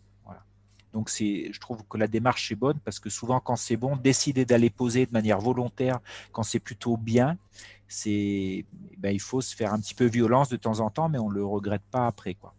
Donc 0.95 1.09
je 1.09 1.59
trouve 1.59 1.83
que 1.89 1.97
la 1.97 2.07
démarche 2.07 2.53
est 2.53 2.55
bonne 2.55 2.79
parce 2.85 2.99
que 3.01 3.09
souvent 3.09 3.41
quand 3.41 3.57
c'est 3.57 3.75
bon, 3.75 3.97
décider 3.97 4.45
d'aller 4.45 4.69
poser 4.69 5.05
de 5.05 5.11
manière 5.11 5.41
volontaire 5.41 5.99
quand 6.31 6.43
c'est 6.43 6.61
plutôt 6.61 6.95
bien, 6.95 7.37
c'est, 7.85 8.65
ben, 8.97 9.13
il 9.13 9.19
faut 9.19 9.41
se 9.41 9.53
faire 9.53 9.73
un 9.73 9.79
petit 9.81 9.93
peu 9.93 10.05
violence 10.05 10.47
de 10.47 10.55
temps 10.55 10.79
en 10.79 10.89
temps, 10.89 11.09
mais 11.09 11.19
on 11.19 11.27
le 11.27 11.45
regrette 11.45 11.83
pas 11.91 12.07
après 12.07 12.35
quoi. 12.35 12.53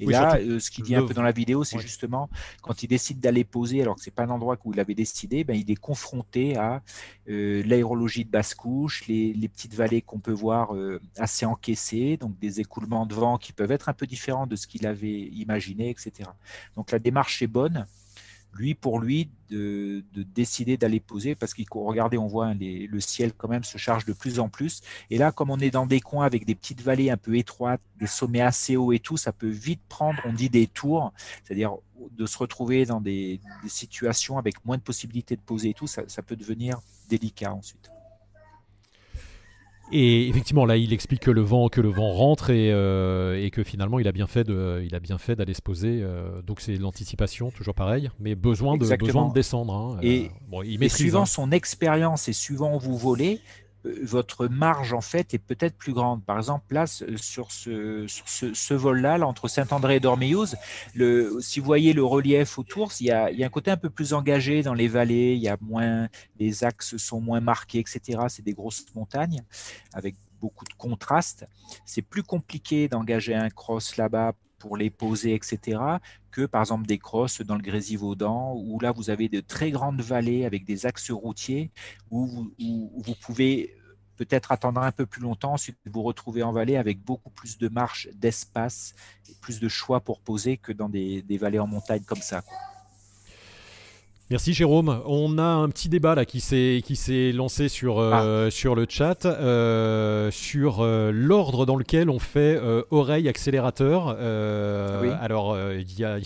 Et 0.00 0.06
là, 0.06 0.36
euh, 0.36 0.58
ce 0.58 0.70
qu'il 0.70 0.84
dit 0.84 0.94
un 0.94 1.06
peu 1.06 1.14
dans 1.14 1.22
la 1.22 1.32
vidéo, 1.32 1.64
c'est 1.64 1.78
justement 1.78 2.28
quand 2.62 2.82
il 2.82 2.88
décide 2.88 3.20
d'aller 3.20 3.44
poser, 3.44 3.82
alors 3.82 3.96
que 3.96 4.02
c'est 4.02 4.10
pas 4.10 4.24
un 4.24 4.30
endroit 4.30 4.56
où 4.64 4.72
il 4.72 4.80
avait 4.80 4.94
décidé, 4.94 5.44
ben, 5.44 5.54
il 5.54 5.70
est 5.70 5.76
confronté 5.76 6.56
à 6.56 6.82
euh, 7.28 7.62
l'aérologie 7.64 8.24
de 8.24 8.30
basse 8.30 8.54
couche, 8.54 9.06
les, 9.06 9.34
petites 9.48 9.74
vallées 9.74 10.00
qu'on 10.00 10.20
peut 10.20 10.32
voir 10.32 10.74
euh, 10.74 11.00
assez 11.16 11.44
encaissées, 11.44 12.16
donc 12.16 12.38
des 12.38 12.60
écoulements 12.60 13.06
de 13.06 13.14
vent 13.14 13.38
qui 13.38 13.52
peuvent 13.52 13.72
être 13.72 13.88
un 13.88 13.92
peu 13.92 14.06
différents 14.06 14.46
de 14.46 14.56
ce 14.56 14.66
qu'il 14.66 14.86
avait 14.86 15.20
imaginé, 15.32 15.90
etc. 15.90 16.30
Donc 16.76 16.90
la 16.90 16.98
démarche 16.98 17.42
est 17.42 17.46
bonne 17.46 17.86
lui, 18.52 18.74
pour 18.74 19.00
lui, 19.00 19.28
de, 19.50 20.04
décider 20.34 20.76
d'aller 20.76 21.00
poser, 21.00 21.34
parce 21.34 21.54
qu'il 21.54 21.66
regardez, 21.70 22.18
on 22.18 22.26
voit 22.26 22.48
hein, 22.48 22.58
le 22.58 23.00
ciel 23.00 23.32
quand 23.32 23.48
même 23.48 23.64
se 23.64 23.78
charge 23.78 24.04
de 24.04 24.12
plus 24.12 24.38
en 24.38 24.48
plus. 24.48 24.80
Et 25.10 25.18
là, 25.18 25.32
comme 25.32 25.50
on 25.50 25.58
est 25.58 25.70
dans 25.70 25.86
des 25.86 26.00
coins 26.00 26.24
avec 26.24 26.44
des 26.44 26.54
petites 26.54 26.82
vallées 26.82 27.10
un 27.10 27.16
peu 27.16 27.36
étroites, 27.36 27.80
des 27.98 28.06
sommets 28.06 28.40
assez 28.40 28.76
hauts 28.76 28.92
et 28.92 28.98
tout, 28.98 29.16
ça 29.16 29.32
peut 29.32 29.48
vite 29.48 29.80
prendre, 29.88 30.20
on 30.24 30.32
dit 30.32 30.50
des 30.50 30.66
tours, 30.66 31.12
c'est-à-dire 31.44 31.76
de 32.12 32.26
se 32.26 32.38
retrouver 32.38 32.86
dans 32.86 33.00
des, 33.00 33.40
situations 33.66 34.38
avec 34.38 34.64
moins 34.64 34.76
de 34.76 34.82
possibilités 34.82 35.36
de 35.36 35.42
poser 35.42 35.70
et 35.70 35.74
tout, 35.74 35.86
ça 35.86 36.22
peut 36.22 36.36
devenir 36.36 36.80
délicat 37.08 37.52
ensuite. 37.52 37.90
Et 39.92 40.28
effectivement, 40.28 40.64
là, 40.64 40.76
il 40.76 40.92
explique 40.92 41.20
que 41.20 41.30
le 41.30 41.40
vent, 41.40 41.68
que 41.68 41.80
le 41.80 41.88
vent 41.88 42.12
rentre 42.12 42.50
et, 42.50 42.70
euh, 42.72 43.42
et 43.42 43.50
que 43.50 43.64
finalement, 43.64 43.98
il 43.98 44.06
a 44.06 44.12
bien 44.12 44.26
fait 44.26 44.44
de, 44.44 44.82
il 44.84 44.94
a 44.94 45.00
bien 45.00 45.18
fait 45.18 45.34
d'aller 45.36 45.54
se 45.54 45.62
poser. 45.62 46.00
Euh, 46.02 46.42
donc 46.42 46.60
c'est 46.60 46.76
l'anticipation, 46.76 47.50
toujours 47.50 47.74
pareil, 47.74 48.10
mais 48.20 48.34
besoin 48.34 48.76
de, 48.76 48.96
besoin 48.96 49.28
de 49.28 49.34
descendre. 49.34 49.74
Hein. 49.74 49.98
Et, 50.02 50.26
euh, 50.26 50.28
bon, 50.48 50.62
il 50.62 50.78
maîtrise, 50.78 50.94
suivant 50.94 51.22
hein. 51.22 51.26
son 51.26 51.50
expérience 51.50 52.28
et 52.28 52.32
suivant 52.32 52.76
où 52.76 52.78
vous 52.78 52.96
volez, 52.96 53.40
euh, 53.40 53.69
votre 53.84 54.46
marge 54.46 54.92
en 54.92 55.00
fait 55.00 55.34
est 55.34 55.38
peut-être 55.38 55.76
plus 55.76 55.92
grande. 55.92 56.24
Par 56.24 56.36
exemple, 56.38 56.74
là, 56.74 56.86
sur 56.86 57.50
ce, 57.50 58.74
vol-là, 58.74 59.18
entre 59.26 59.48
Saint-André 59.48 59.96
et 59.96 60.00
Dormillouz, 60.00 60.56
si 61.40 61.60
vous 61.60 61.66
voyez 61.66 61.92
le 61.92 62.04
relief 62.04 62.58
autour, 62.58 62.92
il 63.00 63.06
y, 63.06 63.10
a, 63.10 63.30
il 63.30 63.38
y, 63.38 63.42
a, 63.42 63.46
un 63.46 63.50
côté 63.50 63.70
un 63.70 63.76
peu 63.76 63.90
plus 63.90 64.12
engagé 64.12 64.62
dans 64.62 64.74
les 64.74 64.88
vallées, 64.88 65.34
il 65.34 65.42
y 65.42 65.48
a 65.48 65.56
moins, 65.60 66.08
les 66.38 66.64
axes 66.64 66.96
sont 66.96 67.20
moins 67.20 67.40
marqués, 67.40 67.78
etc. 67.78 68.20
C'est 68.28 68.44
des 68.44 68.54
grosses 68.54 68.84
montagnes 68.94 69.42
avec 69.92 70.16
beaucoup 70.40 70.64
de 70.64 70.72
contraste. 70.74 71.46
C'est 71.84 72.02
plus 72.02 72.22
compliqué 72.22 72.88
d'engager 72.88 73.34
un 73.34 73.50
cross 73.50 73.96
là-bas 73.96 74.32
pour 74.60 74.76
les 74.76 74.90
poser, 74.90 75.34
etc., 75.34 75.80
que 76.30 76.46
par 76.46 76.60
exemple 76.60 76.86
des 76.86 76.98
crosses 76.98 77.40
dans 77.40 77.56
le 77.56 77.62
Grésivaudan, 77.62 78.54
où 78.54 78.78
là 78.78 78.92
vous 78.92 79.10
avez 79.10 79.28
de 79.28 79.40
très 79.40 79.72
grandes 79.72 80.00
vallées 80.00 80.44
avec 80.44 80.64
des 80.64 80.86
axes 80.86 81.10
routiers, 81.10 81.72
où 82.10 82.52
vous, 82.58 83.14
pouvez 83.20 83.74
peut-être 84.16 84.52
attendre 84.52 84.82
un 84.82 84.92
peu 84.92 85.06
plus 85.06 85.22
longtemps, 85.22 85.54
ensuite 85.54 85.78
vous 85.86 86.02
retrouvez 86.02 86.44
en 86.44 86.52
vallée 86.52 86.76
avec 86.76 87.02
beaucoup 87.02 87.30
plus 87.30 87.58
de 87.58 87.68
marche, 87.68 88.08
d'espace, 88.14 88.94
plus 89.40 89.58
de 89.58 89.68
choix 89.68 90.00
pour 90.00 90.20
poser 90.20 90.58
que 90.58 90.72
dans 90.72 90.88
des, 90.88 91.24
vallées 91.40 91.58
en 91.58 91.66
montagne 91.66 92.04
comme 92.06 92.22
ça. 92.22 92.44
Merci 94.30 94.54
Jérôme. 94.54 95.00
On 95.06 95.38
a 95.38 95.42
un 95.42 95.68
petit 95.70 95.88
débat 95.88 96.14
là 96.14 96.24
qui 96.24 96.38
s'est 96.38 96.82
qui 96.84 96.94
s'est 96.94 97.32
lancé 97.32 97.68
sur 97.68 97.98
euh, 97.98 98.46
ah. 98.46 98.50
sur 98.52 98.76
le 98.76 98.86
chat 98.88 99.26
euh, 99.26 100.30
sur 100.30 100.82
euh, 100.82 101.10
l'ordre 101.12 101.66
dans 101.66 101.74
lequel 101.74 102.08
on 102.08 102.20
fait 102.20 102.56
oreille 102.92 103.28
accélérateur. 103.28 104.10
Alors 105.20 105.58
il 105.72 105.98
y, 105.98 106.04
a 106.04 106.18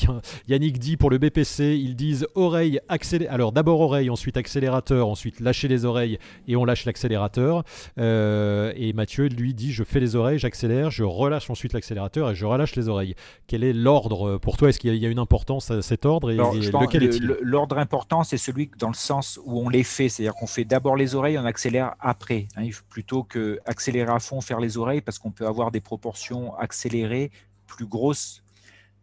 Yannick 0.49 0.79
dit 0.79 0.99
pour 0.99 1.09
le 1.09 1.17
BPC 1.17 1.79
ils 1.83 1.97
disent 1.97 2.27
oreille 2.35 2.79
accélérateur. 2.91 3.35
Alors 3.35 3.53
d'abord 3.53 3.81
oreille, 3.81 4.11
ensuite 4.11 4.37
accélérateur, 4.37 5.09
ensuite 5.09 5.41
lâcher 5.41 5.69
les 5.69 5.87
oreilles 5.87 6.19
et 6.47 6.57
on 6.57 6.67
lâche 6.67 6.85
l'accélérateur. 6.85 7.65
et 7.97 8.93
Mathieu 8.95 9.29
lui 9.29 9.55
dit 9.55 9.73
je 9.73 9.83
fais 9.83 10.01
les 10.01 10.15
oreilles, 10.15 10.39
j'accélère, 10.39 10.91
je 10.91 11.05
relâche 11.05 11.49
ensuite 11.49 11.73
l'accélérateur 11.73 12.33
et 12.33 12.35
je 12.35 12.45
relâche 12.45 12.77
les 12.77 12.91
oreilles. 12.91 13.15
Quel 13.47 13.65
est 13.65 13.73
l'ordre 13.73 14.37
pour 14.37 14.59
toi? 14.59 14.69
Est-ce 14.69 14.79
qu'il 14.79 14.95
y, 14.95 15.07
a 15.07 15.09
une 15.09 15.19
importance 15.19 15.71
à 15.71 15.81
cet 15.81 16.05
ordre 16.05 16.31
et, 16.31 16.37
lequel 16.37 17.05
est-il? 17.05 17.39
L'ordre 17.41 17.79
important, 17.79 17.94
c'est 18.25 18.39
celui 18.39 18.71
dans 18.79 18.89
le 18.89 18.95
sens 18.95 19.39
où 19.45 19.61
on 19.61 19.69
les 19.69 19.85
fait, 19.85 20.09
c'est-à-dire 20.09 20.35
qu'on 20.35 20.47
fait 20.47 20.65
d'abord 20.65 20.97
les 20.97 21.15
oreilles, 21.15 21.39
on 21.39 21.45
accélère 21.45 21.95
après, 22.01 22.49
hein, 22.57 22.69
plutôt 22.89 23.23
que 23.23 23.61
accélérer 23.67 24.11
à 24.11 24.19
fond, 24.19 24.41
faire 24.41 24.61
les 24.61 24.77
oreilles, 24.77 25.01
parce 25.01 25.19
qu'on 25.19 25.31
peut 25.31 25.47
avoir 25.47 25.71
des 25.71 25.81
proportions 25.81 26.55
accélérées 26.57 27.31
plus 27.67 27.87
grosses. 27.87 28.43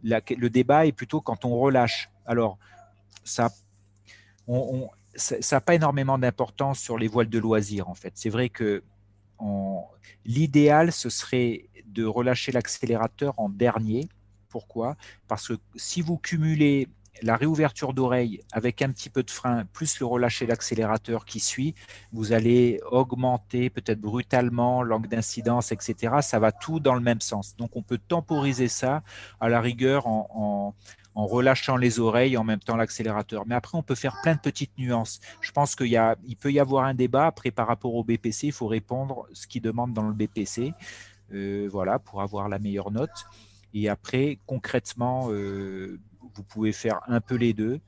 le 0.04 0.50
débat 0.50 0.86
est 0.86 0.92
plutôt 0.92 1.22
quand 1.22 1.46
on 1.46 1.58
relâche. 1.60 2.10
Alors, 2.26 2.58
ça 3.24 3.50
n'a 5.52 5.62
pas 5.62 5.76
énormément 5.76 6.18
d'importance 6.18 6.80
sur 6.80 6.98
les 6.98 7.08
voiles 7.08 7.30
de 7.30 7.40
loisirs, 7.40 7.88
en 7.90 7.96
fait. 7.96 8.14
C'est 8.16 8.30
vrai 8.30 8.50
que 8.50 8.84
l'idéal, 10.26 10.92
ce 10.92 11.10
serait 11.10 11.70
de 11.86 12.06
relâcher 12.06 12.52
l'accélérateur 12.52 13.34
en 13.38 13.50
dernier. 13.50 14.08
Pourquoi? 14.50 14.96
Parce 15.28 15.48
que 15.48 15.54
si 15.76 16.02
vous 16.02 16.18
cumulez 16.18 16.88
la 17.22 17.36
réouverture 17.36 17.94
d'oreille 17.94 18.42
avec 18.52 18.82
un 18.82 18.90
petit 18.92 19.10
peu 19.10 19.24
de 19.24 19.30
frein, 19.30 19.66
plus 19.74 20.00
le 20.00 20.06
relâcher 20.06 20.46
l'accélérateur 20.46 21.26
qui 21.26 21.40
suit, 21.40 21.76
vous 22.12 22.34
allez 22.34 22.80
augmenter 22.90 23.70
peut-être 23.70 24.00
brutalement 24.00 24.82
l'angle 24.84 25.08
d'incidence, 25.08 25.72
etc. 25.72 26.16
Ça 26.22 26.40
va 26.40 26.52
tout 26.52 26.80
dans 26.80 26.96
le 26.96 27.02
même 27.02 27.22
sens. 27.22 27.56
Donc 27.58 27.76
on 27.76 27.84
peut 27.84 28.00
temporiser 28.00 28.68
ça 28.68 29.04
à 29.40 29.50
la 29.50 29.62
rigueur 29.62 30.08
en, 30.08 30.74
relâchant 31.14 31.76
les 31.76 32.00
oreilles 32.00 32.38
en 32.38 32.44
même 32.44 32.60
temps 32.60 32.78
l'accélérateur. 32.78 33.46
Mais 33.46 33.56
après, 33.56 33.78
on 33.78 33.84
peut 33.84 33.96
faire 33.96 34.16
plein 34.24 34.36
de 34.36 34.40
petites 34.40 34.78
nuances. 34.78 35.20
Je 35.42 35.52
pense 35.52 35.76
qu'il 35.76 36.16
il 36.26 36.38
peut 36.38 36.52
y 36.52 36.60
avoir 36.60 36.86
un 36.86 36.94
débat. 36.94 37.28
Après, 37.28 37.52
par 37.52 37.68
rapport 37.68 37.94
au 37.94 38.04
BPC, 38.04 38.48
il 38.48 38.54
faut 38.54 38.68
répondre 38.68 39.28
ce 39.34 39.46
qu'il 39.46 39.62
demande 39.62 39.94
dans 39.94 40.08
le 40.08 40.14
BPC. 40.14 40.74
Euh, 41.34 41.68
voilà, 41.72 42.00
pour 42.00 42.22
avoir 42.22 42.50
la 42.50 42.60
meilleure 42.60 42.92
note. 42.92 43.26
Et 43.74 43.88
après, 43.88 44.40
concrètement, 44.46 45.28
euh, 45.32 46.00
vous 46.36 46.44
pouvez 46.44 46.72
faire 46.72 47.00
un 47.08 47.22
peu 47.22 47.36
les 47.36 47.54
deux. 47.54 47.80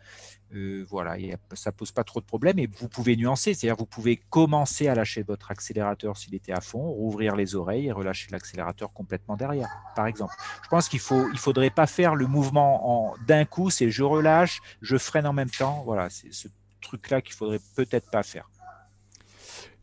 Euh, 0.56 0.86
voilà, 0.88 1.18
et 1.18 1.36
ça 1.54 1.72
pose 1.72 1.92
pas 1.92 2.04
trop 2.04 2.20
de 2.20 2.26
problèmes 2.26 2.60
et 2.60 2.68
vous 2.68 2.88
pouvez 2.88 3.16
nuancer, 3.16 3.56
c'est-à-dire 3.56 3.76
vous 3.76 3.88
pouvez 3.88 4.18
commencer 4.30 4.88
à 4.88 4.94
lâcher 4.94 5.24
votre 5.24 5.50
accélérateur 5.50 6.16
s'il 6.16 6.36
était 6.36 6.52
à 6.52 6.62
fond, 6.62 6.92
rouvrir 6.92 7.36
les 7.36 7.56
oreilles 7.56 7.88
et 7.88 7.92
relâcher 7.92 8.28
l'accélérateur 8.30 8.94
complètement 8.94 9.36
derrière, 9.36 9.70
par 9.96 10.06
exemple. 10.06 10.34
Je 10.64 10.70
pense 10.70 10.90
qu'il 10.90 11.00
faut, 11.00 11.28
il 11.32 11.40
faudrait 11.40 11.72
pas 11.72 11.88
faire 11.88 12.14
le 12.14 12.28
mouvement 12.28 13.16
d'un 13.26 13.46
coup, 13.46 13.72
c'est 13.72 13.90
je 13.90 14.04
relâche, 14.04 14.62
je 14.84 14.98
freine 14.98 15.26
en 15.26 15.34
même 15.34 15.50
temps. 15.50 15.82
Voilà, 15.86 16.12
c'est 16.12 16.32
ce 16.32 16.48
truc-là 16.82 17.22
qu'il 17.22 17.34
faudrait 17.34 17.62
peut-être 17.76 18.12
pas 18.12 18.22
faire. 18.22 18.48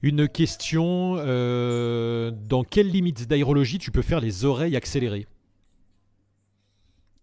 Une 0.02 0.28
question 0.28 1.16
euh, 1.18 2.30
dans 2.30 2.62
quelles 2.62 2.90
limites 2.90 3.26
d'aérologie 3.28 3.78
tu 3.78 3.90
peux 3.90 4.02
faire 4.02 4.20
les 4.20 4.44
oreilles 4.44 4.76
accélérées? 4.76 5.26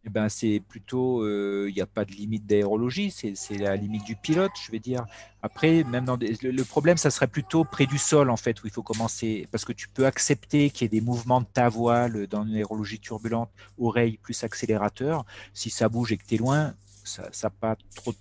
Eh 0.07 0.09
ben, 0.09 0.29
c'est 0.29 0.61
plutôt, 0.69 1.25
il 1.25 1.29
euh, 1.29 1.69
n'y 1.69 1.81
a 1.81 1.85
pas 1.85 2.05
de 2.05 2.13
limite 2.13 2.45
d'aérologie, 2.45 3.11
c'est 3.11 3.57
la 3.57 3.75
limite 3.75 4.05
du 4.05 4.15
pilote, 4.15 4.53
je 4.65 4.71
vais 4.71 4.79
dire. 4.79 5.05
Après, 5.41 5.84
même 5.84 6.05
dans 6.05 6.15
le, 6.15 6.63
problème, 6.63 6.95
ça 6.95 7.11
serait 7.11 7.27
plutôt 7.27 7.65
près 7.65 7.85
du 7.85 7.97
sol, 7.97 8.29
en 8.29 8.38
fait, 8.38 8.63
où 8.63 8.67
il 8.67 8.71
faut 8.71 8.84
commencer, 8.84 9.49
parce 9.51 9.65
que 9.65 9.73
tu 9.73 9.89
peux 9.89 10.05
accepter 10.05 10.69
qu'il 10.69 10.85
y 10.85 10.85
ait 10.85 10.99
des 10.99 11.05
mouvements 11.05 11.41
de 11.41 11.45
ta 11.45 11.67
voile 11.67 12.25
dans 12.27 12.45
une 12.45 12.55
aérologie 12.55 13.01
turbulente, 13.01 13.49
oreille 13.77 14.17
plus 14.17 14.45
accélérateur. 14.45 15.25
Si 15.53 15.69
ça 15.69 15.89
bouge 15.89 16.13
et 16.13 16.17
que 16.17 16.25
tu 16.25 16.35
es 16.35 16.38
loin, 16.38 16.73
ça 17.03 17.29
n'a 17.43 17.49
pas 17.49 17.75
trop, 17.93 18.13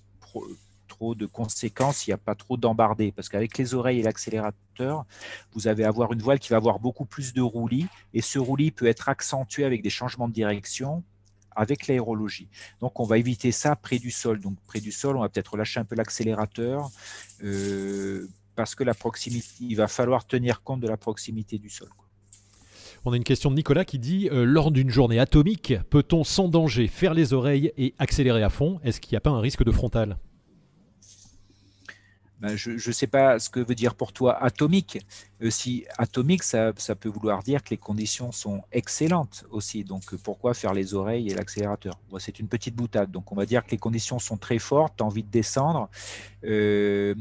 trop, 0.88 1.14
de 1.14 1.26
conséquences, 1.26 2.08
il 2.08 2.10
n'y 2.10 2.14
a 2.14 2.18
pas 2.18 2.34
trop 2.34 2.56
d'embardé, 2.56 3.12
parce 3.12 3.28
qu'avec 3.28 3.56
les 3.58 3.74
oreilles 3.74 4.00
et 4.00 4.02
l'accélérateur, 4.02 5.04
vous 5.52 5.68
allez 5.68 5.84
avoir 5.84 6.12
une 6.12 6.20
voile 6.20 6.40
qui 6.40 6.48
va 6.48 6.56
avoir 6.56 6.80
beaucoup 6.80 7.04
plus 7.04 7.32
de 7.32 7.42
roulis, 7.42 7.86
et 8.12 8.22
ce 8.22 8.40
roulis 8.40 8.72
peut 8.72 8.86
être 8.86 9.08
accentué 9.08 9.64
avec 9.64 9.82
des 9.82 9.90
changements 9.90 10.26
de 10.26 10.32
direction 10.32 11.04
avec 11.56 11.86
l'aérologie. 11.86 12.48
Donc, 12.80 13.00
on 13.00 13.04
va 13.04 13.18
éviter 13.18 13.52
ça 13.52 13.76
près 13.76 13.98
du 13.98 14.10
sol. 14.10 14.40
Donc, 14.40 14.56
près 14.66 14.80
du 14.80 14.92
sol, 14.92 15.16
on 15.16 15.20
va 15.20 15.28
peut-être 15.28 15.52
relâcher 15.52 15.80
un 15.80 15.84
peu 15.84 15.96
l'accélérateur 15.96 16.90
euh, 17.42 18.28
parce 18.54 18.74
que 18.74 18.84
la 18.84 18.94
proximité, 18.94 19.48
il 19.60 19.74
va 19.74 19.88
falloir 19.88 20.26
tenir 20.26 20.62
compte 20.62 20.80
de 20.80 20.88
la 20.88 20.96
proximité 20.96 21.58
du 21.58 21.70
sol. 21.70 21.88
On 23.04 23.12
a 23.12 23.16
une 23.16 23.24
question 23.24 23.50
de 23.50 23.56
Nicolas 23.56 23.84
qui 23.84 23.98
dit 23.98 24.28
euh, 24.32 24.44
Lors 24.44 24.70
d'une 24.70 24.90
journée 24.90 25.20
atomique, 25.20 25.74
peut-on 25.90 26.24
sans 26.24 26.48
danger 26.48 26.88
faire 26.88 27.14
les 27.14 27.32
oreilles 27.32 27.72
et 27.76 27.94
accélérer 27.98 28.42
à 28.42 28.50
fond? 28.50 28.80
Est-ce 28.82 29.00
qu'il 29.00 29.12
n'y 29.12 29.18
a 29.18 29.20
pas 29.20 29.30
un 29.30 29.40
risque 29.40 29.64
de 29.64 29.70
frontal? 29.70 30.18
Ben, 32.40 32.54
je 32.54 32.72
ne 32.72 32.92
sais 32.92 33.06
pas 33.06 33.38
ce 33.38 33.48
que 33.48 33.60
veut 33.60 33.74
dire 33.74 33.94
pour 33.94 34.12
toi 34.12 34.42
atomique. 34.42 34.98
Euh, 35.42 35.50
si 35.50 35.86
atomique, 35.96 36.42
ça, 36.42 36.72
peut 36.98 37.08
vouloir 37.08 37.42
dire 37.42 37.62
que 37.62 37.70
les 37.70 37.78
conditions 37.78 38.30
sont 38.30 38.62
excellentes 38.72 39.46
aussi. 39.50 39.84
Donc 39.84 40.12
euh, 40.12 40.18
pourquoi 40.22 40.52
faire 40.52 40.74
les 40.74 40.94
oreilles 40.94 41.30
et 41.30 41.34
l'accélérateur? 41.34 41.98
C'est 42.18 42.38
une 42.38 42.48
petite 42.48 42.74
boutade. 42.74 43.10
Donc 43.10 43.32
on 43.32 43.34
va 43.34 43.46
dire 43.46 43.64
que 43.64 43.70
les 43.70 43.78
conditions 43.78 44.18
sont 44.18 44.36
très 44.36 44.58
fortes, 44.58 44.94
tu 44.98 45.02
as 45.02 45.06
envie 45.06 45.22
de 45.22 45.30
descendre. 45.30 45.88
Euh, 46.44 47.14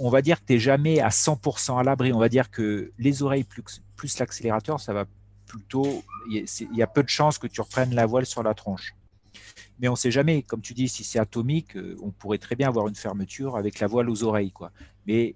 on 0.00 0.10
va 0.10 0.20
dire 0.20 0.40
que 0.40 0.46
tu 0.46 0.54
n'es 0.54 0.58
jamais 0.58 1.00
à 1.00 1.10
100% 1.10 1.78
à 1.78 1.84
l'abri. 1.84 2.12
On 2.12 2.18
va 2.18 2.28
dire 2.28 2.50
que 2.50 2.92
les 2.98 3.22
oreilles 3.22 3.44
plus, 3.44 4.18
l'accélérateur, 4.18 4.80
ça 4.80 4.94
va 4.94 5.04
plutôt. 5.46 6.02
Il 6.28 6.44
y 6.72 6.82
a 6.82 6.86
peu 6.88 7.04
de 7.04 7.08
chances 7.08 7.38
que 7.38 7.46
tu 7.46 7.60
reprennes 7.60 7.94
la 7.94 8.06
voile 8.06 8.26
sur 8.26 8.42
la 8.42 8.54
tronche 8.54 8.94
mais 9.78 9.88
on 9.88 9.92
ne 9.92 9.96
sait 9.96 10.10
jamais. 10.10 10.42
Comme 10.42 10.60
tu 10.60 10.74
dis, 10.74 10.88
si 10.88 11.04
c'est 11.04 11.18
atomique, 11.18 11.76
euh, 11.76 11.96
on 12.02 12.10
pourrait 12.10 12.38
très 12.38 12.56
bien 12.56 12.68
avoir 12.68 12.88
une 12.88 12.94
fermeture 12.94 13.56
avec 13.56 13.80
la 13.80 13.86
voile 13.86 14.08
aux 14.10 14.24
oreilles. 14.24 14.52
Quoi. 14.52 14.72
Mais 15.06 15.34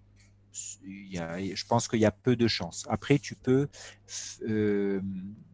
je 0.53 1.67
pense 1.67 1.89
qu'il 1.89 2.01
y 2.01 2.07
a 2.07 2.11
peu 2.11 2.37
de 2.37 2.49
chances. 2.49 2.85
Après, 2.89 3.19
tu 3.19 3.35
peux. 3.35 3.69
Euh, 4.49 5.01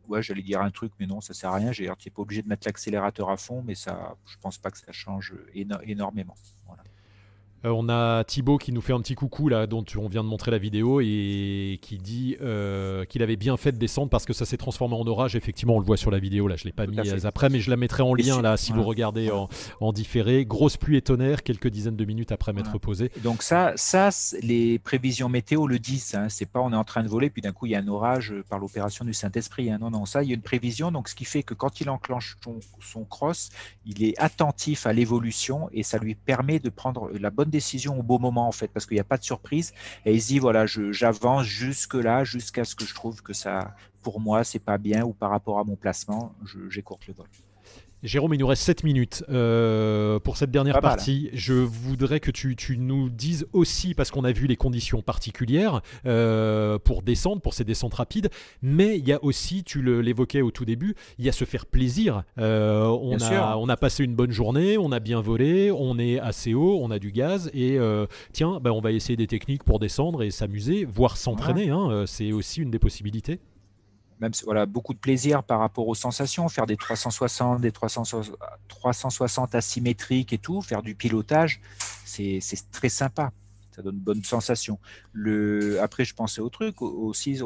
ouais, 0.09 0.23
j'allais 0.23 0.43
dire 0.43 0.61
un 0.61 0.71
truc, 0.71 0.93
mais 0.99 1.07
non, 1.07 1.21
ça 1.21 1.35
sert 1.35 1.51
à 1.51 1.57
rien. 1.57 1.71
Tu 1.73 1.83
n'es 1.83 2.11
pas 2.11 2.23
obligé 2.23 2.43
de 2.43 2.49
mettre 2.49 2.67
l'accélérateur 2.67 3.31
à 3.31 3.37
fond, 3.37 3.63
mais 3.65 3.75
ça, 3.75 4.17
je 4.27 4.37
ne 4.37 4.41
pense 4.41 4.59
pas 4.59 4.71
que 4.71 4.79
ça 4.79 4.93
change 4.93 5.35
énormément. 5.55 6.37
Euh, 7.65 7.71
on 7.71 7.89
a 7.89 8.25
Thibaut 8.25 8.59
qui 8.59 8.73
nous 8.73 8.81
fait 8.81 8.93
un 8.93 9.01
petit 9.01 9.15
coucou 9.15 9.49
là, 9.49 9.67
dont 9.67 9.85
on 9.97 10.09
vient 10.09 10.23
de 10.23 10.29
montrer 10.29 10.51
la 10.51 10.59
vidéo 10.59 11.01
et 11.01 11.79
qui 11.81 11.99
dit 11.99 12.37
euh, 12.41 13.05
qu'il 13.05 13.23
avait 13.23 13.37
bien 13.37 13.57
fait 13.57 13.73
de 13.73 13.79
descendre 13.79 14.11
parce 14.11 14.27
que 14.27 14.33
ça 14.33 14.45
s'est 14.45 14.57
transformé 14.57 14.95
en 14.95 15.07
orage. 15.07 15.37
Effectivement, 15.37 15.77
on 15.77 15.81
le 15.81 15.87
voit 15.87 15.97
sur 15.97 16.11
la 16.11 16.19
vidéo 16.19 16.49
là, 16.49 16.57
je 16.57 16.65
l'ai 16.65 16.73
pas 16.73 16.87
mis 16.87 16.99
après, 17.25 17.49
mais 17.49 17.61
je 17.61 17.71
la 17.71 17.77
mettrai 17.77 18.03
en 18.03 18.15
lien 18.15 18.43
là 18.43 18.57
si 18.57 18.73
vous 18.73 18.83
regardez 18.83 19.31
en, 19.81 19.93
différé. 19.93 20.45
Grosse 20.45 20.77
pluie 20.77 20.97
et 20.97 21.03
tonnerre, 21.03 21.43
quelques 21.43 21.69
dizaines 21.69 21.97
de 21.97 22.05
minutes 22.05 22.33
après 22.33 22.53
m'être 22.53 22.79
posé. 22.79 23.11
Donc 23.23 23.43
ça, 23.43 23.73
ça, 23.77 24.11
les 24.43 24.79
prévisions 24.79 25.29
météo 25.29 25.67
le 25.67 25.79
disent. 25.79 26.15
Hein. 26.15 26.29
C'est 26.29 26.47
pas 26.47 26.61
on 26.61 26.73
est 26.73 26.77
en 26.77 26.85
train 26.85 27.03
de 27.03 27.09
voler 27.09 27.31
puis 27.31 27.43
d'un 27.43 27.53
coup 27.53 27.67
il 27.67 27.73
y 27.73 27.75
a 27.75 27.79
un 27.79 27.89
orage 27.89 28.35
par 28.49 28.59
l'opération 28.59 29.05
du 29.05 29.15
Saint-Esprit. 29.15 29.71
Hein. 29.71 29.79
Non, 29.81 29.91
non, 29.91 30.05
ça 30.05 30.23
il 30.23 30.29
y 30.29 30.33
a 30.33 30.35
une 30.35 30.43
prévision. 30.43 30.93
Donc 30.93 31.09
ce 31.09 31.15
qui 31.15 31.25
fait 31.25 31.43
que 31.43 31.55
quand 31.55 31.81
il 31.81 31.89
enclenche 31.89 32.37
son 32.81 33.05
cross, 33.05 33.51
il 33.87 34.05
est 34.05 34.19
attentif 34.19 34.87
à 34.87 34.93
l'évolution 34.93 35.69
et 35.73 35.83
ça 35.83 35.99
lui 35.99 36.15
permet 36.15 36.59
de 36.59 36.69
prendre 36.69 37.11
la 37.19 37.31
bonne 37.31 37.46
décision 37.51 37.99
au 37.99 38.03
bon 38.03 38.19
moment 38.19 38.49
en 38.49 38.53
fait, 38.53 38.69
parce 38.69 38.87
qu'il 38.87 38.97
n'y 38.97 39.01
a 39.01 39.05
pas 39.05 39.19
de 39.19 39.25
surprise. 39.25 39.73
Et 40.05 40.15
il 40.15 40.23
se 40.23 40.29
dit 40.29 40.39
voilà, 40.39 40.67
j'avance 40.67 41.45
jusque 41.45 41.95
là, 41.95 42.25
jusqu'à 42.25 42.65
ce 42.65 42.75
que 42.75 42.85
je 42.85 42.95
trouve 42.95 43.23
que 43.23 43.33
ça, 43.33 43.75
pour 44.03 44.21
moi, 44.21 44.45
c'est 44.45 44.59
pas 44.61 44.79
bien 44.79 45.05
ou 45.05 45.13
par 45.13 45.31
rapport 45.31 45.59
à 45.59 45.65
mon 45.65 45.77
placement, 45.77 46.35
j'écourte 46.69 47.07
le 47.07 47.15
vol. 47.15 47.27
Jérôme, 48.03 48.35
il 48.35 48.39
nous 48.39 48.47
reste 48.47 48.63
7 48.63 48.85
minutes 48.85 49.25
euh, 49.31 50.21
pour 50.21 50.37
cette 50.37 50.51
dernière 50.51 50.81
partie. 50.81 51.31
Je 51.33 51.55
voudrais 51.55 52.21
que 52.21 52.31
tu, 52.31 52.55
nous 52.79 53.09
dises 53.09 53.47
aussi, 53.53 53.95
parce 53.95 54.11
qu'on 54.11 54.23
a 54.25 54.33
vu 54.33 54.47
les 54.47 54.57
conditions 54.57 55.03
particulières 55.03 55.81
euh, 56.05 56.79
pour 56.79 57.03
descendre, 57.03 57.41
pour 57.41 57.55
ces 57.55 57.65
descentes 57.65 57.95
rapides, 57.95 58.29
mais 58.63 58.99
il 58.99 59.09
y 59.09 59.13
a 59.13 59.25
aussi, 59.25 59.65
tu 59.65 59.83
l'évoquais 60.03 60.43
au 60.43 60.51
tout 60.51 60.65
début, 60.65 60.95
il 61.19 61.25
y 61.25 61.29
a 61.29 61.33
se 61.33 61.45
faire 61.45 61.67
plaisir. 61.67 62.23
Euh, 62.39 62.85
on, 62.85 63.21
a, 63.21 63.57
on, 63.57 63.69
a, 63.69 63.77
passé 63.77 64.05
une 64.05 64.15
bonne 64.15 64.31
journée, 64.31 64.79
on 64.79 64.93
a 64.93 65.01
bien 65.01 65.21
volé, 65.21 65.73
on 65.73 65.99
est 65.99 66.21
assez 66.21 66.55
haut, 66.55 66.79
on 66.81 66.91
a 66.91 66.99
du 66.99 67.13
gaz, 67.13 67.51
et 67.55 67.79
tiens, 68.33 68.61
ben, 68.61 68.71
on 68.71 68.81
va 68.81 68.93
essayer 68.93 69.17
des 69.17 69.27
techniques 69.27 69.65
pour 69.65 69.79
descendre 69.79 70.23
et 70.23 70.31
s'amuser, 70.31 70.85
voire 70.85 71.17
s'entraîner. 71.17 71.71
Hein, 71.71 72.05
c'est 72.07 72.31
aussi 72.33 72.61
une 72.61 72.71
des 72.71 72.79
possibilités 72.79 73.41
voilà, 74.45 74.67
beaucoup 74.67 74.95
de 74.95 74.99
plaisir 74.99 75.43
par 75.43 75.61
rapport 75.61 75.87
aux 75.89 75.95
sensations, 75.95 76.49
faire 76.49 76.67
des 76.67 76.77
360, 76.77 77.61
des 77.61 77.73
360 77.73 79.55
asymétriques 79.55 80.33
et 80.33 80.39
tout, 80.39 80.63
faire 80.63 80.83
du 80.83 80.95
pilotage, 80.95 81.61
c'est 82.05 82.41
très 82.73 82.89
sympa. 82.89 83.33
ça 83.73 83.83
donne 83.83 83.99
bonne 83.99 84.25
sensation. 84.25 84.79
Le, 85.13 85.81
après, 85.83 86.05
je 86.05 86.15
pensais 86.15 86.41
au 86.41 86.49
truc 86.49 86.81
aussi, 86.81 87.41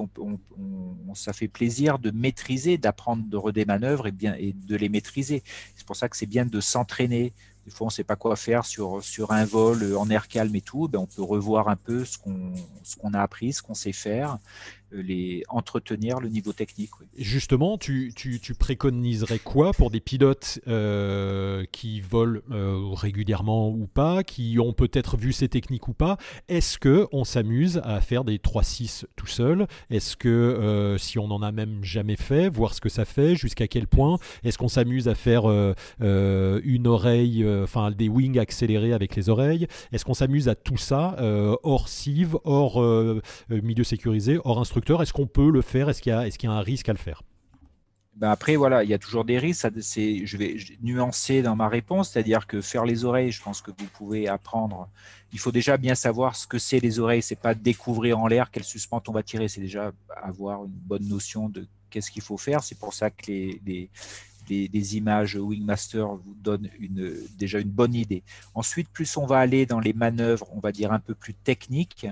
ça 1.14 1.32
fait 1.32 1.48
plaisir 1.48 1.98
de 1.98 2.10
maîtriser, 2.10 2.78
d'apprendre 2.78 3.24
de 3.24 3.50
des 3.50 3.64
manœuvres 3.64 4.06
et, 4.06 4.12
bien, 4.12 4.34
et 4.38 4.52
de 4.52 4.76
les 4.76 4.88
maîtriser. 4.88 5.42
C'est 5.74 5.86
pour 5.86 5.96
ça 5.96 6.08
que 6.08 6.16
c'est 6.16 6.26
bien 6.26 6.46
de 6.46 6.60
s'entraîner. 6.60 7.32
Des 7.66 7.70
fois, 7.70 7.86
on 7.86 7.88
ne 7.88 7.92
sait 7.92 8.04
pas 8.04 8.16
quoi 8.16 8.36
faire 8.36 8.64
sur, 8.64 9.02
sur 9.04 9.32
un 9.32 9.44
vol 9.44 9.94
en 9.96 10.08
air 10.08 10.28
calme 10.28 10.54
et 10.54 10.62
tout. 10.62 10.88
Ben, 10.88 11.00
on 11.00 11.06
peut 11.06 11.22
revoir 11.22 11.68
un 11.68 11.76
peu 11.76 12.04
ce 12.04 12.16
qu'on 12.16 13.12
a 13.12 13.20
appris, 13.20 13.52
ce 13.52 13.62
qu'on 13.62 13.74
sait 13.74 13.92
faire 13.92 14.38
les 14.92 15.42
entretenir 15.48 16.20
le 16.20 16.28
niveau 16.28 16.52
technique. 16.52 16.90
Justement, 17.16 17.78
tu, 17.78 18.12
préconiserais 18.58 19.38
quoi 19.38 19.72
pour 19.72 19.90
des 19.90 20.00
pilotes 20.00 20.60
euh, 20.66 21.64
qui 21.72 22.00
volent 22.00 22.40
euh, 22.50 22.90
régulièrement 22.92 23.70
ou 23.70 23.86
pas, 23.86 24.22
qui 24.24 24.58
ont 24.58 24.72
peut-être 24.72 25.16
vu 25.16 25.32
ces 25.32 25.48
techniques 25.48 25.88
ou 25.88 25.92
pas? 25.92 26.16
Est-ce 26.48 26.78
que 26.78 27.06
on 27.12 27.24
s'amuse 27.24 27.80
à 27.84 28.00
faire 28.00 28.24
des 28.24 28.38
3-6 28.38 29.04
tout 29.16 29.26
seul? 29.26 29.66
Est-ce 29.90 30.16
que 30.16 30.96
si 30.98 31.18
on 31.18 31.28
n'en 31.28 31.42
a 31.42 31.52
même 31.52 31.84
jamais 31.84 32.16
fait, 32.16 32.48
voir 32.48 32.74
ce 32.74 32.80
que 32.80 32.88
ça 32.88 33.04
fait, 33.04 33.36
jusqu'à 33.36 33.68
quel 33.68 33.86
point? 33.86 34.18
Est-ce 34.44 34.58
qu'on 34.58 34.68
s'amuse 34.68 35.08
à 35.08 35.14
faire 35.14 35.44
une 36.00 36.86
oreille, 36.86 37.46
enfin 37.62 37.90
des 37.90 38.08
wings 38.08 38.38
accélérés 38.38 38.92
avec 38.92 39.16
les 39.16 39.28
oreilles? 39.28 39.66
Est-ce 39.92 40.04
qu'on 40.04 40.14
s'amuse 40.14 40.48
à 40.48 40.54
tout 40.54 40.76
ça 40.78 41.16
hors 41.62 41.88
cive, 41.88 42.36
hors 42.44 42.82
milieu 43.48 43.84
sécurisé, 43.84 44.38
hors 44.44 44.58
instruction 44.58 44.79
est-ce 44.88 45.12
qu'on 45.12 45.26
peut 45.26 45.50
le 45.50 45.62
faire? 45.62 45.88
Est-ce 45.88 46.02
qu'il 46.02 46.12
y, 46.12 46.46
a 46.46 46.52
un 46.52 46.60
risque 46.60 46.88
à 46.88 46.92
le 46.92 46.98
faire? 46.98 47.22
Ben 48.16 48.30
après, 48.30 48.56
voilà, 48.56 48.84
il 48.84 48.90
y 48.90 48.94
a 48.94 48.98
toujours 48.98 49.24
des 49.24 49.38
risques. 49.38 49.66
je 49.74 50.36
vais 50.36 50.56
nuancer 50.82 51.42
dans 51.42 51.56
ma 51.56 51.68
réponse, 51.68 52.10
c'est-à-dire 52.10 52.46
que 52.46 52.60
faire 52.60 52.84
les 52.84 53.04
oreilles, 53.04 53.30
je 53.30 53.42
pense 53.42 53.62
que 53.62 53.70
vous 53.70 53.86
pouvez 53.86 54.28
apprendre. 54.28 54.88
Il 55.32 55.38
faut 55.38 55.52
déjà 55.52 55.76
bien 55.76 55.94
savoir 55.94 56.36
ce 56.36 56.46
que 56.46 56.58
c'est 56.58 56.80
les 56.80 56.98
oreilles. 56.98 57.22
C'est 57.22 57.40
pas 57.40 57.54
découvrir 57.54 58.18
en 58.18 58.26
l'air 58.26 58.50
quelle 58.50 58.64
suspente 58.64 59.08
on 59.08 59.12
va 59.12 59.22
tirer. 59.22 59.48
C'est 59.48 59.60
déjà 59.60 59.92
avoir 60.22 60.64
une 60.64 60.72
bonne 60.72 61.08
notion 61.08 61.48
de 61.48 61.66
qu'est-ce 61.88 62.10
qu'il 62.10 62.22
faut 62.22 62.36
faire. 62.36 62.62
C'est 62.62 62.78
pour 62.78 62.94
ça 62.94 63.10
que 63.10 63.26
les, 63.26 63.90
des, 64.50 64.96
images 64.96 65.36
Wingmaster 65.36 66.06
vous 66.06 66.34
donnent 66.34 66.70
une, 66.78 67.14
déjà 67.38 67.58
une 67.58 67.70
bonne 67.70 67.94
idée. 67.94 68.22
Ensuite, 68.54 68.88
plus 68.88 69.16
on 69.16 69.26
va 69.26 69.38
aller 69.38 69.66
dans 69.66 69.80
les 69.80 69.92
manœuvres, 69.92 70.46
on 70.52 70.60
va 70.60 70.72
dire 70.72 70.92
un 70.92 70.98
peu 70.98 71.14
plus 71.14 71.34
techniques, 71.34 72.06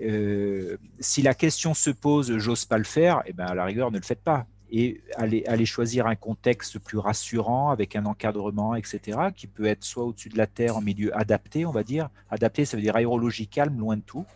euh, 0.00 0.76
si 1.00 1.22
la 1.22 1.34
question 1.34 1.74
se 1.74 1.90
pose, 1.90 2.36
j'ose 2.38 2.64
pas 2.64 2.78
le 2.78 2.84
faire, 2.84 3.18
et 3.26 3.30
eh 3.30 3.32
ben 3.32 3.46
à 3.46 3.54
la 3.54 3.64
rigueur, 3.64 3.90
ne 3.90 3.98
le 3.98 4.04
faites 4.04 4.22
pas 4.22 4.46
et 4.70 5.00
aller, 5.14 5.44
aller, 5.46 5.64
choisir 5.64 6.06
un 6.06 6.16
contexte 6.16 6.78
plus 6.78 6.98
rassurant 6.98 7.70
avec 7.70 7.94
un 7.94 8.04
encadrement, 8.04 8.74
etc., 8.74 9.18
qui 9.34 9.46
peut 9.46 9.66
être 9.66 9.84
soit 9.84 10.04
au-dessus 10.04 10.28
de 10.28 10.36
la 10.36 10.46
terre 10.46 10.76
en 10.76 10.80
milieu 10.80 11.16
adapté, 11.16 11.64
on 11.66 11.70
va 11.70 11.84
dire. 11.84 12.08
Adapté, 12.30 12.64
ça 12.64 12.76
veut 12.76 12.82
dire 12.82 12.96
aérologie 12.96 13.46
calme, 13.46 13.78
loin 13.78 13.96
de 13.96 14.02
tout. 14.02 14.26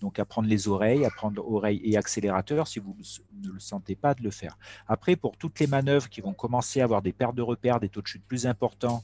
Donc, 0.00 0.18
apprendre 0.18 0.48
les 0.48 0.68
oreilles, 0.68 1.04
apprendre 1.04 1.46
oreilles 1.46 1.80
et 1.84 1.96
accélérateur 1.96 2.68
si 2.68 2.78
vous 2.78 2.96
ne 3.42 3.50
le 3.50 3.60
sentez 3.60 3.94
pas 3.94 4.14
de 4.14 4.22
le 4.22 4.30
faire. 4.30 4.58
Après, 4.86 5.16
pour 5.16 5.36
toutes 5.36 5.60
les 5.60 5.66
manœuvres 5.66 6.08
qui 6.08 6.20
vont 6.20 6.34
commencer 6.34 6.80
à 6.80 6.84
avoir 6.84 7.02
des 7.02 7.12
pertes 7.12 7.34
de 7.34 7.42
repères, 7.42 7.80
des 7.80 7.88
taux 7.88 8.02
de 8.02 8.06
chute 8.06 8.24
plus 8.26 8.46
importants, 8.46 9.02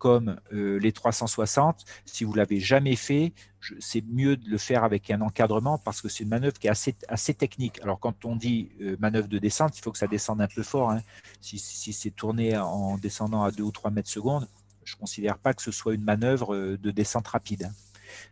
comme 0.00 0.40
euh, 0.52 0.78
les 0.78 0.92
360, 0.92 1.84
si 2.06 2.24
vous 2.24 2.32
l'avez 2.32 2.58
jamais 2.58 2.96
fait, 2.96 3.34
c'est 3.78 4.02
mieux 4.06 4.38
de 4.38 4.48
le 4.48 4.56
faire 4.56 4.82
avec 4.82 5.10
un 5.10 5.20
encadrement 5.20 5.76
parce 5.76 6.00
que 6.00 6.08
c'est 6.08 6.24
une 6.24 6.30
manœuvre 6.30 6.58
qui 6.58 6.68
est 6.68 7.04
assez, 7.08 7.34
technique. 7.34 7.80
Alors 7.82 8.00
quand 8.00 8.24
on 8.24 8.34
dit 8.34 8.70
euh, 8.80 8.96
manœuvre 8.98 9.28
de 9.28 9.38
descente, 9.38 9.76
il 9.78 9.82
faut 9.82 9.92
que 9.92 9.98
ça 9.98 10.06
descende 10.06 10.40
un 10.40 10.48
peu 10.48 10.62
fort. 10.62 10.90
Hein. 10.90 11.02
Si, 11.42 11.58
si 11.58 11.92
c'est 11.92 12.10
tourné 12.10 12.56
en 12.56 12.96
descendant 12.96 13.42
à 13.42 13.50
2 13.50 13.62
ou 13.62 13.70
3 13.70 13.90
mètres 13.90 14.08
secondes, 14.08 14.48
je 14.84 14.94
ne 14.96 15.00
considère 15.00 15.38
pas 15.38 15.52
que 15.52 15.62
ce 15.62 15.70
soit 15.70 15.94
une 15.94 16.04
manœuvre 16.04 16.54
euh, 16.54 16.78
de 16.78 16.90
descente 16.90 17.28
rapide. 17.28 17.70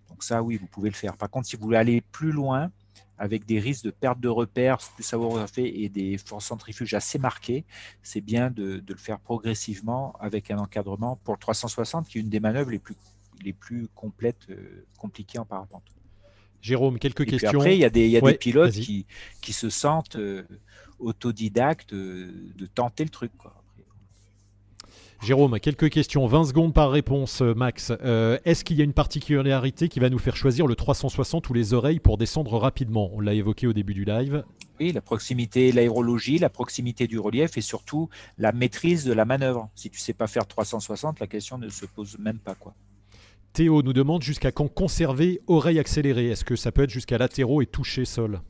Donc 0.09 0.23
ça, 0.23 0.43
oui, 0.43 0.57
vous 0.57 0.67
pouvez 0.67 0.91
le 0.91 0.95
faire. 0.95 1.17
Par 1.17 1.31
contre, 1.31 1.47
si 1.47 1.57
vous 1.57 1.63
voulez 1.63 1.79
aller 1.79 2.01
plus 2.01 2.33
loin, 2.33 2.71
avec 3.19 3.45
des 3.45 3.59
risques 3.59 3.85
de 3.85 3.91
perte 3.91 4.21
de 4.21 4.29
repères 4.29 4.79
plus 4.95 5.03
savoir 5.03 5.49
fait 5.49 5.69
et 5.81 5.89
des 5.89 6.17
forces 6.19 6.47
centrifuges 6.47 6.95
assez 6.95 7.19
marquées, 7.19 7.65
c'est 8.03 8.21
bien 8.21 8.51
de, 8.51 8.83
le 8.87 8.97
faire 8.97 9.19
progressivement 9.19 10.15
avec 10.21 10.51
un 10.51 10.59
encadrement 10.59 11.17
pour 11.25 11.35
le 11.35 11.41
360, 11.41 12.09
qui 12.09 12.19
est 12.19 12.21
une 12.21 12.29
des 12.29 12.41
manœuvres 12.41 12.71
les 12.71 12.79
plus, 12.79 12.95
les 13.43 13.53
plus 13.53 13.89
complètes, 13.95 14.47
euh, 14.51 14.87
compliquées 14.99 15.39
en 15.39 15.45
parapente. 15.45 15.83
Jérôme, 16.61 16.99
quelques 16.99 17.27
questions. 17.27 17.61
après, 17.61 17.77
il 17.77 17.81
y 17.81 17.85
a 17.85 17.91
des, 17.91 18.21
pilotes 18.39 18.73
qui, 18.73 19.07
qui, 19.41 19.53
se 19.53 19.71
sentent 19.71 20.17
euh, 20.17 20.45
autodidactes 20.99 21.93
euh, 21.93 22.33
de 22.57 22.67
tenter 22.67 23.05
le 23.05 23.11
truc. 23.11 23.33
Quoi. 23.39 23.55
Jérôme, 25.21 25.59
quelques 25.59 25.91
questions, 25.91 26.27
20 26.27 26.45
secondes 26.45 26.73
par 26.73 26.93
réponse, 26.93 27.43
euh, 27.43 27.53
Max. 27.53 27.93
Euh, 28.05 28.39
est-ce 28.45 28.65
qu'il 28.65 28.77
y 28.77 28.81
a 28.81 28.85
une 28.85 28.93
particularité 28.93 29.89
qui 29.89 29.99
va 29.99 30.11
nous 30.11 30.19
faire 30.19 30.37
choisir 30.37 30.67
le 30.67 30.77
360 30.77 31.51
ou 31.51 31.55
les 31.55 31.75
oreilles 31.75 31.99
pour 31.99 32.19
descendre 32.19 32.57
rapidement? 32.57 33.11
On 33.13 33.21
l'a 33.21 33.35
évoqué 33.35 33.67
au 33.67 33.73
début 33.73 33.95
du 33.95 34.05
live. 34.05 34.45
Oui, 34.79 34.93
la 34.93 35.01
proximité, 35.01 35.73
l'aérologie, 35.73 36.39
la 36.39 36.51
proximité 36.51 37.09
du 37.09 37.19
relief 37.19 37.59
et 37.59 37.61
surtout 37.61 38.09
la 38.39 38.53
maîtrise 38.53 39.05
de 39.05 39.13
la 39.13 39.25
manœuvre. 39.25 39.69
Si 39.75 39.91
tu 39.91 39.99
ne 39.99 40.03
sais 40.03 40.13
pas 40.13 40.29
faire 40.29 40.47
360, 40.47 41.19
la 41.19 41.27
question 41.27 41.59
ne 41.59 41.69
se 41.69 41.85
pose 41.85 42.17
même 42.21 42.39
pas. 42.39 42.55
quoi. 42.55 42.75
Théo 43.53 43.83
nous 43.83 43.93
demande 43.93 44.23
jusqu'à 44.23 44.53
quand 44.53 44.69
conserver 44.69 45.41
oreille 45.49 45.81
accélérée. 45.81 46.29
Est-ce 46.29 46.45
que 46.45 46.55
ça 46.55 46.71
peut 46.71 46.85
être 46.85 46.91
jusqu'à 46.91 47.19
latéraux 47.19 47.61
et 47.61 47.67
toucher 47.67 48.05
sol? 48.05 48.41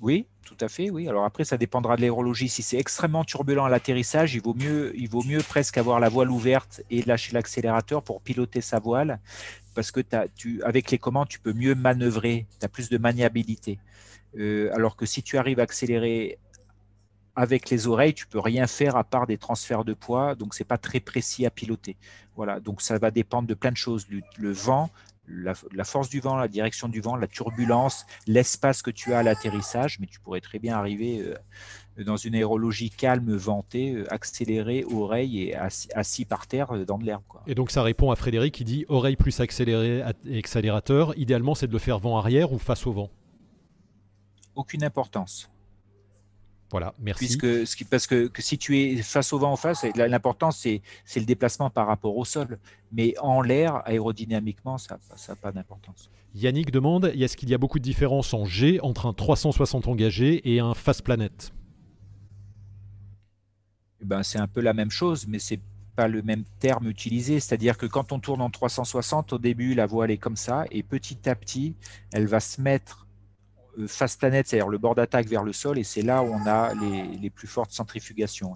Oui, 0.00 0.26
tout 0.56 0.64
à 0.64 0.68
fait, 0.68 0.90
oui. 0.90 1.08
Alors 1.08 1.24
après, 1.24 1.44
ça 1.44 1.56
dépendra 1.56 1.96
de 1.96 2.00
l'aérologie. 2.00 2.48
Si 2.48 2.62
c'est 2.62 2.78
extrêmement 2.78 3.24
turbulent 3.24 3.64
à 3.64 3.68
l'atterrissage, 3.68 4.34
il 4.34 4.40
vaut 4.40 4.54
mieux, 4.54 4.92
il 4.96 5.08
vaut 5.08 5.22
mieux 5.22 5.40
presque 5.42 5.78
avoir 5.78 6.00
la 6.00 6.08
voile 6.08 6.30
ouverte 6.30 6.82
et 6.90 7.02
lâcher 7.02 7.32
l'accélérateur 7.32 8.02
pour 8.02 8.22
piloter 8.22 8.60
sa 8.60 8.78
voile, 8.78 9.20
parce 9.74 9.90
que 9.90 10.00
tu, 10.34 10.62
avec 10.62 10.90
les 10.90 10.98
commandes, 10.98 11.28
tu 11.28 11.38
peux 11.38 11.52
mieux 11.52 11.74
manœuvrer, 11.74 12.46
tu 12.58 12.64
as 12.64 12.68
plus 12.68 12.88
de 12.88 12.98
maniabilité. 12.98 13.78
Euh, 14.38 14.70
alors 14.74 14.96
que 14.96 15.06
si 15.06 15.22
tu 15.22 15.38
arrives 15.38 15.60
à 15.60 15.64
accélérer 15.64 16.38
avec 17.34 17.68
les 17.68 17.86
oreilles, 17.86 18.14
tu 18.14 18.26
peux 18.26 18.40
rien 18.40 18.66
faire 18.66 18.96
à 18.96 19.04
part 19.04 19.26
des 19.26 19.36
transferts 19.36 19.84
de 19.84 19.92
poids, 19.92 20.34
donc 20.34 20.54
c'est 20.54 20.64
pas 20.64 20.78
très 20.78 21.00
précis 21.00 21.44
à 21.44 21.50
piloter. 21.50 21.96
Voilà, 22.34 22.60
donc 22.60 22.80
ça 22.80 22.98
va 22.98 23.10
dépendre 23.10 23.46
de 23.46 23.54
plein 23.54 23.72
de 23.72 23.76
choses, 23.76 24.06
le 24.38 24.52
vent, 24.52 24.90
la, 25.28 25.84
force 25.84 26.08
du 26.08 26.20
vent, 26.20 26.36
la 26.36 26.48
direction 26.48 26.88
du 26.88 27.00
vent, 27.00 27.16
la 27.16 27.26
turbulence, 27.26 28.06
l'espace 28.26 28.82
que 28.82 28.90
tu 28.90 29.12
as 29.12 29.18
à 29.18 29.22
l'atterrissage, 29.22 29.98
mais 30.00 30.06
tu 30.06 30.20
pourrais 30.20 30.40
très 30.40 30.58
bien 30.58 30.76
arriver 30.76 31.20
euh, 31.20 32.04
dans 32.04 32.16
une 32.16 32.34
aérologie 32.34 32.90
calme, 32.90 33.34
ventée, 33.34 33.94
euh, 33.94 34.12
accélérée, 34.12 34.84
oreille 34.84 35.42
et 35.42 35.56
assis, 35.56 36.24
par 36.24 36.46
terre 36.46 36.72
euh, 36.72 36.84
dans 36.84 36.98
de 36.98 37.04
l'herbe. 37.04 37.22
Et 37.46 37.54
donc 37.54 37.70
ça 37.70 37.82
répond 37.82 38.10
à 38.10 38.16
Frédéric 38.16 38.54
qui 38.54 38.64
dit 38.64 38.84
oreille 38.88 39.16
plus 39.16 39.40
accéléré, 39.40 40.02
accélérateur. 40.02 41.16
Idéalement, 41.18 41.54
c'est 41.54 41.66
de 41.66 41.72
le 41.72 41.78
faire 41.78 41.98
vent 41.98 42.16
arrière 42.18 42.52
ou 42.52 42.58
face 42.58 42.86
au 42.86 42.92
vent? 42.92 43.10
Aucune 44.54 44.84
importance. 44.84 45.50
Voilà, 46.70 46.94
merci. 46.98 47.38
Puisque, 47.38 47.84
parce 47.88 48.06
que, 48.06 48.30
si 48.38 48.58
tu 48.58 48.78
es 48.78 48.96
face 48.96 49.32
au 49.32 49.38
vent 49.38 49.52
en 49.52 49.56
face, 49.56 49.84
l'important 49.94 50.50
c'est 50.50 50.82
le 51.14 51.24
déplacement 51.24 51.70
par 51.70 51.86
rapport 51.86 52.16
au 52.16 52.24
sol. 52.24 52.58
Mais 52.92 53.14
en 53.20 53.40
l'air, 53.40 53.82
aérodynamiquement, 53.86 54.78
ça 54.78 54.98
n'a 55.28 55.36
pas 55.36 55.52
d'importance. 55.52 56.10
Yannick 56.34 56.70
demande 56.70 57.06
est-ce 57.06 57.36
qu'il 57.36 57.48
y 57.48 57.54
a 57.54 57.58
beaucoup 57.58 57.78
de 57.78 57.84
différence 57.84 58.34
en 58.34 58.44
G 58.44 58.78
entre 58.82 59.06
un 59.06 59.12
360 59.12 59.88
engagé 59.88 60.52
et 60.52 60.60
un 60.60 60.74
face 60.74 61.00
planète? 61.00 61.52
Eh 64.02 64.04
ben, 64.04 64.22
C'est 64.22 64.38
un 64.38 64.46
peu 64.46 64.60
la 64.60 64.74
même 64.74 64.90
chose, 64.90 65.26
mais 65.26 65.38
c'est 65.38 65.60
pas 65.94 66.08
le 66.08 66.20
même 66.22 66.44
terme 66.60 66.88
utilisé. 66.88 67.40
C'est-à-dire 67.40 67.78
que 67.78 67.86
quand 67.86 68.12
on 68.12 68.20
tourne 68.20 68.42
en 68.42 68.50
360, 68.50 69.32
au 69.32 69.38
début, 69.38 69.74
la 69.74 69.86
voile 69.86 70.10
est 70.10 70.18
comme 70.18 70.36
ça, 70.36 70.66
et 70.70 70.82
petit 70.82 71.28
à 71.28 71.34
petit, 71.34 71.74
elle 72.12 72.26
va 72.26 72.40
se 72.40 72.60
mettre 72.60 73.05
face 73.86 74.16
planète, 74.16 74.46
c'est-à-dire 74.48 74.68
le 74.68 74.78
bord 74.78 74.94
d'attaque 74.94 75.26
vers 75.26 75.42
le 75.42 75.52
sol, 75.52 75.78
et 75.78 75.84
c'est 75.84 76.02
là 76.02 76.22
où 76.22 76.26
on 76.26 76.46
a 76.46 76.72
les, 76.74 77.30
plus 77.30 77.48
fortes 77.48 77.72
centrifugations. 77.72 78.54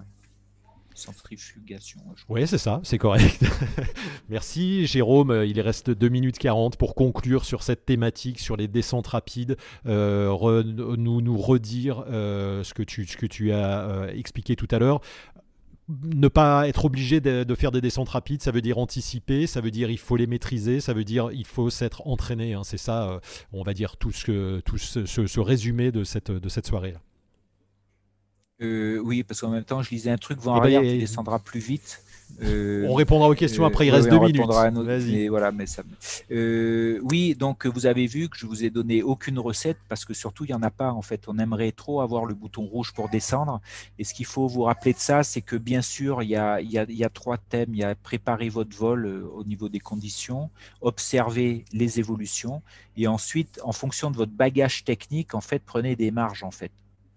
Centrifugation. 0.93 2.01
Oui, 2.27 2.45
c'est 2.45 2.57
ça, 2.57 2.81
c'est 2.83 2.97
correct. 2.97 3.43
Merci 4.29 4.85
Jérôme, 4.85 5.43
il 5.47 5.59
reste 5.61 5.89
2 5.89 6.09
minutes 6.09 6.37
40 6.37 6.75
pour 6.75 6.95
conclure 6.95 7.45
sur 7.45 7.63
cette 7.63 7.85
thématique, 7.85 8.39
sur 8.39 8.57
les 8.57 8.67
descentes 8.67 9.07
rapides, 9.07 9.55
euh, 9.85 10.63
nous, 10.63 11.21
nous 11.21 11.37
redire 11.37 12.03
euh, 12.09 12.63
ce, 12.63 12.73
que 12.73 12.83
tu, 12.83 13.05
ce 13.05 13.15
que 13.15 13.25
tu 13.25 13.53
as 13.53 14.07
expliqué 14.13 14.55
tout 14.55 14.67
à 14.69 14.79
l'heure 14.79 15.01
ne 15.89 16.27
pas 16.27 16.67
être 16.67 16.85
obligé 16.85 17.19
de, 17.19 17.55
faire 17.55 17.71
des 17.71 17.81
descentes 17.81 18.09
rapides, 18.09 18.41
ça 18.41 18.51
veut 18.51 18.61
dire 18.61 18.77
anticiper, 18.77 19.47
ça 19.47 19.61
veut 19.61 19.71
dire 19.71 19.89
il 19.89 19.97
faut 19.99 20.15
les 20.15 20.27
maîtriser, 20.27 20.79
ça 20.79 20.93
veut 20.93 21.03
dire 21.03 21.29
il 21.31 21.45
faut 21.45 21.69
s'être 21.69 22.07
entraîné. 22.07 22.53
Hein. 22.53 22.61
C'est 22.63 22.77
ça, 22.77 23.09
euh, 23.09 23.19
on 23.51 23.63
va 23.63 23.73
dire, 23.73 23.97
tout 23.97 24.11
ce, 24.11 24.59
tout 24.61 24.77
ce, 24.77 25.39
résumé 25.39 25.91
de 25.91 26.03
cette, 26.03 26.31
de 26.31 26.49
cette 26.49 26.67
soirée-là. 26.67 27.01
Euh, 28.61 28.99
oui, 28.99 29.23
parce 29.23 29.41
qu'en 29.41 29.49
même 29.49 29.63
temps, 29.63 29.81
je 29.81 29.89
lisais 29.89 30.11
un 30.11 30.17
truc, 30.17 30.39
vent 30.39 30.63
eh 30.63 30.71
ben, 30.71 30.83
tu 30.83 30.99
descendras 30.99 31.39
plus 31.39 31.59
vite. 31.59 32.03
Euh, 32.41 32.85
on 32.89 32.93
répondra 32.93 33.29
aux 33.29 33.35
questions 33.35 33.65
après, 33.65 33.87
il 33.87 33.91
reste 33.91 34.09
deux 34.09 34.19
minutes. 34.19 34.41
Mais 35.07 35.27
voilà, 35.27 35.51
mais 35.51 35.65
ça... 35.65 35.83
Euh, 36.31 36.99
oui, 37.03 37.35
donc 37.35 37.65
vous 37.65 37.85
avez 37.85 38.07
vu 38.07 38.29
que 38.29 38.37
je 38.37 38.45
vous 38.45 38.63
ai 38.63 38.69
donné 38.69 39.03
aucune 39.03 39.39
recette 39.39 39.77
parce 39.89 40.05
que 40.05 40.13
surtout 40.13 40.45
il 40.45 40.47
n'y 40.47 40.53
en 40.53 40.63
a 40.63 40.71
pas 40.71 40.91
en 40.91 41.01
fait. 41.01 41.23
On 41.27 41.37
aimerait 41.37 41.71
trop 41.71 42.01
avoir 42.01 42.25
le 42.25 42.33
bouton 42.33 42.63
rouge 42.63 42.93
pour 42.93 43.09
descendre. 43.09 43.61
Et 43.99 44.03
ce 44.03 44.13
qu'il 44.13 44.25
faut 44.25 44.47
vous 44.47 44.63
rappeler 44.63 44.93
de 44.93 44.99
ça, 44.99 45.23
c'est 45.23 45.41
que 45.41 45.55
bien 45.55 45.81
sûr, 45.81 46.23
il 46.23 46.29
y 46.29 46.35
a, 46.35 46.61
il 46.61 46.71
y 46.71 46.77
a, 46.77 46.85
il 46.87 46.95
y 46.95 47.03
a 47.03 47.09
trois 47.09 47.37
thèmes. 47.37 47.69
Il 47.73 47.79
y 47.79 47.83
a 47.83 47.95
préparer 47.95 48.49
votre 48.49 48.75
vol 48.75 49.05
euh, 49.05 49.23
au 49.35 49.43
niveau 49.43 49.69
des 49.69 49.79
conditions, 49.79 50.49
observer 50.81 51.65
les 51.73 51.99
évolutions 51.99 52.61
et 52.97 53.07
ensuite, 53.07 53.59
en 53.63 53.71
fonction 53.71 54.11
de 54.11 54.17
votre 54.17 54.33
bagage 54.33 54.83
technique, 54.83 55.33
en 55.33 55.41
fait, 55.41 55.63
prenez 55.65 55.95
des 55.95 56.11
marges 56.11 56.43
en 56.43 56.51
fait 56.51 56.71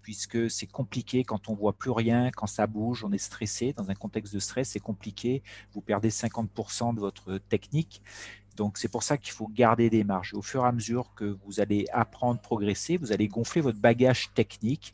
puisque 0.05 0.51
c'est 0.51 0.67
compliqué 0.67 1.23
quand 1.23 1.49
on 1.49 1.55
voit 1.55 1.73
plus 1.73 1.89
rien, 1.89 2.29
quand 2.29 2.45
ça 2.45 2.67
bouge, 2.67 3.03
on 3.03 3.11
est 3.11 3.17
stressé. 3.17 3.73
Dans 3.73 3.89
un 3.89 3.95
contexte 3.95 4.35
de 4.35 4.39
stress, 4.39 4.69
c'est 4.69 4.79
compliqué. 4.79 5.41
Vous 5.73 5.81
perdez 5.81 6.11
50% 6.11 6.93
de 6.93 6.99
votre 6.99 7.39
technique. 7.39 8.03
Donc 8.55 8.77
c'est 8.77 8.87
pour 8.87 9.01
ça 9.01 9.17
qu'il 9.17 9.33
faut 9.33 9.47
garder 9.47 9.89
des 9.89 10.03
marges. 10.03 10.35
Au 10.35 10.43
fur 10.43 10.63
et 10.63 10.67
à 10.67 10.71
mesure 10.71 11.11
que 11.15 11.35
vous 11.43 11.59
allez 11.59 11.87
apprendre, 11.91 12.39
progresser, 12.39 12.97
vous 12.97 13.11
allez 13.13 13.27
gonfler 13.27 13.61
votre 13.61 13.79
bagage 13.79 14.31
technique, 14.35 14.93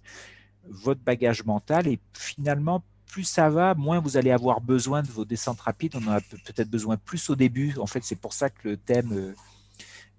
votre 0.63 1.01
bagage 1.01 1.43
mental, 1.43 1.89
et 1.89 1.99
finalement, 2.13 2.81
plus 3.05 3.25
ça 3.25 3.49
va, 3.49 3.75
moins 3.75 3.99
vous 3.99 4.15
allez 4.15 4.31
avoir 4.31 4.61
besoin 4.61 5.01
de 5.01 5.09
vos 5.09 5.25
descentes 5.25 5.59
rapides. 5.59 5.97
On 5.97 6.07
en 6.07 6.11
a 6.11 6.21
peut-être 6.21 6.69
besoin 6.69 6.95
plus 6.95 7.29
au 7.29 7.35
début. 7.35 7.77
En 7.79 7.85
fait, 7.85 8.05
c'est 8.05 8.15
pour 8.15 8.31
ça 8.31 8.49
que 8.49 8.69
le 8.69 8.77
thème 8.77 9.35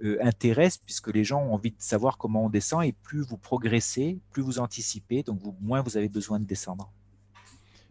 euh, 0.02 0.18
intéresse 0.22 0.78
puisque 0.78 1.12
les 1.12 1.24
gens 1.24 1.42
ont 1.42 1.54
envie 1.54 1.70
de 1.70 1.80
savoir 1.80 2.18
comment 2.18 2.44
on 2.46 2.48
descend 2.48 2.84
et 2.84 2.92
plus 2.92 3.22
vous 3.22 3.38
progressez, 3.38 4.18
plus 4.30 4.42
vous 4.42 4.58
anticipez, 4.58 5.22
donc 5.22 5.40
moins 5.60 5.82
vous 5.82 5.96
avez 5.96 6.08
besoin 6.08 6.40
de 6.40 6.44
descendre. 6.44 6.92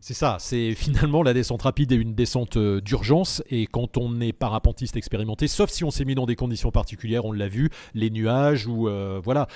C'est 0.04 0.16
ça, 0.16 0.38
c'est 0.40 0.74
finalement 0.74 1.22
la 1.22 1.32
descente 1.32 1.62
rapide 1.62 1.92
et 1.92 1.96
une 1.96 2.16
descente 2.16 2.58
euh, 2.58 2.82
d'urgence. 2.82 3.44
Et 3.52 3.68
quand 3.68 3.98
on 3.98 4.20
est 4.20 4.34
parapentiste 4.34 4.98
expérimenté, 4.98 5.48
sauf 5.48 5.70
si 5.70 5.84
on 5.84 5.92
s'est 5.92 6.06
mis 6.06 6.16
dans 6.16 6.26
des 6.26 6.36
conditions 6.36 6.72
particulières, 6.72 7.26
on 7.26 7.32
l'a 7.32 7.48
vu, 7.48 7.70
les 7.94 8.10
nuages 8.10 8.66
ou 8.66 8.90
euh, 8.90 9.22
voilà. 9.24 9.48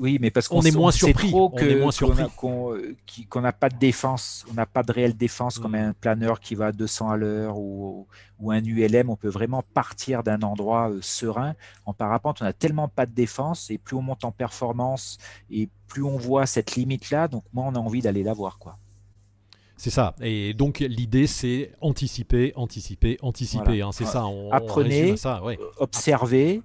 oui, 0.00 0.16
mais 0.18 0.30
parce 0.30 0.48
qu'on 0.48 0.62
est 0.62 0.74
moins 0.74 0.92
surpris. 0.92 1.30
on 1.34 1.54
est 1.58 1.76
moins 1.76 1.92
surpris. 1.92 2.24
Qu'on 3.28 3.40
n'a 3.42 3.52
pas 3.52 3.68
de 3.68 3.76
défense, 3.76 4.46
on 4.50 4.54
n'a 4.54 4.64
pas 4.64 4.82
de 4.82 4.92
réelle 4.92 5.14
défense 5.14 5.58
comme 5.58 5.72
mm. 5.72 5.88
un 5.90 5.92
planeur 5.92 6.40
qui 6.40 6.54
va 6.54 6.68
à 6.68 6.72
200 6.72 7.10
à 7.10 7.16
l'heure 7.18 7.58
ou, 7.58 8.06
ou, 8.40 8.50
un 8.50 8.64
ULM. 8.64 9.10
On 9.10 9.16
peut 9.16 9.28
vraiment 9.28 9.62
partir 9.74 10.22
d'un 10.22 10.40
endroit 10.40 10.88
euh, 10.88 11.00
serein. 11.02 11.54
En 11.84 11.92
parapente, 11.92 12.40
on 12.40 12.46
n'a 12.46 12.54
tellement 12.54 12.88
pas 12.88 13.04
de 13.04 13.12
défense 13.12 13.70
et 13.70 13.76
plus 13.76 13.96
on 13.96 14.02
monte 14.02 14.24
en 14.24 14.32
performance 14.32 15.18
et 15.50 15.68
plus 15.86 16.02
on 16.02 16.16
voit 16.16 16.46
cette 16.46 16.76
limite 16.76 17.10
là, 17.10 17.28
donc 17.28 17.44
moins 17.52 17.66
on 17.66 17.74
a 17.74 17.78
envie 17.78 18.00
d'aller 18.00 18.22
la 18.22 18.32
voir, 18.32 18.58
quoi. 18.58 18.78
C'est 19.82 19.90
ça. 19.90 20.14
Et 20.22 20.54
donc 20.54 20.78
l'idée, 20.78 21.26
c'est 21.26 21.72
anticiper, 21.80 22.52
anticiper, 22.54 23.18
anticiper. 23.20 23.82
Hein. 23.82 23.90
c'est 23.90 24.04
ça. 24.04 24.24
Apprenez, 24.52 25.16
ça, 25.16 25.42
observez, 25.76 26.62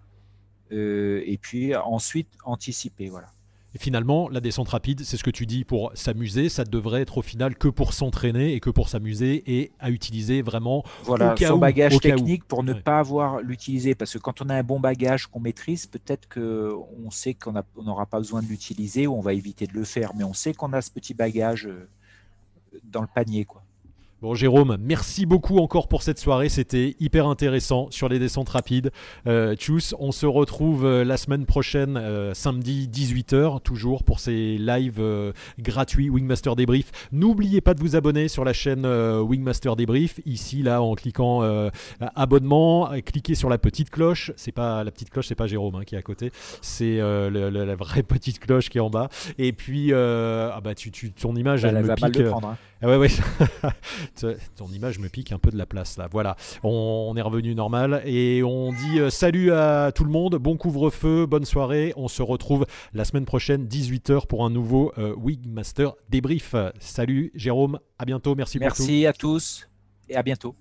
euh, 0.71 1.23
et 1.25 1.39
puis 1.39 1.75
ensuite 1.75 2.27
anticiper. 2.43 3.09
Voilà. 3.09 3.29
Et 3.73 3.79
finalement, 3.79 4.29
la 4.29 4.39
descente 4.39 4.69
rapide, 4.69 5.01
c'est 5.03 5.17
ce 5.17 5.23
que 5.23 5.31
tu 5.31 5.47
dis 5.47 5.63
pour 5.63 5.91
s'amuser. 5.95 6.47
Ça 6.47 6.63
devrait 6.63 7.01
être 7.01 7.17
au 7.17 7.23
final 7.23 7.55
que 7.55 7.69
pour 7.69 7.93
s'entraîner 7.93 8.53
et 8.53 8.59
que 8.59 8.69
pour 8.69 8.87
s'améuser 8.87 9.43
et 9.47 9.71
à 9.79 9.89
utiliser 9.89 10.43
vraiment 10.43 10.83
voilà, 11.01 11.35
son 11.37 11.57
bagage 11.57 11.97
technique 11.97 12.43
pour 12.43 12.63
ne 12.63 12.73
pas 12.73 12.99
avoir 12.99 13.41
l'utiliser. 13.41 13.95
Parce 13.95 14.13
que 14.13 14.19
quand 14.19 14.43
on 14.43 14.49
a 14.49 14.53
un 14.53 14.63
bon 14.63 14.79
bagage 14.79 15.25
qu'on 15.25 15.39
maîtrise, 15.39 15.87
peut-être 15.87 16.29
qu'on 16.29 17.09
sait 17.09 17.33
qu'on 17.33 17.55
n'aura 17.83 18.05
pas 18.05 18.19
besoin 18.19 18.43
de 18.43 18.47
l'utiliser 18.47 19.07
ou 19.07 19.15
on 19.15 19.21
va 19.21 19.33
éviter 19.33 19.65
de 19.65 19.73
le 19.73 19.85
faire. 19.85 20.11
Mais 20.15 20.23
on 20.23 20.33
sait 20.35 20.53
qu'on 20.53 20.71
a 20.73 20.83
ce 20.83 20.91
petit 20.91 21.15
bagage. 21.15 21.65
Euh, 21.65 21.89
dans 22.83 23.01
le 23.01 23.07
panier. 23.07 23.45
Quoi. 23.45 23.66
Bon 24.19 24.33
Jérôme, 24.33 24.77
merci 24.79 25.27
beaucoup 25.27 25.59
encore 25.59 25.87
pour 25.87 26.01
cette 26.01 26.17
soirée, 26.17 26.49
c'était 26.49 26.95
hyper 26.99 27.27
intéressant 27.27 27.85
sur 27.91 28.09
les 28.09 28.17
descentes 28.17 28.49
rapides. 28.49 28.89
Euh, 29.27 29.55
tchuss, 29.55 29.93
on 29.99 30.11
se 30.11 30.25
retrouve 30.25 30.85
euh, 30.85 31.03
la 31.03 31.17
semaine 31.17 31.45
prochaine, 31.45 31.97
euh, 31.97 32.33
samedi 32.33 32.89
18h, 32.91 33.61
toujours 33.61 34.03
pour 34.03 34.19
ces 34.19 34.57
lives 34.57 34.97
euh, 34.97 35.33
gratuits 35.59 36.09
Wingmaster 36.09 36.55
Débrief. 36.55 36.89
N'oubliez 37.11 37.61
pas 37.61 37.75
de 37.75 37.79
vous 37.79 37.95
abonner 37.95 38.27
sur 38.27 38.43
la 38.43 38.53
chaîne 38.53 38.87
Wingmaster 38.87 39.75
Débrief, 39.75 40.19
ici 40.25 40.63
là 40.63 40.81
en 40.81 40.95
cliquant 40.95 41.43
abonnement, 42.15 42.89
cliquez 43.05 43.35
sur 43.35 43.49
la 43.49 43.59
petite 43.59 43.91
cloche, 43.91 44.31
c'est 44.35 44.51
pas 44.51 44.83
la 44.83 44.89
petite 44.89 45.11
cloche, 45.11 45.27
c'est 45.27 45.35
pas 45.35 45.45
Jérôme 45.45 45.75
hein, 45.75 45.83
qui 45.85 45.93
est 45.93 45.99
à 45.99 46.01
côté, 46.01 46.31
c'est 46.63 46.97
la 46.97 47.75
vraie 47.75 48.01
petite 48.07 48.39
cloche 48.39 48.69
qui 48.69 48.79
est 48.79 48.81
en 48.81 48.89
bas. 48.89 49.09
Et 49.37 49.53
puis, 49.53 49.93
ah 49.93 50.59
bah 50.63 50.73
tu, 50.73 50.89
tu 50.89 51.11
ton 51.11 51.35
image, 51.35 51.65
elle, 51.65 51.83
me 51.83 51.93
pique. 51.93 52.19
Hein. 52.19 52.57
Ah 52.81 52.87
ouais, 52.87 52.97
ouais. 52.97 53.09
Ton 54.55 54.67
image 54.67 54.99
me 54.99 55.09
pique 55.09 55.31
un 55.31 55.39
peu 55.39 55.51
de 55.51 55.57
la 55.57 55.65
place 55.65 55.97
là. 55.97 56.07
Voilà, 56.11 56.35
on, 56.63 57.13
est 57.15 57.21
revenu 57.21 57.55
normal 57.55 58.01
et 58.05 58.43
on 58.43 58.71
dit 58.71 58.99
euh, 58.99 59.09
salut 59.09 59.51
à 59.51 59.91
tout 59.93 60.03
le 60.03 60.11
monde, 60.11 60.35
bon 60.35 60.57
couvre-feu, 60.57 61.25
bonne 61.25 61.45
soirée. 61.45 61.93
On 61.95 62.07
se 62.07 62.21
retrouve 62.21 62.65
la 62.93 63.05
semaine 63.05 63.25
prochaine, 63.25 63.65
18h, 63.65 64.27
pour 64.27 64.45
un 64.45 64.49
nouveau 64.49 64.91
euh, 64.97 65.15
Wigmaster 65.17 65.95
débrief. 66.09 66.55
Salut 66.79 67.31
Jérôme, 67.35 67.79
à 67.97 68.05
bientôt, 68.05 68.35
merci, 68.35 68.59
merci 68.59 68.79
beaucoup. 68.79 68.91
Merci 68.91 69.05
à 69.05 69.13
tous 69.13 69.67
et 70.09 70.15
à 70.15 70.23
bientôt. 70.23 70.55